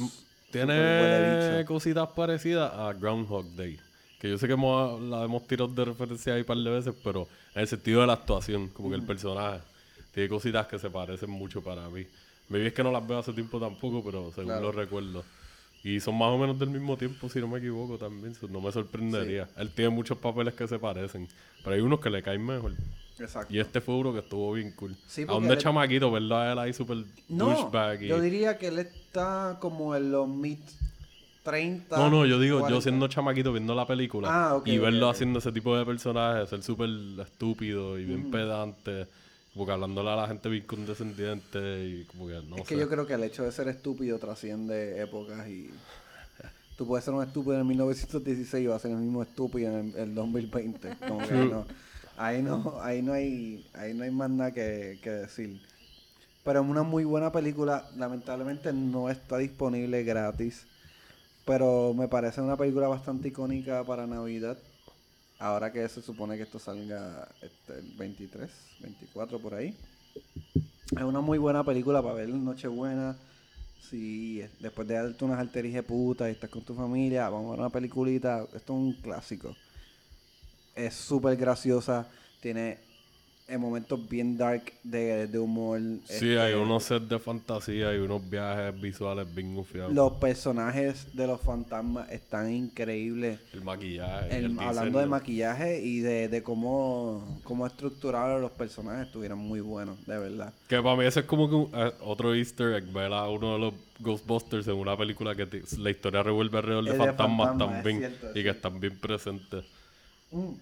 huele 0.54 1.40
tiene 1.50 1.66
cositas 1.66 2.10
parecidas 2.10 2.72
a 2.74 2.94
Groundhog 2.94 3.46
Day. 3.56 3.80
Que 4.20 4.30
yo 4.30 4.38
sé 4.38 4.48
que 4.48 4.54
hemos, 4.54 5.02
la 5.02 5.24
hemos 5.24 5.46
tirado 5.48 5.68
de 5.70 5.84
referencia 5.86 6.34
ahí 6.34 6.42
un 6.42 6.46
par 6.46 6.58
de 6.58 6.70
veces, 6.70 6.94
pero 7.04 7.28
en 7.56 7.62
el 7.62 7.68
sentido 7.68 8.02
de 8.02 8.08
la 8.08 8.14
actuación, 8.14 8.70
como 8.70 8.90
que 8.90 8.96
el 8.96 9.04
personaje 9.04 9.60
tiene 10.14 10.30
cositas 10.30 10.68
que 10.68 10.80
se 10.80 10.90
parecen 10.90 11.30
mucho 11.30 11.62
para 11.62 11.90
mí. 11.90 12.06
Me 12.50 12.66
es 12.66 12.74
que 12.74 12.84
no 12.84 12.92
las 12.92 13.06
veo 13.08 13.18
hace 13.20 13.34
tiempo 13.34 13.60
tampoco, 13.60 14.04
pero 14.04 14.32
según 14.32 14.46
Claro. 14.52 14.62
lo 14.62 14.72
recuerdo. 14.72 15.24
Y 15.84 16.00
son 16.00 16.18
más 16.18 16.30
o 16.30 16.38
menos 16.38 16.58
del 16.58 16.70
mismo 16.70 16.96
tiempo, 16.96 17.28
si 17.28 17.40
no 17.40 17.48
me 17.48 17.58
equivoco 17.60 17.98
también. 17.98 18.34
no 18.50 18.62
me 18.62 18.72
sorprendería. 18.72 19.50
Él 19.58 19.70
tiene 19.74 19.90
muchos 19.90 20.18
papeles 20.18 20.54
que 20.54 20.68
se 20.68 20.80
parecen, 20.80 21.28
pero 21.64 21.76
hay 21.76 21.82
unos 21.82 22.00
que 22.00 22.10
le 22.10 22.22
caen 22.24 22.46
mejor. 22.46 22.74
Exacto. 23.24 23.54
Y 23.54 23.60
este 23.60 23.82
fue 23.82 23.96
uno 23.96 24.14
que 24.14 24.20
estuvo 24.20 24.52
bien 24.54 24.72
cool. 24.72 24.96
Sí, 25.08 25.24
a 25.24 25.28
porque 25.28 25.40
donde 25.42 25.54
él- 25.56 25.60
chamaquito, 25.62 26.12
verlo 26.12 26.38
a 26.38 26.52
él 26.52 26.60
ahí 26.60 26.74
súper 26.74 26.98
No, 27.30 27.50
douchebag. 27.50 28.04
y- 28.04 28.08
yo 28.08 28.20
diría 28.22 28.58
que 28.58 28.68
él 28.68 28.80
está 28.80 29.58
como 29.60 29.96
en 29.96 30.12
los 30.12 30.28
mid 30.28 30.58
30. 31.44 31.98
No, 31.98 32.10
no, 32.10 32.26
yo 32.26 32.40
digo, 32.40 32.58
yo 32.58 32.62
40. 32.62 32.82
siendo 32.82 33.08
chamaquito 33.08 33.52
viendo 33.52 33.76
la 33.76 33.86
película 33.86 34.30
Ah, 34.32 34.62
y 34.66 34.78
verlo 34.78 35.10
haciendo 35.10 35.40
ese 35.40 35.52
tipo 35.52 35.78
de 35.78 35.86
personajes, 35.86 36.50
ser 36.50 36.64
súper 36.64 36.90
estúpido 37.22 38.00
y 38.00 38.06
bien 38.06 38.32
pedante, 38.32 39.08
como 39.54 39.66
que 39.66 39.72
hablándole 39.74 40.10
a 40.10 40.16
la 40.16 40.28
gente 40.28 40.48
bien 40.48 40.64
condescendiente 40.66 41.86
y 41.86 42.06
como 42.06 42.28
que 42.28 42.42
no 42.48 42.56
es 42.58 42.62
sé. 42.68 42.76
que 42.76 42.80
yo 42.80 42.88
creo 42.90 43.06
que 43.06 43.14
el 43.16 43.24
hecho 43.26 43.44
de 43.44 43.52
ser 43.52 43.68
estúpido 43.68 44.18
trasciende 44.20 45.02
épocas 45.02 45.48
y... 45.50 45.70
Tú 46.78 46.88
puedes 46.88 47.06
ser 47.06 47.14
un 47.14 47.22
estúpido 47.22 47.60
en 47.60 47.68
1916 47.68 48.64
y 48.64 48.68
vas 48.68 48.78
a 48.78 48.80
ser 48.80 48.92
el 48.92 48.98
mismo 48.98 49.22
estúpido 49.22 49.70
en 49.78 49.94
el, 49.94 49.96
el 49.96 50.16
2020. 50.16 50.96
Como 51.08 51.20
que 51.20 51.34
no. 51.36 51.66
Ahí 52.18 52.42
no, 52.42 52.80
ahí 52.82 53.02
no 53.02 53.14
hay, 53.14 53.66
ahí 53.74 53.94
no 53.94 54.04
hay 54.04 54.12
más 54.12 54.30
nada 54.30 54.52
que, 54.52 55.00
que 55.02 55.10
decir. 55.10 55.62
Pero 56.44 56.62
es 56.62 56.68
una 56.68 56.84
muy 56.84 57.06
buena 57.06 57.32
película. 57.32 57.90
Lamentablemente 57.96 58.74
no 58.74 59.10
está 59.10 59.38
disponible 59.38 60.04
gratis. 60.04 60.66
Pero 61.46 61.94
me 61.94 62.08
parece 62.08 62.42
una 62.42 62.56
película 62.56 62.88
bastante 62.88 63.30
icónica 63.30 63.84
para 63.84 64.08
Navidad. 64.08 64.58
Ahora 65.40 65.72
que 65.72 65.88
se 65.90 66.02
supone 66.02 66.38
que 66.38 66.44
esto 66.44 66.60
salga 66.60 67.28
este, 67.42 67.80
el 67.80 67.92
23, 67.98 68.50
24 68.80 69.40
por 69.40 69.56
ahí. 69.56 69.76
Es 70.56 71.04
una 71.04 71.22
muy 71.22 71.38
buena 71.38 71.64
película 71.64 72.02
para 72.02 72.16
ver 72.16 72.30
Nochebuena. 72.30 73.18
Si 73.90 74.42
eh, 74.42 74.50
después 74.60 74.88
de 74.88 74.94
darte 74.94 75.26
unas 75.26 75.40
alterijas 75.40 75.84
putas 75.84 76.30
y 76.30 76.32
estás 76.32 76.50
con 76.50 76.64
tu 76.64 76.74
familia, 76.74 77.30
vamos 77.30 77.48
a 77.48 77.52
ver 77.52 77.60
una 77.60 77.70
peliculita. 77.70 78.44
Esto 78.54 78.58
es 78.58 78.70
un 78.70 78.94
clásico. 78.94 79.54
Es 80.76 80.94
súper 80.96 81.36
graciosa. 81.38 82.08
Tiene 82.42 82.78
eh, 83.48 83.58
momentos 83.58 84.10
bien 84.10 84.38
dark 84.38 84.72
de, 84.84 85.28
de 85.28 85.38
humor. 85.40 85.80
Sí, 86.06 86.14
este, 86.14 86.40
hay 86.40 86.54
unos 86.54 86.84
sets 86.86 87.08
de 87.10 87.20
fantasía 87.20 87.94
y 87.94 88.00
unos 88.00 88.28
viajes 88.30 88.80
visuales 88.82 89.34
bien 89.36 89.54
gufiados. 89.54 89.94
Los 89.94 90.14
personajes 90.14 91.08
de 91.14 91.28
los 91.28 91.40
fantasmas 91.42 92.10
están 92.10 92.52
increíbles. 92.52 93.40
El 93.54 93.62
maquillaje. 93.64 94.36
El- 94.38 94.46
el 94.46 94.60
hablando 94.60 95.00
de 95.00 95.06
maquillaje 95.06 95.80
y 95.82 96.00
de, 96.00 96.28
de 96.30 96.42
cómo, 96.42 97.40
cómo 97.44 97.68
estructuraron 97.68 98.42
los 98.42 98.52
personajes, 98.52 99.08
estuvieron 99.08 99.38
muy 99.40 99.60
buenos, 99.60 100.04
de 100.08 100.18
verdad. 100.18 100.54
Que 100.68 100.82
para 100.82 100.96
mí 100.96 101.06
ese 101.06 101.20
es 101.22 101.26
como 101.26 101.48
que 101.50 101.56
un- 101.56 101.70
eh, 101.74 101.92
otro 102.02 102.34
easter 102.34 102.74
egg, 102.76 102.92
ver 102.92 103.14
a 103.14 103.30
uno 103.30 103.54
de 103.54 103.60
los 103.60 103.74
Ghostbusters 104.00 104.68
en 104.68 104.74
una 104.76 104.98
película 104.98 105.36
que 105.36 105.48
la 105.78 105.90
historia 105.92 106.24
revuelve 106.24 106.58
alrededor 106.58 106.86
de 106.86 106.94
fantasmas 106.96 107.52
es 107.52 107.58
también 107.60 107.98
cierto, 108.00 108.30
y 108.32 108.34
sí. 108.34 108.44
que 108.44 108.50
están 108.50 108.80
bien 108.80 108.98
presentes. 109.00 109.66
Mm. 110.34 110.54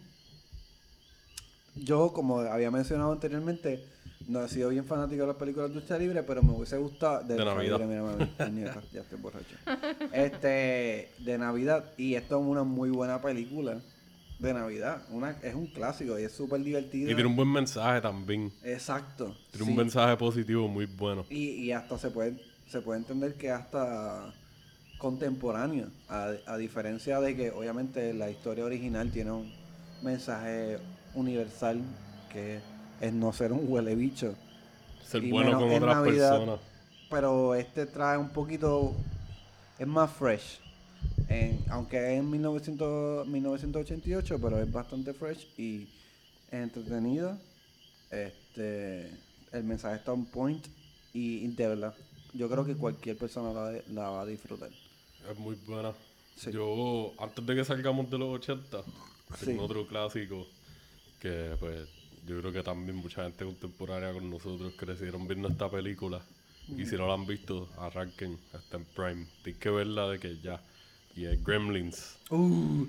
Yo, 1.76 2.12
como 2.12 2.40
había 2.40 2.70
mencionado 2.70 3.12
anteriormente, 3.14 3.84
no 4.28 4.44
he 4.44 4.50
sido 4.50 4.70
bien 4.70 4.86
fanático 4.86 5.22
de 5.22 5.28
las 5.28 5.36
películas 5.38 5.70
de 5.70 5.76
lucha 5.76 5.98
libre, 5.98 6.24
pero 6.24 6.44
me 6.44 6.52
hubiese 6.52 6.78
gustado. 6.78 7.24
De 7.24 7.38
Navidad. 7.38 7.80
libre, 7.80 7.86
mira, 7.88 8.04
mami, 8.04 8.26
puñeta, 8.26 8.82
ya 8.92 9.02
estoy 9.02 9.20
borracho. 9.20 9.56
Este, 10.12 11.12
de 11.20 11.38
Navidad. 11.38 11.86
Y 11.98 12.16
esto 12.16 12.40
es 12.40 12.46
una 12.46 12.64
muy 12.64 12.90
buena 12.90 13.22
película 13.22 13.82
de 14.40 14.54
Navidad. 14.54 15.04
Una, 15.12 15.32
es 15.42 15.56
un 15.56 15.68
clásico 15.68 16.20
y 16.20 16.24
es 16.24 16.32
súper 16.34 16.62
divertido. 16.62 17.10
Y 17.10 17.16
tiene 17.16 17.30
un 17.30 17.36
buen 17.36 17.52
mensaje 17.52 18.02
también. 18.02 18.52
Exacto. 18.64 19.36
Tiene 19.52 19.66
sí. 19.66 19.72
un 19.72 19.78
mensaje 19.78 20.18
positivo 20.18 20.68
muy 20.68 20.86
bueno. 20.86 21.26
Y, 21.30 21.52
y 21.52 21.72
hasta 21.72 21.98
se 21.98 22.10
puede, 22.10 22.38
se 22.68 22.82
puede 22.82 23.00
entender 23.00 23.36
que 23.36 23.50
hasta 23.50 24.34
contemporáneo, 24.98 25.88
a, 26.10 26.32
a 26.46 26.58
diferencia 26.58 27.20
de 27.22 27.36
que 27.36 27.52
obviamente 27.52 28.14
la 28.14 28.30
historia 28.30 28.66
original 28.66 29.12
tiene 29.12 29.32
un 29.32 29.61
mensaje 30.02 30.78
universal 31.16 31.82
que 32.32 32.60
es 33.02 33.14
no 33.14 33.34
ser 33.34 33.52
un 33.52 33.66
huele 33.72 33.96
bicho. 33.96 34.34
Ser 35.06 35.24
Y 35.24 35.32
bueno 35.32 35.60
con 35.60 35.64
otras 35.72 35.82
Navidad. 35.98 36.30
personas. 36.32 36.60
Pero 37.10 37.56
este 37.56 37.86
trae 37.86 38.18
un 38.18 38.30
poquito, 38.30 38.94
es 39.78 39.88
más 39.88 40.12
fresh. 40.12 40.60
En- 41.28 41.60
aunque 41.70 41.98
es 42.14 42.20
en 42.20 42.30
1900 42.30 43.28
1988, 43.28 44.40
pero 44.42 44.62
es 44.62 44.72
bastante 44.72 45.14
fresh 45.14 45.48
y 45.58 45.88
entretenido. 46.52 47.38
Este, 48.10 49.10
el 49.52 49.64
mensaje 49.64 49.96
está 49.96 50.14
on 50.14 50.26
point 50.26 50.66
y, 51.14 51.38
y 51.46 51.48
de 51.48 51.68
verdad, 51.68 51.94
yo 52.34 52.50
creo 52.50 52.66
que 52.66 52.76
cualquier 52.76 53.18
persona 53.18 53.52
la, 53.54 53.80
la 53.90 54.10
va 54.10 54.22
a 54.22 54.26
disfrutar. 54.26 54.70
Es 55.30 55.38
muy 55.38 55.56
buena. 55.68 55.94
Sí. 56.36 56.52
Yo, 56.52 57.14
antes 57.20 57.46
de 57.46 57.56
que 57.56 57.64
salgamos 57.66 58.10
de 58.10 58.18
los 58.18 58.30
80, 58.36 58.78
Sí. 59.34 59.56
otro 59.58 59.88
clásico 59.88 60.48
que, 61.20 61.56
pues, 61.60 61.88
yo 62.26 62.40
creo 62.40 62.52
que 62.52 62.64
también 62.64 62.98
mucha 62.98 63.24
gente 63.24 63.46
contemporánea 63.46 64.14
con 64.14 64.30
nosotros 64.30 64.74
crecieron 64.78 65.28
viendo 65.28 65.48
esta 65.50 65.70
película. 65.70 66.22
Y 66.78 66.86
si 66.86 66.96
no 66.96 67.08
la 67.08 67.16
han 67.16 67.26
visto, 67.26 67.70
arranquen, 67.78 68.40
está 68.54 68.78
en 68.78 68.86
Prime. 68.86 69.28
Tienes 69.44 69.60
que 69.62 69.70
verla 69.70 70.08
de 70.10 70.20
que 70.20 70.40
ya. 70.40 70.62
Y 71.16 71.26
es 71.26 71.44
Gremlins. 71.44 72.20
Uh, 72.30 72.86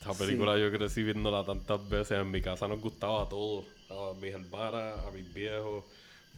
Esta 0.00 0.14
película 0.14 0.58
yo 0.58 0.70
crecí 0.72 1.02
viéndola 1.02 1.44
tantas 1.44 1.88
veces. 1.88 2.18
En 2.18 2.30
mi 2.30 2.40
casa 2.42 2.66
nos 2.68 2.80
gustaba 2.80 3.22
a 3.24 3.28
todos. 3.28 3.66
A 3.90 4.14
mis 4.20 4.32
hermanas, 4.34 4.98
a 5.06 5.10
mis 5.12 5.32
viejos. 5.32 5.84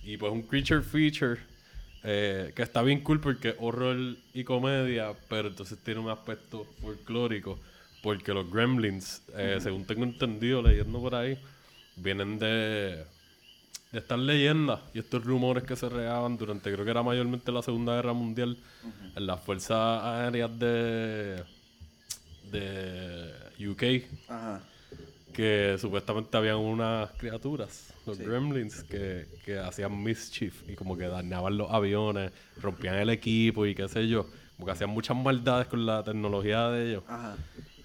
Y 0.03 0.16
pues 0.16 0.32
un 0.32 0.42
creature 0.42 0.82
feature. 0.82 1.40
eh, 2.05 2.53
que 2.57 2.62
está 2.62 2.82
bien 2.82 3.00
cool 3.03 3.20
porque 3.20 3.55
horror 3.59 3.96
y 4.34 4.44
comedia. 4.44 5.14
Pero 5.28 5.48
entonces 5.48 5.78
tiene 5.82 6.00
un 6.00 6.11
aspecto 6.11 6.64
folclórico. 6.80 7.59
Porque 8.03 8.32
los 8.34 8.50
gremlins, 8.50 9.22
eh, 9.36 9.59
según 9.61 9.84
tengo 9.86 10.03
entendido 10.05 10.61
leyendo 10.62 11.00
por 11.00 11.14
ahí, 11.14 11.38
vienen 11.96 12.38
de, 12.38 12.46
de 13.92 13.98
estas 13.98 14.18
leyendas 14.18 14.80
y 14.92 14.98
estos 14.98 15.24
rumores 15.24 15.62
que 15.64 15.76
se 15.76 15.88
regaban 15.88 16.36
durante, 16.36 16.72
creo 16.72 16.84
que 16.84 16.90
era 16.90 17.03
mayormente 17.03 17.53
la 17.53 17.62
Segunda 17.62 17.94
Guerra 17.94 18.12
Mundial, 18.12 18.57
en 19.14 19.26
las 19.26 19.40
fuerzas 19.40 20.03
aéreas 20.03 20.59
de, 20.59 21.44
de 22.50 23.68
UK, 23.68 24.05
ajá. 24.28 24.61
que 25.32 25.76
supuestamente 25.78 26.36
habían 26.36 26.57
unas 26.57 27.11
criaturas, 27.12 27.92
los 28.07 28.16
Sí. 28.18 28.24
gremlins, 28.24 28.82
que, 28.84 29.26
que 29.44 29.59
hacían 29.59 30.03
mischief 30.03 30.68
y 30.68 30.74
como 30.74 30.96
que 30.96 31.07
dañaban 31.07 31.57
los 31.57 31.70
aviones, 31.70 32.32
rompían 32.61 32.96
el 32.96 33.11
equipo 33.11 33.64
y 33.66 33.74
qué 33.74 33.88
sé 33.88 34.09
yo, 34.09 34.26
como 34.57 34.66
que 34.66 34.72
hacían 34.72 34.90
muchas 34.90 35.16
maldades 35.16 35.66
con 35.68 35.86
la 35.86 36.03
tecnología 36.03 36.68
de 36.70 36.90
ellos. 36.90 37.05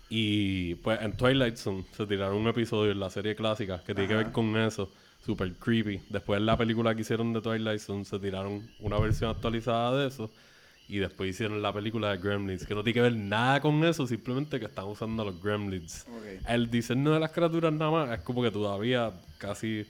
Y 0.10 0.76
pues 0.76 1.02
en 1.02 1.14
Twilight 1.14 1.58
Zone 1.58 1.86
se 1.96 2.06
tiraron 2.06 2.38
un 2.38 2.48
episodio 2.48 2.92
en 2.92 3.00
la 3.00 3.10
serie 3.10 3.36
clásica 3.36 3.84
que 3.86 3.94
tiene 3.94 4.08
que 4.08 4.16
ver 4.16 4.32
con 4.32 4.56
eso, 4.56 4.90
super 5.26 5.52
creepy. 5.54 6.02
Después 6.10 6.40
en 6.40 6.46
la 6.46 6.58
película 6.58 6.96
que 6.96 7.02
hicieron 7.02 7.34
de 7.34 7.42
Twilight 7.42 7.80
Zone 7.80 8.06
se 8.06 8.18
tiraron 8.20 8.70
una 8.80 8.98
versión 9.00 9.32
actualizada 9.32 9.98
de 10.00 10.08
eso. 10.08 10.32
Y 10.90 11.00
después 11.00 11.30
hicieron 11.30 11.62
la 11.62 11.74
película 11.74 12.12
de 12.12 12.18
Gremlins, 12.18 12.66
que 12.66 12.74
no 12.74 12.82
tiene 12.82 12.94
que 12.94 13.02
ver 13.02 13.16
nada 13.16 13.60
con 13.60 13.84
eso, 13.84 14.08
simplemente 14.08 14.58
que 14.58 14.68
están 14.68 14.86
usando 14.86 15.26
los 15.26 15.44
Gremlins. 15.44 16.06
Ok. 16.08 16.48
El 16.48 16.72
diseño 16.72 17.12
de 17.12 17.20
las 17.20 17.32
criaturas 17.32 17.74
nada 17.74 17.92
más 17.92 18.18
es 18.18 18.24
como 18.24 18.42
que 18.42 18.52
todavía 18.52 19.12
casi 19.38 19.86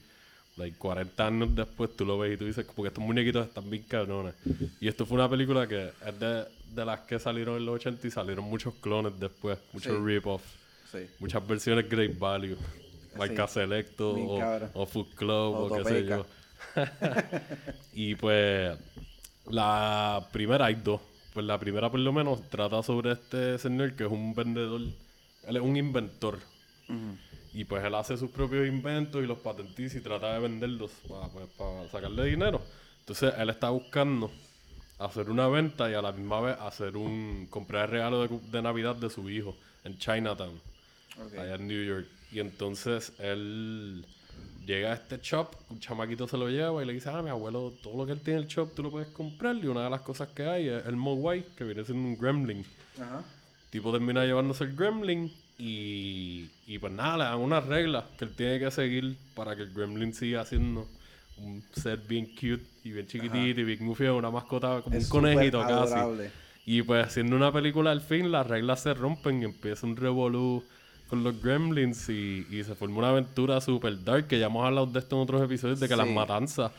like, 0.57 0.77
40 0.77 1.27
años 1.27 1.55
después 1.55 1.95
tú 1.95 2.05
lo 2.05 2.17
ves 2.17 2.33
y 2.33 2.37
tú 2.37 2.45
dices 2.45 2.65
como 2.65 2.83
que 2.83 2.87
estos 2.87 3.03
muñequitos 3.03 3.47
están 3.47 3.69
bien 3.69 3.83
cabrones. 3.87 4.33
Y 4.79 4.87
esto 4.87 5.05
fue 5.05 5.15
una 5.15 5.29
película 5.29 5.67
que 5.67 5.91
es 6.05 6.19
de, 6.19 6.45
de 6.73 6.85
las 6.85 7.01
que 7.01 7.19
salieron 7.19 7.57
en 7.57 7.65
los 7.65 7.75
80 7.75 8.07
y 8.07 8.11
salieron 8.11 8.45
muchos 8.45 8.73
clones 8.75 9.19
después, 9.19 9.57
muchos 9.73 9.93
Sí. 9.97 10.03
rip-offs, 10.03 10.45
Sí. 10.91 10.99
muchas 11.19 11.45
versiones 11.47 11.89
Great 11.89 12.17
Value, 12.17 12.57
Marca 13.17 13.47
Selecto 13.47 14.13
Bien 14.15 14.29
o, 14.73 14.81
o 14.81 14.85
Food 14.85 15.07
Club 15.15 15.55
o 15.55 15.75
qué 15.75 15.83
sé 15.83 16.05
yo. 16.05 16.25
y 17.93 18.15
pues 18.15 18.77
la 19.49 20.27
primera 20.31 20.65
hay 20.65 20.75
dos. 20.75 21.01
Pues 21.33 21.45
la 21.45 21.59
primera 21.59 21.89
por 21.89 21.99
lo 21.99 22.11
menos 22.11 22.49
trata 22.49 22.81
sobre 22.83 23.11
este 23.13 23.57
señor 23.59 23.93
que 23.93 24.05
es 24.05 24.11
un 24.11 24.33
vendedor 24.33 24.81
él 24.81 25.55
es 25.55 25.61
un 25.61 25.77
inventor. 25.77 26.39
Y 27.53 27.63
pues 27.65 27.83
él 27.83 27.95
hace 27.95 28.17
sus 28.17 28.29
propios 28.31 28.67
inventos 28.67 29.23
y 29.23 29.27
los 29.27 29.39
patentiza 29.39 29.97
y 29.97 30.01
trata 30.01 30.33
de 30.33 30.39
venderlos 30.39 30.91
para, 31.07 31.27
pues, 31.29 31.47
para 31.57 31.87
sacarle 31.89 32.25
dinero. 32.25 32.61
Entonces 32.99 33.33
él 33.37 33.49
está 33.49 33.69
buscando 33.69 34.29
hacer 34.99 35.29
una 35.29 35.47
venta 35.47 35.89
y 35.89 35.93
a 35.93 36.01
la 36.01 36.11
misma 36.11 36.41
vez 36.41 36.57
hacer 36.59 36.97
un 36.97 37.47
comprar 37.49 37.85
el 37.85 37.91
regalo 37.91 38.27
de, 38.27 38.39
de 38.51 38.61
Navidad 38.61 38.95
de 38.95 39.09
su 39.09 39.29
hijo 39.29 39.55
en 39.83 39.97
Chinatown, 39.97 40.59
Ok. 41.25 41.33
allá 41.37 41.55
en 41.55 41.67
New 41.67 41.83
York. 41.85 42.07
Y 42.31 42.39
entonces 42.39 43.13
él 43.19 44.03
llega 44.65 44.91
a 44.91 44.95
este 44.95 45.19
shop, 45.21 45.55
un 45.69 45.79
chamaquito 45.79 46.27
se 46.27 46.37
lo 46.37 46.49
lleva 46.49 46.83
y 46.83 46.85
le 46.85 46.93
dice, 46.93 47.09
ah, 47.09 47.21
mi 47.21 47.29
abuelo, 47.29 47.73
todo 47.81 47.95
lo 47.97 48.05
que 48.05 48.11
él 48.11 48.21
tiene 48.21 48.39
en 48.39 48.45
el 48.45 48.49
shop 48.49 48.73
tú 48.75 48.83
lo 48.83 48.91
puedes 48.91 49.07
comprar. 49.09 49.55
Y 49.55 49.67
una 49.67 49.83
de 49.85 49.89
las 49.89 50.01
cosas 50.01 50.27
que 50.29 50.45
hay 50.45 50.67
es 50.67 50.85
el 50.85 50.95
Mogwai, 50.97 51.45
que 51.55 51.63
viene 51.63 51.85
siendo 51.85 52.05
un 52.07 52.17
gremlin 52.17 52.65
Ajá. 53.01 53.23
tipo 53.69 53.91
termina 53.91 54.25
llevándose 54.25 54.65
el 54.65 54.75
gremlin 54.75 55.31
y, 55.57 56.49
y 56.67 56.77
pues 56.79 56.91
nada, 56.93 57.17
le 57.17 57.23
dan 57.23 57.39
unas 57.39 57.65
reglas 57.65 58.03
que 58.17 58.25
él 58.25 58.35
tiene 58.35 58.59
que 58.59 58.69
seguir 58.71 59.15
para 59.35 59.55
que 59.55 59.63
el 59.63 59.73
gremlin 59.73 60.13
siga 60.13 60.43
siendo 60.45 60.87
un 61.39 61.63
ser 61.73 61.99
bien 61.99 62.25
cute 62.25 62.63
y 62.83 62.91
bien 62.91 63.07
chiquitito 63.07 63.61
y 63.61 63.63
bien 63.63 63.85
goofy, 63.85 64.05
una 64.05 64.31
mascota 64.31 64.81
como 64.81 64.95
Es 64.95 65.05
un 65.05 65.09
conejito 65.09 65.61
casi. 65.61 65.95
Y 66.65 66.81
pues 66.81 67.05
haciendo 67.05 67.35
una 67.35 67.51
película 67.51 67.91
al 67.91 68.01
fin, 68.01 68.31
las 68.31 68.45
reglas 68.45 68.81
se 68.81 68.93
rompen 68.93 69.41
y 69.41 69.45
empieza 69.45 69.87
un 69.87 69.95
revolú 69.95 70.63
con 71.09 71.23
los 71.23 71.41
gremlins 71.41 72.09
y, 72.09 72.45
y 72.49 72.63
se 72.63 72.75
forma 72.75 72.97
una 72.97 73.09
aventura 73.09 73.61
super 73.61 74.03
dark 74.03 74.27
que 74.27 74.39
ya 74.39 74.47
hemos 74.47 74.65
hablado 74.65 74.87
de 74.87 74.99
esto 74.99 75.15
en 75.15 75.21
otros 75.21 75.41
episodios, 75.41 75.79
de 75.79 75.87
que 75.87 75.95
las 75.95 76.09
matanzas 76.09 76.71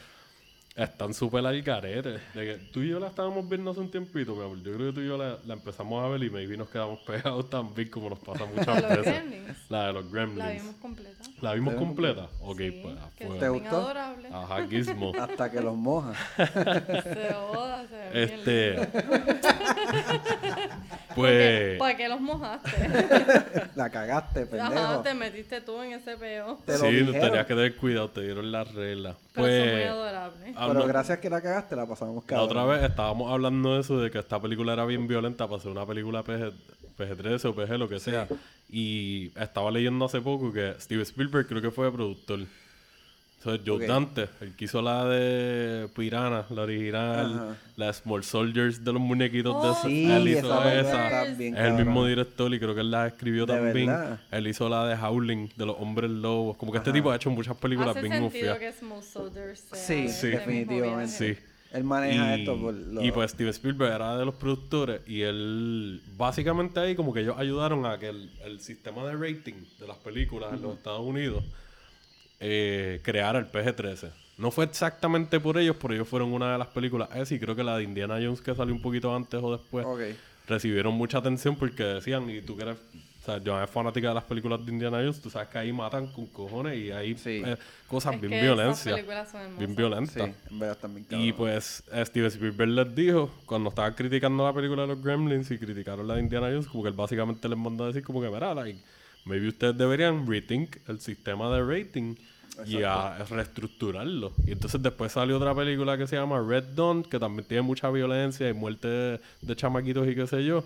están 0.78 1.12
súper 1.12 1.44
al 1.44 1.62
carete. 1.64 2.18
De 2.34 2.44
que 2.44 2.54
tú 2.72 2.80
y 2.80 2.88
yo 2.88 3.00
la 3.00 3.08
estábamos 3.08 3.48
viendo 3.48 3.70
hace 3.72 3.80
un 3.80 3.90
tiempito, 3.90 4.34
mi 4.34 4.44
amor. 4.44 4.58
Yo 4.62 4.74
creo 4.74 4.86
que 4.88 4.92
tú 4.92 5.00
y 5.00 5.08
yo 5.08 5.16
la, 5.18 5.38
la 5.46 5.54
empezamos 5.54 6.04
a 6.04 6.08
ver 6.08 6.22
y 6.22 6.30
maybe 6.30 6.56
nos 6.56 6.68
quedamos 6.68 7.00
pegados 7.00 7.50
también 7.50 7.88
como 7.90 8.10
nos 8.10 8.18
pasa 8.20 8.44
De 8.46 8.52
muchas 8.54 8.82
los 8.82 8.90
veces. 8.90 9.04
Gremlins. 9.04 9.58
La 9.70 9.86
de 9.88 9.92
los 9.92 10.12
gremlins. 10.12 10.38
La 10.46 10.52
vimos 10.52 10.74
completa. 10.80 11.24
¿La 11.40 11.54
vimos 11.54 11.74
¿La 11.74 11.78
completa? 11.80 12.28
Ok, 12.42 12.58
Sí, 12.58 12.70
pues 12.82 12.96
a 12.98 13.10
que 13.16 13.26
fuego. 13.26 13.40
¿Te 13.40 13.48
bien 13.50 13.62
gustó? 13.62 13.76
adorable. 13.76 14.28
Ajá, 14.32 14.66
Gizmo. 14.68 15.12
Hasta 15.18 15.50
que 15.50 15.60
los 15.60 15.76
moja. 15.76 16.12
Se 16.36 17.34
joda, 17.34 17.86
se 17.88 17.96
ve 17.96 18.10
bien. 18.26 18.38
Este. 18.38 18.86
¿Por 18.86 20.37
pues. 21.78 21.94
qué 21.96 22.08
los 22.08 22.20
mojaste? 22.20 22.70
La 23.76 23.90
cagaste, 23.90 24.46
pendejo. 24.46 24.72
Ajá, 24.72 25.02
te 25.02 25.14
metiste 25.14 25.60
tú 25.60 25.82
en 25.82 25.92
ese 25.92 26.16
peo. 26.16 26.58
Te 26.64 26.72
lo 26.72 26.78
Sí, 26.78 26.86
dijeron. 26.88 27.12
tenías 27.20 27.46
que 27.46 27.54
tener 27.54 27.76
cuidado, 27.76 28.10
te 28.10 28.22
dieron 28.22 28.50
las 28.52 28.72
reglas. 28.74 29.16
Pero 29.34 29.46
son 29.46 29.56
muy 29.58 29.68
Pues. 29.70 29.86
adorables. 29.88 30.54
ah, 30.56 30.68
Pero 30.72 30.86
gracias 30.86 31.18
que 31.18 31.30
la 31.30 31.40
cagaste, 31.40 31.76
la 31.76 31.86
pasamos 31.86 32.22
La 32.24 32.26
cabrón. 32.26 32.46
otra 32.48 32.64
vez 32.64 32.82
estábamos 32.82 33.30
hablando 33.32 33.74
de 33.74 33.80
eso, 33.80 34.00
de 34.00 34.10
que 34.10 34.18
esta 34.18 34.40
película 34.40 34.72
era 34.72 34.84
bien 34.84 35.06
violenta 35.06 35.46
para 35.48 35.60
ser 35.62 35.70
una 35.70 35.86
película 35.86 36.22
PG, 36.22 36.52
PG-13 36.98 37.44
o 37.46 37.54
PG, 37.54 37.78
lo 37.78 37.88
que 37.88 38.00
sea. 38.00 38.26
Y 38.70 39.32
estaba 39.40 39.70
leyendo 39.70 40.04
hace 40.04 40.20
poco 40.20 40.52
que 40.52 40.74
Steve 40.80 41.02
Spielberg 41.02 41.46
creo 41.46 41.62
que 41.62 41.70
fue 41.70 41.92
productor. 41.92 42.40
Es 43.44 43.60
Joe. 43.64 43.86
Dante, 43.86 44.28
el 44.40 44.56
que 44.56 44.64
hizo 44.64 44.82
la 44.82 45.04
de 45.06 45.88
Piranha, 45.96 46.44
la 46.50 46.62
original, 46.62 47.32
Ajá. 47.34 47.56
la 47.76 47.92
Small 47.92 48.24
Soldiers 48.24 48.84
de 48.84 48.92
los 48.92 49.00
muñequitos 49.00 49.62
de 49.62 49.68
Oh, 49.68 49.72
esa. 49.72 49.88
Sí, 49.88 50.10
Él 50.10 50.28
hizo 50.28 50.64
esa 50.64 50.80
esa. 50.80 51.22
Es 51.24 51.38
el 51.40 51.74
mismo 51.74 52.04
director 52.04 52.52
y 52.52 52.58
creo 52.58 52.74
que 52.74 52.80
él 52.80 52.90
la 52.90 53.06
escribió 53.06 53.46
¿De 53.46 53.54
también. 53.54 53.86
verdad? 53.86 54.20
Él 54.32 54.48
hizo 54.48 54.68
la 54.68 54.86
de 54.88 54.96
Howling, 54.96 55.48
de 55.56 55.66
los 55.66 55.76
hombres 55.78 56.10
lobos. 56.10 56.56
Como 56.56 56.72
que 56.72 56.78
este 56.78 56.92
tipo 56.92 57.10
ha 57.10 57.16
hecho 57.16 57.30
muchas 57.30 57.56
películas 57.56 57.90
Hace 57.96 58.00
bien 58.08 58.12
sentido 58.30 58.58
que 58.58 58.72
Small 58.72 59.02
Soldiers 59.02 59.60
sea 59.60 59.78
Sí, 59.78 59.94
mismo 60.02 60.28
definitivamente. 60.30 61.12
Sí. 61.34 61.38
Él 61.72 61.84
maneja 61.84 62.36
y, 62.36 62.40
esto 62.40 62.58
por 62.60 62.74
lo... 62.74 63.02
y 63.04 63.12
pues 63.12 63.30
Steven 63.30 63.50
Spielberg 63.50 63.92
era 63.94 64.16
de 64.18 64.24
los 64.24 64.34
productores 64.34 65.02
y 65.06 65.20
él 65.20 66.00
básicamente 66.16 66.80
ahí 66.80 66.96
como 66.96 67.12
que 67.12 67.20
ellos 67.20 67.36
ayudaron 67.38 67.84
a 67.84 67.98
que 67.98 68.08
el, 68.08 68.30
el 68.44 68.58
sistema 68.60 69.04
de 69.04 69.12
rating 69.12 69.64
de 69.78 69.86
las 69.86 69.98
películas 69.98 70.54
en 70.54 70.62
los 70.62 70.76
Estados 70.78 71.02
Unidos 71.02 71.44
eh, 72.40 73.00
creara 73.02 73.38
el 73.38 73.46
PG-13. 73.50 74.10
No 74.38 74.50
fue 74.52 74.64
exactamente 74.66 75.40
por 75.40 75.58
ellos, 75.58 75.76
pero 75.80 75.94
ellos 75.94 76.06
fueron 76.08 76.32
una 76.32 76.52
de 76.52 76.58
las 76.58 76.68
películas 76.68 77.08
esa 77.14 77.34
y 77.34 77.40
creo 77.40 77.56
que 77.56 77.64
la 77.64 77.76
de 77.76 77.82
Indiana 77.84 78.14
Jones 78.22 78.40
que 78.40 78.54
salió 78.54 78.72
un 78.72 78.80
poquito 78.80 79.14
antes 79.14 79.40
o 79.42 79.56
después 79.56 79.84
recibieron 80.46 80.94
mucha 80.94 81.18
atención 81.18 81.56
porque 81.56 81.82
decían, 81.82 82.30
y 82.30 82.40
tú 82.40 82.56
que 82.56 82.62
eres, 82.62 82.76
o 83.20 83.24
sea, 83.24 83.38
yo 83.42 83.60
es 83.60 83.68
fanática 83.68 84.08
de 84.08 84.14
las 84.14 84.22
películas 84.24 84.64
de 84.64 84.70
Indiana 84.72 84.98
Jones, 84.98 85.20
tú 85.20 85.28
sabes 85.28 85.48
que 85.48 85.58
ahí 85.58 85.72
matan 85.72 86.06
con 86.12 86.26
cojones 86.28 86.78
y 86.78 86.92
hay 86.92 87.16
Sí. 87.16 87.42
eh, 87.44 87.56
cosas 87.88 88.14
Es 88.14 88.20
bien 88.20 88.40
violencia, 88.40 88.92
son 88.96 89.00
hermosas. 89.10 89.58
bien 89.58 89.70
Sí, 89.70 89.76
violentas. 89.76 90.30
en 90.50 90.58
verdad 90.60 90.78
también 90.78 91.06
Y 91.10 91.32
pues 91.32 91.82
eh, 91.92 92.06
Steven 92.06 92.28
Spielberg 92.28 92.70
les 92.70 92.94
dijo, 92.94 93.30
cuando 93.44 93.70
estaban 93.70 93.92
criticando 93.94 94.44
la 94.46 94.52
película 94.54 94.82
de 94.82 94.88
los 94.88 95.02
Gremlins 95.02 95.50
y 95.50 95.58
criticaron 95.58 96.06
la 96.06 96.14
de 96.14 96.20
Indiana 96.20 96.46
Jones, 96.46 96.68
como 96.68 96.84
que 96.84 96.90
él 96.90 96.94
básicamente 96.94 97.48
les 97.48 97.58
mandó 97.58 97.82
a 97.84 97.86
decir 97.88 98.04
como 98.04 98.22
que, 98.22 98.28
mira, 98.30 98.54
like, 98.54 98.78
maybe 99.24 99.48
ustedes 99.48 99.76
deberían 99.76 100.26
rethink 100.30 100.76
el 100.86 101.00
sistema 101.00 101.50
de 101.54 101.62
rating 101.62 102.14
y 102.66 102.76
a 102.84 103.24
reestructurarlo. 103.30 104.32
Y 104.46 104.52
entonces 104.52 104.82
después 104.82 105.12
salió 105.12 105.36
otra 105.36 105.54
película 105.54 105.96
que 105.98 106.06
se 106.06 106.16
llama 106.16 106.40
Red 106.40 106.64
Dawn, 106.74 107.02
que 107.04 107.18
también 107.18 107.46
tiene 107.46 107.62
mucha 107.62 107.90
violencia 107.90 108.48
y 108.48 108.52
muerte 108.52 108.88
de, 108.88 109.20
de 109.42 109.56
chamaquitos 109.56 110.06
y 110.08 110.14
qué 110.14 110.26
sé 110.26 110.44
yo. 110.44 110.64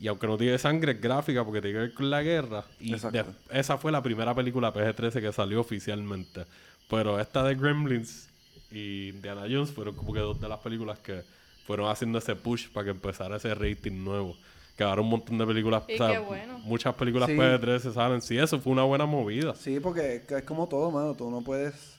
Y 0.00 0.08
aunque 0.08 0.26
no 0.26 0.36
tiene 0.36 0.58
sangre, 0.58 0.92
es 0.92 1.00
gráfica 1.00 1.44
porque 1.44 1.60
tiene 1.60 1.74
que 1.74 1.80
ver 1.80 1.94
con 1.94 2.10
la 2.10 2.22
guerra. 2.22 2.64
Y 2.80 2.92
de- 3.10 3.24
esa 3.50 3.78
fue 3.78 3.92
la 3.92 4.02
primera 4.02 4.34
película 4.34 4.72
PG-13 4.72 5.20
que 5.20 5.32
salió 5.32 5.60
oficialmente. 5.60 6.44
Pero 6.90 7.20
esta 7.20 7.42
de 7.44 7.54
Gremlins 7.54 8.28
y 8.72 9.10
Indiana 9.10 9.42
Jones 9.42 9.70
fueron 9.70 9.94
como 9.94 10.12
que 10.12 10.20
dos 10.20 10.40
de 10.40 10.48
las 10.48 10.58
películas 10.58 10.98
que 10.98 11.22
fueron 11.64 11.88
haciendo 11.88 12.18
ese 12.18 12.34
push 12.34 12.68
para 12.70 12.84
que 12.86 12.90
empezara 12.90 13.36
ese 13.36 13.54
rating 13.54 14.02
nuevo. 14.04 14.36
Que 14.76 14.82
ahora 14.84 15.02
un 15.02 15.08
montón 15.08 15.38
de 15.38 15.46
películas, 15.46 15.84
Y 15.88 15.94
o 15.94 15.96
sea, 15.98 16.12
qué 16.12 16.18
bueno. 16.18 16.58
muchas 16.64 16.94
películas 16.94 17.28
Sí. 17.28 17.36
PG-13 17.36 17.92
salen. 17.92 18.20
Sí, 18.22 18.36
eso 18.36 18.58
fue 18.60 18.72
una 18.72 18.82
buena 18.82 19.06
movida. 19.06 19.54
Sí, 19.54 19.78
porque 19.80 20.22
es 20.28 20.42
como 20.44 20.66
todo, 20.66 20.90
mano. 20.90 21.14
Tú 21.14 21.30
no 21.30 21.42
puedes 21.42 21.96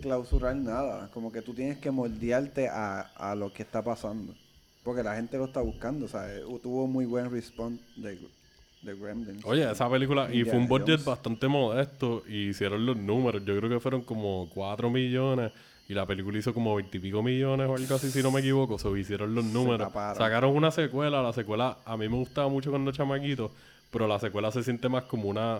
clausurar 0.00 0.56
nada. 0.56 1.08
Como 1.12 1.30
que 1.32 1.42
tú 1.42 1.54
tienes 1.54 1.78
que 1.78 1.90
moldearte 1.90 2.68
a, 2.68 3.00
a 3.00 3.34
lo 3.34 3.52
que 3.52 3.62
está 3.62 3.82
pasando. 3.82 4.34
Porque 4.82 5.02
la 5.02 5.14
gente 5.16 5.36
lo 5.36 5.44
está 5.44 5.60
buscando, 5.60 6.08
¿sabes? 6.08 6.42
Tuvo 6.62 6.86
muy 6.86 7.04
buen 7.04 7.30
response 7.30 7.82
de, 7.96 8.18
de 8.82 8.94
Gremlins. 8.96 9.44
Oye, 9.44 9.70
esa 9.70 9.88
película, 9.90 10.32
y 10.32 10.42
fue 10.44 10.56
un 10.58 10.66
budget 10.66 10.86
Jones. 10.96 11.04
bastante 11.04 11.48
modesto, 11.48 12.22
y 12.26 12.48
hicieron 12.48 12.86
los 12.86 12.96
números. 12.96 13.44
Yo 13.44 13.56
creo 13.58 13.68
que 13.68 13.78
fueron 13.78 14.00
como 14.02 14.48
4 14.54 14.88
millones, 14.90 15.52
y 15.90 15.94
la 15.94 16.06
película 16.06 16.38
hizo 16.38 16.54
como 16.54 16.76
20 16.76 16.98
y 16.98 17.00
pico 17.00 17.20
millones 17.20 17.68
o 17.68 17.74
algo 17.74 17.94
así, 17.96 18.12
si 18.12 18.22
no 18.22 18.30
me 18.30 18.38
equivoco. 18.38 18.78
So, 18.78 18.96
hicieron 18.96 19.34
los 19.34 19.44
números. 19.44 19.92
Sacaron 19.92 20.54
una 20.54 20.70
secuela, 20.70 21.20
la 21.20 21.32
secuela 21.32 21.78
a 21.84 21.96
mí 21.96 22.08
me 22.08 22.14
gustaba 22.14 22.46
mucho 22.48 22.70
cuando 22.70 22.92
chamaquito, 22.92 23.50
pero 23.90 24.06
la 24.06 24.20
secuela 24.20 24.52
se 24.52 24.62
siente 24.62 24.88
más 24.88 25.02
como 25.02 25.28
una 25.28 25.58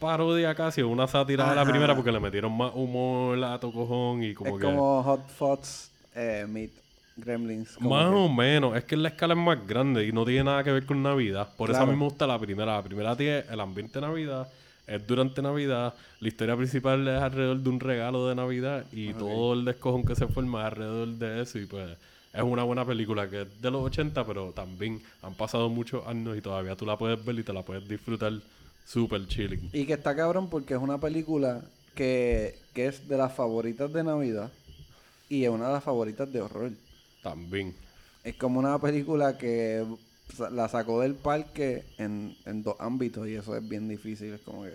parodia 0.00 0.56
casi, 0.56 0.82
o 0.82 0.88
una 0.88 1.06
sátira 1.06 1.48
de 1.50 1.54
la 1.54 1.64
primera, 1.64 1.94
porque 1.94 2.10
le 2.10 2.18
metieron 2.18 2.56
más 2.56 2.72
humor, 2.74 3.38
lato 3.38 3.70
cojón, 3.70 4.24
y 4.24 4.34
como 4.34 4.56
es 4.56 4.60
que... 4.60 4.66
como 4.66 5.02
Hot 5.04 5.28
Fuzz 5.28 5.88
eh, 6.16 6.46
meet 6.48 6.72
Gremlins. 7.16 7.80
Más 7.80 8.10
que- 8.10 8.16
o 8.16 8.28
menos, 8.28 8.76
es 8.76 8.82
que 8.82 8.96
la 8.96 9.10
escala 9.10 9.34
es 9.34 9.40
más 9.40 9.64
grande 9.64 10.04
y 10.04 10.10
no 10.10 10.24
tiene 10.24 10.42
nada 10.42 10.64
que 10.64 10.72
ver 10.72 10.84
con 10.84 11.00
Navidad. 11.00 11.48
Por 11.56 11.70
eso 11.70 11.80
a 11.80 11.86
mí 11.86 11.92
me 11.94 12.04
gusta 12.04 12.26
la 12.26 12.40
primera. 12.40 12.74
La 12.74 12.82
primera 12.82 13.14
tiene 13.16 13.44
el 13.48 13.60
ambiente 13.60 14.00
de 14.00 14.06
Navidad, 14.06 14.48
es 14.86 15.06
durante 15.06 15.40
Navidad, 15.42 15.94
la 16.20 16.28
historia 16.28 16.56
principal 16.56 17.06
es 17.08 17.20
alrededor 17.20 17.58
de 17.58 17.68
un 17.70 17.80
regalo 17.80 18.28
de 18.28 18.34
Navidad 18.34 18.84
y 18.92 19.12
todo 19.14 19.54
el 19.54 19.64
descojón 19.64 20.04
que 20.04 20.14
se 20.14 20.26
forma 20.26 20.60
es 20.60 20.66
alrededor 20.66 21.08
de 21.08 21.42
eso 21.42 21.58
y 21.58 21.66
pues 21.66 21.96
es 22.32 22.42
una 22.42 22.64
buena 22.64 22.84
película 22.84 23.30
que 23.30 23.42
es 23.42 23.62
de 23.62 23.70
los 23.70 23.82
80, 23.82 24.26
pero 24.26 24.50
también 24.52 25.00
han 25.22 25.34
pasado 25.34 25.68
muchos 25.68 26.06
años 26.06 26.36
y 26.36 26.40
todavía 26.40 26.76
tú 26.76 26.84
la 26.84 26.98
puedes 26.98 27.24
ver 27.24 27.38
y 27.38 27.44
te 27.44 27.52
la 27.52 27.62
puedes 27.62 27.88
disfrutar 27.88 28.32
súper 28.84 29.26
chilling. 29.28 29.70
Y 29.72 29.86
que 29.86 29.94
está 29.94 30.14
cabrón 30.16 30.50
porque 30.50 30.74
es 30.74 30.80
una 30.80 30.98
película 30.98 31.62
que, 31.94 32.58
que 32.74 32.86
es 32.86 33.08
de 33.08 33.16
las 33.16 33.32
favoritas 33.32 33.92
de 33.92 34.02
Navidad 34.02 34.50
y 35.28 35.44
es 35.44 35.50
una 35.50 35.68
de 35.68 35.74
las 35.74 35.84
favoritas 35.84 36.30
de 36.32 36.40
horror. 36.40 36.72
También. 37.22 37.74
Es 38.24 38.34
como 38.36 38.58
una 38.58 38.78
película 38.80 39.38
que 39.38 39.84
la 40.50 40.68
sacó 40.68 41.00
del 41.00 41.14
parque 41.14 41.84
en, 41.98 42.36
en 42.44 42.62
dos 42.62 42.76
ámbitos 42.78 43.28
y 43.28 43.34
eso 43.34 43.56
es 43.56 43.66
bien 43.68 43.88
difícil. 43.88 44.32
Es 44.34 44.40
como 44.40 44.64
que 44.64 44.74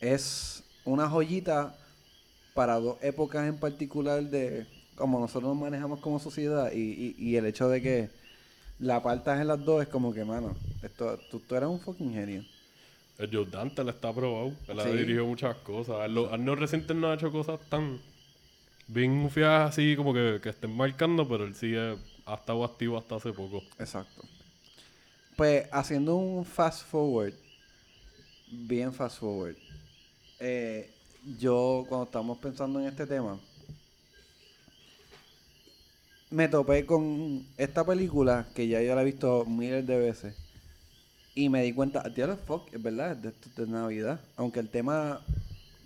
es 0.00 0.62
una 0.84 1.08
joyita 1.08 1.76
para 2.54 2.76
dos 2.80 2.96
épocas 3.02 3.46
en 3.46 3.58
particular 3.58 4.22
de 4.22 4.66
como 4.96 5.20
nosotros 5.20 5.52
nos 5.52 5.60
manejamos 5.60 6.00
como 6.00 6.18
sociedad 6.18 6.72
y, 6.72 6.78
y, 6.78 7.16
y 7.18 7.36
el 7.36 7.44
hecho 7.46 7.68
de 7.68 7.82
que 7.82 8.08
la 8.78 9.02
partas 9.02 9.40
en 9.40 9.48
las 9.48 9.62
dos 9.64 9.82
es 9.82 9.88
como 9.88 10.12
que, 10.12 10.24
mano, 10.24 10.54
esto, 10.82 11.18
tú, 11.30 11.38
tú 11.40 11.54
eres 11.54 11.68
un 11.68 11.80
fucking 11.80 12.12
genio. 12.12 12.42
El 13.18 13.30
Joe 13.34 13.46
Dante 13.46 13.82
le 13.84 13.90
está 13.90 14.08
aprobado. 14.08 14.52
Él 14.68 14.80
ha 14.80 14.84
Sí. 14.84 14.90
dirigido 14.90 15.26
muchas 15.26 15.56
cosas. 15.58 16.04
Él, 16.04 16.14
lo- 16.14 16.34
él 16.34 16.44
no 16.44 16.54
reciente 16.54 16.92
no 16.94 17.08
ha 17.10 17.14
hecho 17.14 17.30
cosas 17.32 17.58
tan 17.70 17.98
bien 18.88 19.28
fiadas 19.30 19.70
así 19.70 19.96
como 19.96 20.12
que, 20.14 20.38
que 20.42 20.50
estén 20.50 20.74
marcando, 20.76 21.26
pero 21.28 21.44
él 21.44 21.54
sigue, 21.54 21.96
ha 22.26 22.34
estado 22.34 22.64
activo 22.64 22.98
hasta 22.98 23.16
hace 23.16 23.32
poco. 23.32 23.62
Exacto. 23.78 24.22
Pues 25.36 25.66
haciendo 25.70 26.16
un 26.16 26.44
fast 26.44 26.86
forward, 26.86 27.34
bien 28.50 28.92
fast 28.92 29.18
forward, 29.18 29.56
eh, 30.40 30.90
yo 31.38 31.84
cuando 31.88 32.04
estamos 32.06 32.38
pensando 32.38 32.80
en 32.80 32.86
este 32.86 33.06
tema, 33.06 33.38
me 36.30 36.48
topé 36.48 36.86
con 36.86 37.46
esta 37.56 37.84
película 37.84 38.46
que 38.54 38.66
ya 38.66 38.80
yo 38.82 38.94
la 38.94 39.02
he 39.02 39.04
visto 39.04 39.44
miles 39.44 39.86
de 39.86 39.98
veces 39.98 40.34
Y 41.34 41.48
me 41.50 41.62
di 41.62 41.72
cuenta, 41.72 42.02
tío, 42.14 42.34
fuck, 42.36 42.72
es 42.72 42.82
verdad, 42.82 43.12
es 43.12 43.22
de, 43.22 43.64
de 43.66 43.70
Navidad. 43.70 44.18
Aunque 44.36 44.58
el 44.60 44.70
tema 44.70 45.20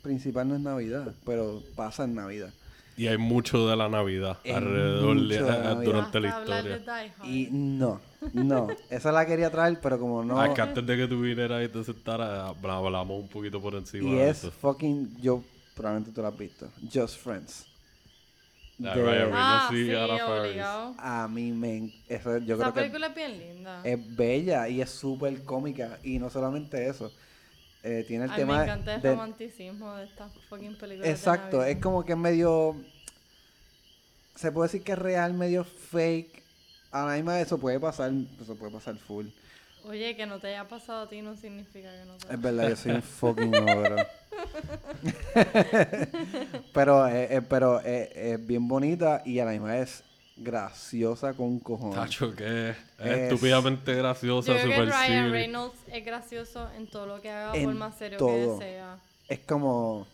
principal 0.03 0.49
no 0.49 0.55
es 0.55 0.61
Navidad, 0.61 1.13
pero 1.27 1.61
pasa 1.75 2.05
en 2.05 2.15
Navidad. 2.15 2.51
Y 2.97 3.09
hay 3.09 3.19
mucho 3.19 3.67
de 3.67 3.77
la 3.77 3.89
Navidad 3.89 4.39
alrededor 4.45 5.27
de- 5.27 5.41
la 5.41 5.57
eh, 5.57 5.63
Navidad. 5.63 5.83
durante 5.83 6.21
la 6.21 6.29
historia. 6.29 6.79
Die 6.79 7.13
Hard. 7.19 7.29
Y 7.29 7.49
no, 7.51 8.01
no. 8.33 8.69
Esa 8.91 9.13
la 9.13 9.25
quería 9.27 9.51
traer, 9.51 9.79
pero 9.81 9.99
como 9.99 10.23
no. 10.25 10.41
Ah, 10.41 10.53
que 10.55 10.61
antes 10.61 10.85
de 10.87 10.97
que 10.97 11.07
tú 11.07 11.21
vinieras 11.21 11.65
y 11.65 11.69
te 11.69 11.83
sentaras, 11.85 12.49
habla- 12.51 12.77
hablamos 12.77 13.21
un 13.21 13.29
poquito 13.29 13.61
por 13.61 13.75
encima 13.75 14.09
y 14.11 14.15
de 14.17 14.31
es 14.31 14.39
eso. 14.39 14.51
fucking. 14.51 15.17
Yo, 15.21 15.43
probablemente 15.75 16.13
tú 16.15 16.23
la 16.23 16.29
has 16.29 16.39
visto. 16.39 16.69
Just 16.93 17.19
Friends. 17.19 17.67
Ah, 18.83 18.95
De- 18.95 19.03
Ryan 19.03 19.31
Ah, 19.35 19.69
y 19.71 19.75
sí, 19.75 19.83
obligado. 19.95 20.95
a 20.99 21.29
mí 21.29 21.53
me. 21.53 21.93
Eso, 22.09 22.39
yo 22.39 22.55
Esa 22.55 22.65
creo 22.65 22.73
que 22.75 22.81
película 22.81 23.07
es 23.09 23.15
bien 23.15 23.39
linda. 23.39 23.81
es 23.85 24.17
bella 24.17 24.69
y 24.69 24.81
es 24.81 24.91
súper 24.91 25.43
cómica. 25.45 25.99
Y 26.03 26.19
no 26.19 26.31
solamente 26.31 26.89
eso. 26.89 27.13
eh, 27.83 28.05
tiene 28.07 28.25
el 28.27 28.31
A 28.31 28.35
mí 28.35 28.41
tema 28.41 28.59
me 28.59 28.65
encanta 28.65 28.95
el 28.97 29.01
de- 29.03 29.11
romanticismo 29.13 29.95
de 29.97 30.05
estas 30.05 30.31
fucking 30.51 30.75
películas. 30.77 31.09
Exacto, 31.11 31.65
es 31.65 31.79
como 31.79 32.05
que 32.05 32.13
es 32.13 32.19
medio. 32.19 32.77
Se 34.35 34.53
puede 34.53 34.69
decir 34.69 34.83
que 34.83 34.93
es 34.93 34.99
real, 34.99 35.33
medio 35.35 35.65
fake. 35.65 36.43
A 36.93 37.07
la 37.07 37.15
misma 37.15 37.35
vez 37.35 37.47
eso 37.47 37.59
puede 37.59 37.79
pasar, 37.79 38.13
eso 38.41 38.55
puede 38.57 38.73
pasar 38.73 38.97
full. 38.97 39.27
Oye, 39.85 40.15
que 40.17 40.27
no 40.27 40.39
te 40.39 40.49
haya 40.49 40.69
pasado 40.69 41.03
a 41.05 41.09
ti 41.09 41.23
no 41.23 41.35
significa 41.37 41.91
que 41.91 42.05
no 42.05 42.15
te 42.17 42.35
Es 42.35 42.41
verdad, 42.43 42.69
yo 42.69 42.77
soy 42.77 42.93
un 42.93 43.03
fucking 43.21 43.55
ogro. 43.55 43.97
pero 46.73 47.07
eh, 47.09 47.29
eh, 47.37 47.43
pero 47.43 47.81
eh, 47.85 48.33
es 48.35 48.47
bien 48.47 48.67
bonita 48.69 49.23
y 49.25 49.39
a 49.39 49.45
la 49.45 49.53
misma 49.53 49.73
vez 49.73 50.03
graciosa 50.37 51.35
con 51.35 51.59
cojones. 51.61 51.95
Tacho, 51.97 52.35
que 52.35 52.71
es, 52.71 52.77
Es- 52.99 53.19
estúpidamente 53.33 53.95
graciosa, 53.95 54.53
Yo 54.53 54.59
creo 54.59 54.69
que 54.69 54.75
super 54.75 54.89
Ryan 54.89 55.07
silly. 55.25 55.31
Reynolds 55.31 55.79
es 55.93 56.05
gracioso 56.05 56.69
en 56.77 56.87
todo 56.87 57.07
lo 57.07 57.21
que 57.21 57.31
haga, 57.31 57.55
En 57.57 57.65
por 57.65 57.75
más 57.75 57.97
serio 57.97 58.19
todo. 58.19 58.59
que 58.59 58.65
sea. 58.65 58.99
Es 59.29 59.39
como 59.41 60.07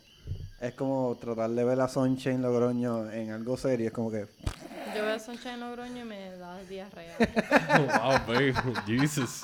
es 0.60 0.74
como 0.74 1.16
tratar 1.20 1.50
de 1.50 1.64
ver 1.64 1.80
a 1.80 1.88
Sunshine 1.88 2.42
Logroño 2.42 3.10
en 3.10 3.30
algo 3.30 3.56
serio, 3.56 3.88
es 3.88 3.92
como 3.92 4.10
que 4.10 4.26
Yo 4.94 5.02
veo 5.02 5.14
a 5.14 5.18
Sunshine 5.18 5.60
Logroño 5.60 6.02
y 6.02 6.04
me 6.04 6.30
da 6.36 6.58
diarrea. 6.62 7.16
wow, 7.78 8.18
babe. 8.26 8.54
Jesus. 8.86 9.42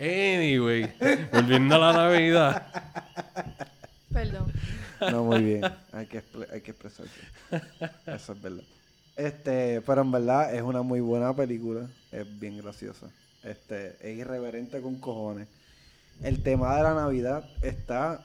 anyway, 0.00 0.92
volviendo 1.32 1.74
a 1.74 1.78
la 1.78 1.92
Navidad. 1.92 2.66
Perdón. 4.12 4.52
No, 5.00 5.24
muy 5.24 5.42
bien. 5.42 5.62
Hay 5.92 6.06
que, 6.06 6.22
hay 6.50 6.60
que 6.62 6.70
expresarse. 6.70 7.20
Eso 8.06 8.32
es 8.32 8.42
verdad. 8.42 8.64
Este, 9.16 9.82
pero 9.82 10.02
en 10.02 10.10
verdad 10.10 10.54
es 10.54 10.62
una 10.62 10.82
muy 10.82 11.00
buena 11.00 11.34
película. 11.34 11.86
Es 12.10 12.26
bien 12.38 12.58
graciosa. 12.58 13.08
Este, 13.42 13.96
es 14.00 14.18
irreverente 14.18 14.80
con 14.80 14.96
cojones. 14.96 15.48
El 16.22 16.42
tema 16.42 16.76
de 16.76 16.82
la 16.82 16.94
Navidad 16.94 17.48
está 17.62 18.24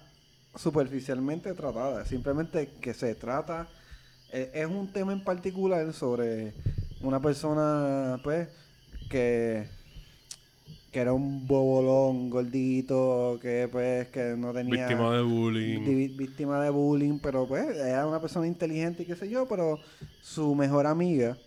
superficialmente 0.56 1.54
tratada. 1.54 2.06
Simplemente 2.06 2.70
que 2.82 2.94
se 2.94 3.16
trata. 3.16 3.68
eh, 4.32 4.52
es 4.54 4.68
un 4.68 4.92
tema 4.92 5.14
en 5.14 5.24
particular 5.24 5.92
sobre 5.94 6.54
una 7.02 7.22
persona, 7.22 8.20
pues, 8.24 8.48
que 9.10 9.68
que 10.92 11.00
era 11.00 11.14
un 11.14 11.48
bobolón 11.48 12.30
gordito, 12.30 13.40
que 13.42 13.70
pues 13.72 14.10
que 14.10 14.36
no 14.38 14.52
tenía 14.52 14.88
Víctima 14.88 15.16
de 15.16 15.22
bullying. 15.22 16.18
víctima 16.18 16.62
de 16.62 16.70
bullying, 16.70 17.18
pero 17.20 17.48
pues 17.48 17.78
era 17.78 18.06
una 18.06 18.20
persona 18.20 18.46
inteligente 18.46 19.04
y 19.04 19.06
qué 19.06 19.16
sé 19.16 19.30
yo, 19.30 19.48
pero 19.48 19.80
su 20.22 20.54
mejor 20.54 20.86
amiga 20.86 21.38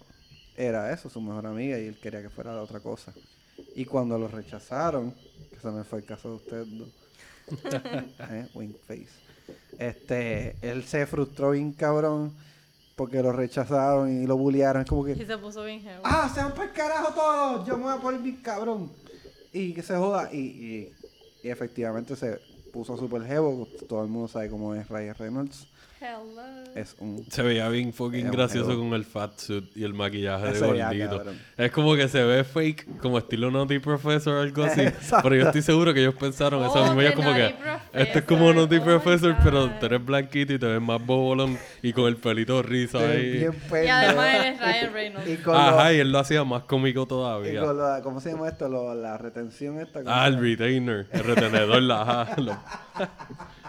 era 0.57 0.91
eso, 0.93 1.11
su 1.11 1.21
mejor 1.21 1.47
amiga, 1.47 1.79
y 1.79 1.87
él 1.89 1.99
quería 2.01 2.23
que 2.23 2.31
fuera 2.31 2.61
otra 2.63 2.81
cosa. 2.81 3.13
Y 3.77 3.85
cuando 3.85 4.19
lo 4.19 4.29
rechazaron, 4.29 5.15
ese 5.69 5.77
no 5.77 5.85
fue 5.85 6.01
el 6.01 6.05
caso 6.05 6.29
de 6.31 6.35
ustedes 6.37 6.69
dos, 6.79 6.89
eh, 8.31 8.49
wink 8.55 8.77
face, 8.87 9.09
este, 9.79 10.57
él 10.63 10.85
se 10.85 11.07
frustró 11.07 11.51
bien 11.51 11.73
cabrón 11.73 12.33
porque 12.97 13.23
lo 13.23 13.33
rechazaron 13.33 14.23
y 14.23 14.27
lo 14.27 14.37
bullearon, 14.37 14.83
es 14.83 14.89
como 14.89 15.05
que... 15.05 15.13
Y 15.13 15.27
se 15.27 15.37
puso 15.37 15.65
bien 15.65 15.81
heavy. 15.81 16.01
¡Ah, 16.05 16.31
se 16.33 16.41
van 16.41 16.53
para 16.53 16.65
el 16.65 16.73
carajo 16.73 17.13
todos! 17.13 17.67
Yo 17.67 17.77
me 17.77 17.85
voy 17.85 17.93
a 17.93 17.97
poner 17.97 18.21
bien 18.21 18.37
cabrón. 18.37 18.93
Y 19.53 19.75
que 19.75 19.83
se 19.83 19.97
joda. 19.97 20.33
Y, 20.33 20.39
y, 20.39 20.93
y 21.43 21.49
efectivamente 21.51 22.15
se 22.15 22.39
puso 22.73 22.97
súper 22.97 23.25
jevo. 23.25 23.67
Todo 23.89 24.05
el 24.05 24.11
mundo 24.11 24.29
sabe 24.29 24.49
cómo 24.49 24.77
es 24.77 24.89
Ryan 24.89 25.15
Reynolds. 25.17 25.67
Hello. 26.05 26.55
Es 26.75 26.97
un... 26.99 27.25
Se 27.31 27.41
veía 27.43 27.69
bien 27.69 27.93
fucking 27.95 28.31
gracioso 28.33 28.77
con 28.77 28.93
el 28.95 29.05
fat 29.05 29.39
suit 29.39 29.65
y 29.77 29.85
el 29.85 29.95
maquillaje 29.95 30.47
de 30.47 30.53
Ese 30.53 30.67
gordito. 30.67 31.25
Es 31.57 31.71
como 31.71 31.95
que 31.95 32.09
se 32.09 32.23
ve 32.25 32.43
fake, 32.45 32.99
como 32.99 33.17
estilo 33.19 33.51
Naughty 33.51 33.79
Professor 33.79 34.35
o 34.35 34.41
algo 34.41 34.65
así. 34.65 34.83
Pero 35.23 35.35
yo 35.37 35.47
estoy 35.47 35.63
seguro 35.63 35.95
que 35.95 36.01
ellos 36.01 36.15
pensaron 36.17 36.63
eso 36.65 36.73
Oh, 36.75 36.85
mismo. 36.87 37.01
Ellos 37.01 37.13
de 37.13 37.17
como 37.17 37.33
que, 37.33 37.55
este 37.93 38.19
es 38.19 38.25
como 38.25 38.53
Naughty 38.53 38.77
oh 38.79 38.85
Professor, 38.85 39.37
pero 39.43 39.71
tú 39.79 39.87
eres 39.87 40.05
blanquito 40.05 40.53
y 40.53 40.59
te 40.59 40.67
ves 40.67 40.81
más 40.83 41.05
bobolón 41.05 41.57
y 41.81 41.93
con 41.93 42.07
el 42.07 42.17
pelito 42.17 42.61
rizo 42.63 42.99
ahí. 42.99 43.39
bien 43.39 43.53
Y 43.85 43.87
además 43.89 44.35
eres 44.35 44.61
Ryan 44.61 44.93
Reynolds. 44.93 45.29
Y 45.29 45.37
con 45.37 45.55
Ajá, 45.57 45.85
lo- 45.91 45.95
y 45.97 46.01
él 46.01 46.11
lo 46.13 46.19
hacía 46.19 46.43
más 46.45 46.65
cómico 46.65 47.03
y 47.03 47.07
todavía. 47.07 47.61
con 47.61 47.79
lo- 47.79 48.03
¿Cómo 48.03 48.21
se 48.21 48.33
llama 48.33 48.49
esto? 48.49 48.69
Lo- 48.69 48.95
la 48.95 49.17
retención 49.17 49.79
esta. 49.79 50.03
¿cómo 50.03 50.13
Ah, 50.15 50.27
el 50.27 50.41
retainer, 50.41 51.07
el 51.13 51.23
retenedor, 51.25 51.83
la 51.83 52.03
ajá. 52.03 52.37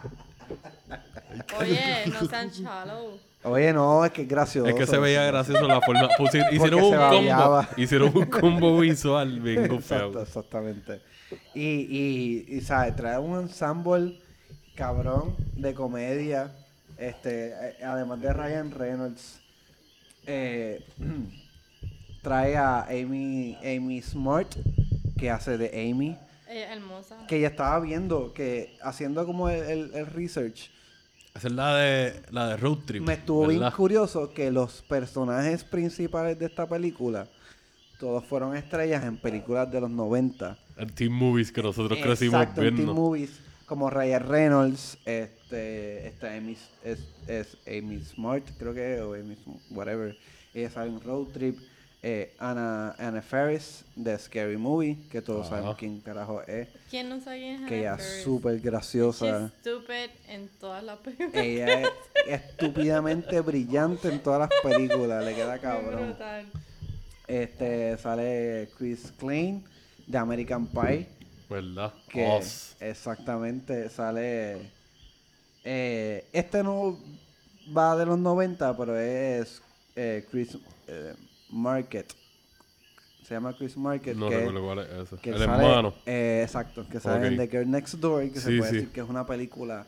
Oye, 1.60 2.03
no 2.12 2.28
sean 2.28 2.49
shallow. 2.49 3.20
Oye, 3.44 3.72
no, 3.74 4.03
es 4.03 4.12
que 4.12 4.24
es 4.24 4.28
gracioso. 4.28 4.68
Es 4.68 4.76
que 4.76 4.88
se 4.88 4.98
veía 4.98 5.24
gracioso 5.26 5.68
la 5.68 5.80
forma. 5.82 6.10
hicieron 6.52 6.82
un 6.84 6.95
combo. 6.95 7.66
Hicieron 7.78 8.12
un 8.18 8.26
combo 8.26 8.80
visual 8.80 9.40
bien 9.40 9.66
Exacto, 9.66 10.22
exactamente. 10.22 11.02
Y, 11.53 11.62
y, 11.64 12.45
y, 12.57 12.62
¿sabes? 12.62 12.95
Trae 12.95 13.20
un 13.20 13.40
ensemble 13.40 14.20
cabrón 14.76 15.36
de 15.53 15.74
comedia. 15.74 16.56
Este, 16.98 17.49
eh, 17.49 17.76
además 17.86 18.20
de 18.22 18.34
Ryan 18.34 18.72
Reynolds. 18.72 19.40
eh, 20.26 20.84
trae 22.22 22.57
a 22.57 22.84
Amy, 22.90 23.57
Amy 23.64 24.02
Smart, 24.02 24.56
que 25.18 25.30
hace 25.30 25.57
de 25.57 25.68
Amy. 25.91 26.18
Ella 26.49 26.66
es 26.66 26.78
hermosa. 26.78 27.18
Que 27.28 27.38
ella 27.38 27.48
estaba 27.49 27.80
viendo, 27.80 28.34
que 28.34 28.78
haciendo 28.82 29.26
como 29.26 29.49
el, 29.49 29.64
el- 29.64 29.91
el 29.95 30.06
research, 30.07 30.72
Esa 31.36 31.49
es 31.49 31.53
la 31.53 31.76
de, 31.76 32.22
la 32.32 32.48
de 32.48 32.57
Road 32.57 32.78
Trip. 32.86 33.03
me 33.03 33.14
estuvo 33.16 33.48
bien 33.48 33.70
curioso 33.72 34.34
que 34.34 34.49
los 34.52 34.82
personajes 34.84 35.66
principales 35.66 36.40
de 36.40 36.45
esta 36.45 36.66
película, 36.66 37.28
todos 37.99 38.24
fueron 38.24 38.56
estrellas 38.56 39.03
en 39.03 39.18
películas 39.18 39.70
de 39.70 39.82
los 39.82 39.90
90. 39.90 40.57
En 40.78 40.90
Teen 40.91 41.12
Movies 41.12 41.52
que 41.52 41.62
nosotros 41.62 41.99
crecimos 42.02 42.41
Exacto, 42.41 42.62
en 42.62 42.76
viendo. 42.76 42.94
Teen 42.94 43.03
Movies, 43.03 43.40
como 43.66 43.90
Ryan 43.90 44.24
Reynolds, 44.26 44.98
este, 45.03 46.07
esta 46.07 46.34
Amy, 46.34 46.57
es, 46.86 46.99
es 47.28 47.57
Amy 47.68 47.99
Smart, 47.99 48.45
creo 48.57 48.74
que, 48.74 49.02
o 49.02 49.14
Amy, 49.14 49.36
whatever. 49.72 50.18
Ella 50.53 50.70
sale 50.70 50.91
en 50.91 51.02
Road 51.02 51.28
Trip. 51.34 51.57
Eh, 52.07 52.36
Anna, 52.38 52.94
Anna 52.99 53.19
Ferris, 53.19 53.84
de 53.95 54.15
Scary 54.19 54.57
Movie, 54.57 54.95
que 55.10 55.23
todos 55.23 55.48
Ajá. 55.48 55.56
sabemos 55.56 55.76
quién 55.76 56.02
carajo 56.02 56.44
es. 56.44 56.68
¿Quién 56.88 57.10
no 57.10 57.19
sabe 57.19 57.40
quién 57.40 57.64
es 57.64 57.68
Que 57.68 57.80
ella 57.80 57.95
es 57.95 58.22
súper 58.23 58.60
graciosa. 58.60 59.52
She's 59.64 60.11
en 60.27 60.48
todas 60.60 60.84
las 60.84 60.99
películas. 60.99 61.34
Ella 61.34 61.82
es 61.82 61.90
estúpidamente 62.27 63.41
brillante 63.41 64.10
en 64.10 64.19
todas 64.19 64.41
las 64.41 64.49
películas, 64.61 65.26
le 65.26 65.34
queda 65.34 65.57
cabrón. 65.57 66.10
Brutal. 66.10 66.45
Este 67.27 67.98
sale 67.98 68.69
Chris 68.77 69.11
Klein 69.18 69.64
de 70.06 70.18
American 70.19 70.68
Pie. 70.68 71.07
¿Verdad? 71.49 71.91
que 72.07 72.23
Oz. 72.27 72.76
exactamente 72.82 73.90
sale 73.90 74.69
eh, 75.64 76.23
este 76.34 76.61
no 76.61 76.99
va 77.76 77.95
de 77.95 78.06
los 78.06 78.19
90 78.19 78.77
pero 78.77 78.95
es 78.99 79.61
eh, 79.95 80.26
Chris 80.30 80.57
eh, 80.88 81.14
Market 81.49 82.13
se 83.23 83.34
llama 83.34 83.53
Chris 83.57 83.76
Market 83.76 84.15
No 84.15 84.30
que, 84.30 84.38
recuerdo 84.38 84.61
cuál 84.63 84.80
es 84.80 84.88
ese. 85.11 85.17
que 85.17 85.30
el 85.31 85.39
sale- 85.39 85.65
hermano. 85.65 85.93
eh, 86.05 86.41
exacto 86.43 86.85
que 86.88 86.99
sale 86.99 87.27
en 87.27 87.34
Ok. 87.34 87.39
The 87.39 87.47
Girl 87.57 87.72
Next 87.72 87.95
Door 87.95 88.31
que 88.31 88.39
se 88.39 88.57
puede 88.57 88.69
sí. 88.69 88.76
decir 88.76 88.91
que 88.91 89.01
es 89.01 89.09
una 89.09 89.26
película 89.26 89.85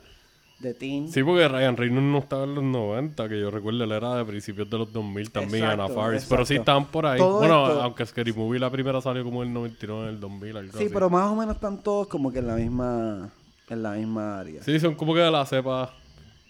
de 0.59 0.73
teen 0.73 1.07
Sí, 1.11 1.21
porque 1.21 1.47
Ryan 1.47 1.77
Reynolds 1.77 2.03
no 2.11 2.17
estaba 2.17 2.45
en 2.45 2.55
los 2.55 2.63
90, 2.63 3.29
que 3.29 3.39
yo 3.39 3.51
recuerdo, 3.51 3.83
él 3.83 3.91
era 3.91 4.15
de 4.15 4.25
principios 4.25 4.67
de 4.67 4.77
los 4.79 4.91
2000 4.91 5.29
también, 5.29 5.65
Exacto, 5.65 5.83
Anna 5.83 5.93
Faris. 5.93 6.25
Pero 6.27 6.45
sí 6.47 6.55
estaban 6.55 6.85
por 6.87 7.05
ahí. 7.05 7.19
Todo 7.19 7.37
bueno, 7.37 7.67
esto- 7.67 7.81
aunque 7.83 8.05
Scary 8.07 8.33
Movie 8.33 8.59
la 8.59 8.71
primera 8.71 8.99
salió 8.99 9.23
como 9.23 9.43
en 9.43 9.49
el 9.49 9.53
99, 9.53 10.03
en 10.09 10.15
el 10.15 10.19
2000, 10.19 10.57
algo 10.57 10.71
sí 10.71 10.85
así. 10.85 10.89
pero 10.91 11.07
más 11.11 11.31
o 11.31 11.35
menos 11.35 11.53
están 11.55 11.77
todos 11.83 12.07
como 12.07 12.31
que 12.33 12.39
en 12.39 12.47
la 12.47 12.55
misma 12.55 13.29
en 13.69 13.83
la 13.83 13.91
misma 13.91 14.39
área 14.39 14.63
Sí, 14.63 14.79
son 14.79 14.95
como 14.95 15.13
que 15.13 15.19
de 15.19 15.29
la 15.29 15.45
cepa 15.45 15.93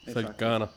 cercana. 0.05 0.69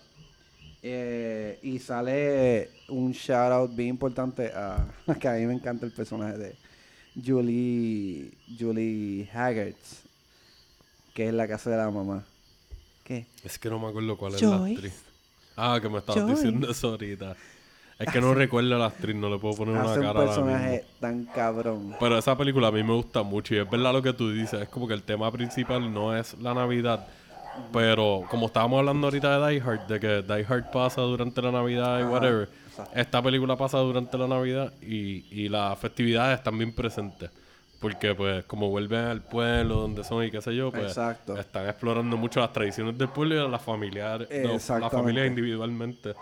Eh, 0.82 1.58
y 1.62 1.78
sale 1.78 2.70
un 2.90 3.12
shout 3.12 3.52
out 3.52 3.74
bien 3.74 3.90
importante 3.90 4.50
a 4.54 4.86
que 5.20 5.28
a 5.28 5.32
mí 5.32 5.46
me 5.46 5.54
encanta 5.54 5.86
el 5.86 5.92
personaje 5.92 6.36
de 6.36 6.56
Julie 7.24 8.30
Julie 8.58 9.28
Haggard 9.32 9.74
que 11.14 11.28
es 11.28 11.34
la 11.34 11.44
hace 11.44 11.70
de 11.70 11.76
la 11.76 11.90
mamá 11.90 12.24
¿qué? 13.04 13.26
Es 13.44 13.58
que 13.58 13.68
no 13.70 13.78
me 13.78 13.88
acuerdo 13.88 14.16
cuál 14.16 14.34
es 14.34 14.42
la 14.42 14.56
actriz. 14.56 15.04
Ah, 15.56 15.78
que 15.80 15.88
me 15.88 15.98
estabas 15.98 16.22
Joyce. 16.22 16.36
diciendo 16.36 16.70
eso 16.70 16.88
ahorita. 16.88 17.36
Es 17.98 18.10
que 18.10 18.20
no 18.20 18.32
recuerdo 18.32 18.76
a 18.76 18.78
la 18.78 18.86
actriz, 18.86 19.14
no 19.14 19.28
le 19.28 19.38
puedo 19.38 19.56
poner 19.56 19.74
una 19.74 19.86
un 19.86 19.94
cara 19.94 20.08
ahora 20.08 20.20
mismo. 20.20 20.34
personaje 20.46 20.84
tan 21.00 21.24
cabrón. 21.26 21.94
Pero 22.00 22.16
esa 22.16 22.34
película 22.34 22.68
a 22.68 22.72
mí 22.72 22.82
me 22.82 22.94
gusta 22.94 23.22
mucho 23.22 23.54
y 23.54 23.58
es 23.58 23.68
verdad 23.68 23.92
lo 23.92 24.00
que 24.00 24.14
tú 24.14 24.30
dices, 24.30 24.62
es 24.62 24.68
como 24.70 24.88
que 24.88 24.94
el 24.94 25.02
tema 25.02 25.30
principal 25.30 25.92
no 25.92 26.16
es 26.16 26.32
la 26.38 26.54
Navidad, 26.54 27.06
pero 27.74 28.24
como 28.30 28.46
estábamos 28.46 28.78
hablando 28.78 29.06
ahorita 29.06 29.38
de 29.38 29.52
Die 29.52 29.60
Hard, 29.60 29.86
de 29.86 30.00
que 30.00 30.22
Die 30.22 30.46
Hard 30.48 30.70
pasa 30.70 31.02
durante 31.02 31.42
la 31.42 31.52
Navidad 31.52 31.98
y 31.98 32.02
Ajá, 32.04 32.10
whatever, 32.10 32.48
exacto. 32.70 32.98
esta 32.98 33.22
película 33.22 33.56
pasa 33.56 33.78
durante 33.78 34.16
la 34.16 34.26
Navidad 34.26 34.72
y, 34.80 35.26
y 35.30 35.48
las 35.48 35.78
festividades 35.78 36.38
están 36.38 36.56
bien 36.58 36.72
presentes. 36.72 37.30
Porque 37.80 38.14
pues 38.14 38.44
como 38.44 38.68
vuelven 38.68 39.06
al 39.06 39.22
pueblo 39.22 39.76
donde 39.76 40.04
son 40.04 40.22
y 40.22 40.30
qué 40.30 40.42
sé 40.42 40.54
yo, 40.54 40.70
pues 40.70 40.88
Exacto. 40.88 41.38
están 41.38 41.66
explorando 41.66 42.14
mucho 42.18 42.38
las 42.38 42.52
tradiciones 42.52 42.96
del 42.98 43.08
pueblo 43.08 43.46
y 43.46 43.50
las 43.50 43.62
familiares, 43.62 44.28
no, 44.44 44.78
las 44.78 44.92
familias 44.92 45.26
individualmente. 45.26 46.14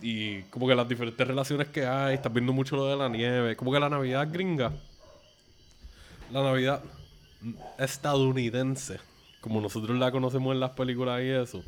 Y 0.00 0.42
como 0.42 0.68
que 0.68 0.76
las 0.76 0.88
diferentes 0.88 1.26
relaciones 1.26 1.66
que 1.68 1.84
hay, 1.84 2.14
estás 2.14 2.32
viendo 2.32 2.52
mucho 2.52 2.76
lo 2.76 2.86
de 2.86 2.96
la 2.96 3.08
nieve, 3.08 3.56
como 3.56 3.72
que 3.72 3.80
la 3.80 3.88
Navidad 3.88 4.28
gringa, 4.30 4.70
la 6.30 6.44
Navidad 6.44 6.80
estadounidense, 7.80 9.00
como 9.40 9.60
nosotros 9.60 9.98
la 9.98 10.12
conocemos 10.12 10.54
en 10.54 10.60
las 10.60 10.70
películas 10.70 11.20
y 11.20 11.30
eso, 11.30 11.64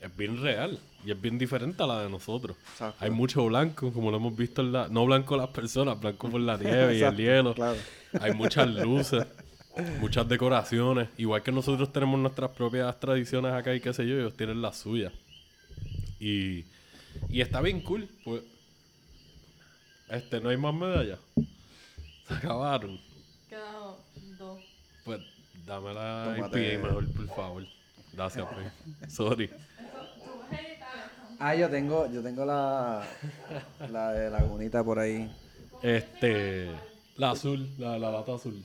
es 0.00 0.14
bien 0.14 0.42
real 0.42 0.78
y 1.04 1.10
es 1.10 1.20
bien 1.20 1.38
diferente 1.38 1.82
a 1.82 1.86
la 1.86 2.02
de 2.02 2.10
nosotros. 2.10 2.56
Exacto. 2.72 3.04
Hay 3.04 3.10
mucho 3.10 3.44
blanco, 3.46 3.92
como 3.92 4.10
lo 4.10 4.18
hemos 4.18 4.36
visto 4.36 4.62
en 4.62 4.72
la... 4.72 4.88
No 4.88 5.04
blanco 5.06 5.36
las 5.36 5.48
personas, 5.48 6.00
blanco 6.00 6.30
por 6.30 6.40
la 6.40 6.56
nieve 6.56 6.96
y 6.98 7.02
el 7.02 7.16
hielo. 7.16 7.54
claro. 7.54 7.78
Hay 8.20 8.32
muchas 8.34 8.68
luces, 8.84 9.26
muchas 10.00 10.28
decoraciones. 10.28 11.08
Igual 11.16 11.42
que 11.42 11.52
nosotros 11.52 11.92
tenemos 11.92 12.20
nuestras 12.20 12.50
propias 12.50 12.98
tradiciones 13.00 13.52
acá 13.52 13.74
y 13.74 13.80
qué 13.80 13.92
sé 13.92 14.06
yo, 14.06 14.16
ellos 14.16 14.36
tienen 14.36 14.62
las 14.62 14.78
suyas. 14.78 15.12
Y, 16.20 16.64
y 17.28 17.40
está 17.40 17.60
bien 17.60 17.80
cool. 17.80 18.08
Pues, 18.24 18.42
este, 20.08 20.40
no 20.40 20.50
hay 20.50 20.56
más 20.56 20.74
medallas. 20.74 21.18
Se 22.28 22.34
acabaron. 22.34 23.00
Quedado 23.48 23.98
dos. 24.38 24.60
Pues 25.04 25.20
dame 25.66 25.94
la. 25.94 26.36
IPA 26.38 26.86
mejor, 26.86 27.12
por 27.12 27.26
favor. 27.28 27.66
Gracias, 28.12 28.46
Pi. 28.46 29.10
Sorry. 29.10 29.50
Ah, 31.44 31.56
yo 31.56 31.68
tengo, 31.68 32.08
yo 32.12 32.22
tengo 32.22 32.44
la, 32.44 33.02
la 33.90 34.12
de 34.12 34.30
Lagunita 34.30 34.84
por 34.84 35.00
ahí. 35.00 35.28
Este. 35.82 36.70
La 37.16 37.32
azul, 37.32 37.68
la, 37.78 37.98
la 37.98 38.12
lata 38.12 38.36
azul. 38.36 38.62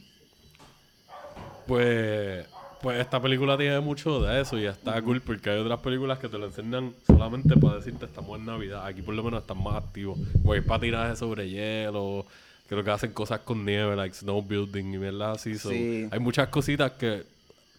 Pues. 1.65 2.45
Pues 2.79 2.99
esta 2.99 3.19
película 3.19 3.57
tiene 3.57 3.79
mucho 3.79 4.21
de 4.21 4.39
eso 4.39 4.59
y 4.59 4.67
está 4.67 5.01
cool 5.01 5.19
porque 5.21 5.49
hay 5.49 5.57
otras 5.59 5.79
películas 5.79 6.19
que 6.19 6.29
te 6.29 6.37
lo 6.37 6.45
enseñan 6.45 6.93
solamente 7.07 7.57
para 7.57 7.77
decirte 7.77 8.05
estamos 8.05 8.37
en 8.37 8.45
Navidad. 8.45 8.85
Aquí 8.85 9.01
por 9.01 9.15
lo 9.15 9.23
menos 9.23 9.41
están 9.41 9.63
más 9.63 9.83
activos. 9.83 10.19
Pues 10.45 10.63
patinaje 10.63 11.15
sobre 11.15 11.49
hielo. 11.49 12.27
Creo 12.69 12.83
que 12.83 12.91
hacen 12.91 13.11
cosas 13.11 13.39
con 13.39 13.65
nieve, 13.65 13.95
like 13.95 14.13
snowbuilding 14.13 14.93
y 14.93 14.97
mierda 14.99 15.31
así. 15.31 15.57
so, 15.57 15.71
Sí. 15.71 16.07
Hay 16.11 16.19
muchas 16.19 16.49
cositas 16.49 16.91
que, 16.91 17.23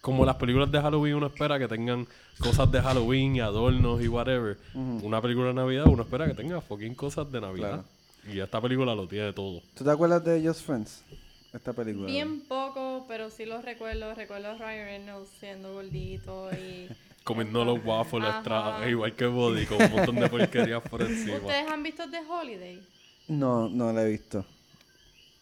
como 0.01 0.25
las 0.25 0.35
películas 0.35 0.71
de 0.71 0.81
Halloween, 0.81 1.15
uno 1.15 1.27
espera 1.27 1.59
que 1.59 1.67
tengan 1.67 2.07
cosas 2.39 2.71
de 2.71 2.81
Halloween 2.81 3.35
y 3.35 3.39
adornos 3.41 4.01
y 4.01 4.07
whatever. 4.07 4.57
Una 4.73 5.21
película 5.21 5.47
de 5.47 5.53
Navidad, 5.55 5.87
uno 5.87 6.03
espera 6.03 6.27
que 6.27 6.33
tenga 6.33 6.61
fucking 6.61 6.95
cosas 6.95 7.31
de 7.31 7.41
Navidad. 7.41 7.83
Y 8.31 8.39
esta 8.39 8.61
película 8.61 8.95
lo 8.95 9.07
tiene 9.07 9.33
todo. 9.33 9.61
¿Tú 9.75 9.83
te 9.83 9.91
acuerdas 9.91 10.23
de 10.23 10.45
Just 10.45 10.65
Friends? 10.65 11.03
Esta 11.53 11.73
película. 11.73 12.05
Bien 12.05 12.41
poco, 12.41 13.05
pero 13.07 13.29
sí 13.29 13.45
los 13.45 13.65
recuerdo. 13.65 14.13
Recuerdo 14.13 14.49
a 14.49 14.53
Ryan 14.53 14.85
Reynolds 14.85 15.29
siendo 15.39 15.73
gordito 15.73 16.49
y... 16.53 16.87
Comiendo 17.23 17.65
los 17.65 17.83
waffles 17.83 18.27
extra, 18.27 18.89
igual 18.89 19.13
que 19.13 19.25
Body, 19.25 19.65
con 19.65 19.81
un 19.81 19.91
montón 19.91 20.15
de 20.15 20.29
porquerías 20.29 20.81
por 20.81 21.01
encima. 21.07 21.37
¿Ustedes 21.37 21.69
han 21.69 21.83
visto 21.83 22.09
The 22.09 22.21
Holiday? 22.27 22.81
No, 23.27 23.69
no 23.69 23.91
la 23.91 24.03
he 24.03 24.09
visto. 24.09 24.45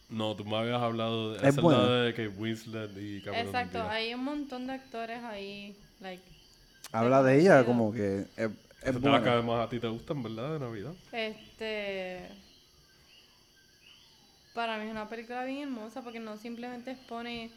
No, 0.08 0.34
tú 0.34 0.44
me 0.44 0.56
habías 0.56 0.80
hablado 0.80 1.34
de 1.34 1.48
Es 1.48 1.56
buena. 1.56 1.84
de 1.86 2.14
que 2.14 2.28
Winslet 2.28 2.90
y 2.96 3.20
Cameron 3.20 3.46
Exacto, 3.46 3.82
hay 3.88 4.14
un 4.14 4.24
montón 4.24 4.66
de 4.66 4.72
actores 4.74 5.22
ahí, 5.22 5.76
like, 6.00 6.22
Habla 6.92 7.22
de 7.22 7.40
ella 7.40 7.64
como 7.64 7.92
que 7.92 8.20
es, 8.36 8.38
es 8.38 8.50
las 8.82 8.94
que 8.94 8.98
buena. 9.00 9.32
además 9.32 9.66
a 9.66 9.68
ti 9.68 9.78
te 9.78 9.88
gustan, 9.88 10.22
¿verdad? 10.22 10.54
De 10.54 10.58
Navidad. 10.60 10.92
este... 11.12 12.28
Para 14.54 14.78
mí 14.78 14.86
es 14.86 14.90
una 14.90 15.08
película 15.08 15.44
bien 15.44 15.68
hermosa 15.68 16.02
porque 16.02 16.18
no 16.18 16.36
simplemente 16.36 16.90
expone 16.92 17.50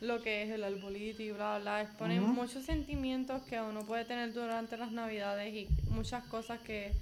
lo 0.00 0.20
que 0.22 0.42
es 0.42 0.50
el 0.50 0.62
arbolito 0.62 1.22
y 1.22 1.32
bla, 1.32 1.58
bla, 1.58 1.80
expone 1.82 2.20
muchos 2.20 2.64
sentimientos 2.64 3.42
que 3.44 3.60
uno 3.60 3.84
puede 3.86 4.04
tener 4.04 4.32
durante 4.32 4.76
las 4.76 4.92
navidades 4.92 5.52
y 5.54 5.66
muchas 5.90 6.22
cosas 6.26 6.60
que, 6.60 6.92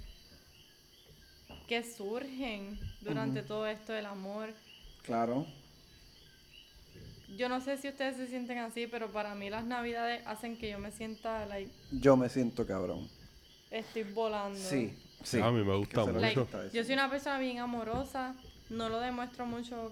que 1.67 1.83
surgen 1.83 2.79
durante 3.01 3.41
todo 3.41 3.67
esto 3.67 3.93
del 3.93 4.05
amor. 4.05 4.53
Claro. 5.03 5.45
Yo 7.37 7.49
no 7.49 7.61
sé 7.61 7.77
si 7.77 7.87
ustedes 7.87 8.15
se 8.17 8.27
sienten 8.27 8.59
así, 8.59 8.85
pero 8.87 9.11
para 9.11 9.33
mí 9.33 9.49
las 9.49 9.65
navidades 9.65 10.21
hacen 10.27 10.57
que 10.57 10.69
yo 10.69 10.79
me 10.79 10.91
sienta, 10.91 11.45
like, 11.47 11.71
Yo 11.91 12.15
me 12.15 12.29
siento 12.29 12.65
cabrón. 12.67 13.09
estoy 13.71 14.03
volando. 14.03 14.57
Sí, 14.59 14.93
sí. 15.23 15.39
A 15.39 15.49
mí 15.49 15.63
me 15.63 15.75
gusta 15.77 16.05
mucho. 16.05 16.47
Yo 16.71 16.83
soy 16.83 16.93
una 16.93 17.09
persona 17.09 17.39
bien 17.39 17.59
amorosa, 17.59 18.35
no 18.69 18.87
lo 18.89 18.99
demuestro 18.99 19.45
mucho 19.47 19.91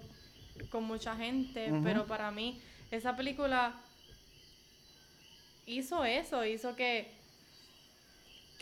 con 0.69 0.84
mucha 0.84 1.15
gente, 1.15 1.72
pero 1.84 2.06
para 2.06 2.30
mí 2.30 2.61
esa 2.91 3.15
película 3.15 3.73
hizo 5.65 6.03
eso, 6.06 6.45
hizo 6.45 6.76
que 6.76 7.11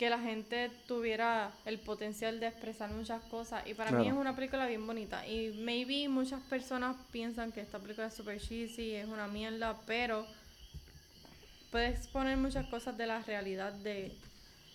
que 0.00 0.08
la 0.08 0.18
gente 0.18 0.70
tuviera 0.88 1.52
el 1.66 1.78
potencial 1.78 2.40
de 2.40 2.46
expresar 2.46 2.90
muchas 2.90 3.20
cosas 3.24 3.66
y 3.66 3.74
para 3.74 3.90
mí 3.90 3.98
es 3.98 4.04
Claro. 4.06 4.18
una 4.22 4.34
película 4.34 4.64
bien 4.66 4.86
bonita 4.86 5.26
y 5.26 5.50
maybe 5.58 6.08
muchas 6.08 6.40
personas 6.48 6.96
piensan 7.12 7.52
que 7.52 7.60
esta 7.60 7.78
película 7.78 8.06
es 8.06 8.14
super 8.14 8.40
cheesy, 8.40 8.94
es 8.94 9.06
una 9.06 9.26
mierda, 9.28 9.78
pero 9.86 10.26
puede 11.70 11.88
exponer 11.88 12.38
muchas 12.38 12.64
cosas 12.68 12.96
de 12.96 13.06
la 13.06 13.20
realidad 13.20 13.74
de, 13.74 14.16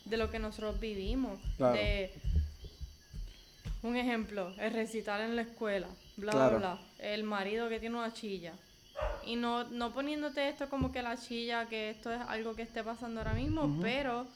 de 0.05 0.17
lo 0.17 0.29
que 0.29 0.37
nosotros 0.37 0.79
vivimos, 0.79 1.39
Claro. 1.57 1.73
de 1.73 2.11
un 3.81 3.95
ejemplo, 3.97 4.53
el 4.59 4.73
recital 4.73 5.21
en 5.21 5.35
la 5.35 5.41
escuela, 5.41 5.87
bla, 6.17 6.33
Claro. 6.33 6.59
bla, 6.59 6.75
bla. 6.75 6.79
El 6.99 7.23
marido 7.23 7.67
que 7.67 7.79
tiene 7.79 7.97
una 7.97 8.13
chilla. 8.13 8.53
Y 9.25 9.37
no, 9.37 9.63
no 9.63 9.91
poniéndote 9.91 10.47
esto 10.49 10.69
como 10.69 10.91
que 10.91 11.01
la 11.01 11.17
chilla, 11.17 11.65
que 11.67 11.89
esto 11.89 12.13
es 12.13 12.21
algo 12.27 12.55
que 12.55 12.61
esté 12.61 12.83
pasando 12.83 13.21
ahora 13.21 13.33
mismo, 13.33 13.79
pero 13.81 14.27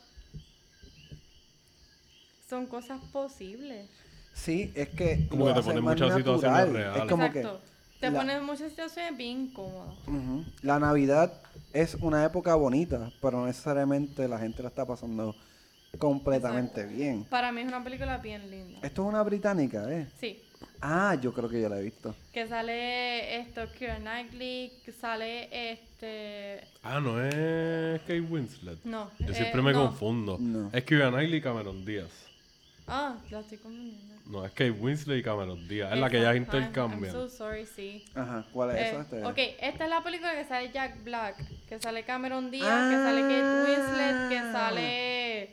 son 2.50 2.66
cosas 2.66 3.00
posibles. 3.12 3.88
Sí, 4.34 4.72
es 4.76 4.90
que. 4.90 5.28
Como 5.30 5.46
que 5.48 5.54
te 5.54 5.62
ponen 5.62 5.84
muchas 5.84 6.16
situaciones 6.16 6.58
natural. 6.60 6.74
reales. 6.74 7.04
Es 7.04 7.10
como 7.10 7.26
Exacto. 7.26 7.62
Te 8.00 8.10
la- 8.12 8.42
muchas 8.42 8.70
situaciones 8.70 9.18
bien 9.18 9.42
incómodas. 9.42 9.98
que. 10.06 10.12
Ujú. 10.12 10.46
La 10.62 10.80
Navidad 10.80 11.34
es 11.74 11.96
una 11.96 12.24
época 12.24 12.56
bonita, 12.56 13.12
pero 13.22 13.40
no 13.40 13.46
necesariamente 13.46 14.28
la 14.28 14.40
gente 14.40 14.64
la 14.64 14.70
está 14.70 14.86
pasando 14.86 15.36
completamente 15.98 16.86
bien. 16.86 17.26
Para 17.26 17.52
mí 17.52 17.62
es 17.62 17.68
una 17.68 17.84
película 17.84 18.18
bien 18.18 18.50
linda. 18.50 18.80
Esto 18.82 19.04
es 19.04 19.10
una 19.10 19.24
británica, 19.24 19.92
¿eh? 19.92 20.08
Sí. 20.20 20.42
Ah, 20.82 21.18
yo 21.22 21.34
creo 21.34 21.50
que 21.50 21.62
yo 21.62 21.68
la 21.68 21.80
he 21.80 21.84
visto. 21.84 22.16
Que 22.32 22.48
sale 22.48 23.38
esto, 23.40 23.62
Keira 23.78 23.98
Knightley, 23.98 24.72
que 24.86 24.92
sale 24.94 25.50
este... 25.72 26.62
Ah, 26.84 27.00
no 27.02 27.22
es 27.22 28.00
Kate 28.02 28.22
Winslet. 28.22 28.80
No. 28.86 29.10
Yo 29.20 29.34
eh, 29.34 29.36
siempre 29.36 29.62
me 29.62 29.74
no. 29.74 29.88
confundo. 29.88 30.38
No. 30.40 30.70
Es 30.72 30.84
Keira 30.86 31.10
Knightley 31.10 31.40
y 31.40 31.42
Cameron 31.42 31.84
Díaz. 31.84 32.29
Ah, 32.90 33.16
la 33.30 33.40
estoy 33.40 33.57
confundiendo. 33.57 34.16
No, 34.26 34.45
es 34.45 34.52
Kate 34.52 34.72
Winslet 34.72 35.20
y 35.20 35.24
Cameron 35.24 35.68
Díaz. 35.68 35.91
Es 35.94 35.99
la 35.99 36.10
que 36.10 36.20
ajá, 36.20 36.36
intercambian. 36.36 37.16
I'm 37.16 37.30
so 37.30 37.30
sorry, 37.30 37.66
sí. 37.66 38.06
Ajá, 38.14 38.45
¿cuál 38.53 38.72
es 38.72 38.76
Eh, 38.78 38.90
esa? 38.90 39.02
Este- 39.02 39.26
ok, 39.26 39.38
esta 39.60 39.84
es 39.86 39.90
la 39.90 40.03
película 40.03 40.34
que 40.36 40.45
sale 40.45 40.72
Jack 40.72 41.03
Black, 41.03 41.36
que 41.68 41.80
sale 41.80 42.03
Cameron 42.03 42.52
Díaz, 42.52 42.90
que 42.91 42.95
sale 42.95 43.22
Kate 43.22 43.64
Winslet, 43.72 44.30
que 44.30 44.38
Ah. 44.38 44.52
sale... 44.52 45.52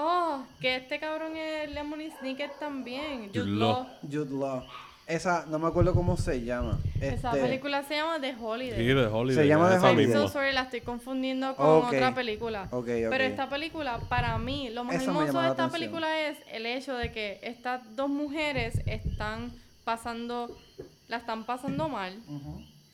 Oh, 0.00 0.44
que 0.60 0.76
este 0.76 1.00
cabrón 1.00 1.36
es 1.36 1.70
Lemony 1.72 2.10
Snicket 2.20 2.56
también. 2.60 3.28
Jude 3.28 3.40
Jude 3.40 3.50
Law. 3.50 3.72
Law. 3.82 3.86
Jude 4.02 4.30
Law. 4.30 4.64
Esa, 5.08 5.46
no 5.46 5.58
me 5.58 5.66
acuerdo 5.66 5.94
cómo 5.94 6.16
se 6.18 6.42
llama. 6.44 6.78
Esa 7.00 7.30
Este, 7.30 7.40
película 7.40 7.82
se 7.82 7.94
llama 7.96 8.20
The 8.20 8.34
Holiday. 8.38 8.78
Sí, 8.78 8.84
de 8.86 9.06
Holiday. 9.06 9.42
Se 9.44 9.48
llama 9.48 9.70
The 9.70 9.76
I'm 9.76 9.84
Holiday. 9.96 10.12
so 10.12 10.28
sorry, 10.28 10.52
la 10.52 10.62
estoy 10.62 10.82
confundiendo 10.82 11.56
con 11.56 11.66
otra 11.66 12.14
película. 12.14 12.64
Ok, 12.70 12.76
ok. 12.88 13.08
Pero 13.10 13.24
esta 13.24 13.48
película, 13.48 13.98
para 14.10 14.36
mí, 14.36 14.68
lo 14.70 14.84
más 14.84 14.96
Esa 14.96 15.04
hermoso 15.06 15.24
de 15.24 15.30
esta 15.30 15.64
atención. 15.64 15.70
película 15.72 16.20
es 16.28 16.36
el 16.52 16.66
hecho 16.66 16.94
de 16.94 17.10
que 17.10 17.40
estas 17.42 17.80
dos 17.96 18.10
mujeres 18.10 18.82
están 18.84 19.50
pasando, 19.84 20.54
la 21.08 21.16
están 21.16 21.44
pasando 21.44 21.88
mal 21.88 22.12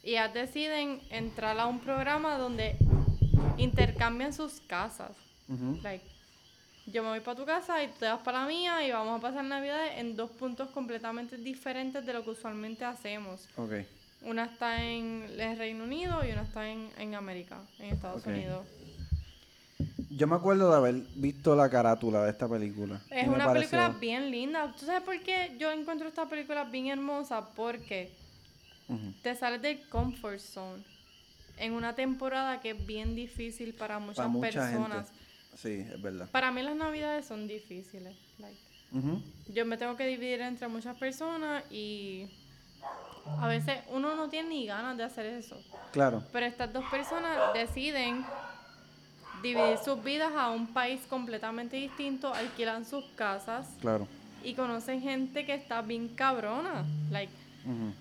y 0.04 0.10
ellas 0.10 0.32
deciden 0.32 1.00
entrar 1.10 1.58
a 1.58 1.66
un 1.66 1.80
programa 1.80 2.38
donde 2.38 2.76
intercambian 3.56 4.32
sus 4.32 4.60
casas. 4.60 5.10
Like, 5.82 6.04
yo 6.86 7.02
me 7.02 7.08
voy 7.10 7.20
para 7.20 7.36
tu 7.36 7.44
casa 7.44 7.82
y 7.82 7.88
tú 7.88 7.94
te 8.00 8.06
vas 8.06 8.20
para 8.20 8.42
la 8.42 8.46
mía 8.46 8.86
y 8.86 8.90
vamos 8.90 9.18
a 9.18 9.20
pasar 9.22 9.44
Navidades 9.44 9.92
en 9.98 10.16
dos 10.16 10.30
puntos 10.30 10.68
completamente 10.70 11.36
diferentes 11.36 12.04
de 12.04 12.12
lo 12.12 12.22
que 12.24 12.30
usualmente 12.30 12.84
hacemos. 12.84 13.48
Ok. 13.56 13.72
Una 14.22 14.44
está 14.44 14.82
en 14.82 15.26
el 15.38 15.56
Reino 15.58 15.84
Unido 15.84 16.24
y 16.26 16.32
una 16.32 16.42
está 16.42 16.68
en, 16.68 16.88
en 16.98 17.14
América, 17.14 17.58
en 17.78 17.94
Estados. 17.94 18.24
Unidos. 18.26 18.66
Yo 20.10 20.26
me 20.26 20.36
acuerdo 20.36 20.70
de 20.70 20.76
haber 20.76 20.94
visto 21.16 21.56
la 21.56 21.68
carátula 21.68 22.22
de 22.24 22.30
esta 22.30 22.48
película. 22.48 23.00
Es 23.10 23.26
una 23.26 23.46
pareció- 23.46 23.70
película 23.78 23.88
bien 24.00 24.30
linda. 24.30 24.72
¿Tú 24.78 24.86
sabes 24.86 25.02
por 25.02 25.18
qué 25.20 25.56
yo 25.58 25.70
encuentro 25.72 26.06
esta 26.08 26.26
película 26.26 26.64
bien 26.64 26.86
hermosa? 26.86 27.48
Porque 27.54 28.12
te 29.22 29.34
sales 29.34 29.60
del 29.62 29.80
comfort 29.88 30.38
zone 30.38 30.82
en 31.56 31.72
una 31.72 31.94
temporada 31.94 32.60
que 32.60 32.70
es 32.70 32.86
bien 32.86 33.14
difícil 33.14 33.74
para 33.74 33.98
muchas 33.98 34.16
Para 34.18 34.28
mucha 34.28 34.48
personas. 34.50 35.08
gente. 35.10 35.23
Sí, 35.54 35.86
es 35.92 36.00
verdad. 36.02 36.28
Para 36.30 36.50
mí 36.50 36.62
las 36.62 36.76
navidades 36.76 37.26
son 37.26 37.46
difíciles. 37.46 38.14
like, 38.38 38.58
Ujú. 38.92 39.20
yo 39.48 39.64
me 39.66 39.76
tengo 39.76 39.96
que 39.96 40.06
dividir 40.06 40.40
entre 40.40 40.68
muchas 40.68 40.96
personas 40.96 41.64
y 41.70 42.26
a 43.40 43.48
veces 43.48 43.78
uno 43.88 44.14
no 44.16 44.28
tiene 44.28 44.48
ni 44.50 44.66
ganas 44.66 44.96
de 44.96 45.04
hacer 45.04 45.26
eso. 45.26 45.62
Claro, 45.92 46.22
Pero 46.32 46.46
estas 46.46 46.72
dos 46.72 46.84
personas 46.90 47.52
deciden 47.54 48.24
dividir 49.42 49.78
sus 49.78 50.02
vidas 50.02 50.32
a 50.34 50.50
un 50.50 50.66
país 50.72 51.00
completamente 51.08 51.76
distinto, 51.76 52.32
alquilan 52.32 52.84
sus 52.84 53.04
casas 53.16 53.68
claro. 53.80 54.08
y 54.42 54.54
conocen 54.54 55.00
gente 55.02 55.44
que 55.44 55.54
está 55.54 55.82
bien 55.82 56.08
cabrona. 56.08 56.84
Like, 57.10 57.32
Ujú. 57.64 57.92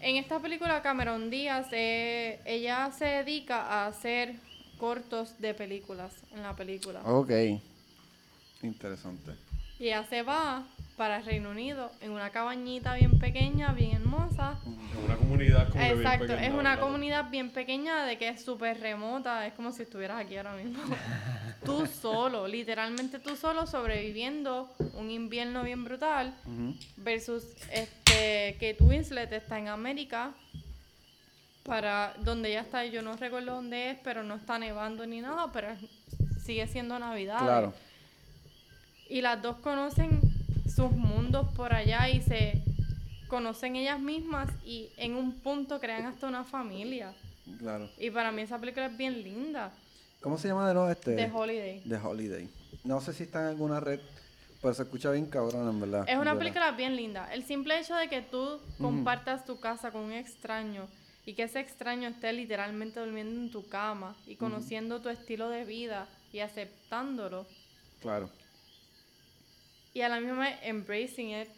en 0.00 0.16
esta 0.16 0.40
película 0.40 0.82
Cameron 0.82 1.30
Díaz, 1.30 1.68
eh, 1.72 2.40
ella 2.44 2.90
se 2.92 3.04
dedica 3.06 3.62
a 3.62 3.86
hacer 3.86 4.34
cortos 4.84 5.40
de 5.40 5.54
películas 5.54 6.12
en 6.34 6.42
la 6.42 6.54
película. 6.54 7.00
Ok. 7.06 7.30
Interesante. 8.62 9.32
Y 9.78 9.86
ella 9.86 10.04
se 10.04 10.20
va 10.20 10.66
para 10.98 11.16
el 11.16 11.24
Reino 11.24 11.48
Unido 11.52 11.90
en 12.02 12.10
una 12.10 12.28
cabañita 12.28 12.94
bien 12.94 13.18
pequeña, 13.18 13.72
bien 13.72 13.92
hermosa. 13.92 14.58
Es 14.92 15.02
una 15.02 15.16
comunidad 15.16 15.68
como 15.70 15.80
que 15.80 15.86
bien 15.86 15.96
Exacto, 16.00 16.26
pequeña, 16.26 16.42
es 16.46 16.52
una 16.52 16.70
¿verdad? 16.72 16.80
comunidad 16.80 17.30
bien 17.30 17.48
pequeña 17.50 18.04
de 18.04 18.18
que 18.18 18.28
es 18.28 18.44
súper 18.44 18.78
remota, 18.78 19.46
es 19.46 19.54
como 19.54 19.72
si 19.72 19.84
estuvieras 19.84 20.20
aquí 20.20 20.36
ahora 20.36 20.54
mismo. 20.54 20.78
tú 21.64 21.86
solo, 21.86 22.46
literalmente 22.46 23.18
tú 23.20 23.36
solo 23.36 23.66
sobreviviendo 23.66 24.70
un 24.98 25.10
invierno 25.10 25.62
bien 25.62 25.82
brutal 25.82 26.34
Ujú. 26.44 26.74
versus 26.98 27.42
este 27.72 28.52
Kate 28.60 28.76
Winslet 28.80 29.32
está 29.32 29.58
en 29.58 29.68
América 29.68 30.34
para 31.64 32.14
donde 32.20 32.50
ella 32.50 32.60
está, 32.60 32.84
yo 32.84 33.02
no 33.02 33.16
recuerdo 33.16 33.54
dónde 33.54 33.90
es, 33.90 33.98
pero 34.04 34.22
no 34.22 34.36
está 34.36 34.58
nevando 34.58 35.06
ni 35.06 35.20
nada, 35.20 35.50
pero 35.52 35.68
sigue 36.42 36.66
siendo 36.66 36.98
Navidad. 36.98 37.38
Claro. 37.38 37.74
Y 39.08 39.22
las 39.22 39.40
dos 39.42 39.56
conocen 39.56 40.20
sus 40.72 40.92
mundos 40.92 41.48
por 41.56 41.72
allá 41.72 42.08
y 42.08 42.20
se 42.20 42.62
conocen 43.28 43.76
ellas 43.76 43.98
mismas 43.98 44.50
y 44.64 44.90
en 44.96 45.14
un 45.16 45.32
punto 45.32 45.80
crean 45.80 46.04
hasta 46.04 46.26
una 46.26 46.44
familia. 46.44 47.14
Claro. 47.58 47.88
Y 47.98 48.10
para 48.10 48.30
mí 48.30 48.42
esa 48.42 48.58
película 48.58 48.86
es 48.86 48.96
bien 48.96 49.22
linda. 49.22 49.72
¿Cómo 50.20 50.38
se 50.38 50.48
llama 50.48 50.68
de 50.68 50.74
nuevo 50.74 50.90
este? 50.90 51.16
The 51.16 51.30
Holiday. 51.32 51.80
The 51.80 51.96
Holiday. 51.96 52.48
No 52.84 53.00
sé 53.00 53.12
si 53.14 53.24
está 53.24 53.40
en 53.40 53.48
alguna 53.48 53.80
red, 53.80 54.00
pero 54.60 54.74
se 54.74 54.82
escucha 54.82 55.10
bien 55.10 55.26
cabrón, 55.26 55.68
en 55.68 55.80
verdad. 55.80 56.04
Es 56.08 56.18
una 56.18 56.38
película 56.38 56.70
bien 56.72 56.94
linda. 56.96 57.32
El 57.32 57.44
simple 57.44 57.78
hecho 57.78 57.94
de 57.94 58.08
que 58.08 58.20
tú 58.20 58.60
compartas 58.78 59.46
tu 59.46 59.60
casa 59.60 59.90
con 59.90 60.02
un 60.02 60.12
extraño 60.12 60.86
y 61.26 61.34
que 61.34 61.44
ese 61.44 61.60
extraño 61.60 62.08
esté 62.08 62.32
literalmente 62.32 63.00
durmiendo 63.00 63.40
en 63.40 63.50
tu 63.50 63.66
cama 63.68 64.16
y 64.26 64.36
conociendo 64.36 65.00
tu 65.00 65.08
estilo 65.08 65.48
de 65.48 65.64
vida 65.64 66.06
y 66.32 66.40
aceptándolo 66.40 67.46
Claro. 68.00 68.28
y 69.94 70.00
a 70.02 70.08
la 70.08 70.20
misma 70.20 70.40
vez 70.50 70.58
embracing 70.62 71.30
it 71.40 71.48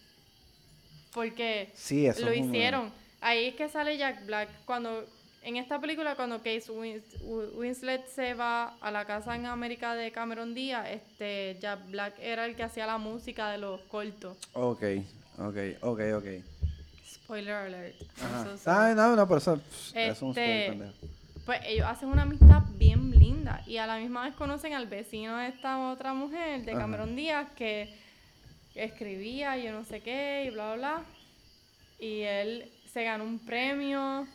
porque 1.12 1.70
Sí, 1.74 2.06
eso 2.06 2.26
lo 2.26 2.30
es 2.30 2.44
hicieron. 2.44 2.92
Ahí 3.20 3.46
es 3.46 3.54
que 3.54 3.68
sale 3.68 3.96
Jack 3.96 4.26
Black 4.26 4.48
cuando 4.66 5.04
en 5.42 5.56
esta 5.56 5.80
película 5.80 6.14
cuando 6.16 6.38
Kate 6.38 6.62
Wins- 6.68 7.54
Winslet 7.54 8.06
se 8.08 8.34
va 8.34 8.76
a 8.80 8.90
la 8.90 9.04
casa 9.06 9.34
en 9.34 9.46
América 9.46 9.94
de 9.94 10.12
Cameron 10.12 10.54
Díaz, 10.54 10.86
este 10.90 11.56
Jack 11.60 11.88
Black 11.90 12.14
era 12.20 12.44
el 12.44 12.54
que 12.56 12.64
hacía 12.64 12.86
la 12.86 12.98
música 12.98 13.50
de 13.50 13.58
los 13.58 13.80
cortos. 13.82 14.36
Ok, 14.52 14.82
ok, 15.38 15.56
ok, 15.80 16.00
ok. 16.16 16.26
Spoiler 17.26 17.54
alert. 17.54 17.94
Ajá. 18.22 18.44
so 18.44 18.56
sorry. 18.56 18.78
Ah, 18.92 18.94
no, 18.94 19.16
no, 19.16 19.26
pero 19.26 19.38
eso, 19.38 19.56
pff, 19.56 19.96
eso 19.96 20.12
es 20.12 20.22
un 20.22 20.32
spoiler 20.32 20.72
Este. 20.72 21.06
Pues 21.44 21.60
ellos 21.64 21.86
hacen 21.86 22.08
una 22.08 22.22
amistad 22.22 22.62
bien 22.76 23.10
linda 23.18 23.62
y 23.66 23.76
a 23.78 23.86
la 23.86 23.98
misma 23.98 24.24
vez 24.24 24.34
conocen 24.34 24.74
al 24.74 24.86
vecino 24.86 25.36
de 25.36 25.48
esta 25.48 25.90
otra 25.90 26.12
mujer, 26.14 26.64
de 26.64 26.72
Ajá. 26.72 26.80
Cameron 26.82 27.14
Díaz, 27.14 27.48
que 27.56 27.94
escribía 28.74 29.56
y 29.58 29.64
yo 29.64 29.72
no 29.72 29.84
sé 29.84 30.00
qué 30.00 30.44
y 30.46 30.50
bla, 30.50 30.74
bla, 30.74 30.96
bla. 30.98 31.02
Y 31.98 32.22
él 32.22 32.70
se 32.92 33.04
ganó 33.04 33.24
un 33.24 33.38
premio 33.38 34.26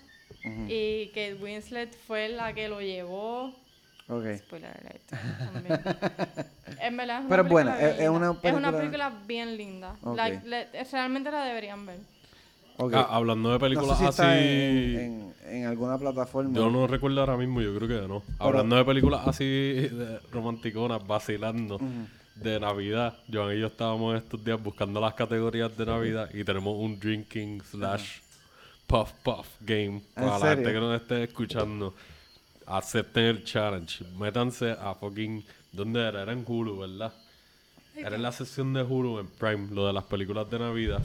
y 0.67 1.07
Kate 1.07 1.35
Winslet 1.35 1.93
fue 2.07 2.29
la 2.29 2.53
que 2.53 2.67
lo 2.69 2.81
llevó. 2.81 3.53
Ok. 4.07 4.25
Spoiler 4.39 4.71
alert. 4.77 5.01
también. 5.53 5.81
En 6.79 6.97
verdad 6.97 7.19
es 7.19 7.25
una 7.25 7.29
Pero 7.29 7.43
película 7.43 7.75
bien 7.77 7.89
es- 7.99 8.09
una 8.09 8.27
Es 8.41 8.53
una 8.53 8.71
película- 8.71 8.71
película 8.71 9.11
bien 9.27 9.57
linda. 9.57 9.95
Ok. 10.03 10.15
Like, 10.17 10.47
le- 10.47 10.83
realmente 10.91 11.29
la 11.29 11.43
deberían 11.43 11.85
ver. 11.85 11.99
Ok. 12.77 12.93
Ah, 12.93 13.07
hablando 13.11 13.49
de 13.49 13.55
no 13.55 13.59
películas 13.59 13.97
sé 13.97 14.03
si 14.03 14.09
está 14.09 14.31
así. 14.31 14.39
en, 14.39 15.33
en, 15.45 15.55
en 15.55 15.65
alguna 15.65 15.97
plataforma. 15.97 16.53
Yo 16.53 16.69
no 16.69 16.87
recuerdo 16.87 17.19
ahora 17.19 17.37
mismo, 17.37 17.61
yo 17.61 17.75
creo 17.75 17.87
que 17.87 18.07
no. 18.07 18.23
Hablando 18.39 18.75
de 18.75 18.85
películas 18.85 19.27
así 19.27 19.43
de 19.45 20.19
romanticonas, 20.31 21.05
vacilando 21.05 21.79
de 22.35 22.59
Navidad. 22.59 23.17
Joan 23.31 23.55
y 23.55 23.59
yo 23.59 23.67
estábamos 23.67 24.15
estos 24.15 24.43
días 24.43 24.61
buscando 24.61 24.99
las 24.99 25.13
categorías 25.13 25.75
de 25.77 25.85
Navidad 25.85 26.29
y 26.33 26.43
tenemos 26.43 26.75
un 26.77 26.99
drinking 26.99 27.61
slash 27.61 28.19
puff 28.87 29.11
puff 29.23 29.47
game. 29.61 29.85
¿En 29.85 30.01
Para 30.15 30.39
la 30.39 30.55
gente 30.55 30.73
que 30.73 30.79
nos 30.79 31.01
esté 31.01 31.23
escuchando, 31.23 31.93
acepten 32.65 33.23
el 33.25 33.43
challenge. 33.43 34.03
Métanse 34.17 34.71
a 34.71 34.95
fucking. 34.95 35.43
¿Dónde 35.71 36.01
era? 36.01 36.23
Era 36.23 36.33
en 36.33 36.43
Hulu, 36.45 36.79
¿verdad? 36.79 37.13
Era 37.95 38.15
en 38.15 38.21
la 38.23 38.31
sesión 38.31 38.73
de 38.73 38.83
Hulu 38.83 39.19
en 39.19 39.27
Prime, 39.27 39.67
lo 39.71 39.85
de 39.87 39.93
las 39.93 40.03
películas 40.05 40.49
de 40.49 40.59
Navidad. 40.59 41.01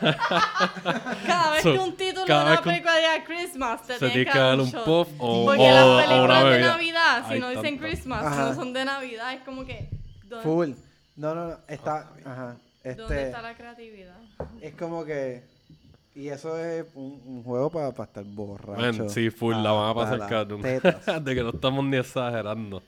Cada 1.26 1.50
vez 1.52 1.62
So, 1.62 1.72
que 1.72 1.78
un 1.78 1.96
título 1.96 2.26
cada 2.26 2.44
de 2.44 2.52
una 2.52 2.62
película 2.62 2.96
diga 2.96 3.24
Christmas, 3.24 3.82
te 3.86 3.98
Se 3.98 4.08
tiene 4.10 4.30
que 4.30 4.38
dar 4.38 4.60
un 4.60 4.66
shot. 4.70 4.84
puff 4.84 5.08
o, 5.18 5.44
Porque 5.46 5.62
o- 5.62 5.96
las 5.96 6.06
películas 6.06 6.44
de. 6.44 6.60
Navidad, 6.60 7.24
si 7.28 7.34
Hay 7.34 7.40
no 7.40 7.48
dicen. 7.50 7.78
Christmas, 7.78 8.24
Ajá. 8.24 8.44
no 8.48 8.54
son 8.54 8.72
de 8.72 8.84
Navidad, 8.84 9.32
es 9.34 9.40
como 9.42 9.64
que. 9.64 9.88
¿Dónde, 10.24 10.42
Full. 10.44 10.70
No, 11.16 11.34
no, 11.34 11.48
no. 11.48 11.58
Está. 11.68 12.10
Ajá. 12.24 12.56
¿dónde 12.84 13.02
Este. 13.02 13.22
está 13.26 13.42
la 13.42 13.54
creatividad? 13.54 14.16
Es 14.60 14.74
como 14.74 15.04
que. 15.04 15.42
Y 16.14 16.28
eso 16.28 16.56
es 16.58 16.84
un, 16.94 17.20
un 17.26 17.42
juego 17.42 17.70
para 17.70 17.88
estar 18.04 18.22
borracho. 18.24 18.80
Man, 18.80 19.10
sí, 19.10 19.30
full, 19.30 19.56
la 19.56 19.72
van 19.72 19.90
a 19.90 19.94
pasar 19.94 20.28
cabrón. 20.28 20.62
de 21.24 21.34
que 21.34 21.42
no 21.42 21.50
estamos 21.50 21.84
ni 21.84 21.96
exagerando. 21.96 22.82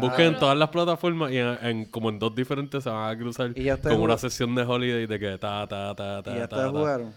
Busquen 0.00 0.26
en 0.26 0.38
todas 0.38 0.56
las 0.56 0.68
plataformas 0.70 1.30
y 1.32 1.38
en, 1.38 1.58
en- 1.62 1.84
como 1.86 2.08
en 2.08 2.18
dos 2.18 2.34
diferentes 2.34 2.82
se 2.84 2.90
van 2.90 3.10
a 3.14 3.18
cruzar 3.18 3.50
¿Y 3.54 3.64
ya 3.64 3.74
ustedes 3.74 3.92
como 3.94 4.04
una 4.04 4.16
sesión 4.18 4.54
de 4.54 4.62
holiday 4.62 5.06
de 5.06 5.18
que 5.18 5.38
ta 5.38 5.66
ta 5.66 5.94
ta 5.94 6.22
ta 6.22 6.30
Y 6.32 6.38
ya 6.38 6.48
ta, 6.48 6.56
ustedes 6.56 6.72
ta. 6.72 6.78
jugaron. 6.78 7.14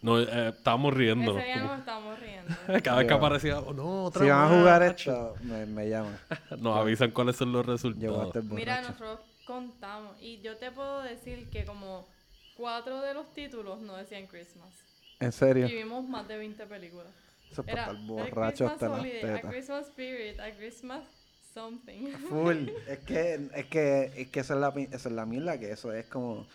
No, 0.00 0.20
eh, 0.20 0.48
estábamos 0.56 0.94
riéndonos. 0.94 1.36
Ese 1.42 1.46
día 1.46 1.54
como- 1.56 1.68
nos 1.70 1.78
estamos 1.80 2.20
riendo. 2.20 2.54
cada 2.84 2.98
vez 2.98 3.06
que 3.08 3.14
aparecía, 3.14 3.58
oh, 3.58 3.72
no, 3.74 4.04
otra 4.04 4.22
Si 4.22 4.28
van 4.30 4.38
a 4.38 4.48
más, 4.48 4.58
jugar 4.58 4.82
esto, 4.84 5.34
me, 5.42 5.66
me 5.66 5.88
llaman. 5.88 6.18
Nos 6.60 6.78
avisan 6.78 7.10
cuáles 7.10 7.36
son 7.36 7.52
los 7.52 7.66
resultados. 7.66 8.32
Mira, 8.44 8.76
borracho. 8.76 8.88
nosotros 8.92 9.20
contamos 9.46 10.16
y 10.22 10.40
yo 10.40 10.56
te 10.56 10.70
puedo 10.70 11.02
decir 11.02 11.48
que 11.50 11.64
como 11.64 12.06
cuatro 12.56 13.00
de 13.02 13.12
los 13.14 13.32
títulos 13.34 13.80
no 13.80 13.96
decían 13.96 14.26
Christmas. 14.28 14.68
En 15.20 15.32
serio. 15.32 15.66
Y 15.68 15.74
vimos 15.74 16.08
más 16.08 16.28
de 16.28 16.38
20 16.38 16.64
películas. 16.66 17.08
Eso 17.50 17.62
es 17.62 17.66
para 17.66 17.82
Era 17.84 17.92
estar 17.92 17.96
a 17.96 18.06
borracho 18.06 18.64
Christmas 18.66 18.72
hasta 18.74 18.88
las 18.88 19.00
holiday, 19.00 19.18
a 19.30 19.34
tetas. 19.36 19.50
Christmas 19.50 19.86
spirit, 19.88 20.40
a 20.40 20.56
Christmas 20.56 21.00
something. 21.52 22.12
Full. 22.28 22.68
Es 22.88 22.98
que, 23.00 23.48
es 23.54 23.66
que, 23.66 24.12
es 24.16 24.28
que 24.28 24.40
esa 24.40 24.54
es 24.54 24.60
la, 24.60 24.68
esa 24.92 25.08
es 25.08 25.14
la 25.14 25.26
mierda, 25.26 25.58
que 25.58 25.70
eso 25.72 25.92
es 25.92 26.06
como, 26.06 26.46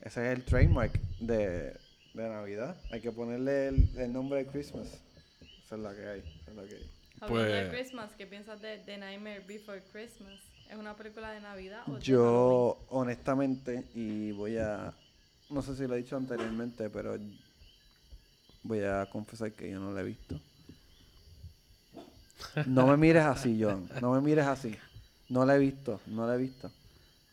ese 0.00 0.30
es 0.32 0.38
el 0.38 0.44
trademark 0.44 0.98
de, 1.20 1.74
de 2.14 2.28
Navidad. 2.28 2.76
Hay 2.90 3.00
que 3.00 3.12
ponerle 3.12 3.68
el, 3.68 3.88
el 3.96 4.12
nombre 4.12 4.44
de 4.44 4.50
Christmas. 4.50 4.88
Esa 5.64 5.76
es 5.76 5.80
la 5.82 5.94
que 5.94 6.06
hay. 6.06 6.20
Esa 6.42 6.50
es 6.50 6.56
la 6.56 6.62
que 6.64 6.74
hay. 6.76 6.90
Hablando 7.20 7.52
de 7.52 7.66
Pues- 7.66 7.70
Christmas, 7.80 8.10
¿qué 8.16 8.26
piensas 8.26 8.60
de 8.62 8.78
The 8.78 8.98
Nightmare 8.98 9.40
Before 9.40 9.82
Christmas? 9.92 10.40
¿Es 10.70 10.76
una 10.76 10.94
película 10.94 11.30
de 11.32 11.40
Navidad 11.40 11.82
o 11.88 11.94
de 11.96 12.00
Yo, 12.02 12.78
honestamente, 12.90 13.84
y 13.94 14.32
voy 14.32 14.58
a, 14.58 14.92
no 15.50 15.62
sé 15.62 15.74
si 15.74 15.86
lo 15.86 15.94
he 15.94 15.98
dicho 16.02 16.16
anteriormente, 16.16 16.90
pero 16.90 17.18
voy 18.62 18.80
a 18.84 19.06
confesar 19.10 19.50
que 19.52 19.70
yo 19.70 19.80
no 19.80 19.92
la 19.92 20.02
he 20.02 20.04
visto. 20.04 20.38
No 22.66 22.86
me 22.86 22.96
mires 22.96 23.24
así, 23.24 23.58
John. 23.60 23.88
No 24.00 24.12
me 24.12 24.20
mires 24.20 24.46
así. 24.46 24.74
No 25.28 25.44
la 25.44 25.56
he 25.56 25.58
visto, 25.58 26.00
no 26.06 26.26
la 26.26 26.34
he 26.34 26.38
visto. 26.38 26.70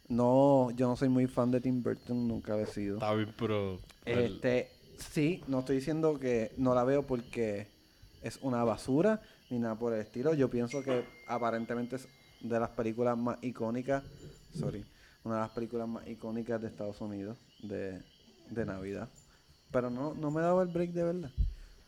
No, 0.08 0.70
yo 0.72 0.88
no 0.88 0.96
soy 0.96 1.10
muy 1.10 1.28
fan 1.28 1.50
de 1.52 1.62
Tim 1.62 1.82
Burton, 1.82 2.28
nunca 2.28 2.54
lo 2.56 2.60
he 2.60 2.68
sido. 2.68 2.96
Está 2.96 3.14
bien, 3.14 3.34
pero. 3.38 3.80
Este, 4.06 4.70
sí, 4.98 5.44
no 5.48 5.60
estoy 5.60 5.78
diciendo 5.78 6.20
que 6.20 6.52
no 6.58 6.76
la 6.76 6.84
veo 6.84 7.04
porque 7.04 7.68
es 8.22 8.38
una 8.42 8.64
basura 8.64 9.22
ni 9.50 9.60
nada 9.60 9.76
por 9.76 9.94
el 9.94 10.02
estilo. 10.02 10.34
Yo 10.34 10.50
pienso 10.50 10.84
que 10.84 11.06
aparentemente 11.28 11.96
es 11.96 12.08
de 12.42 12.60
las 12.60 12.70
películas 12.70 13.18
más 13.18 13.38
icónicas, 13.42 14.04
sorry, 14.54 14.86
una 15.24 15.36
de 15.36 15.42
las 15.42 15.52
películas 15.52 15.88
más 15.88 16.08
icónicas 16.08 16.62
de 16.62 16.68
Estados 16.68 17.02
Unidos 17.02 17.38
de, 17.64 18.02
de 18.50 18.66
Navidad. 18.66 19.10
Pero 19.72 19.90
no, 19.90 20.14
no 20.14 20.30
me 20.32 20.42
he 20.42 20.44
dado 20.44 20.62
el 20.62 20.68
break 20.68 20.92
de 20.92 21.04
verdad. 21.04 21.32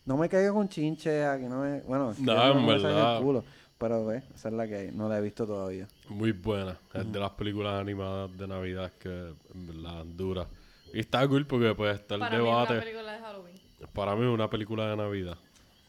No 0.08 0.16
me 0.18 0.30
caiga 0.30 0.54
con 0.54 0.68
chinche, 0.70 1.24
a 1.26 1.38
que 1.38 1.44
no 1.50 1.62
me, 1.62 1.82
bueno, 1.82 2.12
es 2.12 2.18
que 2.18 2.24
No, 2.24 2.56
me 2.56 2.74
el 2.76 3.22
culo. 3.22 3.44
Pero 3.78 4.06
ve, 4.08 4.24
esa 4.34 4.48
es 4.48 4.54
la 4.56 4.66
que 4.68 4.76
hay. 4.76 4.92
No 4.92 5.08
la 5.08 5.20
he 5.20 5.22
visto 5.22 5.46
todavía. 5.46 5.88
Muy 6.10 6.32
buena. 6.32 6.78
Es 6.94 7.12
de 7.12 7.20
las 7.20 7.32
películas 7.32 7.80
animadas 7.80 8.36
de 8.36 8.48
Navidad 8.48 8.92
que 9.00 9.10
en 9.54 9.68
verdad 9.68 10.04
dura. 10.06 10.48
Y 10.94 11.02
está 11.02 11.28
cool 11.28 11.46
porque 11.46 11.76
pues 11.76 12.00
está 12.00 12.16
el 12.16 12.22
mí 12.22 12.26
es 12.28 12.32
debate. 12.32 12.74
una 12.74 12.82
película 12.82 13.12
de 13.12 13.20
Halloween. 13.20 13.56
Para 13.94 14.16
mí 14.16 14.22
es 14.26 14.34
una 14.34 14.50
película 14.50 14.88
de 14.90 14.96
Navidad. 14.96 15.38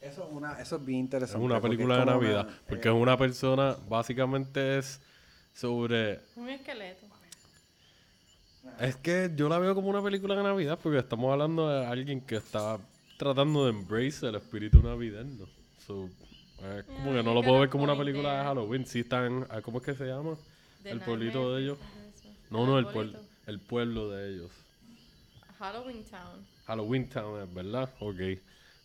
Eso 0.00 0.24
es, 0.24 0.28
una, 0.32 0.60
eso 0.60 0.76
es 0.76 0.84
bien 0.84 0.98
Es 1.00 1.04
interesante. 1.04 1.44
una 1.44 1.60
porque 1.60 1.76
película 1.76 1.98
de 1.98 2.04
Navidad. 2.06 2.46
una- 2.46 2.58
porque 2.68 2.88
eh, 2.88 2.92
es 2.92 3.00
una 3.02 3.16
persona, 3.16 3.76
básicamente 3.88 4.78
es 4.78 5.00
sobre... 5.54 6.20
Un 6.36 6.48
esqueleto. 6.50 7.06
Es 8.80 8.96
que 8.96 9.30
yo 9.34 9.48
la 9.48 9.58
veo 9.58 9.74
como 9.74 9.88
una 9.88 10.02
película 10.02 10.36
de 10.36 10.42
Navidad 10.42 10.78
porque 10.82 10.98
estamos 10.98 11.32
hablando 11.32 11.68
de 11.68 11.86
alguien 11.86 12.20
que 12.20 12.36
está 12.36 12.78
tratando 13.18 13.64
de 13.64 13.70
embrace 13.70 14.26
el 14.26 14.36
espíritu 14.36 14.80
navideño. 14.80 15.46
So, 15.86 16.08
es 16.76 16.84
como 16.84 17.12
que 17.12 17.22
no 17.22 17.34
lo 17.34 17.42
puedo 17.42 17.60
ver 17.60 17.68
como 17.68 17.84
una 17.84 17.96
película 17.96 18.38
de 18.38 18.44
Halloween. 18.44 18.86
Si 18.86 19.00
están... 19.00 19.46
ah, 19.50 19.60
¿Cómo 19.60 19.78
es 19.78 19.84
que 19.84 19.94
se 19.94 20.06
llama? 20.06 20.36
El 20.84 21.00
pueblito 21.00 21.54
de 21.54 21.62
ellos. 21.62 21.78
No, 22.50 22.64
no, 22.64 22.78
el, 22.78 22.86
pueblo, 22.86 23.18
el 23.46 23.60
pueblo 23.60 24.10
de 24.10 24.34
ellos. 24.34 24.50
Halloween 25.58 26.04
Town. 26.04 26.46
Halloween 26.66 27.08
Town, 27.08 27.42
es 27.42 27.54
verdad, 27.54 27.90
ok. 28.00 28.20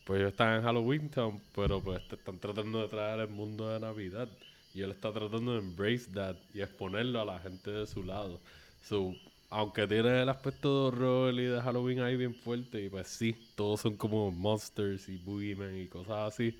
Pues 0.05 0.19
ellos 0.19 0.31
están 0.31 0.57
en 0.57 0.63
Halloween 0.63 1.09
Town, 1.09 1.41
pero 1.55 1.79
pues 1.81 2.05
te 2.07 2.15
están 2.15 2.39
tratando 2.39 2.81
de 2.81 2.87
traer 2.89 3.21
el 3.21 3.29
mundo 3.29 3.69
de 3.69 3.79
Navidad. 3.79 4.27
Y 4.73 4.81
él 4.81 4.91
está 4.91 5.13
tratando 5.13 5.53
de 5.53 5.59
embrace 5.59 6.09
that 6.13 6.35
y 6.53 6.61
exponerlo 6.61 7.21
a 7.21 7.25
la 7.25 7.39
gente 7.39 7.71
de 7.71 7.85
su 7.85 8.03
lado. 8.03 8.39
So, 8.81 9.13
aunque 9.53 9.85
tiene 9.85 10.23
el 10.23 10.29
aspecto 10.29 10.67
de 10.67 10.87
horror 10.87 11.33
y 11.35 11.45
de 11.45 11.61
Halloween 11.61 12.01
ahí 12.01 12.17
bien 12.17 12.33
fuerte, 12.33 12.83
y 12.83 12.89
pues 12.89 13.07
sí, 13.07 13.35
todos 13.55 13.81
son 13.81 13.95
como 13.95 14.31
monsters 14.31 15.07
y 15.09 15.17
boogeymen 15.17 15.79
y 15.79 15.85
cosas 15.85 16.33
así. 16.33 16.57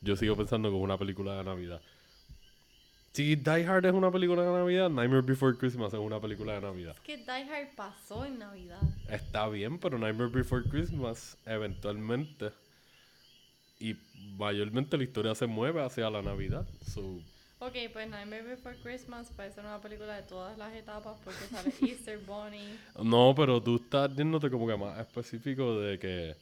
Yo 0.00 0.14
sigo 0.14 0.36
pensando 0.36 0.70
como 0.70 0.84
una 0.84 0.96
película 0.96 1.36
de 1.36 1.42
Navidad. 1.42 1.80
Si 3.12 3.34
Die 3.34 3.66
Hard 3.66 3.84
es 3.84 3.92
una 3.92 4.12
película 4.12 4.42
de 4.44 4.52
Navidad, 4.52 4.88
Nightmare 4.88 5.22
Before 5.22 5.58
Christmas 5.58 5.92
es 5.92 5.98
una 5.98 6.20
película 6.20 6.54
de 6.54 6.60
Navidad. 6.60 6.94
Es 6.94 7.00
que 7.00 7.16
Die 7.16 7.28
Hard 7.28 7.74
pasó 7.74 8.24
en 8.24 8.38
Navidad. 8.38 8.80
Está 9.08 9.48
bien, 9.48 9.78
pero 9.78 9.98
Nightmare 9.98 10.30
Before 10.30 10.62
Christmas, 10.62 11.36
eventualmente, 11.46 12.52
y 13.80 13.96
mayormente 14.36 14.96
la 14.96 15.02
historia 15.02 15.34
se 15.34 15.48
mueve 15.48 15.82
hacia 15.82 16.08
la 16.08 16.22
Navidad. 16.22 16.64
So, 16.86 17.20
Ok, 17.62 17.74
pues 17.92 18.08
Nightmare 18.08 18.42
Before 18.42 18.74
Christmas 18.82 19.30
puede 19.36 19.52
ser 19.52 19.64
una 19.66 19.78
película 19.80 20.16
de 20.16 20.22
todas 20.22 20.56
las 20.56 20.72
etapas 20.74 21.18
porque 21.22 21.44
sale 21.44 21.70
Easter 21.82 22.18
Bunny. 22.18 22.78
no, 23.02 23.34
pero 23.36 23.62
tú 23.62 23.76
estás 23.76 24.14
yéndote 24.16 24.50
como 24.50 24.66
que 24.66 24.76
más 24.78 24.98
específico 24.98 25.78
de 25.78 25.98
que, 25.98 26.36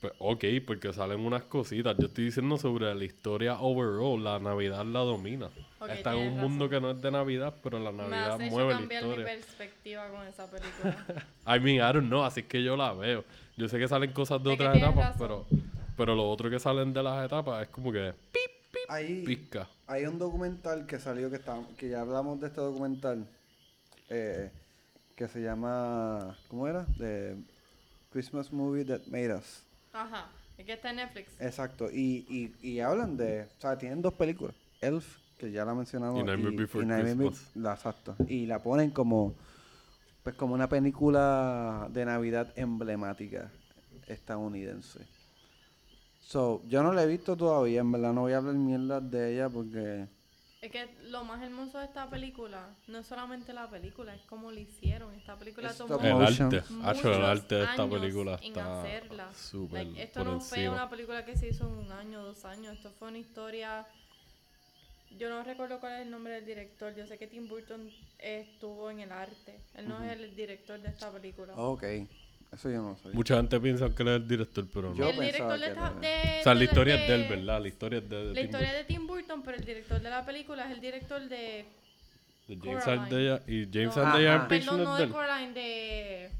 pues, 0.00 0.12
ok, 0.20 0.44
porque 0.64 0.92
salen 0.92 1.18
unas 1.18 1.42
cositas. 1.44 1.96
Yo 1.98 2.06
estoy 2.06 2.26
diciendo 2.26 2.56
sobre 2.58 2.94
la 2.94 3.04
historia 3.04 3.58
overall, 3.58 4.22
la 4.22 4.38
Navidad 4.38 4.84
la 4.84 5.00
domina. 5.00 5.50
Está 5.88 6.14
en 6.14 6.28
un 6.32 6.38
mundo 6.38 6.68
que 6.68 6.80
no 6.80 6.92
es 6.92 7.02
de 7.02 7.10
Navidad, 7.10 7.52
pero 7.60 7.80
la 7.80 7.90
Me 7.90 8.04
Navidad 8.04 8.40
hecho 8.40 8.50
mueve 8.54 8.72
la 8.74 8.78
cambiar 8.78 9.02
mi 9.02 9.08
historia. 9.10 9.26
perspectiva 9.26 10.08
con 10.10 10.26
esa 10.28 10.48
película. 10.48 11.06
I 11.56 11.58
mean, 11.58 11.76
I 11.78 11.92
don't 11.92 12.06
know, 12.06 12.22
así 12.22 12.44
que 12.44 12.62
yo 12.62 12.76
la 12.76 12.92
veo. 12.92 13.24
Yo 13.56 13.68
sé 13.68 13.80
que 13.80 13.88
salen 13.88 14.12
cosas 14.12 14.40
de 14.44 14.50
que 14.56 14.62
otras 14.62 14.76
etapas, 14.76 15.18
razón. 15.18 15.18
pero, 15.18 15.46
pero 15.96 16.14
lo 16.14 16.30
otro 16.30 16.48
que 16.48 16.60
salen 16.60 16.92
de 16.92 17.02
las 17.02 17.24
etapas 17.26 17.62
es 17.62 17.68
como 17.68 17.90
que 17.90 18.12
Hay, 18.88 19.24
pizca. 19.24 19.68
hay 19.86 20.06
un 20.06 20.18
documental 20.18 20.86
que 20.86 20.98
salió 20.98 21.30
que 21.30 21.36
está, 21.36 21.60
que 21.76 21.88
ya 21.88 22.00
hablamos 22.00 22.40
de 22.40 22.48
este 22.48 22.60
documental 22.60 23.26
eh, 24.08 24.50
que 25.14 25.28
se 25.28 25.40
llama 25.40 26.36
¿cómo 26.48 26.68
era? 26.68 26.86
The 26.98 27.36
Christmas 28.10 28.52
Movie 28.52 28.84
That 28.84 29.06
Made 29.06 29.34
Us. 29.34 29.64
Ajá, 29.92 30.30
es 30.58 30.66
que 30.66 30.72
está 30.72 30.90
en 30.90 30.96
Netflix. 30.96 31.40
Exacto. 31.40 31.90
Y, 31.90 32.26
y, 32.62 32.68
y 32.68 32.80
hablan 32.80 33.16
de, 33.16 33.42
o 33.42 33.60
sea, 33.60 33.76
tienen 33.78 34.02
dos 34.02 34.14
películas, 34.14 34.54
Elf 34.80 35.18
que 35.38 35.50
ya 35.50 35.64
la 35.64 35.74
mencionamos 35.74 36.20
Y 36.20 36.24
Nightmare 36.24 36.56
Before 36.56 36.86
la, 37.54 37.72
exacto. 37.74 38.16
Y 38.28 38.46
la 38.46 38.62
ponen 38.62 38.90
como 38.90 39.34
pues 40.22 40.34
como 40.34 40.54
una 40.54 40.68
película 40.68 41.88
de 41.92 42.04
Navidad 42.04 42.52
emblemática 42.56 43.50
estadounidense. 44.08 45.06
So, 46.26 46.60
yo 46.66 46.82
no 46.82 46.92
la 46.92 47.04
he 47.04 47.06
visto 47.06 47.36
todavía, 47.36 47.82
en 47.82 47.92
verdad 47.92 48.12
no 48.12 48.22
voy 48.22 48.32
a 48.32 48.38
hablar 48.38 48.54
mierda 48.54 49.00
de 49.00 49.32
ella 49.32 49.48
porque 49.48 50.08
Es 50.60 50.72
que 50.72 50.88
lo 51.04 51.22
más 51.22 51.40
hermoso 51.40 51.78
de 51.78 51.84
esta 51.84 52.10
película 52.10 52.74
no 52.88 52.98
es 52.98 53.06
solamente 53.06 53.52
la 53.52 53.70
película, 53.70 54.12
es 54.12 54.22
cómo 54.22 54.50
lo 54.50 54.58
hicieron. 54.58 55.14
Esta 55.14 55.38
película 55.38 55.70
Es 55.70 55.76
tomó 55.76 55.94
El 56.00 56.22
arte, 56.22 56.62
hacho, 56.82 57.12
el 57.12 57.20
muchos 57.20 57.22
arte 57.22 57.54
de 57.54 57.62
esta 57.62 57.82
años 57.84 58.00
película 58.00 58.40
en 58.42 58.48
está 58.48 58.82
hacerla. 58.82 59.30
Like, 59.70 60.02
esto 60.02 60.24
por 60.24 60.32
no 60.32 60.40
fue 60.40 60.68
una 60.68 60.90
película 60.90 61.24
que 61.24 61.36
se 61.36 61.48
hizo 61.48 61.68
en 61.68 61.74
un 61.74 61.92
año, 61.92 62.24
dos 62.24 62.44
años. 62.44 62.74
Esto 62.74 62.90
fue 62.98 63.06
una 63.06 63.18
historia. 63.18 63.86
Yo 65.16 65.30
no 65.30 65.44
recuerdo 65.44 65.78
cuál 65.78 65.92
es 65.92 66.02
el 66.06 66.10
nombre 66.10 66.32
del 66.32 66.44
director. 66.44 66.92
Yo 66.96 67.06
sé 67.06 67.18
que 67.18 67.28
Tim 67.28 67.46
Burton 67.46 67.88
estuvo 68.18 68.90
en 68.90 68.98
el 68.98 69.12
arte. 69.12 69.60
Él 69.74 69.88
no 69.88 70.02
es 70.02 70.10
el 70.10 70.34
director 70.34 70.80
de 70.80 70.88
esta 70.88 71.12
película. 71.12 71.54
Ok, 71.54 71.84
eso 72.56 72.70
yo 72.70 72.82
no 72.82 72.96
sé. 72.96 73.08
Mucha 73.10 73.36
gente 73.36 73.60
piensa 73.60 73.88
que 73.94 74.02
él 74.02 74.08
es 74.08 74.14
el 74.16 74.28
director, 74.28 74.66
pero 74.74 74.90
no. 74.90 74.96
Yo 74.96 75.10
el 75.10 75.16
pensaba 75.18 75.56
director 75.56 75.60
de, 75.60 75.66
esta- 75.68 76.00
de- 76.00 76.40
o 76.40 76.42
sea, 76.42 76.54
la 76.54 76.58
de- 76.58 76.64
historia 76.64 76.94
es 76.96 77.08
de 77.08 77.14
él, 77.14 77.28
¿verdad? 77.28 77.60
La 77.62 77.68
historia 77.68 77.98
es 78.00 78.08
de, 78.08 78.16
de 78.16 78.24
La 78.26 78.34
Tim 78.34 78.44
historia 78.46 78.72
de 78.72 78.84
Tim 78.84 79.06
Burton, 79.06 79.42
pero 79.42 79.56
el 79.58 79.64
director 79.64 80.00
de 80.00 80.10
la 80.10 80.24
película 80.26 80.64
es 80.66 80.72
el 80.72 80.80
director 80.80 81.22
de. 81.28 81.66
Burton, 82.48 82.60
de 82.60 82.68
James 82.70 82.84
Coraline. 82.84 83.40
Y 83.46 83.68
James 83.72 83.96
no, 83.96 84.02
Ajá. 84.02 84.48
Perdón, 84.48 84.78
no 84.78 84.84
no 84.84 84.92
es 84.92 84.98
de 84.98 85.02
de 85.02 85.04
él. 85.04 85.12
Coraline, 85.12 85.52
de. 85.54 86.30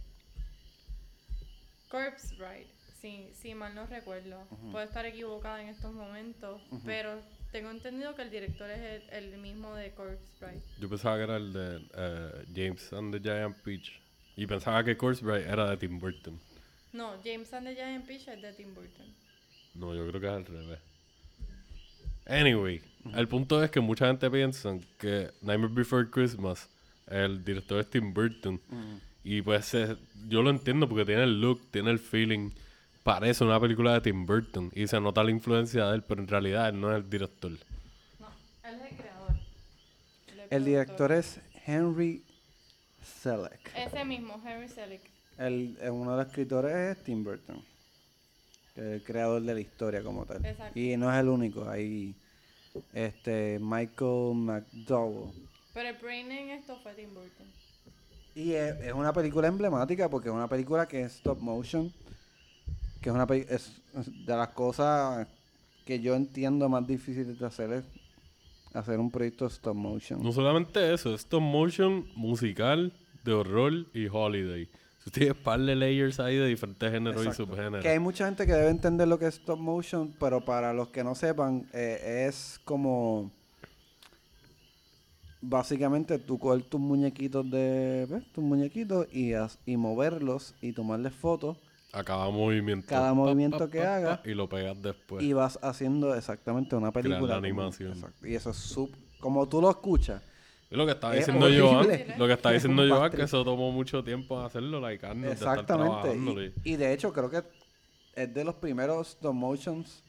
Corpse 1.89 2.35
Bride. 2.37 2.67
Sí, 3.01 3.29
sí, 3.35 3.55
mal 3.55 3.75
no 3.75 3.87
recuerdo. 3.87 4.45
Puedo 4.73 4.85
estar 4.85 5.05
equivocada 5.07 5.63
en 5.63 5.69
estos 5.69 5.93
momentos, 5.93 6.61
pero 6.85 7.21
tengo 7.53 7.71
entendido 7.71 8.15
que 8.17 8.23
el 8.23 8.31
director 8.31 8.69
es 8.71 9.03
el, 9.13 9.25
el 9.33 9.39
mismo 9.39 9.75
de 9.77 9.93
Corpse 9.93 10.25
Bride. 10.41 10.63
Yo 10.81 10.89
pensaba 10.89 11.17
que 11.17 11.23
era 11.25 11.37
el 11.37 11.53
de 11.53 11.87
eh, 11.95 12.45
James 12.55 12.93
and 12.93 13.13
the 13.15 13.21
Giant 13.21 13.57
Peach. 13.63 14.01
Y 14.37 14.47
pensaba 14.47 14.85
que 14.85 14.97
Course 14.97 15.25
Bride 15.25 15.49
era 15.49 15.71
de 15.71 15.77
Tim 15.79 15.99
Burton. 15.99 16.39
No, 16.93 17.15
James 17.25 17.53
and 17.53 17.67
the 17.67 17.75
Giant 17.75 18.07
Peach 18.07 18.29
es 18.29 18.41
de 18.41 18.53
Tim 18.53 18.75
Burton. 18.75 19.07
No, 19.75 19.95
yo 19.95 20.07
creo 20.09 20.21
que 20.21 20.27
es 20.27 20.33
al 20.33 20.45
revés. 20.47 20.79
Anyway, 22.27 22.83
el 23.15 23.29
punto 23.29 23.63
es 23.63 23.71
que 23.71 23.81
mucha 23.81 24.07
gente 24.09 24.31
piensa 24.31 24.79
que 24.99 25.31
Nightmare 25.43 25.73
Before 25.73 26.11
Christmas, 26.11 26.69
el 27.07 27.45
director 27.45 27.81
es 27.81 27.89
Tim 27.89 28.13
Burton. 28.13 28.61
Y 29.23 29.43
pues 29.43 29.75
eh, 29.75 29.97
yo 30.29 30.43
lo 30.43 30.51
entiendo 30.51 30.89
porque 30.89 31.05
tiene 31.05 31.25
el 31.25 31.41
look, 31.41 31.61
tiene 31.71 31.91
el 31.91 31.99
feeling. 31.99 32.51
Parece 33.03 33.45
una 33.45 33.61
película 33.61 33.95
de 33.95 34.01
Tim 34.01 34.27
Burton. 34.27 34.71
Y 34.75 34.87
se 34.87 35.01
nota 35.01 35.23
la 35.23 35.31
influencia 35.31 35.87
de 35.87 35.97
él, 35.97 36.03
pero 36.03 36.21
en 36.21 36.29
realidad 36.29 36.69
él 36.69 36.81
no 36.81 36.91
es 36.91 37.05
el 37.05 37.09
director. 37.09 37.53
No, 38.19 38.29
él 38.65 38.75
es 38.75 38.93
el 38.93 38.97
creador. 38.97 39.37
El 40.51 40.65
director 40.65 41.13
es 41.13 41.41
Henry 41.67 42.26
Selick. 43.07 43.73
Ese 43.77 44.05
mismo, 44.05 44.41
Henry 44.45 44.69
Selick. 44.69 45.03
El, 45.39 45.77
eh, 45.81 45.91
uno 45.91 46.13
de 46.13 46.17
los 46.19 46.27
escritores 46.27 46.75
es 46.75 47.05
Tim 47.05 47.23
Burton, 47.23 47.63
el 48.77 49.03
creador 49.03 49.43
de 49.43 49.55
la 49.55 49.61
historia 49.61 50.03
como 50.03 50.25
tal. 50.25 50.45
Exacto. 50.45 50.79
Y 50.79 50.97
no 50.97 51.13
es 51.13 51.19
el 51.19 51.29
único, 51.29 51.69
hay 51.69 52.15
este 52.93 53.59
Michael 53.61 54.35
McDowell. 54.35 55.33
Pero 55.75 55.89
el 55.89 55.97
brain 55.97 56.31
en 56.31 56.51
esto 56.51 56.79
fue 56.83 56.95
Tim 56.95 57.13
Burton. 57.13 57.47
Y 58.35 58.53
es, 58.53 58.77
es 58.81 58.93
una 58.93 59.13
película 59.13 59.49
emblemática 59.49 60.09
porque 60.09 60.29
es 60.29 60.35
una 60.35 60.49
película 60.49 60.87
que 60.87 61.03
es 61.03 61.17
stop 61.17 61.41
motion, 61.41 61.93
que 63.01 63.11
es 63.11 63.15
una 63.15 63.27
es 63.49 63.73
de 64.27 64.37
las 64.37 64.49
cosas 64.49 65.27
que 65.85 66.01
yo 66.01 66.15
entiendo 66.15 66.69
más 66.69 66.87
difíciles 66.87 67.39
de 67.39 67.47
hacer 67.47 67.73
es 67.73 67.85
hacer 68.73 68.99
un 68.99 69.11
proyecto 69.11 69.47
stop 69.47 69.75
motion. 69.75 70.23
No 70.23 70.33
solamente 70.33 70.93
eso, 70.93 71.15
es 71.15 71.21
stop 71.23 71.43
motion 71.43 72.07
musical, 72.15 72.93
de 73.25 73.33
horror 73.33 73.73
y 73.93 74.07
holiday. 74.07 74.69
Tú 75.05 75.11
tienes 75.11 75.37
par 75.37 75.61
de 75.61 75.77
layers 75.77 76.19
ahí 76.19 76.37
de 76.37 76.47
diferentes 76.47 76.91
géneros 76.91 77.25
y 77.25 77.33
subgéneros. 77.33 77.83
Que 77.83 77.91
hay 77.91 77.99
mucha 77.99 78.27
gente 78.27 78.47
que 78.47 78.53
debe 78.53 78.71
entender 78.71 79.07
lo 79.07 79.19
que 79.19 79.27
es 79.27 79.35
stop 79.35 79.59
motion, 79.59 80.15
pero 80.19 80.45
para 80.45 80.73
los 80.73 80.89
que 80.89 81.05
no 81.05 81.15
sepan, 81.15 81.69
eh, 81.73 82.27
es 82.29 82.61
como 82.65 83.31
básicamente 85.41 86.19
tú 86.19 86.39
coger 86.39 86.65
tus 86.65 86.81
muñequitos 86.81 87.49
de 87.49 88.07
¿ves? 88.11 88.25
tus 88.33 88.43
muñequitos 88.43 89.07
y, 89.13 89.33
y 89.65 89.77
moverlos 89.77 90.55
y 90.61 90.73
tomarles 90.73 91.15
fotos 91.15 91.57
A 91.93 92.05
cada 92.05 92.29
movimiento. 92.31 92.87
Cada 92.89 93.15
movimiento 93.15 93.71
que 93.71 93.83
haga. 93.83 94.21
Y 94.25 94.35
lo 94.35 94.49
pegas 94.49 94.81
después. 94.83 95.25
y 95.25 95.33
vas 95.33 95.59
haciendo 95.63 96.15
exactamente 96.15 96.77
una 96.77 96.93
película. 96.93 97.19
Pues 97.21 97.29
la 97.31 97.37
como- 97.37 97.47
animación. 97.47 97.93
exacto. 97.93 98.27
Y 98.27 98.35
eso 98.35 98.51
es 98.51 98.57
sub, 98.57 98.91
como 99.21 99.49
tú 99.49 99.61
lo 99.61 99.71
escuchas. 99.71 100.23
Y 100.71 100.75
lo 100.77 100.85
que 100.85 100.93
estaba 100.93 101.15
Es 101.17 101.27
diciendo. 101.27 101.47
Joan, 101.49 101.89
lo 102.19 102.27
que 102.27 102.33
está 102.33 102.51
Es 102.55 102.63
diciendo 102.63 102.83
Joan, 102.89 103.11
que 103.13 103.23
eso 103.23 103.45
tomó 103.45 103.71
mucho 103.73 104.03
tiempo 104.03 104.41
hacerlo, 104.41 104.81
like, 104.81 105.07
estar 105.07 105.17
Exactamente. 105.33 106.53
Y, 106.65 106.77
de 106.77 106.93
hecho 106.93 107.13
creo 107.13 107.31
que 107.31 107.43
es 108.15 108.35
de 108.35 108.45
los 108.45 108.57
primeros 108.57 109.11
stop 109.11 109.33
motions 109.35 110.03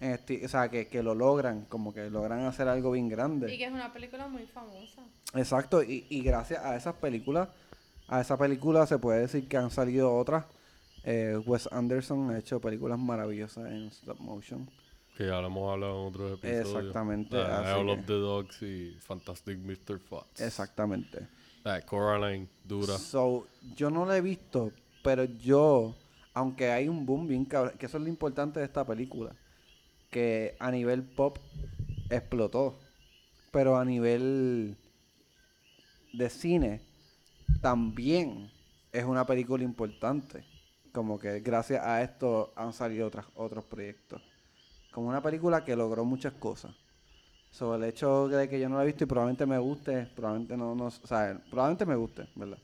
en 0.00 0.12
esti- 0.18 0.44
o 0.44 0.48
sea, 0.48 0.68
que, 0.68 0.88
que 0.88 1.02
lo 1.02 1.14
logran, 1.14 1.64
como 1.66 1.94
que 1.94 2.10
logran 2.10 2.40
hacer 2.44 2.66
algo 2.68 2.90
bien 2.90 3.08
grande. 3.08 3.54
Y 3.54 3.56
que 3.56 3.64
es 3.66 3.72
una 3.72 3.92
película 3.92 4.26
muy 4.26 4.44
famosa. 4.46 5.02
Exacto, 5.34 5.82
y, 5.82 6.06
y 6.10 6.22
gracias 6.22 6.62
a 6.64 6.74
esas 6.76 6.94
películas, 6.96 7.48
a 8.08 8.20
esa 8.20 8.36
película 8.36 8.86
se 8.86 8.98
puede 8.98 9.20
decir 9.20 9.46
que 9.48 9.56
han 9.56 9.70
salido 9.70 10.14
otras. 10.14 10.44
Eh, 11.04 11.38
Wes 11.44 11.68
Anderson 11.70 12.30
ha 12.30 12.38
hecho 12.38 12.60
películas 12.60 12.98
maravillosas 12.98 13.70
en 13.70 13.88
stop 13.88 14.18
motion. 14.20 14.68
Que 15.16 15.26
ya 15.26 15.40
lo 15.40 15.46
hemos 15.46 15.72
hablado 15.72 16.00
en 16.00 16.08
otros 16.08 16.38
episodios. 16.38 16.66
Exactamente, 16.66 17.40
así 17.40 17.80
Isle 17.80 17.92
of 17.92 18.06
the 18.06 18.12
Dogs 18.14 18.62
y 18.62 18.96
Fantastic 19.00 19.58
Mr. 19.58 19.98
Fox. 20.00 20.40
Exactamente. 20.40 21.28
Coraline, 21.86 22.48
dura. 22.64 22.98
So, 22.98 23.46
yo 23.76 23.90
no 23.90 24.04
la 24.04 24.16
he 24.16 24.20
visto, 24.20 24.72
pero 25.02 25.24
yo, 25.24 25.94
aunque 26.32 26.70
hay 26.70 26.88
un 26.88 27.06
boom 27.06 27.28
bien 27.28 27.44
cabrón, 27.44 27.74
que 27.78 27.86
eso 27.86 27.98
es 27.98 28.02
lo 28.02 28.08
importante 28.08 28.58
de 28.60 28.66
esta 28.66 28.84
película, 28.84 29.34
que 30.10 30.56
a 30.58 30.70
nivel 30.70 31.02
pop 31.02 31.38
explotó, 32.10 32.78
pero 33.50 33.76
a 33.76 33.84
nivel 33.84 34.76
de 36.12 36.30
cine 36.30 36.80
también 37.60 38.50
es 38.92 39.04
una 39.04 39.24
película 39.24 39.64
importante. 39.64 40.44
Como 40.94 41.18
que 41.18 41.40
gracias 41.40 41.84
a 41.84 42.02
esto 42.02 42.52
han 42.54 42.72
salido 42.72 43.08
otras, 43.08 43.26
otros 43.34 43.64
proyectos. 43.64 44.22
Como 44.92 45.08
una 45.08 45.20
película 45.20 45.64
que 45.64 45.74
logró 45.74 46.04
muchas 46.04 46.34
cosas. 46.34 46.72
Sobre 47.50 47.78
el 47.78 47.90
hecho 47.90 48.28
de 48.28 48.48
que 48.48 48.60
yo 48.60 48.68
no 48.68 48.76
la 48.76 48.84
he 48.84 48.86
visto 48.86 49.02
y 49.02 49.06
probablemente 49.08 49.44
me 49.44 49.58
guste, 49.58 50.06
probablemente 50.14 50.56
no, 50.56 50.74
no, 50.76 50.84
o 50.86 50.90
sea, 50.90 51.36
probablemente 51.50 51.84
me 51.84 51.96
guste, 51.96 52.26
¿verdad? 52.36 52.58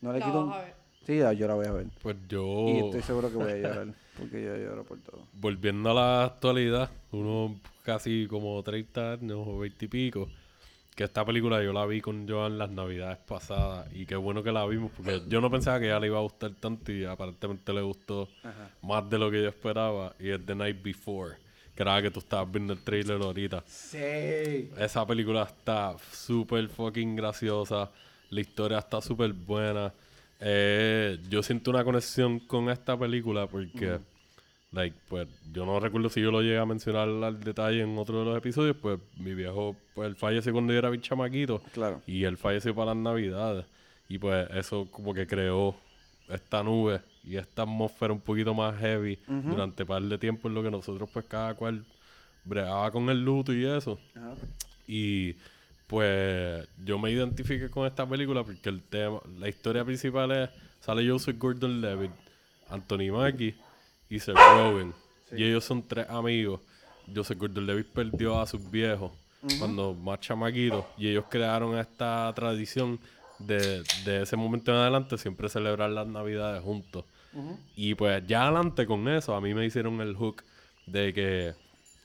No 0.00 0.12
le 0.12 0.20
La 0.20 0.24
quito 0.26 0.38
vas 0.38 0.46
un- 0.46 0.52
a 0.52 0.64
ver. 0.64 0.74
Sí, 1.04 1.18
ya, 1.18 1.32
yo 1.32 1.48
la 1.48 1.54
voy 1.54 1.66
a 1.66 1.72
ver. 1.72 1.86
Pues 2.00 2.16
yo, 2.28 2.64
Y 2.68 2.78
estoy 2.78 3.02
seguro 3.02 3.28
que 3.30 3.36
voy 3.36 3.50
a 3.50 3.56
llorar, 3.56 3.94
porque 4.16 4.44
yo 4.44 4.56
lloro 4.56 4.84
por 4.84 5.00
todo. 5.00 5.26
volviendo 5.32 5.90
a 5.90 5.94
la 5.94 6.24
actualidad, 6.26 6.88
uno 7.10 7.56
casi 7.82 8.28
como 8.28 8.62
30 8.62 9.14
años 9.14 9.40
o 9.44 9.58
20 9.58 9.86
y 9.86 9.88
pico, 9.88 10.28
que 10.94 11.04
esta 11.04 11.24
película 11.24 11.62
yo 11.62 11.72
la 11.72 11.86
vi 11.86 12.00
con 12.00 12.28
Joan 12.28 12.58
las 12.58 12.70
navidades 12.70 13.18
pasadas 13.18 13.88
y 13.94 14.04
qué 14.04 14.14
bueno 14.16 14.42
que 14.42 14.52
la 14.52 14.66
vimos 14.66 14.90
porque 14.94 15.22
yo 15.26 15.40
no 15.40 15.50
pensaba 15.50 15.80
que 15.80 15.86
a 15.86 15.88
ella 15.88 16.00
le 16.00 16.06
iba 16.08 16.18
a 16.18 16.22
gustar 16.22 16.52
tanto 16.60 16.92
y 16.92 17.04
aparentemente 17.04 17.72
le 17.72 17.80
gustó 17.80 18.28
más 18.82 19.08
de 19.08 19.18
lo 19.18 19.30
que 19.30 19.42
yo 19.42 19.48
esperaba 19.48 20.14
y 20.18 20.30
es 20.30 20.44
The 20.44 20.54
Night 20.54 20.82
Before, 20.82 21.36
que 21.74 21.82
era 21.82 22.02
que 22.02 22.10
tú 22.10 22.20
estabas 22.20 22.50
viendo 22.52 22.74
el 22.74 22.80
trailer 22.80 23.22
ahorita. 23.22 23.64
Sí. 23.66 24.70
Esa 24.78 25.06
película 25.06 25.44
está 25.44 25.96
súper 26.12 26.68
fucking 26.68 27.16
graciosa. 27.16 27.90
La 28.28 28.40
historia 28.40 28.78
está 28.78 29.00
súper 29.00 29.32
buena. 29.32 29.92
Eh, 30.40 31.18
yo 31.28 31.42
siento 31.42 31.70
una 31.70 31.84
conexión 31.84 32.40
con 32.40 32.68
esta 32.68 32.98
película 32.98 33.46
porque, 33.46 33.98
like, 34.72 34.96
pues, 35.08 35.28
yo 35.52 35.64
no 35.66 35.78
recuerdo 35.78 36.08
si 36.08 36.20
yo 36.20 36.30
lo 36.30 36.40
llegué 36.40 36.58
a 36.58 36.66
mencionar 36.66 37.08
al 37.08 37.40
detalle 37.40 37.82
en 37.82 37.96
otro 37.96 38.20
de 38.20 38.24
los 38.24 38.38
episodios. 38.38 38.76
Pues, 38.76 38.98
mi 39.18 39.34
viejo, 39.34 39.76
pues, 39.94 40.08
él 40.08 40.16
falleció 40.16 40.52
cuando 40.52 40.72
yo 40.72 40.78
era 40.78 40.90
bien 40.90 41.02
chamaquito. 41.02 41.62
Claro. 41.72 42.02
Y 42.06 42.24
él 42.24 42.36
falleció 42.36 42.74
para 42.74 42.94
las 42.94 42.96
navidades. 42.96 43.66
Y 44.08 44.18
pues, 44.18 44.48
eso 44.50 44.88
como 44.90 45.14
que 45.14 45.26
creó 45.26 45.76
esta 46.28 46.62
nube 46.62 47.00
y 47.24 47.36
esta 47.36 47.62
atmósfera 47.62 48.12
un 48.12 48.20
poquito 48.20 48.54
más 48.54 48.78
heavy 48.78 49.18
durante 49.26 49.82
un 49.82 49.88
par 49.88 50.02
de 50.02 50.18
tiempo 50.18 50.48
en 50.48 50.54
lo 50.54 50.62
que 50.62 50.70
nosotros, 50.70 51.08
pues, 51.12 51.26
cada 51.26 51.54
cual 51.54 51.84
bregaba 52.44 52.90
con 52.90 53.08
el 53.10 53.22
luto 53.22 53.52
y 53.52 53.64
eso. 53.64 53.98
Ajá. 54.16 54.34
Y 54.86 55.34
pues 55.86 56.66
yo 56.84 56.98
me 56.98 57.10
identifiqué 57.10 57.68
con 57.68 57.86
esta 57.86 58.08
película 58.08 58.42
porque 58.42 58.68
el 58.70 58.82
tema, 58.82 59.20
la 59.38 59.48
historia 59.48 59.84
principal 59.84 60.32
es, 60.32 60.50
sale 60.80 61.08
Joseph 61.08 61.36
Gordon-Levitt, 61.38 62.10
Anthony 62.70 63.12
Mackie 63.12 63.54
y 64.12 64.20
Seth 64.20 64.36
Rogen. 64.36 64.92
Y 65.34 65.44
ellos 65.44 65.64
son 65.64 65.82
tres 65.82 66.08
amigos. 66.10 66.60
Joseph 67.12 67.38
Gordon-Levitt 67.38 67.88
perdió 67.88 68.38
a 68.38 68.46
sus 68.46 68.70
viejos 68.70 69.10
cuando 69.58 69.94
más 69.94 70.20
chamaquitos 70.20 70.84
y 70.96 71.08
ellos 71.08 71.24
crearon 71.28 71.76
esta 71.76 72.32
tradición 72.34 73.00
de, 73.38 73.82
de 74.04 74.22
ese 74.22 74.36
momento 74.36 74.70
en 74.70 74.76
adelante 74.76 75.18
siempre 75.18 75.48
celebrar 75.48 75.90
las 75.90 76.06
navidades 76.06 76.62
juntos. 76.62 77.04
Y 77.74 77.94
pues 77.94 78.22
ya 78.26 78.42
adelante 78.42 78.86
con 78.86 79.08
eso, 79.08 79.34
a 79.34 79.40
mí 79.40 79.54
me 79.54 79.64
hicieron 79.64 80.00
el 80.02 80.14
hook 80.14 80.42
de 80.86 81.14
que, 81.14 81.54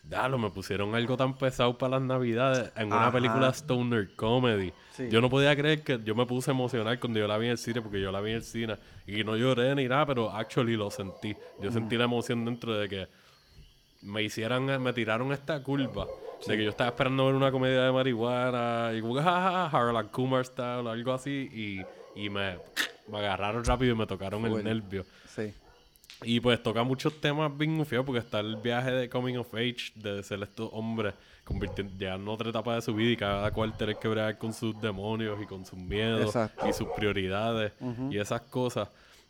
lo 0.09 0.38
me 0.38 0.49
pusieron 0.49 0.95
algo 0.95 1.17
tan 1.17 1.38
pesado 1.38 1.77
para 1.77 1.91
las 1.99 2.01
navidades 2.01 2.71
en 2.75 2.88
una 2.88 3.03
Ajá. 3.03 3.11
película 3.11 3.49
stoner 3.49 4.15
comedy. 4.15 4.71
Sí. 4.91 5.09
Yo 5.09 5.19
no 5.21 5.29
podía 5.29 5.55
creer 5.55 5.84
que 5.84 5.99
yo 6.03 6.15
me 6.15 6.25
puse 6.25 6.51
emocional 6.51 6.99
cuando 6.99 7.19
yo 7.19 7.27
la 7.27 7.38
vi 7.38 7.47
en 7.47 7.51
el 7.53 7.57
cine, 7.57 7.81
porque 7.81 8.01
yo 8.01 8.11
la 8.11 8.21
vi 8.21 8.31
en 8.31 8.38
el 8.38 8.43
cine 8.43 8.77
y 9.05 9.23
no 9.23 9.35
lloré 9.35 9.75
ni 9.75 9.88
nada, 9.88 10.05
pero 10.05 10.31
actually 10.31 10.75
lo 10.77 10.89
sentí. 10.89 11.35
Yo 11.61 11.71
sentí 11.71 11.97
la 11.97 12.05
emoción 12.05 12.45
dentro 12.45 12.73
de 12.77 12.88
que 12.88 13.07
me 14.01 14.23
hicieran, 14.23 14.81
me 14.81 14.93
tiraron 14.93 15.31
esta 15.34 15.61
curva. 15.61 16.07
De 16.47 16.55
que 16.55 16.63
yo 16.63 16.69
estaba 16.69 16.89
esperando 16.91 17.25
ver 17.25 17.35
una 17.35 17.51
comedia 17.51 17.81
de 17.84 17.91
marihuana 17.91 18.91
y 18.95 19.01
como 19.01 19.15
que 19.15 19.21
jajaja, 19.21 19.65
Harlan 19.77 20.07
Kumar 20.09 20.45
style 20.45 20.85
o 20.88 20.89
algo 20.89 21.13
así 21.13 21.49
y, 22.15 22.21
y 22.23 22.29
me, 22.29 22.59
me 23.07 23.17
agarraron 23.17 23.65
rápido 23.65 23.93
y 23.93 23.97
me 23.97 24.05
tocaron 24.05 24.45
el 24.45 24.63
nervio. 24.63 25.03
Sí. 25.27 25.53
Y 26.23 26.39
pues 26.39 26.61
toca 26.64 26.84
muchos 26.84 27.19
temas 27.22 27.56
bien 27.56 27.85
feos 27.85 28.06
porque 28.06 28.19
está 28.19 28.39
el 28.39 28.56
viaje 28.56 28.91
de 28.91 29.10
coming 29.10 29.35
of 29.38 29.53
age, 29.53 29.91
de 29.95 30.23
ser 30.23 30.41
estos 30.41 30.69
hombres 30.73 31.14
convirtiendo, 31.44 31.94
llegando 31.98 32.31
a 32.31 32.34
otra 32.34 32.49
etapa 32.49 32.76
de 32.76 32.81
su 32.81 32.94
vida 32.94 33.11
y 33.11 33.18
cada 33.18 33.52
cual 33.52 33.77
tener 33.77 33.98
que 33.98 34.07
bregar 34.07 34.38
con 34.38 34.52
sus 34.53 34.80
demonios 34.81 35.39
y 35.41 35.45
con 35.45 35.65
sus 35.65 35.77
miedos 35.77 36.26
Exacto. 36.26 36.68
y 36.68 36.73
sus 36.73 36.88
prioridades 36.89 37.73
y 38.10 38.18
esas 38.18 38.41
cosas. 38.41 38.89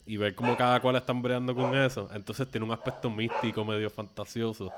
Y 0.09 0.15
ver 0.15 0.33
cómo 0.33 0.55
cada 0.55 0.79
cual 0.79 0.95
están 0.95 1.21
breando 1.21 1.53
con 1.53 1.75
eso. 1.75 2.09
Entonces 2.13 2.47
tiene 2.49 2.65
un 2.65 2.71
aspecto 2.71 3.09
místico, 3.09 3.65
medio 3.65 3.89
fantasioso, 3.89 4.71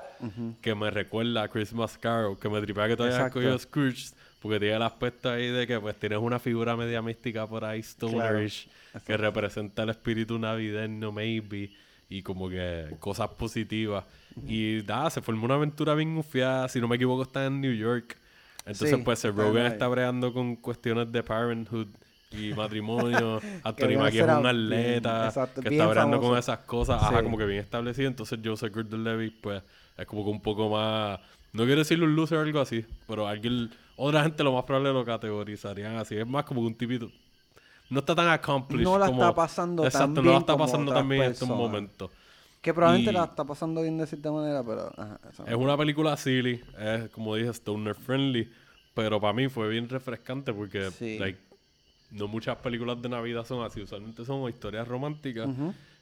que 0.60 0.74
me 0.74 0.90
recuerda 0.90 1.44
a 1.44 1.48
Christmas 1.48 1.96
Carol, 1.96 2.36
que 2.36 2.48
me 2.48 2.60
tripea 2.60 2.88
que 2.88 2.96
todavía 2.96 3.16
has 3.16 3.20
Exacto. 3.26 3.38
cogido 3.38 3.56
Scrooge, 3.56 4.10
porque 4.40 4.58
tiene 4.58 4.74
el 4.74 4.82
aspecto 4.82 5.30
ahí 5.30 5.46
de 5.46 5.68
que 5.68 5.78
pues 5.78 5.94
tienes 5.96 6.18
una 6.18 6.40
figura 6.40 6.76
media 6.76 7.00
mística 7.00 7.46
por 7.46 7.64
ahí, 7.64 7.80
stonerish, 7.80 8.68
que 9.06 9.16
representa 9.16 9.84
el 9.84 9.90
espíritu 9.90 10.36
navideño, 10.36 11.12
maybe, 11.12 11.70
y 12.10 12.22
como 12.22 12.50
que 12.50 12.96
cosas 12.98 13.28
positivas. 13.30 14.04
Y 14.46 14.80
nada, 14.86 15.08
se 15.10 15.22
formó 15.22 15.44
una 15.46 15.54
aventura 15.54 15.94
bien 15.94 16.18
ufiada, 16.18 16.68
si 16.68 16.80
no 16.80 16.88
me 16.88 16.96
equivoco 16.96 17.22
está 17.22 17.46
en 17.46 17.60
New 17.60 17.72
York. 17.72 18.18
Entonces 18.66 18.90
Sí, 18.90 18.96
pues 19.02 19.20
Seth 19.20 19.38
está 19.38 19.88
breando 19.88 20.32
con 20.34 20.56
cuestiones 20.56 21.10
de 21.10 21.22
parenthood 21.22 21.86
y 22.32 22.52
matrimonio. 22.52 23.40
Anthony 23.64 23.96
Mackie 23.96 24.18
es 24.18 24.24
un 24.24 24.46
atleta 24.46 25.28
exacto, 25.28 25.62
que 25.62 25.68
está 25.68 25.86
breando 25.86 26.20
con 26.20 26.36
esas 26.36 26.58
cosas, 26.60 27.02
ajá, 27.02 27.18
Sí. 27.18 27.24
como 27.24 27.38
que 27.38 27.46
bien 27.46 27.60
establecido. 27.60 28.08
Entonces 28.08 28.38
Joseph 28.44 28.74
Gordon-Levitt 28.74 29.40
pues 29.40 29.62
es 29.96 30.06
como 30.06 30.24
que 30.24 30.30
un 30.30 30.40
poco 30.42 30.68
más... 30.68 31.20
No 31.52 31.64
quiero 31.64 31.78
decirle 31.80 32.04
un 32.04 32.14
loser 32.14 32.38
o 32.38 32.42
algo 32.42 32.60
así, 32.60 32.84
pero 33.06 33.26
alguien... 33.26 33.70
Otra 33.96 34.22
gente 34.22 34.42
lo 34.42 34.52
más 34.52 34.64
probable 34.64 34.92
lo 34.92 35.04
categorizarían 35.04 35.96
así. 35.96 36.16
Es 36.16 36.26
más 36.26 36.44
como 36.44 36.60
un 36.60 36.74
tipito... 36.74 37.10
No 37.90 38.00
está 38.00 38.14
tan 38.14 38.28
accomplished 38.28 38.84
No 38.84 38.98
la 38.98 39.06
como- 39.06 39.22
está 39.22 39.34
pasando 39.34 39.82
tan 39.82 39.88
Exacto, 39.88 40.08
no 40.14 40.22
bien 40.22 40.32
la 40.34 40.38
está 40.40 40.56
pasando 40.56 40.90
otras 40.92 41.00
también 41.00 41.22
en 41.24 41.30
estos 41.32 41.48
momentos. 41.48 42.10
Que 42.62 42.72
probablemente 42.74 43.10
Y- 43.10 43.14
la 43.14 43.24
está 43.24 43.44
pasando 43.44 43.82
bien 43.82 43.98
de 43.98 44.06
cierta 44.06 44.30
manera, 44.30 44.62
pero... 44.62 44.92
Ajá, 44.96 45.18
Es 45.28 45.50
no. 45.50 45.58
una 45.58 45.76
película 45.76 46.16
silly, 46.16 46.62
es 46.78 47.08
como 47.10 47.34
dije, 47.34 47.48
stoner 47.50 47.94
friendly, 47.94 48.50
pero 48.94 49.20
para 49.20 49.32
mí 49.32 49.48
fue 49.48 49.68
bien 49.68 49.88
refrescante 49.88 50.52
porque 50.52 50.90
Sí. 50.90 51.18
like, 51.18 51.38
no 52.10 52.28
muchas 52.28 52.56
películas 52.58 53.00
de 53.00 53.08
Navidad 53.08 53.44
son 53.44 53.64
así, 53.64 53.80
usualmente 53.82 54.24
son 54.24 54.40
o 54.42 54.48
historias 54.48 54.86
románticas 54.86 55.48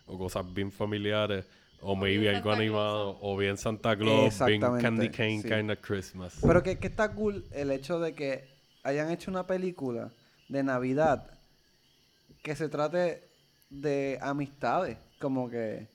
o 0.07 0.19
cosas 0.19 0.45
bien 0.53 0.73
familiares 0.73 1.47
o 1.81 1.95
maybe 1.95 2.19
bien 2.23 2.35
algo 2.37 2.51
Santa 2.51 2.61
animado 2.63 3.19
o 3.21 3.37
bien 3.37 3.57
Santa 3.57 3.97
Claus, 3.97 4.15
bien 4.17 4.27
Exactamente, 4.65 4.83
Candy 4.83 5.09
Cane 5.11 5.43
sí. 5.43 5.49
kind 5.49 5.71
of 5.71 5.79
Christmas. 5.81 6.39
Pero 6.43 6.63
que, 6.63 6.79
que 6.79 6.89
está 6.89 7.13
cool 7.15 7.45
el 7.53 7.71
hecho 7.71 8.01
de 8.01 8.15
que 8.15 8.49
hayan 8.83 9.11
hecho 9.13 9.31
una 9.31 9.47
película 9.47 10.11
de 10.49 10.63
Navidad 10.65 11.31
que 12.43 12.55
se 12.57 12.69
trate 12.69 13.29
de 13.71 14.19
amistades. 14.21 14.97
Como 15.21 15.49
que 15.49 15.89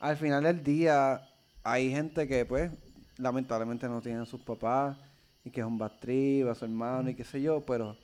al 0.00 0.16
final 0.16 0.44
del 0.44 0.62
día 0.62 1.28
hay 1.62 1.90
gente 1.90 2.26
que 2.26 2.44
pues 2.44 2.72
lamentablemente 3.18 3.88
no 3.88 4.00
tienen 4.00 4.26
sus 4.26 4.40
papás 4.40 4.96
y 5.44 5.50
que 5.50 5.60
es 5.60 5.66
un 5.66 5.78
bastriz, 5.78 6.46
a 6.46 6.54
su 6.54 6.64
hermano 6.64 7.10
y 7.10 7.14
qué 7.14 7.24
sé 7.24 7.42
yo, 7.42 7.60
pero 7.60 7.96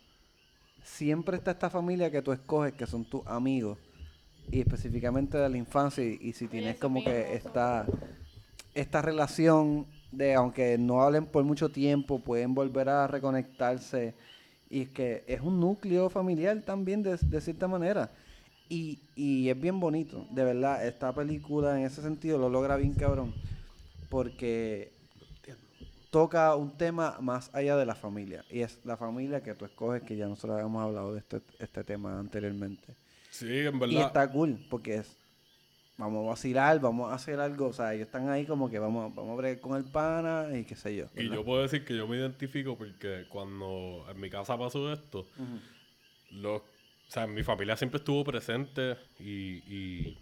siempre 0.83 1.37
está 1.37 1.53
esta 1.53 1.71
familia 1.71 2.11
que 2.11 2.23
tú 2.23 2.33
escoges 2.33 2.73
que 2.73 2.87
son 2.87 3.05
tus 3.05 3.27
amigos 3.27 3.79
y 4.51 4.61
específicamente 4.61 5.37
de 5.39 5.49
la 5.49 5.57
infancia 5.57 6.05
y, 6.05 6.19
y 6.21 6.33
si 6.33 6.49
tienes 6.49 6.79
como 6.79 7.03
que 7.03 7.35
esta 7.35 7.87
esta 8.75 9.03
relación 9.03 9.87
de 10.13 10.35
aunque 10.35 10.79
no 10.79 11.03
hablen 11.03 11.27
por 11.27 11.45
mucho 11.45 11.69
tiempo 11.69 12.21
pueden 12.21 12.55
volver 12.55 12.89
a 12.89 13.07
reconectarse 13.07 14.15
y 14.71 14.87
que 14.87 15.25
es 15.27 15.41
un 15.41 15.61
núcleo 15.61 16.11
familiar 16.11 16.61
también 16.63 17.03
de, 17.03 17.17
de 17.17 17.41
cierta 17.41 17.69
manera 17.69 18.11
y, 18.69 18.99
y 19.17 19.49
es 19.49 19.61
bien 19.61 19.81
bonito 19.81 20.27
de 20.31 20.45
verdad 20.45 20.87
esta 20.87 21.13
película 21.15 21.79
en 21.79 21.87
ese 21.87 22.03
sentido 22.03 22.39
lo 22.39 22.49
logra 22.51 22.77
bien 22.77 22.95
cabrón 22.95 23.33
porque 24.11 24.93
toca 26.11 26.55
un 26.57 26.71
tema 26.77 27.19
más 27.21 27.51
allá 27.55 27.77
de 27.77 27.85
la 27.87 27.95
familia 27.95 28.45
y 28.51 28.61
es 28.61 28.79
la 28.85 28.97
familia 28.97 29.43
que 29.43 29.55
tú 29.55 29.65
escoges 29.65 30.03
que 30.03 30.17
ya 30.17 30.27
nosotros 30.27 30.55
habíamos 30.57 30.83
hablado 30.83 31.13
de 31.13 31.21
este, 31.21 31.41
este 31.59 31.85
tema 31.85 32.19
anteriormente 32.19 32.95
Sí, 33.31 33.59
en 33.59 33.77
y 33.77 33.79
verdad. 33.79 34.07
está 34.07 34.31
cool, 34.33 34.59
porque 34.71 34.97
es, 34.97 35.17
vamos 35.99 36.25
a 36.25 36.31
vacilar, 36.31 36.81
vamos 36.81 37.11
a 37.11 37.15
hacer 37.15 37.41
algo, 37.41 37.67
o 37.67 37.73
sea, 37.73 37.93
ellos 37.93 38.07
están 38.07 38.31
ahí 38.31 38.47
como 38.47 38.71
que 38.71 38.79
vamos, 38.79 39.15
vamos 39.15 39.33
a 39.33 39.37
bregar 39.37 39.61
con 39.61 39.77
el 39.77 39.85
pana 39.85 40.47
y 40.57 40.65
qué 40.65 40.77
sé 40.77 40.97
yo. 40.97 41.07
Y 41.17 41.29
yo 41.29 41.45
puedo 41.45 41.63
decir 41.63 41.85
que 41.85 41.97
yo 41.97 42.07
me 42.07 42.17
identifico 42.17 42.79
porque 42.79 43.27
cuando 43.29 44.07
en 44.09 44.21
mi 44.21 44.31
casa 44.31 44.57
pasó 44.57 44.91
esto, 44.93 45.27
los, 46.31 46.63
o 46.63 47.11
sea, 47.11 47.27
mi 47.27 47.43
familia 47.43 47.77
siempre 47.77 47.99
estuvo 47.99 48.25
presente 48.25 48.97
y, 49.19 49.59
y. 49.69 50.19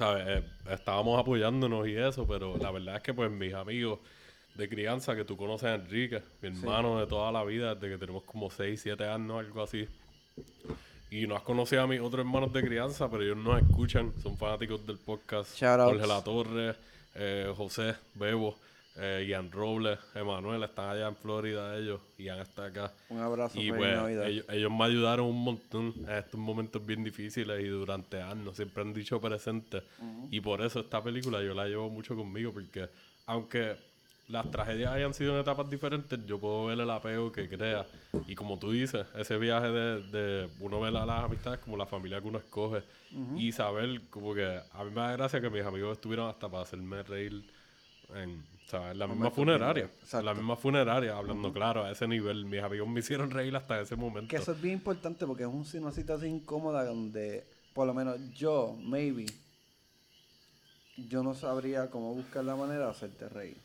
Eh, 0.00 0.42
estábamos 0.70 1.20
apoyándonos 1.20 1.86
y 1.86 1.94
eso, 1.94 2.26
pero 2.26 2.56
la 2.56 2.72
verdad 2.72 2.96
es 2.96 3.02
que 3.02 3.14
pues 3.14 3.30
mis 3.30 3.54
amigos 3.54 4.00
de 4.56 4.68
crianza, 4.68 5.14
que 5.14 5.24
tú 5.24 5.36
conoces 5.36 5.68
a 5.68 5.74
Enrique, 5.76 6.20
mi 6.42 6.48
hermano 6.48 6.98
de 6.98 7.06
toda 7.06 7.30
la 7.30 7.44
vida, 7.44 7.76
desde 7.76 7.90
que 7.90 7.98
tenemos 7.98 8.24
como 8.24 8.50
6, 8.50 8.80
7 8.80 9.04
años, 9.04 9.38
algo 9.38 9.62
así. 9.62 9.86
Y 11.14 11.28
no 11.28 11.36
has 11.36 11.42
conocido 11.42 11.82
a 11.82 11.86
mis 11.86 12.00
otros 12.00 12.26
hermanos 12.26 12.52
de 12.52 12.60
crianza, 12.60 13.08
pero 13.08 13.22
ellos 13.22 13.36
nos 13.36 13.62
escuchan, 13.62 14.12
son 14.20 14.36
fanáticos 14.36 14.84
del 14.84 14.98
podcast. 14.98 15.56
Jorge 15.60 16.06
La 16.08 16.24
Torre, 16.24 16.74
eh, 17.14 17.54
José, 17.56 17.94
Bebo, 18.14 18.56
eh, 18.96 19.24
Ian 19.28 19.52
Robles, 19.52 19.96
Emanuel, 20.16 20.64
están 20.64 20.90
allá 20.90 21.06
en 21.06 21.14
Florida 21.14 21.78
ellos, 21.78 22.00
Ian 22.18 22.40
está 22.40 22.64
acá. 22.64 22.92
Un 23.10 23.20
abrazo, 23.20 23.60
Y 23.60 23.70
pues 23.70 23.96
ellos 24.48 24.72
me 24.72 24.84
ayudaron 24.86 25.26
un 25.26 25.44
montón 25.44 25.94
en 25.98 26.10
estos 26.10 26.40
momentos 26.40 26.84
bien 26.84 27.04
difíciles 27.04 27.62
y 27.62 27.68
durante 27.68 28.20
años 28.20 28.56
siempre 28.56 28.82
han 28.82 28.92
dicho 28.92 29.20
presente. 29.20 29.84
Y 30.32 30.40
por 30.40 30.62
eso 30.62 30.80
esta 30.80 31.00
película 31.00 31.40
yo 31.44 31.54
la 31.54 31.66
llevo 31.66 31.88
mucho 31.90 32.16
conmigo 32.16 32.52
porque 32.52 32.88
aunque 33.26 33.76
las 34.28 34.50
tragedias 34.50 34.92
hayan 34.92 35.12
sido 35.12 35.34
en 35.34 35.40
etapas 35.40 35.68
diferentes, 35.68 36.18
yo 36.26 36.38
puedo 36.40 36.66
ver 36.66 36.80
el 36.80 36.90
apego 36.90 37.30
que 37.30 37.48
crea. 37.48 37.86
Y 38.26 38.34
como 38.34 38.58
tú 38.58 38.70
dices, 38.72 39.06
ese 39.16 39.36
viaje 39.36 39.68
de, 39.68 40.02
de 40.02 40.48
uno 40.60 40.80
ver 40.80 40.96
a 40.96 41.04
las 41.04 41.24
amistades 41.24 41.60
como 41.60 41.76
la 41.76 41.84
familia 41.86 42.20
que 42.20 42.28
uno 42.28 42.38
escoge 42.38 42.82
y 43.36 43.52
saber 43.52 44.00
como 44.10 44.34
que 44.34 44.44
a 44.72 44.84
mí 44.84 44.90
me 44.90 45.00
da 45.02 45.12
gracia 45.12 45.40
que 45.40 45.50
mis 45.50 45.62
amigos 45.64 45.92
estuvieron 45.98 46.28
hasta 46.30 46.48
para 46.48 46.62
hacerme 46.62 47.02
reír 47.02 47.44
en, 48.14 48.44
¿sabes? 48.66 48.92
en 48.92 48.98
la 48.98 49.06
misma 49.06 49.30
funeraria. 49.30 49.90
En 50.12 50.24
la 50.24 50.34
misma 50.34 50.56
funeraria, 50.56 51.16
hablando 51.16 51.52
claro, 51.52 51.84
a 51.84 51.90
ese 51.92 52.08
nivel. 52.08 52.44
Mis 52.46 52.62
amigos 52.62 52.88
me 52.88 53.00
hicieron 53.00 53.30
reír 53.30 53.54
hasta 53.54 53.78
ese 53.80 53.94
momento. 53.94 54.28
Que 54.30 54.36
eso 54.36 54.52
es 54.52 54.60
bien 54.60 54.74
importante 54.74 55.26
porque 55.26 55.42
es 55.42 55.48
un- 55.48 55.66
una 55.82 55.92
situación 55.92 56.30
incómoda 56.30 56.84
donde, 56.84 57.44
por 57.74 57.86
lo 57.86 57.92
menos 57.94 58.16
yo, 58.34 58.74
maybe, 58.82 59.26
yo 60.96 61.22
no 61.22 61.34
sabría 61.34 61.90
cómo 61.90 62.14
buscar 62.14 62.44
la 62.44 62.56
manera 62.56 62.86
de 62.86 62.90
hacerte 62.90 63.28
reír. 63.28 63.56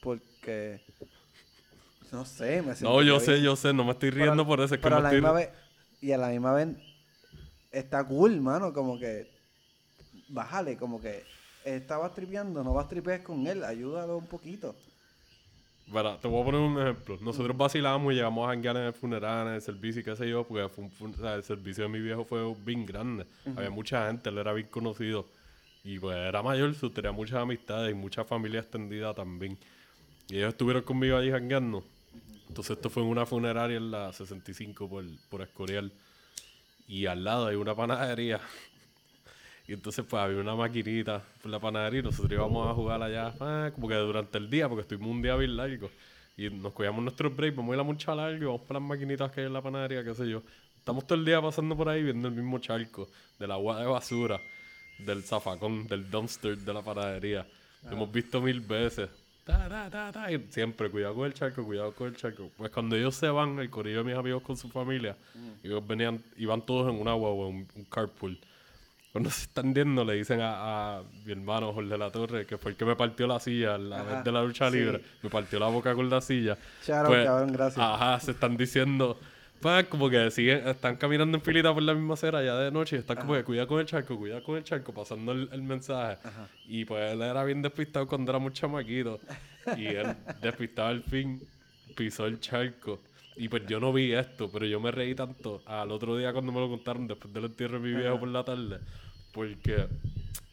Porque, 0.00 0.80
no 2.12 2.24
sé, 2.24 2.62
me 2.62 2.74
No, 2.80 3.02
yo 3.02 3.20
sé, 3.20 3.40
yo 3.42 3.54
sé, 3.56 3.72
no 3.72 3.84
me 3.84 3.92
estoy 3.92 4.10
Pero- 4.10 4.24
riendo 4.24 4.46
por 4.46 4.60
eso. 4.60 4.74
Es 4.74 4.80
pero 4.80 4.96
a 4.96 5.00
la 5.00 5.10
misma 5.10 5.32
vez, 5.32 5.50
y 6.00 6.12
a 6.12 6.18
la 6.18 6.28
misma 6.28 6.52
vez, 6.54 6.68
está 7.70 8.04
cool, 8.04 8.40
mano, 8.40 8.72
como 8.72 8.98
que, 8.98 9.30
bájale, 10.28 10.76
como 10.76 11.00
que, 11.00 11.24
estabas 11.64 12.14
tripeando, 12.14 12.64
no 12.64 12.72
vas 12.72 12.86
a 12.86 12.88
tripear 12.88 13.22
con 13.22 13.46
él, 13.46 13.62
ayúdalo 13.64 14.16
un 14.16 14.26
poquito. 14.26 14.74
Verá, 15.92 16.16
te 16.18 16.28
voy 16.28 16.40
a 16.40 16.44
poner 16.44 16.60
un 16.60 16.80
ejemplo. 16.80 17.18
Nosotros 17.20 17.56
vacilamos 17.56 18.12
y 18.12 18.16
llegamos 18.16 18.46
a 18.46 18.50
janguear 18.52 18.76
en 18.76 18.82
el 18.84 18.92
funeral, 18.92 19.48
en 19.48 19.54
el 19.54 19.60
servicio 19.62 20.00
y 20.00 20.04
qué 20.04 20.14
sé 20.14 20.28
yo, 20.28 20.46
porque 20.46 20.68
fue 20.68 20.84
un 20.84 20.90
fun- 20.92 21.14
o 21.18 21.20
sea, 21.20 21.34
el 21.34 21.42
servicio 21.42 21.82
de 21.82 21.90
mi 21.90 22.00
viejo 22.00 22.24
fue 22.24 22.54
bien 22.64 22.86
grande. 22.86 23.26
Había 23.56 23.70
mucha 23.70 24.06
gente, 24.06 24.28
él 24.30 24.38
era 24.38 24.52
bien 24.52 24.68
conocido. 24.68 25.26
Y 25.82 25.98
pues 25.98 26.16
era 26.16 26.42
mayor, 26.44 26.72
tenía 26.94 27.10
muchas 27.10 27.38
amistades 27.38 27.90
y 27.90 27.94
mucha 27.94 28.24
familia 28.24 28.60
extendida 28.60 29.12
también. 29.14 29.58
Y 30.30 30.36
ellos 30.36 30.50
estuvieron 30.50 30.82
conmigo 30.82 31.16
allí 31.16 31.30
jangueando. 31.30 31.84
Entonces 32.48 32.76
esto 32.76 32.88
fue 32.88 33.02
en 33.02 33.08
una 33.08 33.26
funeraria 33.26 33.76
en 33.76 33.90
la 33.90 34.12
65 34.12 34.88
por, 34.88 35.04
por 35.28 35.42
Escorial. 35.42 35.92
Y 36.86 37.06
al 37.06 37.24
lado 37.24 37.48
hay 37.48 37.56
una 37.56 37.74
panadería. 37.74 38.40
Y 39.68 39.72
entonces 39.72 40.04
pues 40.04 40.20
había 40.20 40.40
una 40.40 40.56
maquinita 40.56 41.22
por 41.40 41.48
la 41.48 41.60
panadería 41.60 42.00
y 42.00 42.02
nosotros 42.02 42.32
íbamos 42.32 42.68
a 42.68 42.74
jugar 42.74 43.00
allá 43.00 43.32
ah, 43.38 43.70
como 43.72 43.86
que 43.86 43.94
durante 43.94 44.36
el 44.36 44.50
día, 44.50 44.68
porque 44.68 44.82
estuvimos 44.82 45.12
un 45.12 45.22
día 45.22 45.36
bien 45.36 45.56
largo. 45.56 45.88
Y 46.36 46.50
nos 46.50 46.72
cogíamos 46.72 47.04
nuestros 47.04 47.36
breaks, 47.36 47.56
vamos 47.56 47.70
a 47.70 47.74
ir 47.76 47.80
a 47.80 47.84
mucha 47.84 48.12
largo, 48.12 48.46
vamos 48.46 48.62
para 48.62 48.80
las 48.80 48.88
maquinitas 48.88 49.30
que 49.30 49.42
hay 49.42 49.46
en 49.46 49.52
la 49.52 49.62
panadería, 49.62 50.02
qué 50.02 50.12
sé 50.12 50.28
yo. 50.28 50.42
Estamos 50.76 51.06
todo 51.06 51.16
el 51.20 51.24
día 51.24 51.40
pasando 51.40 51.76
por 51.76 51.88
ahí 51.88 52.02
viendo 52.02 52.26
el 52.26 52.34
mismo 52.34 52.58
charco, 52.58 53.08
del 53.38 53.52
agua 53.52 53.78
de 53.78 53.86
basura, 53.86 54.40
del 54.98 55.22
zafacón, 55.22 55.86
del 55.86 56.10
dumpster 56.10 56.58
de 56.58 56.74
la 56.74 56.82
panadería. 56.82 57.46
Lo 57.84 57.92
hemos 57.92 58.10
visto 58.10 58.40
mil 58.40 58.60
veces. 58.60 59.08
Ta, 59.44 59.68
ta, 59.68 59.90
ta, 59.90 60.12
ta, 60.12 60.30
y 60.32 60.46
siempre, 60.50 60.90
cuidado 60.90 61.14
con 61.14 61.26
el 61.26 61.34
charco, 61.34 61.64
cuidado 61.64 61.92
con 61.92 62.08
el 62.08 62.16
charco. 62.16 62.50
Pues 62.56 62.70
cuando 62.70 62.94
ellos 62.94 63.14
se 63.16 63.28
van, 63.28 63.58
el 63.58 63.70
corillo 63.70 63.98
de 63.98 64.04
mis 64.04 64.16
amigos 64.16 64.42
con 64.42 64.56
su 64.56 64.68
familia, 64.68 65.16
ellos 65.64 65.84
venían, 65.86 66.22
iban 66.36 66.64
todos 66.64 66.92
en 66.92 67.00
una 67.00 67.14
guagua, 67.14 67.48
un, 67.48 67.66
un 67.74 67.84
carpool. 67.86 68.38
Cuando 69.12 69.28
se 69.28 69.42
están 69.42 69.74
yendo, 69.74 70.04
le 70.04 70.14
dicen 70.14 70.40
a, 70.40 70.98
a 70.98 71.02
mi 71.24 71.32
hermano 71.32 71.72
Jorge 71.72 71.98
La 71.98 72.12
Torre, 72.12 72.46
que 72.46 72.58
fue 72.58 72.70
el 72.70 72.76
que 72.76 72.84
me 72.84 72.94
partió 72.94 73.26
la 73.26 73.40
silla 73.40 73.76
la 73.76 74.02
Ajá, 74.02 74.14
vez 74.14 74.24
de 74.24 74.30
la 74.30 74.44
lucha 74.44 74.70
sí. 74.70 74.76
libre, 74.76 75.02
me 75.22 75.28
partió 75.30 75.58
la 75.58 75.66
boca 75.66 75.94
con 75.96 76.08
la 76.08 76.20
silla. 76.20 76.56
Shout 76.86 77.06
out, 77.06 77.24
cabrón, 77.24 77.52
gracias. 77.52 77.84
Ajá, 77.84 78.20
se 78.20 78.30
están 78.30 78.56
diciendo, 78.56 79.18
pues 79.60 79.86
como 79.86 80.08
que 80.08 80.30
siguen, 80.30 80.66
están 80.66 80.96
caminando 80.96 81.36
en 81.36 81.42
filita 81.42 81.72
por 81.74 81.82
la 81.82 81.92
misma 81.92 82.14
acera 82.14 82.42
ya 82.42 82.56
de 82.56 82.70
noche 82.70 82.96
y 82.96 82.98
están 83.00 83.18
como 83.18 83.34
que 83.34 83.44
cuida 83.44 83.66
con 83.66 83.78
el 83.78 83.86
charco, 83.86 84.16
cuida 84.16 84.42
con 84.42 84.56
el 84.56 84.64
charco, 84.64 84.92
pasando 84.94 85.32
el, 85.32 85.48
el 85.52 85.62
mensaje. 85.62 86.18
Y 86.66 86.86
pues 86.86 87.12
él 87.12 87.20
era 87.20 87.44
bien 87.44 87.60
despistado 87.60 88.06
cuando 88.06 88.32
éramos 88.32 88.54
chamaquitos. 88.54 89.20
Y 89.76 89.86
él, 89.86 90.16
despistado 90.42 90.88
al 90.88 91.02
fin, 91.02 91.42
pisó 91.94 92.26
el 92.26 92.40
charco. 92.40 93.00
Y 93.36 93.48
pues 93.48 93.66
yo 93.66 93.80
no 93.80 93.92
vi 93.92 94.12
esto, 94.12 94.50
pero 94.50 94.64
yo 94.64 94.80
me 94.80 94.90
reí 94.90 95.14
tanto 95.14 95.62
al 95.66 95.90
otro 95.90 96.16
día 96.16 96.32
cuando 96.32 96.52
me 96.52 96.60
lo 96.60 96.68
contaron 96.68 97.06
después 97.06 97.32
del 97.32 97.44
entierro 97.44 97.80
de 97.80 97.88
mi 97.88 97.94
viejo 97.94 98.18
por 98.18 98.28
la 98.28 98.42
tarde. 98.42 98.78
Porque 99.32 99.86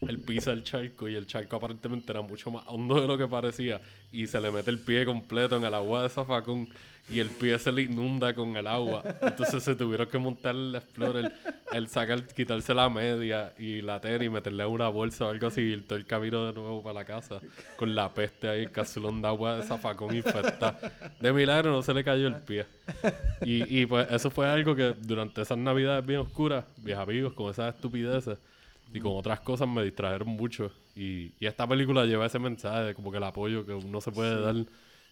él 0.02 0.18
pisa 0.20 0.52
el 0.52 0.62
charco 0.62 1.08
y 1.08 1.14
el 1.14 1.26
charco 1.26 1.56
aparentemente 1.56 2.12
era 2.12 2.20
mucho 2.20 2.50
más 2.50 2.62
hondo 2.66 3.00
de 3.00 3.06
lo 3.06 3.16
que 3.16 3.26
parecía. 3.26 3.80
Y 4.12 4.26
se 4.26 4.40
le 4.40 4.50
mete 4.50 4.70
el 4.70 4.78
pie 4.78 5.04
completo 5.04 5.56
en 5.56 5.64
el 5.64 5.74
agua 5.74 6.02
de 6.02 6.08
zafacón 6.10 6.68
y 7.10 7.20
el 7.20 7.28
pie 7.30 7.58
se 7.58 7.72
le 7.72 7.82
inunda 7.82 8.34
con 8.34 8.56
el 8.56 8.66
agua. 8.66 9.02
Entonces 9.22 9.62
se 9.62 9.74
tuvieron 9.74 10.06
que 10.08 10.18
montar 10.18 10.54
el 10.54 10.74
Explorer, 10.74 11.32
el 11.72 11.88
sacar, 11.88 12.26
quitarse 12.26 12.74
la 12.74 12.88
media 12.90 13.54
y 13.58 13.80
la 13.80 14.00
tela 14.00 14.24
y 14.24 14.28
meterle 14.28 14.66
una 14.66 14.88
bolsa 14.88 15.26
o 15.26 15.30
algo 15.30 15.46
así 15.46 15.60
y 15.62 15.72
ir 15.72 15.86
todo 15.86 15.98
el 15.98 16.06
camino 16.06 16.46
de 16.46 16.52
nuevo 16.52 16.82
para 16.82 16.94
la 16.94 17.04
casa 17.04 17.40
con 17.76 17.94
la 17.94 18.12
peste 18.12 18.48
ahí, 18.48 18.62
el 18.62 18.70
casulón 18.70 19.22
de 19.22 19.28
agua 19.28 19.56
de 19.56 19.62
zafacón 19.62 20.14
infectada. 20.14 20.78
De 21.20 21.32
milagro 21.32 21.72
no 21.72 21.82
se 21.82 21.94
le 21.94 22.04
cayó 22.04 22.28
el 22.28 22.36
pie. 22.36 22.66
Y, 23.42 23.80
y 23.80 23.86
pues 23.86 24.06
eso 24.10 24.30
fue 24.30 24.46
algo 24.46 24.74
que 24.74 24.94
durante 25.00 25.42
esas 25.42 25.58
navidades 25.58 26.04
bien 26.04 26.20
oscuras, 26.20 26.64
mis 26.82 26.94
amigos, 26.94 27.32
con 27.32 27.50
esas 27.50 27.74
estupideces 27.74 28.38
y 28.92 29.00
con 29.00 29.16
otras 29.16 29.40
cosas 29.40 29.68
me 29.68 29.82
distrajeron 29.82 30.28
mucho. 30.28 30.70
Y, 30.94 31.32
y 31.38 31.46
esta 31.46 31.66
película 31.66 32.04
lleva 32.04 32.26
ese 32.26 32.38
mensaje 32.38 32.80
de 32.80 32.94
como 32.94 33.10
que 33.10 33.18
el 33.18 33.24
apoyo 33.24 33.64
que 33.64 33.72
uno 33.72 34.00
se 34.00 34.10
puede 34.10 34.40
dar 34.40 34.56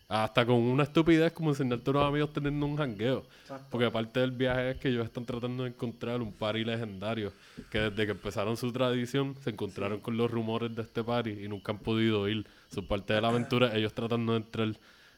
hasta 0.09 0.47
con 0.47 0.57
una 0.57 0.85
estupidez 0.85 1.33
como 1.33 1.51
enseñarte 1.51 1.91
a 1.91 1.93
unos 1.93 2.05
amigos 2.05 2.33
teniendo 2.33 2.65
un 2.67 2.77
jangueo. 2.77 3.25
Porque 3.71 3.91
parte 3.91 4.21
del 4.21 4.31
viaje 4.31 4.71
es 4.71 4.77
que 4.77 4.89
ellos 4.89 5.05
están 5.05 5.25
tratando 5.25 5.65
de 5.65 5.71
encontrar 5.71 6.21
un 6.23 6.33
party 6.33 6.65
legendario. 6.65 7.33
Que 7.71 7.81
desde 7.81 8.07
que 8.07 8.13
empezaron 8.13 8.57
su 8.57 8.73
tradición 8.73 9.35
se 9.43 9.51
encontraron 9.51 10.01
con 10.01 10.17
los 10.17 10.31
rumores 10.31 10.75
de 10.77 10.83
este 10.83 11.03
party 11.03 11.31
y 11.45 11.49
nunca 11.49 11.73
han 11.73 11.79
podido 11.79 12.29
ir. 12.29 12.47
Su 12.73 12.87
parte 12.87 13.15
de 13.15 13.21
la 13.21 13.29
aventura, 13.29 13.75
ellos 13.77 13.93
tratando 13.95 14.33
de 14.33 14.39
entrar 14.39 14.69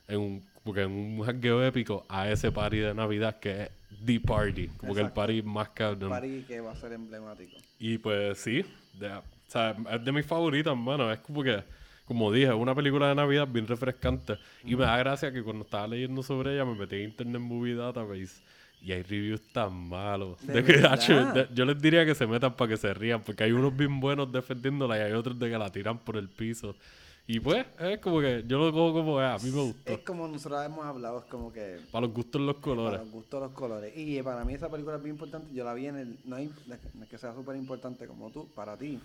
en 0.08 0.18
un, 0.20 0.44
porque 0.64 0.82
en 0.82 0.90
un 0.92 1.22
jangueo 1.22 1.62
épico 1.64 2.06
a 2.08 2.30
ese 2.30 2.50
party 2.50 2.78
de 2.78 2.94
Navidad 2.94 3.38
que 3.38 3.62
es 3.64 3.70
The 4.06 4.20
Party. 4.20 4.68
Como 4.68 4.94
que 4.94 5.00
el 5.00 5.06
Exacto. 5.06 5.14
party 5.20 5.42
más 5.42 5.68
cabrón. 5.70 6.10
Party 6.10 6.44
que 6.48 6.60
va 6.60 6.72
a 6.72 6.76
ser 6.76 6.92
emblemático. 6.94 7.56
Y 7.78 7.98
pues 7.98 8.38
sí, 8.38 8.64
de- 8.94 9.12
o 9.12 9.22
sea, 9.50 9.76
es 9.92 10.04
de 10.04 10.12
mis 10.12 10.24
favoritas, 10.26 10.74
mano. 10.76 11.10
Es 11.12 11.18
como 11.20 11.42
que, 11.42 11.62
como 12.08 12.32
dije, 12.32 12.48
es 12.48 12.54
una 12.54 12.74
película 12.74 13.08
de 13.10 13.14
Navidad 13.14 13.46
bien 13.46 13.66
refrescante. 13.68 14.38
Y 14.64 14.74
me 14.74 14.84
da 14.84 14.96
gracia 14.96 15.32
que 15.32 15.42
cuando 15.44 15.64
estaba 15.64 15.86
leyendo 15.86 16.22
sobre 16.24 16.54
ella 16.54 16.64
me 16.64 16.74
metí 16.74 16.96
en 16.96 17.10
Internet 17.10 17.40
Movie 17.40 17.74
Database 17.76 18.42
y 18.82 18.92
hay 18.92 19.02
reviews 19.02 19.42
tan 19.52 19.72
malos. 19.88 20.44
¿De 20.46 20.54
De 20.54 20.64
que, 20.64 20.72
verdad? 20.72 20.92
hacho, 20.94 21.32
de- 21.32 21.48
yo 21.54 21.64
les 21.64 21.80
diría 21.80 22.04
que 22.06 22.14
se 22.14 22.26
metan 22.26 22.54
para 22.56 22.70
que 22.70 22.76
se 22.76 22.92
rían, 22.94 23.22
porque 23.22 23.44
hay 23.44 23.52
unos 23.52 23.76
bien 23.76 24.00
buenos 24.00 24.32
defendiéndola 24.32 24.96
y 24.98 25.02
hay 25.02 25.12
otros 25.12 25.38
de 25.38 25.50
que 25.50 25.58
la 25.58 25.70
tiran 25.70 25.98
por 25.98 26.16
el 26.16 26.28
piso. 26.28 26.74
Y 27.30 27.40
pues, 27.40 27.66
es 27.78 27.98
como 27.98 28.20
que 28.20 28.42
yo 28.46 28.58
lo 28.58 28.72
cojo 28.72 28.94
como, 28.94 29.18
a 29.18 29.36
mí 29.36 29.50
me 29.50 29.60
gustó. 29.60 29.92
Es 29.92 29.98
como 29.98 30.26
nosotros 30.26 30.64
hemos 30.64 30.86
hablado, 30.86 31.18
es 31.18 31.24
como 31.26 31.52
que 31.52 31.78
Para 31.92 32.06
los 32.06 32.14
gustos 32.14 32.40
los 32.40 32.56
colores. 32.56 32.92
Para 32.92 33.04
los 33.04 33.12
gustos 33.12 33.40
los 33.42 33.52
colores. 33.52 33.92
Y 33.94 34.22
para 34.22 34.46
mí 34.46 34.54
esa 34.54 34.70
película 34.70 34.96
es 34.96 35.02
bien 35.02 35.16
importante. 35.16 35.52
Yo 35.52 35.62
la 35.62 35.74
vi 35.74 35.88
en 35.88 35.96
el. 35.96 36.18
No, 36.24 36.36
hay- 36.36 36.50
no 36.94 37.02
es 37.04 37.08
que 37.10 37.18
sea 37.18 37.34
súper 37.34 37.56
importante 37.56 38.06
como 38.06 38.30
tú, 38.30 38.48
para 38.54 38.78
ti. 38.78 38.98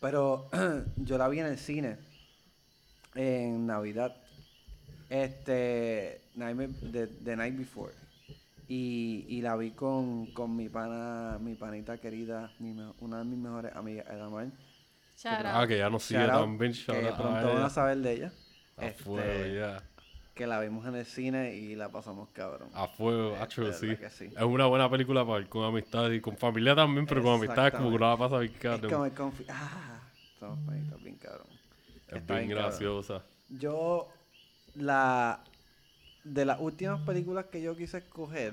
Pero 0.00 0.48
yo 0.96 1.18
la 1.18 1.28
vi 1.28 1.38
en 1.38 1.46
el 1.46 1.58
cine. 1.58 1.98
En 3.16 3.66
Navidad. 3.66 4.14
Este. 5.08 6.20
Nightmare- 6.36 6.92
The, 6.92 7.06
the 7.06 7.36
Night 7.36 7.56
Before. 7.56 7.92
Y, 8.68 9.24
y 9.28 9.42
la 9.42 9.56
vi 9.56 9.70
con, 9.70 10.26
con 10.32 10.56
mi 10.56 10.68
pana, 10.68 11.38
mi 11.40 11.54
panita 11.54 11.98
querida, 11.98 12.50
mi 12.58 12.72
me- 12.72 12.92
una 13.00 13.18
de 13.18 13.24
mis 13.24 13.38
mejores 13.38 13.74
amigas, 13.76 14.06
Edamar. 14.10 14.46
Shout 15.16 15.34
Ah, 15.44 15.64
que 15.66 15.78
ya 15.78 15.88
no 15.88 15.98
sigue 16.00 16.20
out, 16.22 16.30
también. 16.42 16.72
shout 16.72 16.98
que 16.98 17.06
pronto 17.06 17.22
van 17.46 17.56
ella. 17.56 17.66
a 17.66 17.70
saber 17.70 17.98
de 17.98 18.12
ella. 18.12 18.32
A 18.76 18.86
Este, 18.86 19.04
fuego, 19.04 19.46
ya. 19.54 19.82
Que 20.34 20.46
la 20.46 20.60
vimos 20.60 20.84
en 20.86 20.96
el 20.96 21.06
cine 21.06 21.54
y 21.54 21.76
la 21.76 21.88
pasamos 21.90 22.28
cabrón. 22.30 22.68
A 22.74 22.88
fuego, 22.88 23.34
Eh, 23.34 23.38
hacho, 23.40 23.64
de 23.64 23.72
sí. 23.72 23.86
verdad 23.86 24.00
que 24.02 24.10
sí. 24.10 24.24
Es 24.36 24.42
una 24.42 24.66
buena 24.66 24.90
película 24.90 25.24
para 25.24 25.46
con 25.48 25.64
amistades 25.64 26.18
y 26.18 26.20
con 26.20 26.36
familia 26.36 26.74
también, 26.74 27.06
pero 27.06 27.22
con 27.22 27.34
amistades 27.34 27.72
como 27.72 27.88
que 27.90 27.96
uno 27.96 28.10
la 28.10 28.16
pasa 28.18 28.38
bien 28.40 28.52
Es 28.52 28.58
cabrón. 28.58 28.90
como 28.90 29.06
el 29.06 29.14
confi- 29.14 29.46
Ah, 29.48 30.00
somos 30.38 30.58
panitas 30.66 31.02
bien 31.02 31.16
cabrón. 31.16 31.46
Es 32.08 32.12
bien 32.12 32.26
bien 32.26 32.48
cabrón. 32.48 32.64
graciosa. 32.64 33.24
Yo, 33.48 34.08
la. 34.74 35.42
De 36.24 36.44
las 36.44 36.60
últimas 36.60 37.00
películas 37.02 37.46
que 37.46 37.62
yo 37.62 37.76
quise 37.76 37.98
escoger, 37.98 38.52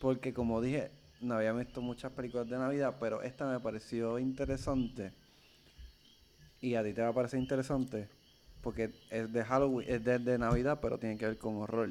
porque 0.00 0.32
como 0.32 0.60
dije, 0.60 0.92
no 1.20 1.34
había 1.34 1.52
visto 1.52 1.80
muchas 1.82 2.12
películas 2.12 2.48
de 2.48 2.56
Navidad, 2.56 2.96
pero 3.00 3.22
esta 3.22 3.46
me 3.46 3.58
pareció 3.58 4.18
interesante. 4.20 5.12
Y 6.60 6.76
a 6.76 6.84
ti 6.84 6.92
te 6.92 7.02
va 7.02 7.08
a 7.08 7.12
parecer 7.12 7.40
interesante 7.40 8.08
porque 8.66 8.90
es 9.10 9.32
de 9.32 9.44
Halloween, 9.44 9.88
es 9.88 10.02
de, 10.02 10.18
de 10.18 10.38
Navidad, 10.38 10.80
pero 10.82 10.98
tiene 10.98 11.16
que 11.16 11.24
ver 11.24 11.38
con 11.38 11.54
horror. 11.58 11.88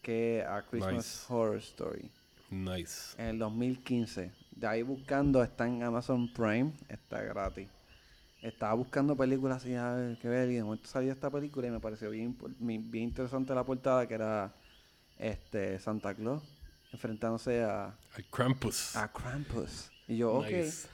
Que 0.00 0.44
a 0.44 0.62
Christmas 0.62 0.94
Nice. 0.94 1.32
Horror 1.32 1.58
Story. 1.58 2.10
Nice. 2.50 3.14
En 3.16 3.28
el 3.28 3.38
2015. 3.38 4.32
De 4.50 4.66
ahí 4.66 4.82
buscando, 4.82 5.40
está 5.40 5.68
en 5.68 5.84
Amazon 5.84 6.32
Prime, 6.32 6.72
está 6.88 7.22
gratis. 7.22 7.68
Estaba 8.42 8.74
buscando 8.74 9.16
películas 9.16 9.58
así, 9.58 9.74
a 9.74 9.92
ver 9.94 10.18
qué 10.20 10.28
ver, 10.28 10.50
y 10.50 10.54
de 10.56 10.64
momento 10.64 10.88
salió 10.88 11.12
esta 11.12 11.30
película 11.30 11.68
y 11.68 11.70
me 11.70 11.78
pareció 11.80 12.10
bien, 12.10 12.36
bien 12.58 13.04
interesante 13.04 13.54
la 13.54 13.64
portada, 13.64 14.06
que 14.08 14.14
era 14.14 14.52
este 15.18 15.78
Santa 15.78 16.12
Claus 16.14 16.42
enfrentándose 16.92 17.62
a, 17.62 17.94
Ay, 18.16 18.24
Krampus. 18.30 18.96
a 18.96 19.10
Krampus. 19.12 19.90
Y 20.08 20.16
yo, 20.18 20.34
ok. 20.34 20.46
Nice. 20.50 20.88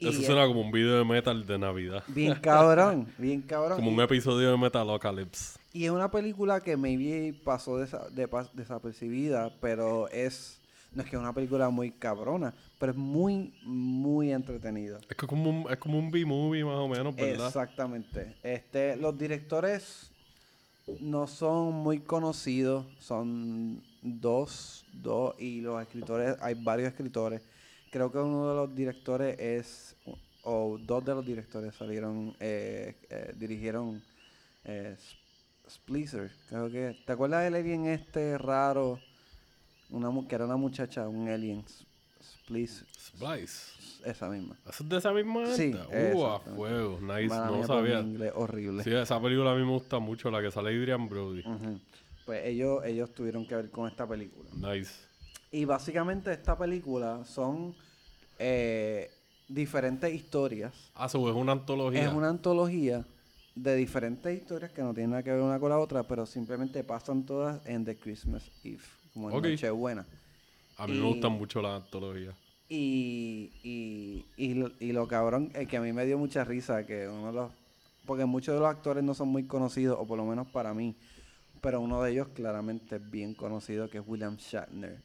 Y 0.00 0.08
Eso 0.08 0.18
es 0.20 0.26
suena 0.26 0.44
como 0.48 0.60
un 0.62 0.72
video 0.72 0.98
de 0.98 1.04
metal 1.04 1.46
de 1.46 1.58
Navidad. 1.58 2.02
bien 2.08 2.34
cabrón, 2.34 3.06
bien 3.18 3.40
cabrón. 3.42 3.76
Como 3.78 3.90
un 3.92 4.00
episodio 4.00 4.50
de 4.50 4.56
Metalocalypse. 4.58 5.58
Y 5.72 5.84
es 5.84 5.90
una 5.92 6.10
película 6.10 6.60
que 6.60 6.76
maybe 6.76 7.32
pasó 7.44 7.78
desa- 7.78 8.08
de 8.10 8.28
pas- 8.28 8.50
desapercibida, 8.52 9.52
pero 9.60 10.08
es. 10.08 10.58
No 10.94 11.02
es 11.02 11.08
que 11.08 11.16
es 11.16 11.20
una 11.20 11.32
película 11.32 11.70
muy 11.70 11.90
cabrona, 11.90 12.54
pero 12.78 12.92
es 12.92 12.98
muy, 12.98 13.54
muy 13.62 14.32
entretenida. 14.32 14.98
Es 15.08 15.16
que 15.16 15.26
como 15.26 15.48
un, 15.48 15.70
es 15.70 15.78
como 15.78 15.98
un 15.98 16.10
B-movie 16.10 16.64
más 16.64 16.76
o 16.76 16.88
menos, 16.88 17.16
¿verdad? 17.16 17.46
Exactamente. 17.46 18.36
Este, 18.42 18.96
los 18.96 19.16
directores 19.16 20.10
no 21.00 21.26
son 21.26 21.72
muy 21.74 22.00
conocidos, 22.00 22.86
son 22.98 23.82
dos, 24.02 24.84
dos, 24.92 25.34
y 25.38 25.60
los 25.60 25.80
escritores, 25.80 26.36
hay 26.40 26.54
varios 26.54 26.88
escritores. 26.88 27.42
Creo 27.90 28.10
que 28.10 28.18
uno 28.18 28.48
de 28.48 28.54
los 28.54 28.74
directores 28.74 29.38
es, 29.38 29.96
o 30.44 30.78
dos 30.78 31.04
de 31.04 31.14
los 31.14 31.24
directores 31.24 31.74
salieron, 31.74 32.34
eh, 32.40 32.96
eh, 33.08 33.32
dirigieron 33.36 34.02
eh, 34.64 34.96
creo 36.48 36.70
que. 36.70 36.96
¿Te 37.06 37.12
acuerdas 37.12 37.44
del 37.44 37.54
alien 37.54 37.86
este 37.86 38.38
raro? 38.38 38.98
Una, 39.92 40.10
mu- 40.10 40.26
que 40.26 40.34
era 40.34 40.44
una 40.46 40.56
muchacha, 40.56 41.06
un 41.08 41.28
alien. 41.28 41.64
Spleezer, 42.22 42.86
Splice. 42.98 43.72
esa 44.04 44.28
misma. 44.28 44.56
¿Eso 44.68 44.82
es 44.84 44.88
de 44.88 44.96
esa 44.98 45.12
misma 45.12 45.46
Sí? 45.54 45.72
Uh, 45.72 45.76
a 45.76 45.82
exactamente. 46.36 46.50
fuego. 46.56 46.98
Nice, 47.00 47.28
Mala 47.28 47.46
no 47.46 47.56
mía 47.58 47.66
por 47.66 47.82
mi 47.82 47.88
sabía. 47.88 48.00
inglés 48.00 48.32
horrible. 48.34 48.84
Sí, 48.84 48.92
esa 48.94 49.20
película 49.20 49.52
a 49.52 49.54
mí 49.54 49.62
me 49.64 49.70
gusta 49.72 49.98
mucho, 49.98 50.30
la 50.30 50.40
que 50.42 50.50
sale 50.50 50.70
Adrian 50.70 51.08
Brody. 51.08 51.40
Ujú. 51.40 51.80
Pues 52.26 52.44
ellos, 52.46 52.84
ellos 52.84 53.12
tuvieron 53.14 53.46
que 53.46 53.54
ver 53.56 53.70
con 53.70 53.88
esta 53.88 54.06
película. 54.06 54.48
Nice. 54.54 54.92
Y 55.50 55.64
básicamente 55.64 56.32
esta 56.32 56.56
película 56.56 57.24
son 57.24 57.74
eh, 58.38 59.10
diferentes 59.48 60.12
historias. 60.12 60.72
Ah, 60.94 61.08
so 61.08 61.28
es 61.28 61.34
una 61.34 61.52
antología. 61.52 62.02
Es 62.06 62.12
una 62.12 62.28
antología 62.28 63.04
de 63.54 63.76
diferentes 63.76 64.34
historias 64.40 64.70
que 64.72 64.82
no 64.82 64.94
tienen 64.94 65.10
nada 65.10 65.22
que 65.22 65.30
ver 65.30 65.40
una 65.40 65.58
con 65.60 65.70
la 65.70 65.78
otra, 65.78 66.02
pero 66.04 66.24
simplemente 66.24 66.82
pasan 66.84 67.24
todas 67.26 67.64
en 67.66 67.84
The 67.84 67.96
Christmas 67.98 68.50
Eve, 68.64 68.80
como 69.12 69.30
en 69.30 69.36
Ok. 69.36 69.46
Nochebuena. 69.46 70.06
A 70.78 70.86
mí 70.86 70.98
me 70.98 71.06
gustan 71.06 71.32
mucho 71.32 71.60
las 71.62 71.82
antologías. 71.82 72.34
Y, 72.68 73.50
y, 73.62 74.24
y, 74.36 74.54
lo, 74.54 74.70
y 74.80 74.92
lo 74.92 75.06
cabrón 75.06 75.50
es 75.54 75.68
que 75.68 75.76
a 75.76 75.80
mí 75.80 75.92
me 75.92 76.06
dio 76.06 76.18
mucha 76.18 76.42
risa 76.44 76.86
que 76.86 77.06
uno 77.08 77.26
de 77.26 77.32
los... 77.32 77.52
Porque 78.06 78.24
muchos 78.24 78.54
de 78.54 78.60
los 78.60 78.68
actores 78.68 79.04
no 79.04 79.14
son 79.14 79.28
muy 79.28 79.44
conocidos, 79.46 79.96
o 80.00 80.06
por 80.06 80.16
lo 80.18 80.24
menos 80.24 80.48
para 80.48 80.72
mí. 80.74 80.96
Pero 81.60 81.80
uno 81.80 82.02
de 82.02 82.12
ellos 82.12 82.28
claramente 82.34 82.96
es 82.96 83.10
bien 83.10 83.34
conocido, 83.34 83.88
que 83.90 83.98
es 83.98 84.04
William 84.06 84.36
Shatner. 84.36 85.00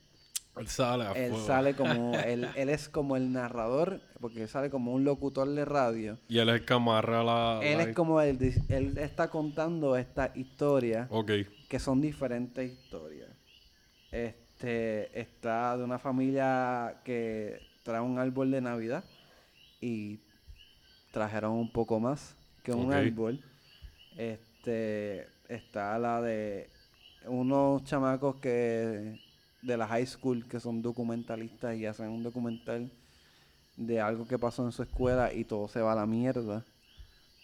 Él 0.55 0.67
sale 0.67 1.03
a 1.03 1.11
Él 1.11 1.31
fuego. 1.31 1.45
sale 1.45 1.75
como... 1.75 2.15
él, 2.25 2.47
él 2.55 2.69
es 2.69 2.89
como 2.89 3.15
el 3.17 3.31
narrador, 3.31 4.01
porque 4.19 4.43
él 4.43 4.47
sale 4.47 4.69
como 4.71 4.93
un 4.93 5.03
locutor 5.03 5.47
de 5.49 5.65
radio. 5.65 6.17
Y 6.29 6.39
él 6.39 6.49
es 6.49 6.55
el 6.61 6.65
que 6.65 6.73
amarra 6.73 7.23
la... 7.23 7.59
Él 7.61 7.77
la- 7.77 7.83
es 7.83 7.95
como 7.95 8.21
el... 8.21 8.39
Él 8.69 8.97
está 8.97 9.29
contando 9.29 9.95
esta 9.97 10.31
historia 10.35 11.07
Ok. 11.11 11.31
que 11.69 11.79
son 11.79 12.01
diferentes 12.01 12.71
historias. 12.71 13.16
Este 14.11 15.19
está 15.19 15.77
de 15.77 15.83
una 15.83 15.99
familia 15.99 17.01
que 17.03 17.59
trae 17.83 18.01
un 18.01 18.19
árbol 18.19 18.51
de 18.51 18.61
Navidad 18.61 19.03
y 19.81 20.19
trajeron 21.11 21.53
un 21.53 21.71
poco 21.71 21.99
más 21.99 22.35
que 22.63 22.71
un 22.71 22.91
árbol. 22.93 23.39
Este 24.15 25.27
está 25.49 25.97
la 25.99 26.21
de 26.21 26.69
unos 27.25 27.83
chamacos 27.83 28.37
que 28.37 29.19
de 29.61 29.77
la 29.77 29.87
high 29.87 30.05
school 30.05 30.47
que 30.47 30.59
son 30.59 30.81
documentalistas 30.81 31.75
y 31.75 31.85
hacen 31.85 32.09
un 32.09 32.23
documental 32.23 32.89
de 33.75 33.99
algo 34.01 34.27
que 34.27 34.39
pasó 34.39 34.65
en 34.65 34.71
su 34.71 34.83
escuela 34.83 35.31
y 35.33 35.43
todo 35.43 35.67
se 35.67 35.81
va 35.81 35.91
a 35.93 35.95
la 35.95 36.05
mierda. 36.05 36.63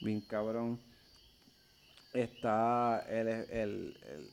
Bien 0.02 0.22
cabrón. 0.22 0.80
Está 2.14 3.06
el, 3.10 3.27
el, 3.27 3.98
el- 4.03 4.30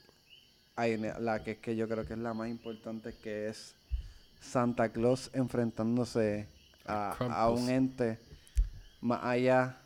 hay 0.81 0.97
la 1.21 1.43
que, 1.45 1.59
que 1.59 1.77
yo 1.77 1.89
creo 1.89 2.07
que 2.07 2.15
es 2.15 2.19
la 2.19 2.35
más 2.35 2.49
importante 2.49 3.15
que 3.23 3.49
es 3.49 3.75
Santa 4.41 4.91
Claus 4.91 5.31
enfrentándose 5.35 6.49
a, 6.87 7.11
a 7.19 7.51
un 7.51 7.69
ente 7.69 8.19
más 9.01 9.21
allá 9.25 9.77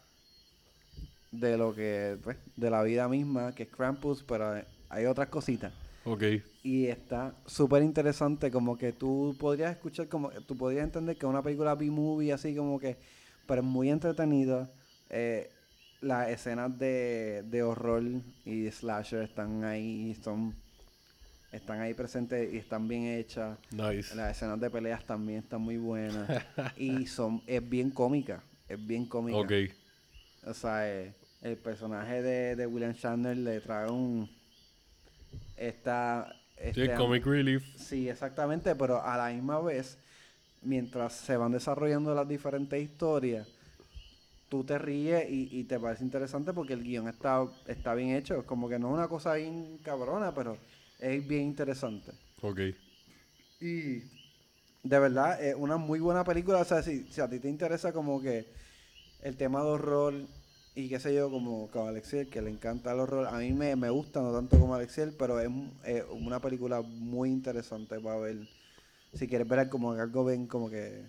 de 1.30 1.56
lo 1.56 1.74
que 1.74 2.18
pues, 2.22 2.36
de 2.56 2.70
la 2.70 2.82
vida 2.82 3.08
misma 3.08 3.54
que 3.54 3.64
es 3.64 3.68
Krampus 3.70 4.22
pero 4.22 4.54
hay 4.88 5.06
otras 5.06 5.28
cositas 5.28 5.72
Ok. 6.04 6.22
y 6.62 6.86
está 6.86 7.34
súper 7.46 7.82
interesante, 7.82 8.50
como 8.50 8.76
que 8.76 8.92
tú 8.92 9.34
podrías 9.38 9.70
escuchar, 9.72 10.08
como 10.08 10.30
tú 10.46 10.56
podrías 10.56 10.84
entender 10.84 11.16
que 11.16 11.24
es 11.26 11.30
una 11.30 11.42
película 11.42 11.74
B-movie 11.74 12.32
así 12.32 12.54
como 12.54 12.78
que, 12.78 12.98
pero 13.46 13.62
es 13.62 13.66
muy 13.66 13.90
entretenida. 13.90 14.70
Eh, 15.10 15.50
las 16.02 16.28
escenas 16.28 16.78
de, 16.78 17.42
de 17.46 17.62
horror 17.62 18.02
y 18.44 18.60
de 18.64 18.70
slasher 18.72 19.22
están 19.22 19.64
ahí, 19.64 20.14
son, 20.22 20.54
están 21.54 21.80
ahí 21.80 21.94
presentes 21.94 22.52
y 22.52 22.58
están 22.58 22.88
bien 22.88 23.04
hechas. 23.04 23.56
Nice. 23.70 24.14
Las 24.14 24.36
escenas 24.36 24.60
de 24.60 24.70
peleas 24.70 25.04
también 25.04 25.38
están 25.38 25.60
muy 25.60 25.76
buenas. 25.76 26.28
y 26.76 27.06
son, 27.06 27.42
es 27.46 27.66
bien 27.68 27.90
cómica, 27.90 28.42
es 28.68 28.84
bien 28.84 29.06
cómica. 29.06 29.38
Ok. 29.38 29.52
O 30.46 30.52
sea, 30.54 30.90
eh, 30.90 31.14
el 31.42 31.56
personaje 31.56 32.22
de, 32.22 32.56
de 32.56 32.66
William 32.66 32.92
Shatner 32.92 33.36
le 33.36 33.60
trae 33.60 33.90
un... 33.90 34.28
Esta... 35.56 36.34
Sí, 36.56 36.80
este 36.80 36.92
am- 36.92 36.98
Comic 36.98 37.24
Relief. 37.26 37.64
Sí, 37.76 38.08
exactamente, 38.08 38.74
pero 38.74 39.02
a 39.02 39.16
la 39.16 39.30
misma 39.30 39.60
vez, 39.60 39.98
mientras 40.62 41.12
se 41.14 41.36
van 41.36 41.52
desarrollando 41.52 42.14
las 42.14 42.28
diferentes 42.28 42.82
historias, 42.82 43.46
tú 44.48 44.64
te 44.64 44.78
ríes 44.78 45.28
y, 45.30 45.48
y 45.50 45.64
te 45.64 45.78
parece 45.78 46.04
interesante 46.04 46.52
porque 46.52 46.74
el 46.74 46.82
guion 46.82 47.08
está, 47.08 47.46
está 47.66 47.94
bien 47.94 48.10
hecho. 48.10 48.38
Es 48.40 48.44
como 48.44 48.68
que 48.68 48.78
no 48.78 48.88
es 48.88 48.94
una 48.94 49.08
cosa 49.08 49.34
bien 49.34 49.78
cabrona, 49.82 50.34
pero 50.34 50.56
es 50.98 51.26
bien 51.26 51.42
interesante. 51.42 52.12
Ok. 52.42 52.60
Y 53.60 54.02
de 54.82 54.98
verdad, 54.98 55.42
es 55.42 55.54
una 55.54 55.76
muy 55.76 56.00
buena 56.00 56.24
película. 56.24 56.58
O 56.58 56.64
sea, 56.64 56.82
si, 56.82 57.04
si 57.04 57.20
a 57.20 57.28
ti 57.28 57.38
te 57.38 57.48
interesa 57.48 57.92
como 57.92 58.20
que 58.20 58.46
el 59.22 59.36
tema 59.36 59.60
de 59.60 59.66
horror 59.66 60.14
y 60.74 60.88
qué 60.88 60.98
sé 60.98 61.14
yo, 61.14 61.30
como, 61.30 61.70
como 61.70 61.86
Alexiel, 61.86 62.28
que 62.28 62.42
le 62.42 62.50
encanta 62.50 62.92
el 62.92 63.00
horror, 63.00 63.26
a 63.28 63.38
mí 63.38 63.52
me, 63.52 63.76
me 63.76 63.90
gusta, 63.90 64.20
no 64.20 64.32
tanto 64.32 64.58
como 64.58 64.74
Alexiel, 64.74 65.14
pero 65.18 65.40
es 65.40 65.48
una 66.10 66.40
película 66.40 66.82
muy 66.82 67.30
interesante 67.30 68.00
para 68.00 68.18
ver. 68.18 68.48
Si 69.12 69.28
quieres 69.28 69.46
ver 69.46 69.68
como 69.68 69.94
que 69.94 70.00
algo 70.00 70.24
ven 70.24 70.46
como 70.48 70.68
que 70.68 71.04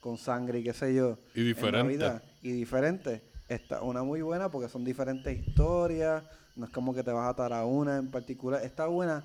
con 0.00 0.16
sangre 0.16 0.60
y 0.60 0.64
qué 0.64 0.72
sé 0.72 0.94
yo. 0.94 1.18
Y 1.34 1.40
en 1.40 1.46
diferente. 1.46 1.78
Navidad, 1.78 2.22
y 2.42 2.52
diferente. 2.52 3.22
Está 3.48 3.82
una 3.82 4.04
muy 4.04 4.22
buena 4.22 4.48
porque 4.48 4.68
son 4.68 4.84
diferentes 4.84 5.36
historias. 5.46 6.22
No 6.56 6.66
es 6.66 6.72
como 6.72 6.94
que 6.94 7.02
te 7.02 7.12
vas 7.12 7.26
a 7.26 7.30
atar 7.30 7.52
a 7.52 7.64
una 7.64 7.96
en 7.96 8.10
particular. 8.10 8.62
Está 8.62 8.86
buena 8.86 9.24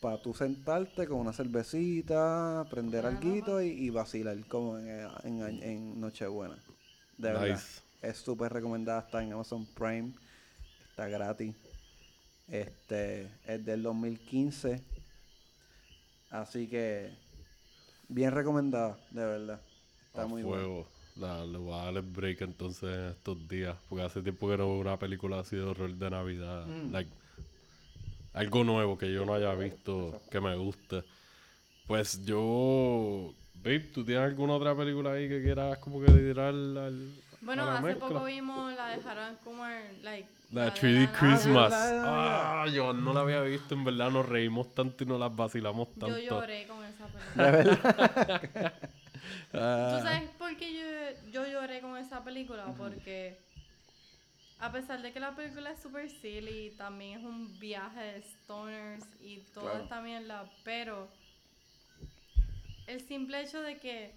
para 0.00 0.20
tú 0.20 0.34
sentarte 0.34 1.06
con 1.06 1.18
una 1.18 1.32
cervecita, 1.32 2.66
prender 2.70 3.06
Ajá. 3.06 3.16
alguito 3.16 3.62
y, 3.62 3.68
y 3.68 3.90
vacilar 3.90 4.36
como 4.48 4.78
en, 4.78 5.08
en, 5.24 5.62
en 5.62 6.00
Nochebuena. 6.00 6.56
De 7.18 7.32
verdad. 7.32 7.54
Nice. 7.54 7.82
Es 8.02 8.18
súper 8.18 8.52
recomendada. 8.52 9.00
Está 9.00 9.22
en 9.22 9.32
Amazon 9.32 9.64
Prime. 9.74 10.12
Está 10.90 11.06
gratis. 11.06 11.54
Este 12.48 13.30
es 13.46 13.64
del 13.64 13.82
2015. 13.82 14.82
Así 16.30 16.66
que 16.66 17.16
bien 18.08 18.32
recomendada, 18.32 18.98
de 19.10 19.24
verdad. 19.24 19.60
Está 20.06 20.22
a 20.22 20.26
muy 20.26 20.42
buena. 20.42 20.84
La, 21.16 21.44
le 21.44 21.58
voy 21.58 21.74
a 21.74 21.84
dar 21.84 21.94
el 21.94 22.02
break 22.02 22.40
entonces 22.40 22.88
en 22.88 23.08
estos 23.10 23.48
días. 23.48 23.76
Porque 23.88 24.04
hace 24.04 24.22
tiempo 24.22 24.48
que 24.48 24.56
no 24.56 24.66
veo 24.68 24.78
una 24.80 24.98
película 24.98 25.40
así 25.40 25.56
de 25.56 25.62
horror 25.62 25.94
de 25.94 26.10
Navidad. 26.10 26.66
Mm. 26.66 26.90
Like, 26.92 27.10
algo 28.34 28.64
nuevo 28.64 28.96
que 28.96 29.12
yo 29.12 29.26
no 29.26 29.34
haya 29.34 29.54
visto 29.54 30.20
que 30.30 30.40
me 30.40 30.56
guste. 30.56 31.02
Pues 31.86 32.24
yo. 32.24 33.34
Babe, 33.54 33.80
¿tú 33.94 34.04
tienes 34.04 34.24
alguna 34.24 34.54
otra 34.54 34.74
película 34.74 35.12
ahí 35.12 35.28
que 35.28 35.42
quieras 35.42 35.78
como 35.78 36.00
que 36.00 36.10
tirar 36.10 36.48
al. 36.48 36.76
al- 36.78 37.12
Bueno, 37.42 37.62
a 37.62 37.66
la 37.66 37.74
hace 37.78 37.86
mezcla? 37.88 38.08
poco 38.08 38.24
vimos 38.24 38.74
la 38.74 38.88
de 38.96 39.08
Harold 39.08 39.38
Kumar, 39.44 39.82
like... 40.02 40.28
La 40.50 40.64
de 40.64 40.70
3D 40.72 41.04
la- 41.04 41.12
Christmas. 41.12 41.70
verdad, 41.70 42.02
Ah, 42.62 42.66
yo 42.72 42.92
no 42.92 43.12
la 43.14 43.20
había 43.20 43.40
visto, 43.42 43.74
en 43.74 43.84
verdad 43.84 44.10
nos 44.10 44.26
reímos 44.28 44.74
tanto 44.74 45.04
y 45.04 45.06
nos 45.06 45.20
las 45.20 45.34
vacilamos 45.34 45.88
tanto. 45.94 46.18
Yo 46.18 46.30
lloré 46.40 46.66
con 46.66 46.84
esa 46.84 47.06
esa 47.06 47.52
película. 47.52 48.72
¿Tú 49.50 49.58
Ah, 49.58 50.00
sabes 50.02 50.30
por 50.38 50.56
qué 50.56 50.72
yo, 50.72 51.30
yo 51.30 51.46
lloré 51.46 51.80
con 51.80 51.96
esa 51.96 52.22
película? 52.24 52.74
Porque 52.76 53.36
a 54.58 54.70
pesar 54.70 55.02
de 55.02 55.12
que 55.12 55.20
la 55.20 55.34
película 55.34 55.70
es 55.72 55.80
super 55.82 56.08
silly, 56.08 56.70
también 56.76 57.18
es 57.20 57.24
un 57.24 57.58
viaje 57.58 58.00
de 58.00 58.22
stoners 58.22 59.04
y 59.20 59.38
toda 59.52 59.72
Claro. 59.72 59.84
esta 59.84 60.00
mierda, 60.00 60.48
pero 60.64 61.08
el 62.86 63.00
simple 63.00 63.40
hecho 63.42 63.60
de 63.60 63.78
que 63.78 64.12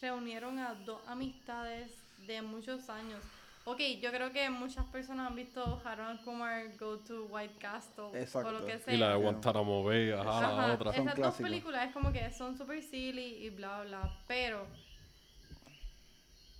reunieron 0.00 0.58
a 0.58 0.74
dos 0.74 1.00
amistades 1.06 1.90
de 2.26 2.42
muchos 2.42 2.88
años. 2.88 3.22
Ok, 3.66 3.80
yo 4.00 4.10
creo 4.10 4.30
que 4.30 4.50
muchas 4.50 4.84
personas 4.86 5.28
han 5.28 5.36
visto 5.36 5.80
Harold 5.84 6.22
Kumar 6.22 6.76
Go 6.76 6.98
to 6.98 7.24
White 7.30 7.54
Castle 7.58 8.04
o 8.04 8.50
lo 8.52 8.66
que 8.66 8.78
sea. 8.78 8.94
Y 8.94 8.98
la 8.98 9.10
de 9.10 9.16
Guantanamo 9.16 9.82
Bay, 9.82 10.10
ajá, 10.10 10.24
la 10.24 10.38
Ajá, 10.38 10.72
otra. 10.74 10.92
Son 10.92 11.02
Esas 11.02 11.04
dos 11.06 11.14
clásicos. 11.14 11.50
películas 11.50 11.86
es 11.86 11.92
como 11.94 12.12
que 12.12 12.30
son 12.32 12.58
super 12.58 12.82
silly 12.82 13.46
y 13.46 13.48
bla 13.50 13.82
bla, 13.84 14.18
pero 14.26 14.66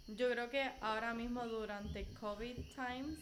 yo 0.06 0.30
creo 0.30 0.48
que 0.48 0.70
ahora 0.80 1.12
mismo 1.12 1.44
durante 1.46 2.06
COVID 2.20 2.56
times, 2.74 3.18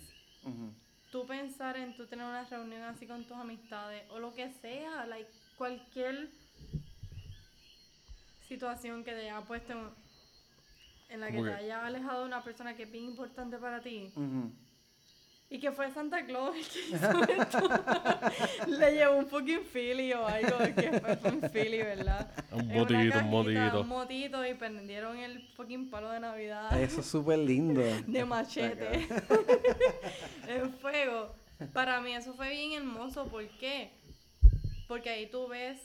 tú 1.11 1.27
pensar 1.27 1.77
en 1.77 1.97
tú 1.97 2.07
tener 2.07 2.25
una 2.25 2.45
reunión 2.45 2.83
así 2.83 3.07
con 3.09 3.25
tus 3.25 3.37
amistades 3.37 4.09
o 4.11 4.21
lo 4.21 4.33
que 4.33 4.53
sea, 4.53 5.07
like 5.07 5.31
cualquier 5.57 6.29
situación 8.47 9.03
que 9.03 9.13
te 9.13 9.23
haya 9.23 9.41
puesto 9.41 9.73
en, 9.73 10.02
en 11.13 11.21
la 11.21 11.31
que 11.31 11.43
te 11.43 11.53
haya 11.53 11.85
alejado 11.87 12.21
de 12.21 12.27
una 12.27 12.43
persona 12.43 12.75
que 12.75 12.85
es 12.85 12.91
bien 12.91 13.05
importante 13.05 13.59
para 13.59 13.81
ti. 13.81 14.13
Y 15.51 15.59
que 15.61 15.71
fue 15.71 15.91
Santa 15.91 16.25
Claus 16.25 16.57
el 16.57 16.65
que 16.67 16.97
hizo 16.97 17.23
esto. 17.43 17.69
Le 18.79 18.93
llevó 18.95 19.17
un 19.19 19.27
fucking 19.27 19.65
Philly 19.71 20.15
o 20.15 20.27
algo, 20.27 20.57
que 20.75 20.99
fue 21.21 21.31
un 21.31 21.41
Philly, 21.51 21.79
¿verdad? 21.83 22.31
Un 22.53 22.71
En 22.71 22.79
motito, 22.79 23.19
un 23.19 23.31
motito. 23.31 23.81
Un 23.83 23.89
motito 23.89 24.47
y 24.47 24.55
prendieron 24.55 25.19
el 25.19 25.43
fucking 25.55 25.91
palo 25.91 26.11
de 26.11 26.21
Navidad 26.21 26.81
Eso 26.81 27.01
es 27.01 27.07
súper 27.07 27.39
lindo. 27.41 27.83
de 28.07 28.25
machete 28.25 29.07
en 30.49 30.73
fuego. 30.73 31.35
Para 31.75 32.01
mí 32.01 32.15
eso 32.15 32.33
fue 32.33 32.49
bien 32.49 32.73
hermoso. 32.73 33.27
¿Por 33.27 33.47
qué? 33.59 33.91
Porque 34.89 35.11
ahí 35.11 35.27
tú 35.27 35.49
ves 35.49 35.79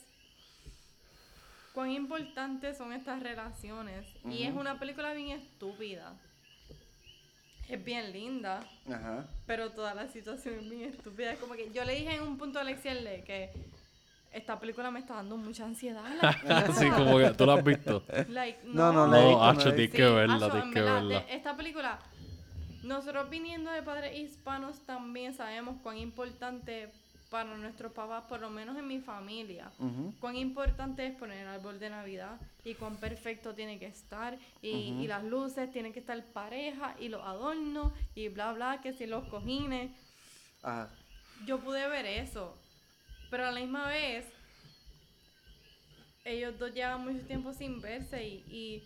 cuán 1.78 1.92
importantes 1.92 2.76
son 2.76 2.92
estas 2.92 3.22
relaciones. 3.22 4.04
Y 4.28 4.42
es 4.42 4.52
una 4.52 4.80
película 4.80 5.12
bien 5.12 5.28
estúpida. 5.28 6.12
Es 7.68 7.84
bien 7.84 8.10
linda. 8.12 8.64
Ajá. 8.92 9.26
Pero 9.46 9.70
toda 9.70 9.94
la 9.94 10.08
situación 10.08 10.56
es 10.56 10.68
bien 10.68 10.82
estúpida. 10.92 11.30
Es 11.34 11.38
como 11.38 11.54
que 11.54 11.70
yo 11.72 11.84
le 11.84 11.94
dije 11.94 12.16
en 12.16 12.22
un 12.22 12.36
punto 12.36 12.58
a 12.58 12.62
Alexiel 12.62 13.04
que 13.24 13.52
esta 14.32 14.58
película 14.58 14.90
me 14.90 14.98
está 14.98 15.14
dando 15.14 15.36
mucha 15.36 15.66
ansiedad. 15.66 16.02
Así 16.48 16.90
como 16.96 17.16
que 17.18 17.30
tú 17.30 17.46
la 17.46 17.54
has 17.54 17.62
visto. 17.64 18.02
like, 18.28 18.58
No, 18.64 18.92
no, 18.92 19.06
no, 19.06 19.12
la 19.12 19.18
he 19.20 19.22
No, 19.22 19.28
visto, 19.28 19.38
no 19.38 19.52
la 19.52 19.70
he 19.70 19.72
tienes 19.76 19.90
que 19.92 20.02
verla, 20.02 20.34
acho, 20.34 20.46
tienes 20.50 20.64
en 20.64 20.72
que 20.74 20.80
verdad, 20.80 20.94
verla. 20.96 21.20
de- 21.20 21.34
esta 21.36 21.56
película, 21.56 21.98
nosotros 22.82 23.30
viniendo 23.30 23.70
de 23.70 23.82
padres 23.84 24.18
hispanos 24.18 24.80
también 24.84 25.32
sabemos 25.32 25.76
cuán 25.80 25.96
importante 25.98 26.90
para 27.30 27.56
nuestros 27.56 27.92
papás, 27.92 28.24
por 28.28 28.40
lo 28.40 28.48
menos 28.48 28.76
en 28.78 28.86
mi 28.86 29.00
familia, 29.00 29.70
cuán 30.18 30.36
importante 30.36 31.06
es 31.06 31.14
poner 31.14 31.38
el 31.38 31.48
árbol 31.48 31.78
de 31.78 31.90
Navidad 31.90 32.40
y 32.64 32.74
cuán 32.74 32.96
perfecto 32.96 33.54
tiene 33.54 33.78
que 33.78 33.86
estar 33.86 34.38
y, 34.62 34.68
y 34.68 35.06
las 35.06 35.24
luces 35.24 35.70
tienen 35.70 35.92
que 35.92 36.00
estar 36.00 36.22
parejas 36.32 36.96
y 37.00 37.08
los 37.08 37.22
adornos 37.22 37.92
y 38.14 38.28
bla 38.28 38.52
bla, 38.52 38.80
que 38.82 38.92
si 38.94 39.06
los 39.06 39.24
cojines. 39.28 39.90
Ajá. 40.62 40.88
Yo 41.46 41.60
pude 41.60 41.86
ver 41.88 42.06
eso, 42.06 42.56
pero 43.30 43.46
a 43.46 43.52
la 43.52 43.60
misma 43.60 43.86
vez 43.88 44.26
ellos 46.24 46.58
dos 46.58 46.72
llevan 46.72 47.04
mucho 47.04 47.24
tiempo 47.26 47.52
sin 47.52 47.80
verse 47.80 48.26
y, 48.26 48.44
y 48.48 48.82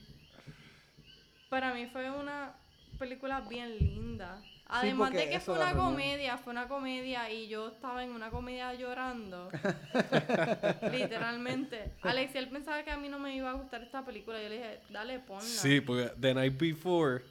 para 1.48 1.74
mí 1.74 1.86
fue 1.86 2.10
una 2.10 2.54
película 2.98 3.40
bien 3.40 3.78
linda. 3.78 4.42
Además 4.66 5.12
de 5.12 5.28
que 5.28 5.40
fue 5.40 5.54
una 5.54 5.74
comedia, 5.74 6.38
fue 6.38 6.52
una 6.52 6.66
comedia 6.68 7.30
y 7.30 7.48
yo 7.48 7.68
estaba 7.68 8.02
en 8.02 8.10
una 8.10 8.30
comedia 8.30 8.72
llorando. 8.74 9.50
Literalmente. 10.92 11.92
Alex, 12.02 12.34
él 12.36 12.48
pensaba 12.48 12.82
que 12.82 12.90
a 12.90 12.96
mí 12.96 13.08
no 13.08 13.18
me 13.18 13.36
iba 13.36 13.50
a 13.50 13.54
gustar 13.54 13.82
esta 13.82 14.04
película. 14.04 14.42
Yo 14.42 14.48
le 14.48 14.56
dije, 14.56 14.80
dale, 14.90 15.18
ponla. 15.18 15.42
Sí, 15.42 15.80
porque 15.80 16.12
The 16.18 16.34
Night 16.34 16.58
Before, 16.58 17.22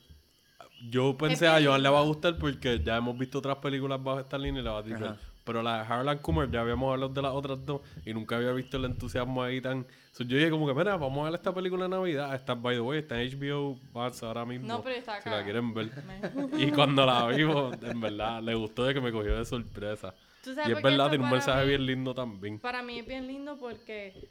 yo 0.89 1.17
pensé 1.17 1.45
bien 1.45 1.57
a 1.57 1.65
Joan 1.65 1.81
le 1.81 1.89
va 1.89 1.99
a 1.99 2.03
gustar 2.03 2.37
porque 2.37 2.79
ya 2.83 2.97
hemos 2.97 3.17
visto 3.17 3.39
otras 3.39 3.57
películas 3.57 4.01
bajo 4.03 4.19
esta 4.19 4.37
línea 4.37 4.61
y 4.61 4.63
le 4.63 4.69
va 4.69 4.79
a 4.79 4.83
decir. 4.83 5.30
Pero 5.43 5.63
la 5.63 5.77
de 5.84 5.91
Harlan 5.93 6.19
Kummer 6.19 6.51
ya 6.51 6.61
habíamos 6.61 6.91
hablado 6.93 7.11
de 7.11 7.22
las 7.22 7.31
otras 7.34 7.65
dos 7.65 7.81
y 8.05 8.13
nunca 8.13 8.35
había 8.38 8.51
visto 8.51 8.77
el 8.77 8.85
entusiasmo 8.85 9.41
ahí 9.41 9.59
tan. 9.59 9.88
So, 10.11 10.23
yo 10.23 10.38
dije 10.38 10.51
como 10.51 10.68
que, 10.68 10.73
mira, 10.73 10.97
vamos 10.97 11.19
a 11.22 11.31
ver 11.31 11.34
esta 11.39 11.53
película 11.53 11.84
de 11.84 11.89
Navidad. 11.89 12.35
Está, 12.35 12.53
by 12.53 12.76
the 12.76 12.81
way, 12.81 12.99
está 12.99 13.19
en 13.22 13.39
HBO 13.39 13.80
Max 13.93 14.22
ahora 14.22 14.45
mismo. 14.45 14.68
No, 14.68 14.84
pero 14.84 14.95
está 14.97 15.13
Si 15.22 15.30
acá. 15.30 15.38
la 15.38 15.43
quieren 15.43 15.73
ver. 15.73 15.89
Y 16.57 16.69
cuando 16.72 17.05
la 17.05 17.26
vimos, 17.27 17.76
en 17.81 17.99
verdad, 17.99 18.41
le 18.43 18.53
gustó 18.53 18.84
de 18.85 18.93
que 18.93 19.01
me 19.01 19.11
cogió 19.11 19.35
de 19.38 19.45
sorpresa. 19.45 20.13
¿Tú 20.43 20.53
sabes 20.53 20.69
Y 20.69 20.73
es 20.73 20.81
verdad, 20.81 21.09
tiene 21.09 21.23
un 21.23 21.30
mensaje 21.31 21.61
mí- 21.63 21.68
bien 21.69 21.85
lindo 21.85 22.13
también. 22.13 22.59
Para 22.59 22.81
mí 22.84 22.99
es 22.99 23.07
bien 23.07 23.26
lindo 23.27 23.57
porque 23.57 24.27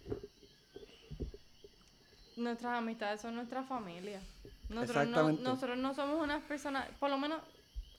nuestras 2.37 2.79
amistades 2.79 3.21
son 3.21 3.35
nuestra 3.35 3.63
familia. 3.63 4.21
Nosotros 4.69 5.09
no, 5.09 5.33
nosotros 5.33 5.79
no 5.79 5.95
somos 5.95 6.23
unas 6.23 6.43
personas, 6.43 6.87
por 7.01 7.11
lo 7.11 7.19
menos 7.19 7.41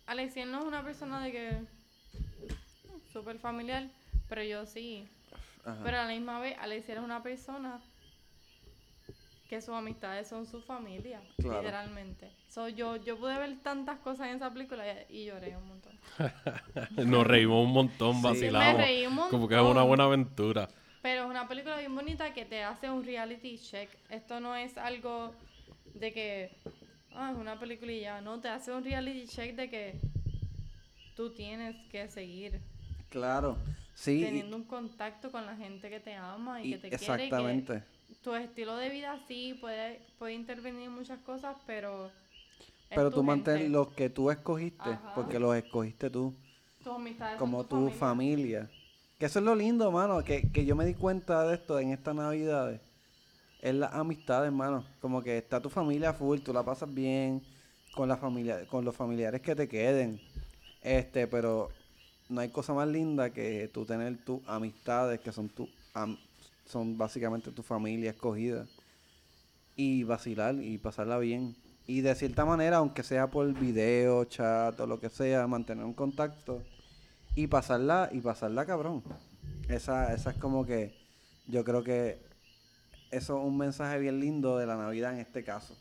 Alexiel 0.08 0.52
no 0.52 0.60
es 0.60 0.66
una 0.66 0.84
persona 0.84 1.24
de 1.24 1.32
que 1.32 1.58
súper 3.12 3.38
familiar, 3.40 3.88
pero 4.30 4.44
yo 4.44 4.66
sí. 4.66 5.08
Ajá. 5.64 5.80
Pero 5.84 5.98
a 6.00 6.04
la 6.06 6.10
misma 6.10 6.40
vez 6.40 6.58
Alexiel 6.60 6.98
es 7.00 7.04
una 7.04 7.22
persona 7.22 7.80
que 9.50 9.62
sus 9.62 9.76
amistades 9.76 10.28
son 10.30 10.46
su 10.46 10.62
familia, 10.62 11.20
Claro. 11.38 11.60
literalmente. 11.62 12.32
So, 12.48 12.70
yo, 12.70 12.96
yo 12.96 13.18
pude 13.18 13.38
ver 13.38 13.58
tantas 13.62 14.00
cosas 14.00 14.30
en 14.30 14.36
esa 14.38 14.52
película 14.52 14.84
y, 15.10 15.18
y 15.24 15.26
lloré 15.26 15.58
un 15.58 15.68
montón. 15.68 15.92
Nos 17.10 17.28
reímos 17.28 17.66
un 17.66 17.74
montón, 17.74 18.16
Sí. 18.16 18.22
vacilamos. 18.24 18.78
Me 18.78 18.84
reí 18.86 19.06
un 19.06 19.18
Como 19.30 19.48
que 19.50 19.56
es 19.56 19.60
una 19.60 19.68
montón. 19.70 19.88
buena 19.90 20.04
aventura. 20.06 20.70
Pero 21.02 21.24
es 21.24 21.30
una 21.30 21.48
película 21.48 21.78
bien 21.78 21.94
bonita 21.94 22.34
que 22.34 22.46
te 22.46 22.64
hace 22.64 22.90
un 22.90 23.04
reality 23.04 23.58
check. 23.58 23.90
Esto 24.10 24.40
no 24.40 24.56
es 24.56 24.78
algo 24.78 25.34
de 25.96 26.14
que, 26.14 26.52
ah, 27.14 27.32
es 27.34 27.38
una 27.38 27.60
película 27.60 27.92
y 27.92 28.02
ya. 28.02 28.22
No, 28.22 28.40
te 28.40 28.48
hace 28.48 28.72
un 28.72 28.84
reality 28.86 29.28
check 29.28 29.56
de 29.56 29.70
que 29.70 30.00
tú 31.16 31.34
tienes 31.34 31.76
que 31.90 32.08
seguir 32.08 32.62
Claro. 33.12 33.58
Sí. 33.94 34.22
teniendo 34.24 34.56
un 34.56 34.64
contacto 34.64 35.32
con 35.32 35.46
la 35.46 35.56
gente 35.56 35.90
que 35.90 36.00
te 36.00 36.16
ama 36.16 36.62
y, 36.62 36.70
y- 36.70 36.72
que 36.72 36.78
te 36.78 36.90
quiere. 36.90 36.96
y 36.96 37.00
que 37.00 37.14
exactamente. 37.26 37.84
tu 38.24 38.34
estilo 38.34 38.76
de 38.78 38.90
vida 38.90 39.20
sí 39.28 39.56
puede, 39.62 40.02
puede 40.18 40.34
intervenir 40.34 40.84
en 40.84 40.92
muchas 40.94 41.20
cosas, 41.20 41.56
pero... 41.68 42.10
Pero 42.90 43.12
tú 43.12 43.22
mantén 43.24 43.72
los 43.72 43.90
que 43.90 44.10
tú 44.10 44.32
escogiste, 44.32 44.90
Ajá. 44.90 45.14
porque 45.14 45.40
los 45.40 45.56
escogiste 45.56 46.10
tú, 46.10 46.34
Tus 46.84 46.94
amistades 46.96 47.38
como 47.38 47.64
tu 47.64 47.86
tu 47.86 47.92
familia. 47.92 48.70
Que 49.20 49.28
eso 49.28 49.40
es 49.40 49.46
lo 49.46 49.56
lindo, 49.56 49.92
mano, 49.92 50.24
que, 50.24 50.50
que 50.52 50.66
yo 50.66 50.76
me 50.76 50.84
di 50.86 50.96
cuenta 50.96 51.48
de 51.48 51.56
esto 51.56 51.80
en 51.80 51.92
estas 51.92 52.16
navidades. 52.16 52.82
Es 53.62 53.76
la 53.76 53.88
amistad, 53.88 54.44
hermano. 54.46 54.84
Como 55.00 55.22
que 55.22 55.38
está 55.38 55.62
tu 55.62 55.70
familia 55.70 56.12
full, 56.14 56.40
tú 56.40 56.52
la 56.52 56.64
pasas 56.64 56.92
bien 56.94 57.42
con 57.94 58.10
la 58.10 58.18
familia, 58.18 58.66
con 58.68 58.84
los 58.84 58.96
familiares 58.96 59.42
que 59.42 59.56
te 59.56 59.68
queden. 59.70 60.20
Este, 60.82 61.28
pero 61.28 61.70
no 62.32 62.41
hay 62.41 62.49
cosa 62.49 62.74
más 62.74 62.88
linda 62.88 63.30
que 63.32 63.70
tú 63.74 63.86
tener 63.86 64.18
tus 64.24 64.41
amistades 64.48 65.20
que 65.20 65.32
son 65.32 65.49
tu 65.49 65.68
son 66.66 66.98
básicamente 66.98 67.52
tu 67.52 67.62
familia 67.62 68.12
escogida 68.12 68.66
y 69.76 70.03
vacilar 70.03 70.56
y 70.56 70.78
pasarla 70.78 71.18
bien. 71.18 71.56
Y 71.86 72.02
de 72.02 72.16
cierta 72.16 72.45
manera, 72.45 72.78
aunque 72.78 73.03
sea 73.03 73.28
por 73.28 73.52
video, 73.53 74.24
chat 74.26 74.80
o 74.80 74.88
lo 74.88 74.99
que 74.99 75.10
sea, 75.10 75.45
mantener 75.48 75.84
un 75.84 75.94
contacto 75.94 76.64
y 77.36 77.48
pasarla, 77.48 78.10
y 78.14 78.22
pasarla 78.22 78.66
cabrón. 78.66 79.03
Esa, 79.68 80.14
esa 80.14 80.32
es 80.32 80.38
como 80.38 80.66
que 80.66 80.95
yo 81.48 81.66
creo 81.66 81.84
que 81.84 82.22
eso 83.10 83.38
es 83.38 83.45
un 83.45 83.58
mensaje 83.58 83.99
bien 83.99 84.22
lindo 84.22 84.58
de 84.58 84.66
la 84.66 84.78
Navidad 84.78 85.14
en 85.14 85.20
este 85.20 85.44
caso. 85.44 85.76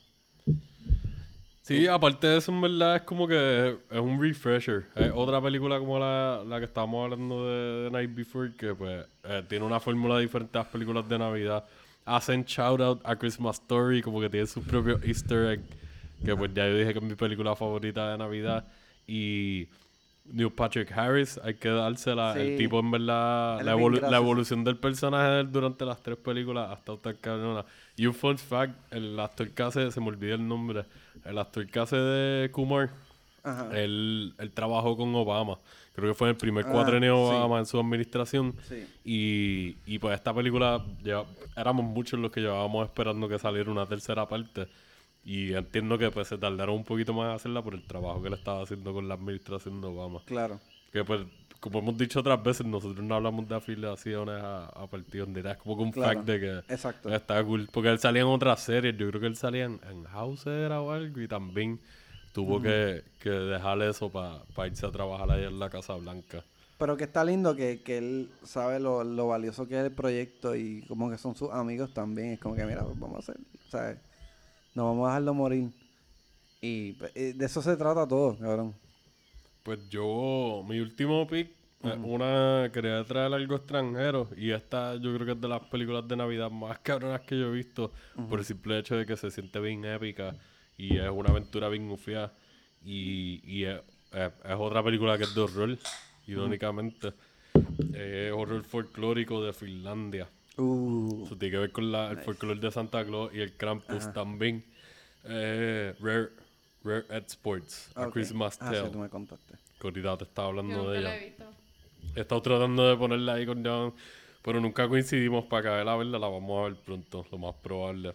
Sí, 1.61 1.85
aparte 1.87 2.25
de 2.27 2.37
eso, 2.37 2.51
en 2.51 2.59
verdad, 2.59 2.95
es 2.95 3.01
como 3.03 3.27
que 3.27 3.77
es 3.91 3.99
un 3.99 4.19
refresher. 4.21 4.85
Es 4.95 5.11
otra 5.13 5.39
película 5.39 5.77
como 5.77 5.99
la, 5.99 6.43
la 6.45 6.57
que 6.59 6.65
estábamos 6.65 7.03
hablando 7.03 7.47
de 7.47 7.85
The 7.85 7.91
Night 7.91 8.15
Before, 8.15 8.51
que 8.57 8.73
pues 8.73 9.05
eh, 9.23 9.43
tiene 9.47 9.65
una 9.65 9.79
fórmula 9.79 10.17
diferente 10.17 10.57
a 10.57 10.61
las 10.63 10.71
películas 10.71 11.07
de 11.07 11.19
Navidad. 11.19 11.63
Hacen 12.03 12.43
shout 12.45 12.81
out 12.81 13.01
a 13.03 13.15
Christmas 13.15 13.59
Story, 13.61 14.01
como 14.01 14.19
que 14.19 14.29
tiene 14.29 14.47
su 14.47 14.63
propio 14.63 14.99
easter 15.03 15.51
egg, 15.51 15.61
que 16.25 16.35
pues 16.35 16.51
ya 16.53 16.67
yo 16.67 16.75
dije 16.77 16.93
que 16.93 16.99
es 16.99 17.05
mi 17.05 17.15
película 17.15 17.55
favorita 17.55 18.11
de 18.11 18.17
Navidad. 18.17 18.65
Y 19.05 19.67
Neil 20.25 20.51
Patrick 20.51 20.91
Harris, 20.97 21.39
hay 21.43 21.53
que 21.55 21.69
dársela. 21.69 22.33
El 22.39 22.53
Sí. 22.57 22.63
tipo, 22.63 22.79
en 22.79 22.89
verdad, 22.89 23.61
la, 23.61 23.75
evolu- 23.75 24.01
la 24.09 24.17
evolución 24.17 24.63
del 24.63 24.77
personaje 24.77 25.29
de 25.29 25.43
durante 25.43 25.85
las 25.85 26.01
tres 26.01 26.17
películas 26.17 26.71
hasta 26.71 26.93
estar 26.93 27.15
cabrona. 27.17 27.65
Y 27.97 28.05
un 28.07 28.13
fun 28.13 28.37
fact, 28.37 28.73
el 28.93 29.19
actor 29.19 29.49
que 29.51 29.63
hace, 29.63 29.91
se 29.91 29.99
me 30.01 30.07
olvida 30.07 30.35
el 30.35 30.47
nombre, 30.47 30.85
el 31.25 31.37
actor 31.37 31.65
que 31.67 31.79
hace 31.79 31.95
de 31.97 32.49
Kumar, 32.51 32.89
Ajá. 33.43 33.69
él, 33.79 34.33
él 34.37 34.51
trabajó 34.51 34.95
con 34.97 35.13
Obama. 35.15 35.57
creo 35.93 36.09
que 36.09 36.15
fue 36.15 36.29
en 36.29 36.35
el 36.35 36.37
primer 36.37 36.65
Ah, 36.67 36.71
cuatrenio 36.71 37.15
sí. 37.15 37.35
Obama 37.35 37.59
en 37.59 37.65
su 37.65 37.79
administración. 37.79 38.55
Sí. 38.67 38.87
Y, 39.03 39.93
y 39.93 39.99
pues 39.99 40.15
esta 40.15 40.33
película, 40.33 40.83
lleva- 41.03 41.25
éramos 41.55 41.85
muchos 41.85 42.19
los 42.19 42.31
que 42.31 42.39
llevábamos 42.41 42.85
esperando 42.87 43.27
que 43.27 43.37
saliera 43.37 43.69
una 43.69 43.85
tercera 43.85 44.27
parte. 44.27 44.67
Y 45.23 45.53
entiendo 45.53 45.97
que 45.99 46.09
pues 46.09 46.27
se 46.29 46.37
tardaron 46.37 46.75
un 46.77 46.83
poquito 46.83 47.13
más 47.13 47.27
en 47.29 47.35
hacerla 47.35 47.61
por 47.61 47.75
el 47.75 47.83
trabajo 47.83 48.23
que 48.23 48.29
le 48.31 48.35
estaba 48.37 48.63
haciendo 48.63 48.93
con 48.93 49.07
la 49.07 49.13
administración 49.15 49.79
de 49.81 49.87
Obama. 49.87 50.21
Claro. 50.25 50.59
Que 50.91 51.03
pues, 51.03 51.21
como 51.61 51.79
hemos 51.79 51.97
dicho 51.97 52.19
otras 52.19 52.43
veces, 52.43 52.65
nosotros 52.65 53.05
no 53.05 53.15
hablamos 53.15 53.47
de 53.47 53.55
afiliaciones 53.55 54.43
a, 54.43 54.65
a 54.65 54.87
partidos 54.87 55.29
nada. 55.29 55.51
Es 55.53 55.57
como 55.59 55.77
que 55.77 55.83
un 55.83 55.91
Claro. 55.91 56.13
fact 56.15 56.27
de 56.27 56.39
que 56.41 56.73
Exacto. 56.73 57.13
está 57.15 57.41
cool. 57.45 57.69
Porque 57.71 57.89
él 57.89 57.99
salía 57.99 58.23
en 58.23 58.27
otras 58.27 58.61
series. 58.63 58.97
Yo 58.97 59.07
creo 59.07 59.21
que 59.21 59.27
él 59.27 59.35
salía 59.37 59.65
en, 59.65 59.79
en 59.89 60.03
House 60.05 60.47
era 60.47 60.81
o 60.81 60.91
algo. 60.91 61.21
Y 61.21 61.27
también 61.29 61.79
tuvo 62.33 62.59
que, 62.61 63.03
que 63.19 63.29
dejar 63.29 63.81
eso 63.83 64.09
para 64.09 64.67
irse 64.67 64.85
a 64.85 64.91
trabajar 64.91 65.31
allá 65.31 65.47
en 65.47 65.59
la 65.59 65.69
Casa 65.69 65.93
Blanca. 65.95 66.43
Pero 66.79 66.97
que 66.97 67.03
está 67.03 67.23
lindo 67.23 67.55
que, 67.55 67.81
que 67.83 67.99
él 67.99 68.31
sabe 68.43 68.79
lo, 68.79 69.03
lo 69.03 69.27
valioso 69.27 69.67
que 69.67 69.77
es 69.77 69.85
el 69.85 69.91
proyecto 69.91 70.55
y 70.55 70.81
como 70.87 71.11
que 71.11 71.17
son 71.19 71.35
sus 71.35 71.51
amigos 71.51 71.93
también. 71.93 72.31
Es 72.31 72.39
como 72.39 72.55
que, 72.55 72.65
mira, 72.65 72.83
pues, 72.83 72.99
vamos 72.99 73.17
a 73.17 73.19
hacer, 73.19 73.37
¿sabes? 73.69 73.97
No 74.73 74.85
vamos 74.85 75.05
a 75.05 75.09
dejarlo 75.11 75.33
morir. 75.35 75.69
Y 76.59 76.93
pues, 76.93 77.11
eh, 77.13 77.33
de 77.35 77.45
eso 77.45 77.61
se 77.61 77.77
trata 77.77 78.07
todo, 78.07 78.35
cabrón. 78.37 78.73
Pues 79.63 79.79
yo, 79.89 80.63
mi 80.67 80.79
último 80.79 81.27
pick, 81.27 81.49
eh, 81.83 81.89
una 82.03 82.69
quería 82.71 83.03
traer 83.03 83.33
algo 83.33 83.55
extranjero 83.55 84.29
y 84.37 84.51
esta 84.51 84.95
yo 84.95 85.13
creo 85.13 85.25
que 85.25 85.31
es 85.33 85.41
de 85.41 85.47
las 85.47 85.61
películas 85.61 86.07
de 86.07 86.15
Navidad 86.15 86.49
más 86.51 86.79
cabronas 86.79 87.21
que 87.21 87.37
yo 87.39 87.47
he 87.53 87.57
visto 87.57 87.91
por 88.29 88.39
el 88.39 88.45
simple 88.45 88.77
hecho 88.79 88.95
de 88.95 89.05
que 89.05 89.15
se 89.17 89.29
siente 89.31 89.59
bien 89.59 89.83
épica 89.85 90.35
y 90.77 90.97
es 90.97 91.09
una 91.09 91.29
aventura 91.29 91.69
bien 91.69 91.87
gufiada 91.89 92.33
y, 92.83 93.41
y 93.43 93.65
es, 93.65 93.79
es- 94.13 94.31
es 94.45 94.55
otra 94.57 94.83
película 94.83 95.17
que 95.17 95.23
es 95.25 95.35
de 95.35 95.41
horror, 95.41 95.77
irónicamente. 96.27 97.13
Es 97.93 98.31
horror 98.31 98.63
folclórico 98.63 99.43
de 99.43 99.53
Finlandia. 99.53 100.27
Uh, 100.57 101.25
Eso 101.25 101.37
tiene 101.37 101.51
que 101.53 101.57
ver 101.59 101.71
con 101.71 101.91
la, 101.91 102.11
el 102.11 102.17
folclore 102.17 102.59
de 102.59 102.71
Santa 102.71 103.05
Claus 103.05 103.31
y 103.33 103.39
el 103.41 103.53
Krampus 103.53 104.11
también. 104.13 104.63
Eh, 105.23 105.93
Rare, 105.99 106.29
Rare 106.83 107.05
Ed 107.09 107.25
Sports, 107.27 107.91
A 107.95 108.07
ok. 108.07 108.13
Christmas 108.13 108.57
Ah, 108.61 108.65
Tale. 108.71 108.85
sí, 108.85 108.91
tú 108.91 108.99
me 108.99 109.09
contaste. 109.09 109.55
Que 109.79 109.87
ahorita 109.87 110.17
te 110.17 110.23
estaba 110.25 110.47
Yo 110.47 110.49
hablando 110.59 110.77
nunca 110.77 110.91
de 110.91 111.01
la 111.01 111.15
ella. 111.15 111.21
he 111.21 111.25
visto. 111.29 111.45
He 112.15 112.21
estado 112.21 112.41
tratando 112.41 112.89
de 112.89 112.97
ponerla 112.97 113.33
ahí 113.33 113.45
con 113.45 113.63
John, 113.65 113.93
pero 114.41 114.59
nunca 114.59 114.87
coincidimos 114.87 115.45
para 115.45 115.61
que 115.63 115.67
a 115.89 115.95
verla. 115.95 116.17
La 116.19 116.27
vamos 116.27 116.59
a 116.59 116.63
ver 116.69 116.75
pronto, 116.83 117.25
lo 117.31 117.37
más 117.37 117.55
probable. 117.61 118.13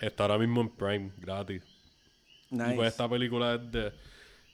Está 0.00 0.24
ahora 0.24 0.38
mismo 0.38 0.60
en 0.60 0.68
Prime, 0.70 1.10
gratis. 1.18 1.62
Y 2.50 2.56
Nice. 2.56 2.74
pues 2.74 2.88
esta 2.88 3.08
película 3.08 3.54
es 3.54 3.72
de 3.72 3.92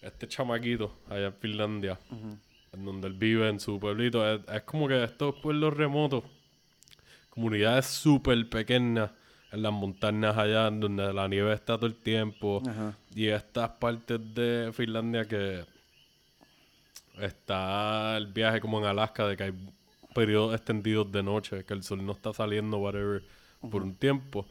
este 0.03 0.29
chamaquito 0.29 0.97
allá 1.09 1.27
en 1.27 1.35
Finlandia, 1.35 1.99
en 2.73 2.85
donde 2.85 3.09
él 3.09 3.15
vive 3.15 3.49
en 3.49 3.59
su 3.61 3.79
pueblito. 3.81 4.27
Es, 4.33 4.41
es 4.49 4.63
como 4.63 4.87
que 4.89 5.03
estos 5.03 5.35
pueblos 5.37 5.77
remotos, 5.77 6.23
comunidades 7.29 7.87
súper 7.87 8.49
pequeñas 8.49 9.11
en 9.53 9.63
las 9.63 9.73
montañas 9.73 10.37
allá, 10.37 10.71
donde 10.71 11.13
la 11.13 11.29
nieve 11.29 11.53
está 11.53 11.77
todo 11.77 11.87
el 11.87 11.97
tiempo. 11.97 12.63
Ajá. 12.67 12.97
Y 13.15 13.27
estas 13.27 13.71
partes 13.71 14.21
de 14.35 14.71
Finlandia 14.73 15.25
que 15.25 15.65
está 17.21 18.17
el 18.17 18.29
viaje 18.29 18.61
como 18.61 18.79
en 18.79 18.87
Alaska, 18.87 19.27
de 19.27 19.37
que 19.37 19.43
hay 19.45 19.55
periodos 20.15 20.55
extendidos 20.55 21.11
de 21.13 21.23
noche, 21.23 21.65
que 21.65 21.75
el 21.75 21.83
sol 21.83 22.05
no 22.05 22.13
está 22.13 22.33
saliendo, 22.33 22.79
whatever, 22.79 23.23
por 23.71 23.83
un 23.83 23.95
tiempo. 23.95 24.47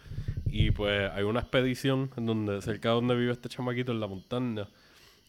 Y 0.45 0.71
pues 0.71 1.09
hay 1.11 1.23
una 1.23 1.39
expedición 1.39 2.09
en 2.17 2.25
donde, 2.25 2.61
cerca 2.61 2.89
de 2.89 2.95
donde 2.95 3.15
vive 3.15 3.31
este 3.31 3.49
chamaquito, 3.49 3.91
en 3.91 3.99
la 3.99 4.07
montaña. 4.07 4.67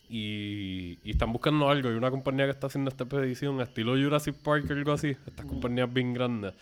Y, 0.09 0.99
y 1.05 1.13
están 1.13 1.33
buscando 1.33 1.71
algo. 1.71 1.89
Hay 1.89 1.95
una 1.95 2.11
compañía 2.11 2.47
que 2.47 2.51
está 2.51 2.67
haciendo 2.67 2.91
esta 2.91 3.05
expedición, 3.05 3.61
estilo 3.61 3.93
Jurassic 3.93 4.35
Park 4.37 4.69
algo 4.71 4.93
así. 4.93 5.17
Estas 5.27 5.47
compañías 5.47 5.93
bien 5.93 6.13
grandes. 6.13 6.55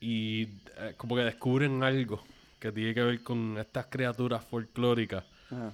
Y 0.00 0.42
eh, 0.78 0.94
como 0.96 1.16
que 1.16 1.22
descubren 1.22 1.82
algo 1.82 2.22
que 2.58 2.72
tiene 2.72 2.94
que 2.94 3.02
ver 3.02 3.22
con 3.22 3.56
estas 3.58 3.86
criaturas 3.86 4.44
folclóricas 4.44 5.24
Ajá. 5.50 5.72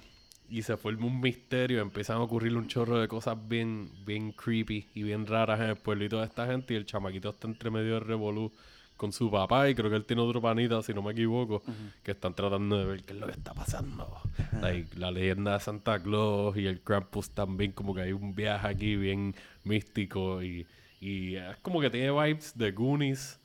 y 0.49 0.61
se 0.61 0.77
forma 0.77 1.05
un 1.05 1.19
misterio, 1.19 1.81
empiezan 1.81 2.17
a 2.17 2.21
ocurrir 2.21 2.55
un 2.55 2.67
chorro 2.67 2.99
de 2.99 3.07
cosas 3.07 3.37
bien, 3.47 3.89
bien 4.05 4.31
creepy 4.31 4.87
y 4.93 5.03
bien 5.03 5.25
raras 5.25 5.59
en 5.59 5.69
el 5.69 5.75
pueblito 5.75 6.19
de 6.19 6.25
esta 6.25 6.45
gente 6.47 6.73
y 6.73 6.77
el 6.77 6.85
chamaquito 6.85 7.29
está 7.29 7.47
entre 7.47 7.69
medio 7.71 7.95
de 7.95 7.99
revolú 8.01 8.51
con 8.95 9.11
su 9.11 9.29
papá 9.29 9.69
y 9.69 9.75
creo 9.75 9.89
que 9.89 9.95
él 9.95 10.05
tiene 10.05 10.21
otro 10.21 10.41
panita, 10.41 10.81
si 10.81 10.93
no 10.93 11.01
me 11.01 11.11
equivoco, 11.11 11.63
que 12.03 12.11
están 12.11 12.33
tratando 12.35 12.77
de 12.77 12.85
ver 12.85 13.03
qué 13.03 13.13
es 13.13 13.19
lo 13.19 13.25
que 13.25 13.33
está 13.33 13.53
pasando. 13.53 14.21
Like, 14.61 14.97
la 14.97 15.11
leyenda 15.11 15.53
de 15.53 15.59
Santa 15.59 16.01
Claus 16.01 16.55
y 16.55 16.67
el 16.67 16.79
Krampus 16.81 17.31
también, 17.31 17.71
como 17.71 17.93
que 17.95 18.01
hay 18.01 18.13
un 18.13 18.35
viaje 18.35 18.67
aquí 18.67 18.95
bien 18.95 19.35
místico 19.63 20.43
y, 20.43 20.65
y 21.01 21.35
es 21.35 21.57
como 21.61 21.81
que 21.81 21.89
tiene 21.89 22.11
vibes 22.11 22.57
de 22.57 22.71
Goonies. 22.71 23.39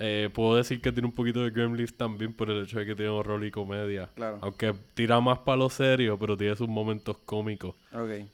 Eh, 0.00 0.30
puedo 0.32 0.54
decir 0.56 0.80
que 0.80 0.92
tiene 0.92 1.06
un 1.06 1.14
poquito 1.14 1.42
de 1.42 1.50
Gremlins 1.50 1.94
también 1.96 2.32
por 2.32 2.50
el 2.50 2.62
hecho 2.62 2.78
de 2.78 2.86
que 2.86 2.94
tiene 2.94 3.10
horror 3.10 3.44
y 3.44 3.50
comedia. 3.50 4.08
Claro. 4.14 4.38
Aunque 4.42 4.72
tira 4.94 5.20
más 5.20 5.38
para 5.40 5.56
lo 5.56 5.68
serio, 5.70 6.18
pero 6.18 6.36
tiene 6.36 6.54
sus 6.54 6.68
momentos 6.68 7.18
cómicos. 7.24 7.74
Ok. 7.92 8.26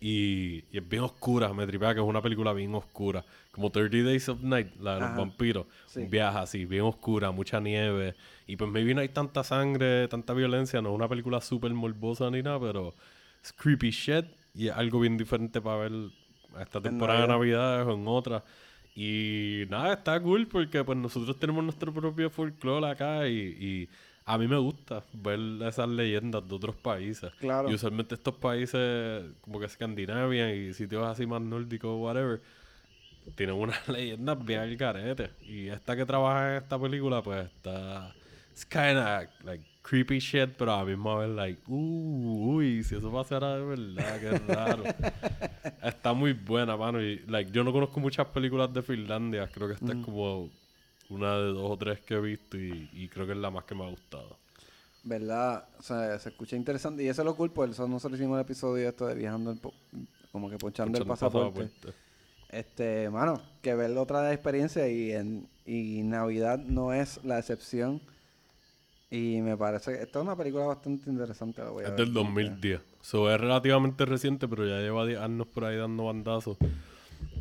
Y, 0.00 0.64
y 0.72 0.78
es 0.78 0.88
bien 0.88 1.02
oscura, 1.02 1.52
me 1.52 1.64
tripea 1.66 1.94
que 1.94 2.00
es 2.00 2.06
una 2.06 2.20
película 2.20 2.52
bien 2.52 2.74
oscura. 2.74 3.24
Como 3.52 3.70
30 3.70 3.98
Days 4.02 4.28
of 4.28 4.42
Night, 4.42 4.74
la 4.80 4.94
de 4.94 5.00
los 5.00 5.08
Ajá. 5.10 5.18
vampiros. 5.18 5.66
Sí. 5.86 6.00
Un 6.00 6.10
viaje 6.10 6.38
así, 6.38 6.64
bien 6.64 6.82
oscura, 6.82 7.30
mucha 7.30 7.60
nieve. 7.60 8.14
Y 8.46 8.56
pues 8.56 8.70
maybe 8.70 8.94
no 8.94 9.00
hay 9.00 9.08
tanta 9.08 9.44
sangre, 9.44 10.08
tanta 10.08 10.34
violencia. 10.34 10.82
No 10.82 10.90
es 10.90 10.94
una 10.94 11.08
película 11.08 11.40
súper 11.40 11.72
morbosa 11.74 12.30
ni 12.30 12.42
nada, 12.42 12.58
pero 12.60 12.94
es 13.42 13.52
creepy 13.52 13.90
shit. 13.90 14.24
Y 14.54 14.68
es 14.68 14.74
algo 14.74 15.00
bien 15.00 15.16
diferente 15.16 15.60
para 15.60 15.76
ver 15.88 15.92
esta 16.60 16.80
temporada 16.80 17.22
de 17.22 17.28
Navidad 17.28 17.86
o 17.88 17.94
en 17.94 18.06
otra. 18.06 18.42
Y 18.94 19.64
nada, 19.70 19.94
está 19.94 20.20
cool 20.20 20.46
porque 20.46 20.84
pues 20.84 20.98
nosotros 20.98 21.38
tenemos 21.38 21.64
nuestro 21.64 21.92
propio 21.92 22.28
folclore 22.28 22.90
acá 22.90 23.26
y, 23.26 23.38
y 23.38 23.88
a 24.24 24.38
mí 24.38 24.46
me 24.46 24.58
gusta 24.58 25.02
ver 25.12 25.40
esas 25.66 25.88
leyendas 25.88 26.46
de 26.46 26.54
otros 26.54 26.76
países. 26.76 27.32
Claro. 27.40 27.70
Y 27.70 27.74
usualmente 27.74 28.14
estos 28.14 28.36
países 28.36 29.24
como 29.40 29.58
que 29.58 29.66
Escandinavia 29.66 30.54
y 30.54 30.74
sitios 30.74 31.06
así 31.06 31.26
más 31.26 31.40
nórdicos 31.40 31.98
whatever 31.98 32.40
tienen 33.34 33.56
unas 33.56 33.88
leyendas 33.88 34.44
bien 34.44 34.60
al 34.60 34.76
garete. 34.76 35.30
Y 35.42 35.68
esta 35.68 35.96
que 35.96 36.04
trabaja 36.04 36.56
en 36.56 36.62
esta 36.62 36.78
película 36.78 37.22
pues 37.22 37.46
está... 37.46 38.14
Es 38.54 38.66
kinda 38.66 39.30
like 39.44 39.71
creepy 39.82 40.18
shit, 40.20 40.50
pero 40.56 40.72
a 40.74 40.78
la 40.78 40.84
misma 40.84 41.16
vez 41.18 41.30
like, 41.30 41.60
uh, 41.66 42.54
uy, 42.54 42.82
si 42.84 42.94
eso 42.96 43.10
pasara 43.12 43.56
de 43.56 43.64
verdad, 43.64 44.20
qué 44.20 44.30
raro. 44.52 44.84
Está 45.82 46.12
muy 46.12 46.32
buena, 46.32 46.76
mano. 46.76 47.02
Y 47.02 47.18
like, 47.26 47.50
yo 47.50 47.64
no 47.64 47.72
conozco 47.72 47.98
muchas 48.00 48.26
películas 48.28 48.72
de 48.72 48.82
Finlandia. 48.82 49.48
Creo 49.48 49.66
que 49.68 49.74
esta 49.74 49.92
es 49.92 50.04
como 50.04 50.50
una 51.10 51.36
de 51.36 51.46
dos 51.48 51.70
o 51.72 51.76
tres 51.76 52.00
que 52.00 52.14
he 52.14 52.20
visto 52.20 52.56
y, 52.56 52.88
y 52.92 53.08
creo 53.08 53.26
que 53.26 53.32
es 53.32 53.38
la 53.38 53.50
más 53.50 53.64
que 53.64 53.74
me 53.74 53.84
ha 53.84 53.90
gustado. 53.90 54.36
¿Verdad? 55.04 55.64
O 55.78 55.82
sea, 55.82 56.16
se 56.20 56.28
escucha 56.28 56.54
interesante. 56.54 57.02
Y 57.02 57.08
eso 57.08 57.22
es 57.22 57.26
lo 57.26 57.34
cool, 57.34 57.50
por 57.50 57.68
eso 57.68 57.86
nosotros 57.88 58.20
hicimos 58.20 58.36
el 58.36 58.42
episodio 58.42 58.88
esto 58.88 59.06
de 59.08 59.16
viajando, 59.16 59.50
el 59.50 59.58
po- 59.58 59.74
como 60.30 60.48
que 60.48 60.58
ponchando 60.58 60.96
el 60.96 61.02
Escuchando 61.02 61.50
pasaporte. 61.52 61.70
Este, 62.50 63.10
mano, 63.10 63.42
que 63.62 63.74
ver 63.74 63.96
otra 63.98 64.32
experiencia 64.32 64.86
y, 64.88 65.10
en, 65.12 65.48
y 65.66 66.02
Navidad 66.04 66.58
no 66.58 66.92
es 66.92 67.18
la 67.24 67.38
excepción. 67.38 68.00
Y 69.14 69.42
me 69.42 69.56
parece 69.58 69.92
que 69.92 70.02
esta 70.04 70.18
es 70.20 70.24
una 70.24 70.34
película 70.34 70.64
bastante 70.64 71.10
interesante. 71.10 71.62
La 71.62 71.68
voy 71.70 71.84
a 71.84 71.88
Es 71.88 71.96
ver 71.96 72.06
del 72.06 72.14
como 72.14 72.34
que- 72.34 72.42
2010. 72.44 72.80
So, 73.02 73.30
es 73.30 73.38
relativamente 73.38 74.06
reciente, 74.06 74.48
pero 74.48 74.66
ya 74.66 74.78
lleva 74.78 75.04
10 75.06 75.20
años 75.20 75.46
por 75.48 75.64
ahí 75.66 75.76
dando 75.76 76.04
bandazos. 76.06 76.56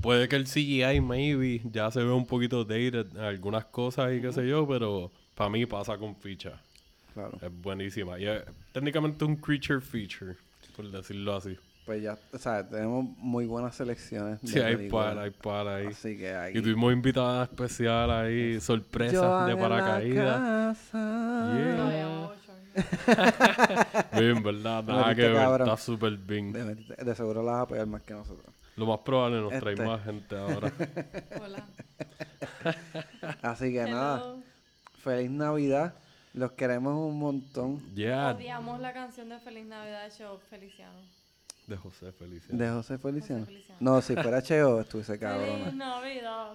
Puede 0.01 0.27
que 0.27 0.35
el 0.35 0.47
CGI, 0.47 0.99
maybe, 0.99 1.61
ya 1.71 1.89
se 1.91 2.03
ve 2.03 2.11
un 2.11 2.25
poquito 2.25 2.65
dated 2.65 3.07
en 3.15 3.21
algunas 3.21 3.65
cosas 3.65 4.13
y 4.13 4.19
qué 4.21 4.33
sé 4.33 4.47
yo, 4.47 4.67
pero 4.67 5.11
para 5.35 5.49
mí 5.49 5.65
pasa 5.65 5.97
con 5.97 6.15
ficha. 6.15 6.61
Claro. 7.13 7.37
Es 7.41 7.51
buenísima. 7.61 8.19
Y 8.19 8.25
es 8.25 8.41
técnicamente 8.73 9.23
un 9.23 9.35
creature 9.37 9.79
feature, 9.79 10.35
por 10.75 10.89
decirlo 10.91 11.35
así. 11.35 11.55
Pues 11.85 12.01
ya, 12.03 12.17
o 12.31 12.37
sea, 12.37 12.67
tenemos 12.67 13.03
muy 13.17 13.45
buenas 13.47 13.75
selecciones. 13.75 14.39
de 14.41 14.47
Sí, 14.47 14.59
hay 14.59 14.75
películas. 14.75 15.05
para, 15.07 15.21
hay 15.23 15.31
para 15.31 15.75
ahí. 15.77 15.87
Así 15.87 16.15
que 16.17 16.33
hay. 16.33 16.57
Y 16.57 16.61
tuvimos 16.61 16.93
invitada 16.93 17.43
especial 17.43 18.11
ahí, 18.11 18.59
sorpresa 18.61 19.45
de 19.47 19.55
paracaídas. 19.57 20.77
Yeah. 20.93 22.29
Bien, 24.19 24.41
¿verdad? 24.43 24.83
Nada 24.87 25.15
que 25.15 25.21
ver, 25.23 25.35
cabrón. 25.35 25.67
está 25.69 25.81
súper 25.81 26.15
bien. 26.17 26.53
De, 26.53 26.75
de 26.75 27.15
seguro 27.15 27.43
las 27.43 27.53
vas 27.55 27.63
a 27.63 27.67
pegar 27.67 27.87
más 27.87 28.01
que 28.03 28.13
nosotros. 28.13 28.53
Lo 28.77 28.85
más 28.85 28.99
probable 28.99 29.41
nos 29.41 29.59
trae 29.59 29.73
Este. 29.73 29.85
más 29.85 30.03
gente 30.03 30.37
ahora. 30.37 30.71
Hola. 31.43 31.65
Así 33.41 33.73
que 33.73 33.83
nada, 33.83 34.35
feliz 35.03 35.29
Navidad. 35.29 35.93
Los 36.33 36.53
queremos 36.53 36.93
un 36.95 37.19
montón. 37.19 37.79
Yeah. 37.93 38.31
Odiamos 38.31 38.79
la 38.79 38.93
canción 38.93 39.27
de 39.27 39.37
Feliz 39.39 39.65
Navidad 39.65 40.05
de 40.05 40.11
Show 40.11 40.39
Feliciano. 40.49 40.97
De 41.71 41.77
José 41.77 42.11
Feliciano. 42.11 42.61
De 42.61 42.69
José 42.69 42.97
Feliciano. 42.97 43.45
José 43.45 43.53
Feliciano. 43.53 43.77
No, 43.79 44.01
si 44.01 44.13
fuera 44.13 44.41
Cheo, 44.41 44.81
estuviese 44.81 45.17
Feliz 45.17 45.21
cabrona. 45.21 45.71
Navidad. 45.71 46.51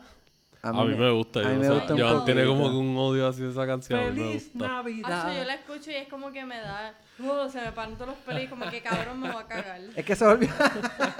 A 0.60 0.72
mí 0.72 0.94
me 0.94 1.10
gusta. 1.10 1.40
A 1.40 1.42
mí 1.44 1.54
yo 1.54 1.60
me 1.60 1.70
gusta 1.70 1.94
un 1.94 2.00
Joan 2.00 2.24
tiene 2.26 2.44
como 2.44 2.68
que 2.68 2.76
un 2.76 2.96
odio 2.98 3.26
hacia 3.26 3.48
esa 3.48 3.66
canción. 3.66 3.98
a 3.98 4.10
mí 4.10 4.20
me 4.20 4.34
gusta. 4.34 4.80
Acho, 4.80 5.32
yo 5.32 5.44
la 5.44 5.54
escucho 5.54 5.90
y 5.90 5.94
es 5.94 6.08
como 6.08 6.30
que 6.30 6.44
me 6.44 6.58
da. 6.60 6.92
Uh, 7.18 7.48
se 7.50 7.62
me 7.62 7.72
paran 7.72 7.94
todos 7.94 8.08
los 8.08 8.18
pelos 8.18 8.42
y 8.42 8.46
como 8.46 8.68
que 8.68 8.82
cabrón 8.82 9.18
me 9.18 9.32
voy 9.32 9.42
a 9.42 9.46
cagar. 9.46 9.80
Es 9.96 10.04
que 10.04 10.14
se 10.14 10.26
volvió. 10.26 10.50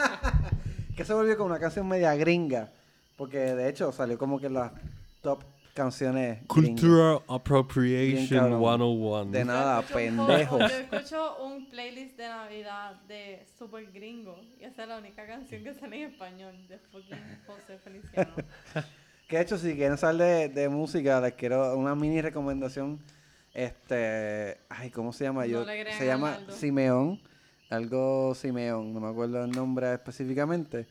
que 0.97 1.03
se 1.03 1.15
volvió 1.15 1.35
como 1.39 1.49
una 1.49 1.59
canción 1.59 1.89
media 1.89 2.15
gringa. 2.17 2.69
Porque 3.17 3.39
de 3.39 3.71
hecho 3.71 3.93
salió 3.93 4.19
como 4.19 4.39
que 4.39 4.49
en 4.49 4.55
las 4.55 4.73
top 5.23 5.43
canciones. 5.77 6.43
Cultural 6.49 7.21
Appropriation 7.29 8.29
Bien 8.29 8.41
cabrón. 8.41 8.59
101. 8.59 9.25
De 9.27 9.45
nada, 9.45 9.81
Yo 9.81 9.87
escucho 9.87 9.99
un 9.99 10.27
pendejo. 10.27 10.59
poco- 10.59 10.69
Yo 10.69 10.77
escucho 10.97 11.45
un 11.45 11.71
playlist 11.71 12.17
de 12.17 12.29
Navidad 12.29 13.01
de 13.07 13.47
Super 13.59 13.93
Gringo 13.93 14.41
y 14.59 14.65
esa 14.65 14.83
es 14.83 14.89
la 14.89 14.99
única 14.99 15.25
canción 15.27 15.63
que 15.63 15.75
sale 15.75 16.03
en 16.03 16.11
español 16.11 16.55
de 16.69 16.79
fucking 16.79 17.19
José 17.47 17.79
Feliciano. 17.79 18.33
Que 19.29 19.37
de 19.39 19.43
hecho, 19.43 19.59
si 19.59 19.75
quieren 19.75 19.99
saber 19.99 20.51
de, 20.53 20.61
de 20.61 20.69
música, 20.69 21.21
les 21.21 21.33
quiero 21.35 21.77
una 21.77 21.97
mini 21.97 22.21
recomendación. 22.23 23.01
Este. 23.53 24.59
Ay, 24.69 24.91
¿cómo 24.91 25.13
se 25.13 25.25
llama? 25.25 25.41
No 25.45 25.47
Yo, 25.51 25.65
se 25.99 26.07
llama. 26.07 26.39
Simeón. 26.51 27.21
Algo 27.69 28.37
Simeón, 28.37 28.95
no 28.95 29.01
me 29.01 29.09
acuerdo 29.09 29.43
el 29.45 29.51
nombre 29.51 29.93
específicamente. 29.95 30.87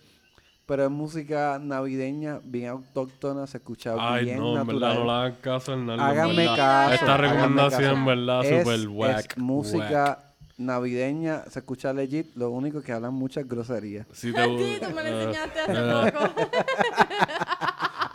Pero 0.66 0.86
es 0.86 0.90
música 0.90 1.60
navideña, 1.62 2.40
bien 2.44 2.70
autóctona, 2.70 3.46
se 3.46 3.58
escucha 3.58 3.94
Ay, 4.00 4.26
bien 4.26 4.40
no, 4.40 4.60
en 4.60 4.66
verdad, 4.66 4.96
natural. 4.96 4.96
no 4.98 5.06
le 5.06 5.12
hagan 5.12 5.36
caso 5.42 5.74
en 5.74 5.90
Háganme 5.92 6.46
caso. 6.56 6.94
Esta 6.94 7.18
recomendación, 7.18 7.98
en 8.00 8.06
verdad, 8.06 8.46
Es- 8.46 8.60
super 8.60 8.80
es 8.80 8.88
whack. 8.88 9.38
música 9.38 10.04
whack. 10.04 10.20
navideña, 10.58 11.44
se 11.52 11.60
escucha 11.60 11.94
legit, 11.94 12.36
lo 12.36 12.50
único 12.50 12.82
que 12.82 12.92
hablan 12.94 13.14
muchas 13.14 13.48
groserías. 13.48 14.08
Si 14.12 14.34
te 14.34 14.44
Sí, 14.58 14.78
tú 14.82 14.90
me 14.96 15.04
lo 15.04 15.08
eh, 15.10 15.24
enseñaste 15.24 15.60
hace 15.60 16.08
eh, 16.08 16.12
poco. 16.12 16.50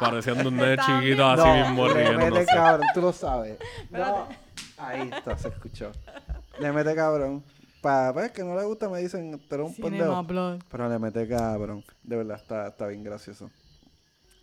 Pareciendo 0.01 0.48
un 0.48 0.56
nene 0.56 0.77
chiquito 0.78 1.27
así 1.27 1.43
No, 1.47 1.55
mismo 1.68 1.89
le 1.89 2.16
mete 2.16 2.47
cabrón, 2.47 2.86
tú 2.94 3.01
lo 3.02 3.12
sabes. 3.12 3.59
No. 3.90 4.27
Ahí 4.78 5.10
está, 5.14 5.36
se 5.39 5.48
escuchó. 5.48 5.93
Le 6.59 6.72
mete 6.72 6.94
cabrón. 6.97 7.44
Para 7.81 8.12
ver 8.12 8.32
que 8.32 8.44
no 8.44 8.55
le 8.57 8.65
gusta, 8.65 8.89
me 8.89 8.98
dicen, 9.01 9.40
pero 9.48 9.66
un 9.66 9.74
pendejo. 9.74 10.27
Pero 10.70 10.89
le 10.89 10.98
mete 10.98 11.27
cabrón. 11.27 11.82
De 12.02 12.16
verdad, 12.16 12.36
está, 12.36 12.69
está 12.69 12.86
bien 12.86 13.02
gracioso. 13.02 13.51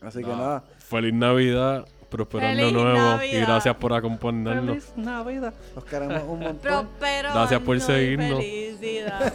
Así 0.02 0.24
que 0.24 0.30
nada. 0.30 0.64
Feliz 0.80 1.14
Navidad, 1.14 1.88
próspero 2.10 2.46
año 2.46 2.68
Feliz 2.68 2.74
nuevo 2.74 3.24
y 3.24 3.40
gracias 3.40 3.76
por 3.76 3.94
acompañarnos. 3.94 4.96
Navidad. 4.96 5.54
Los 5.76 5.86
queremos 5.86 6.24
un 6.24 6.40
montón. 6.44 6.58
Prospero 6.60 7.30
Gracias 7.34 7.62
por 7.62 7.80
seguirnos. 7.80 8.40
Felicidad. 8.40 9.34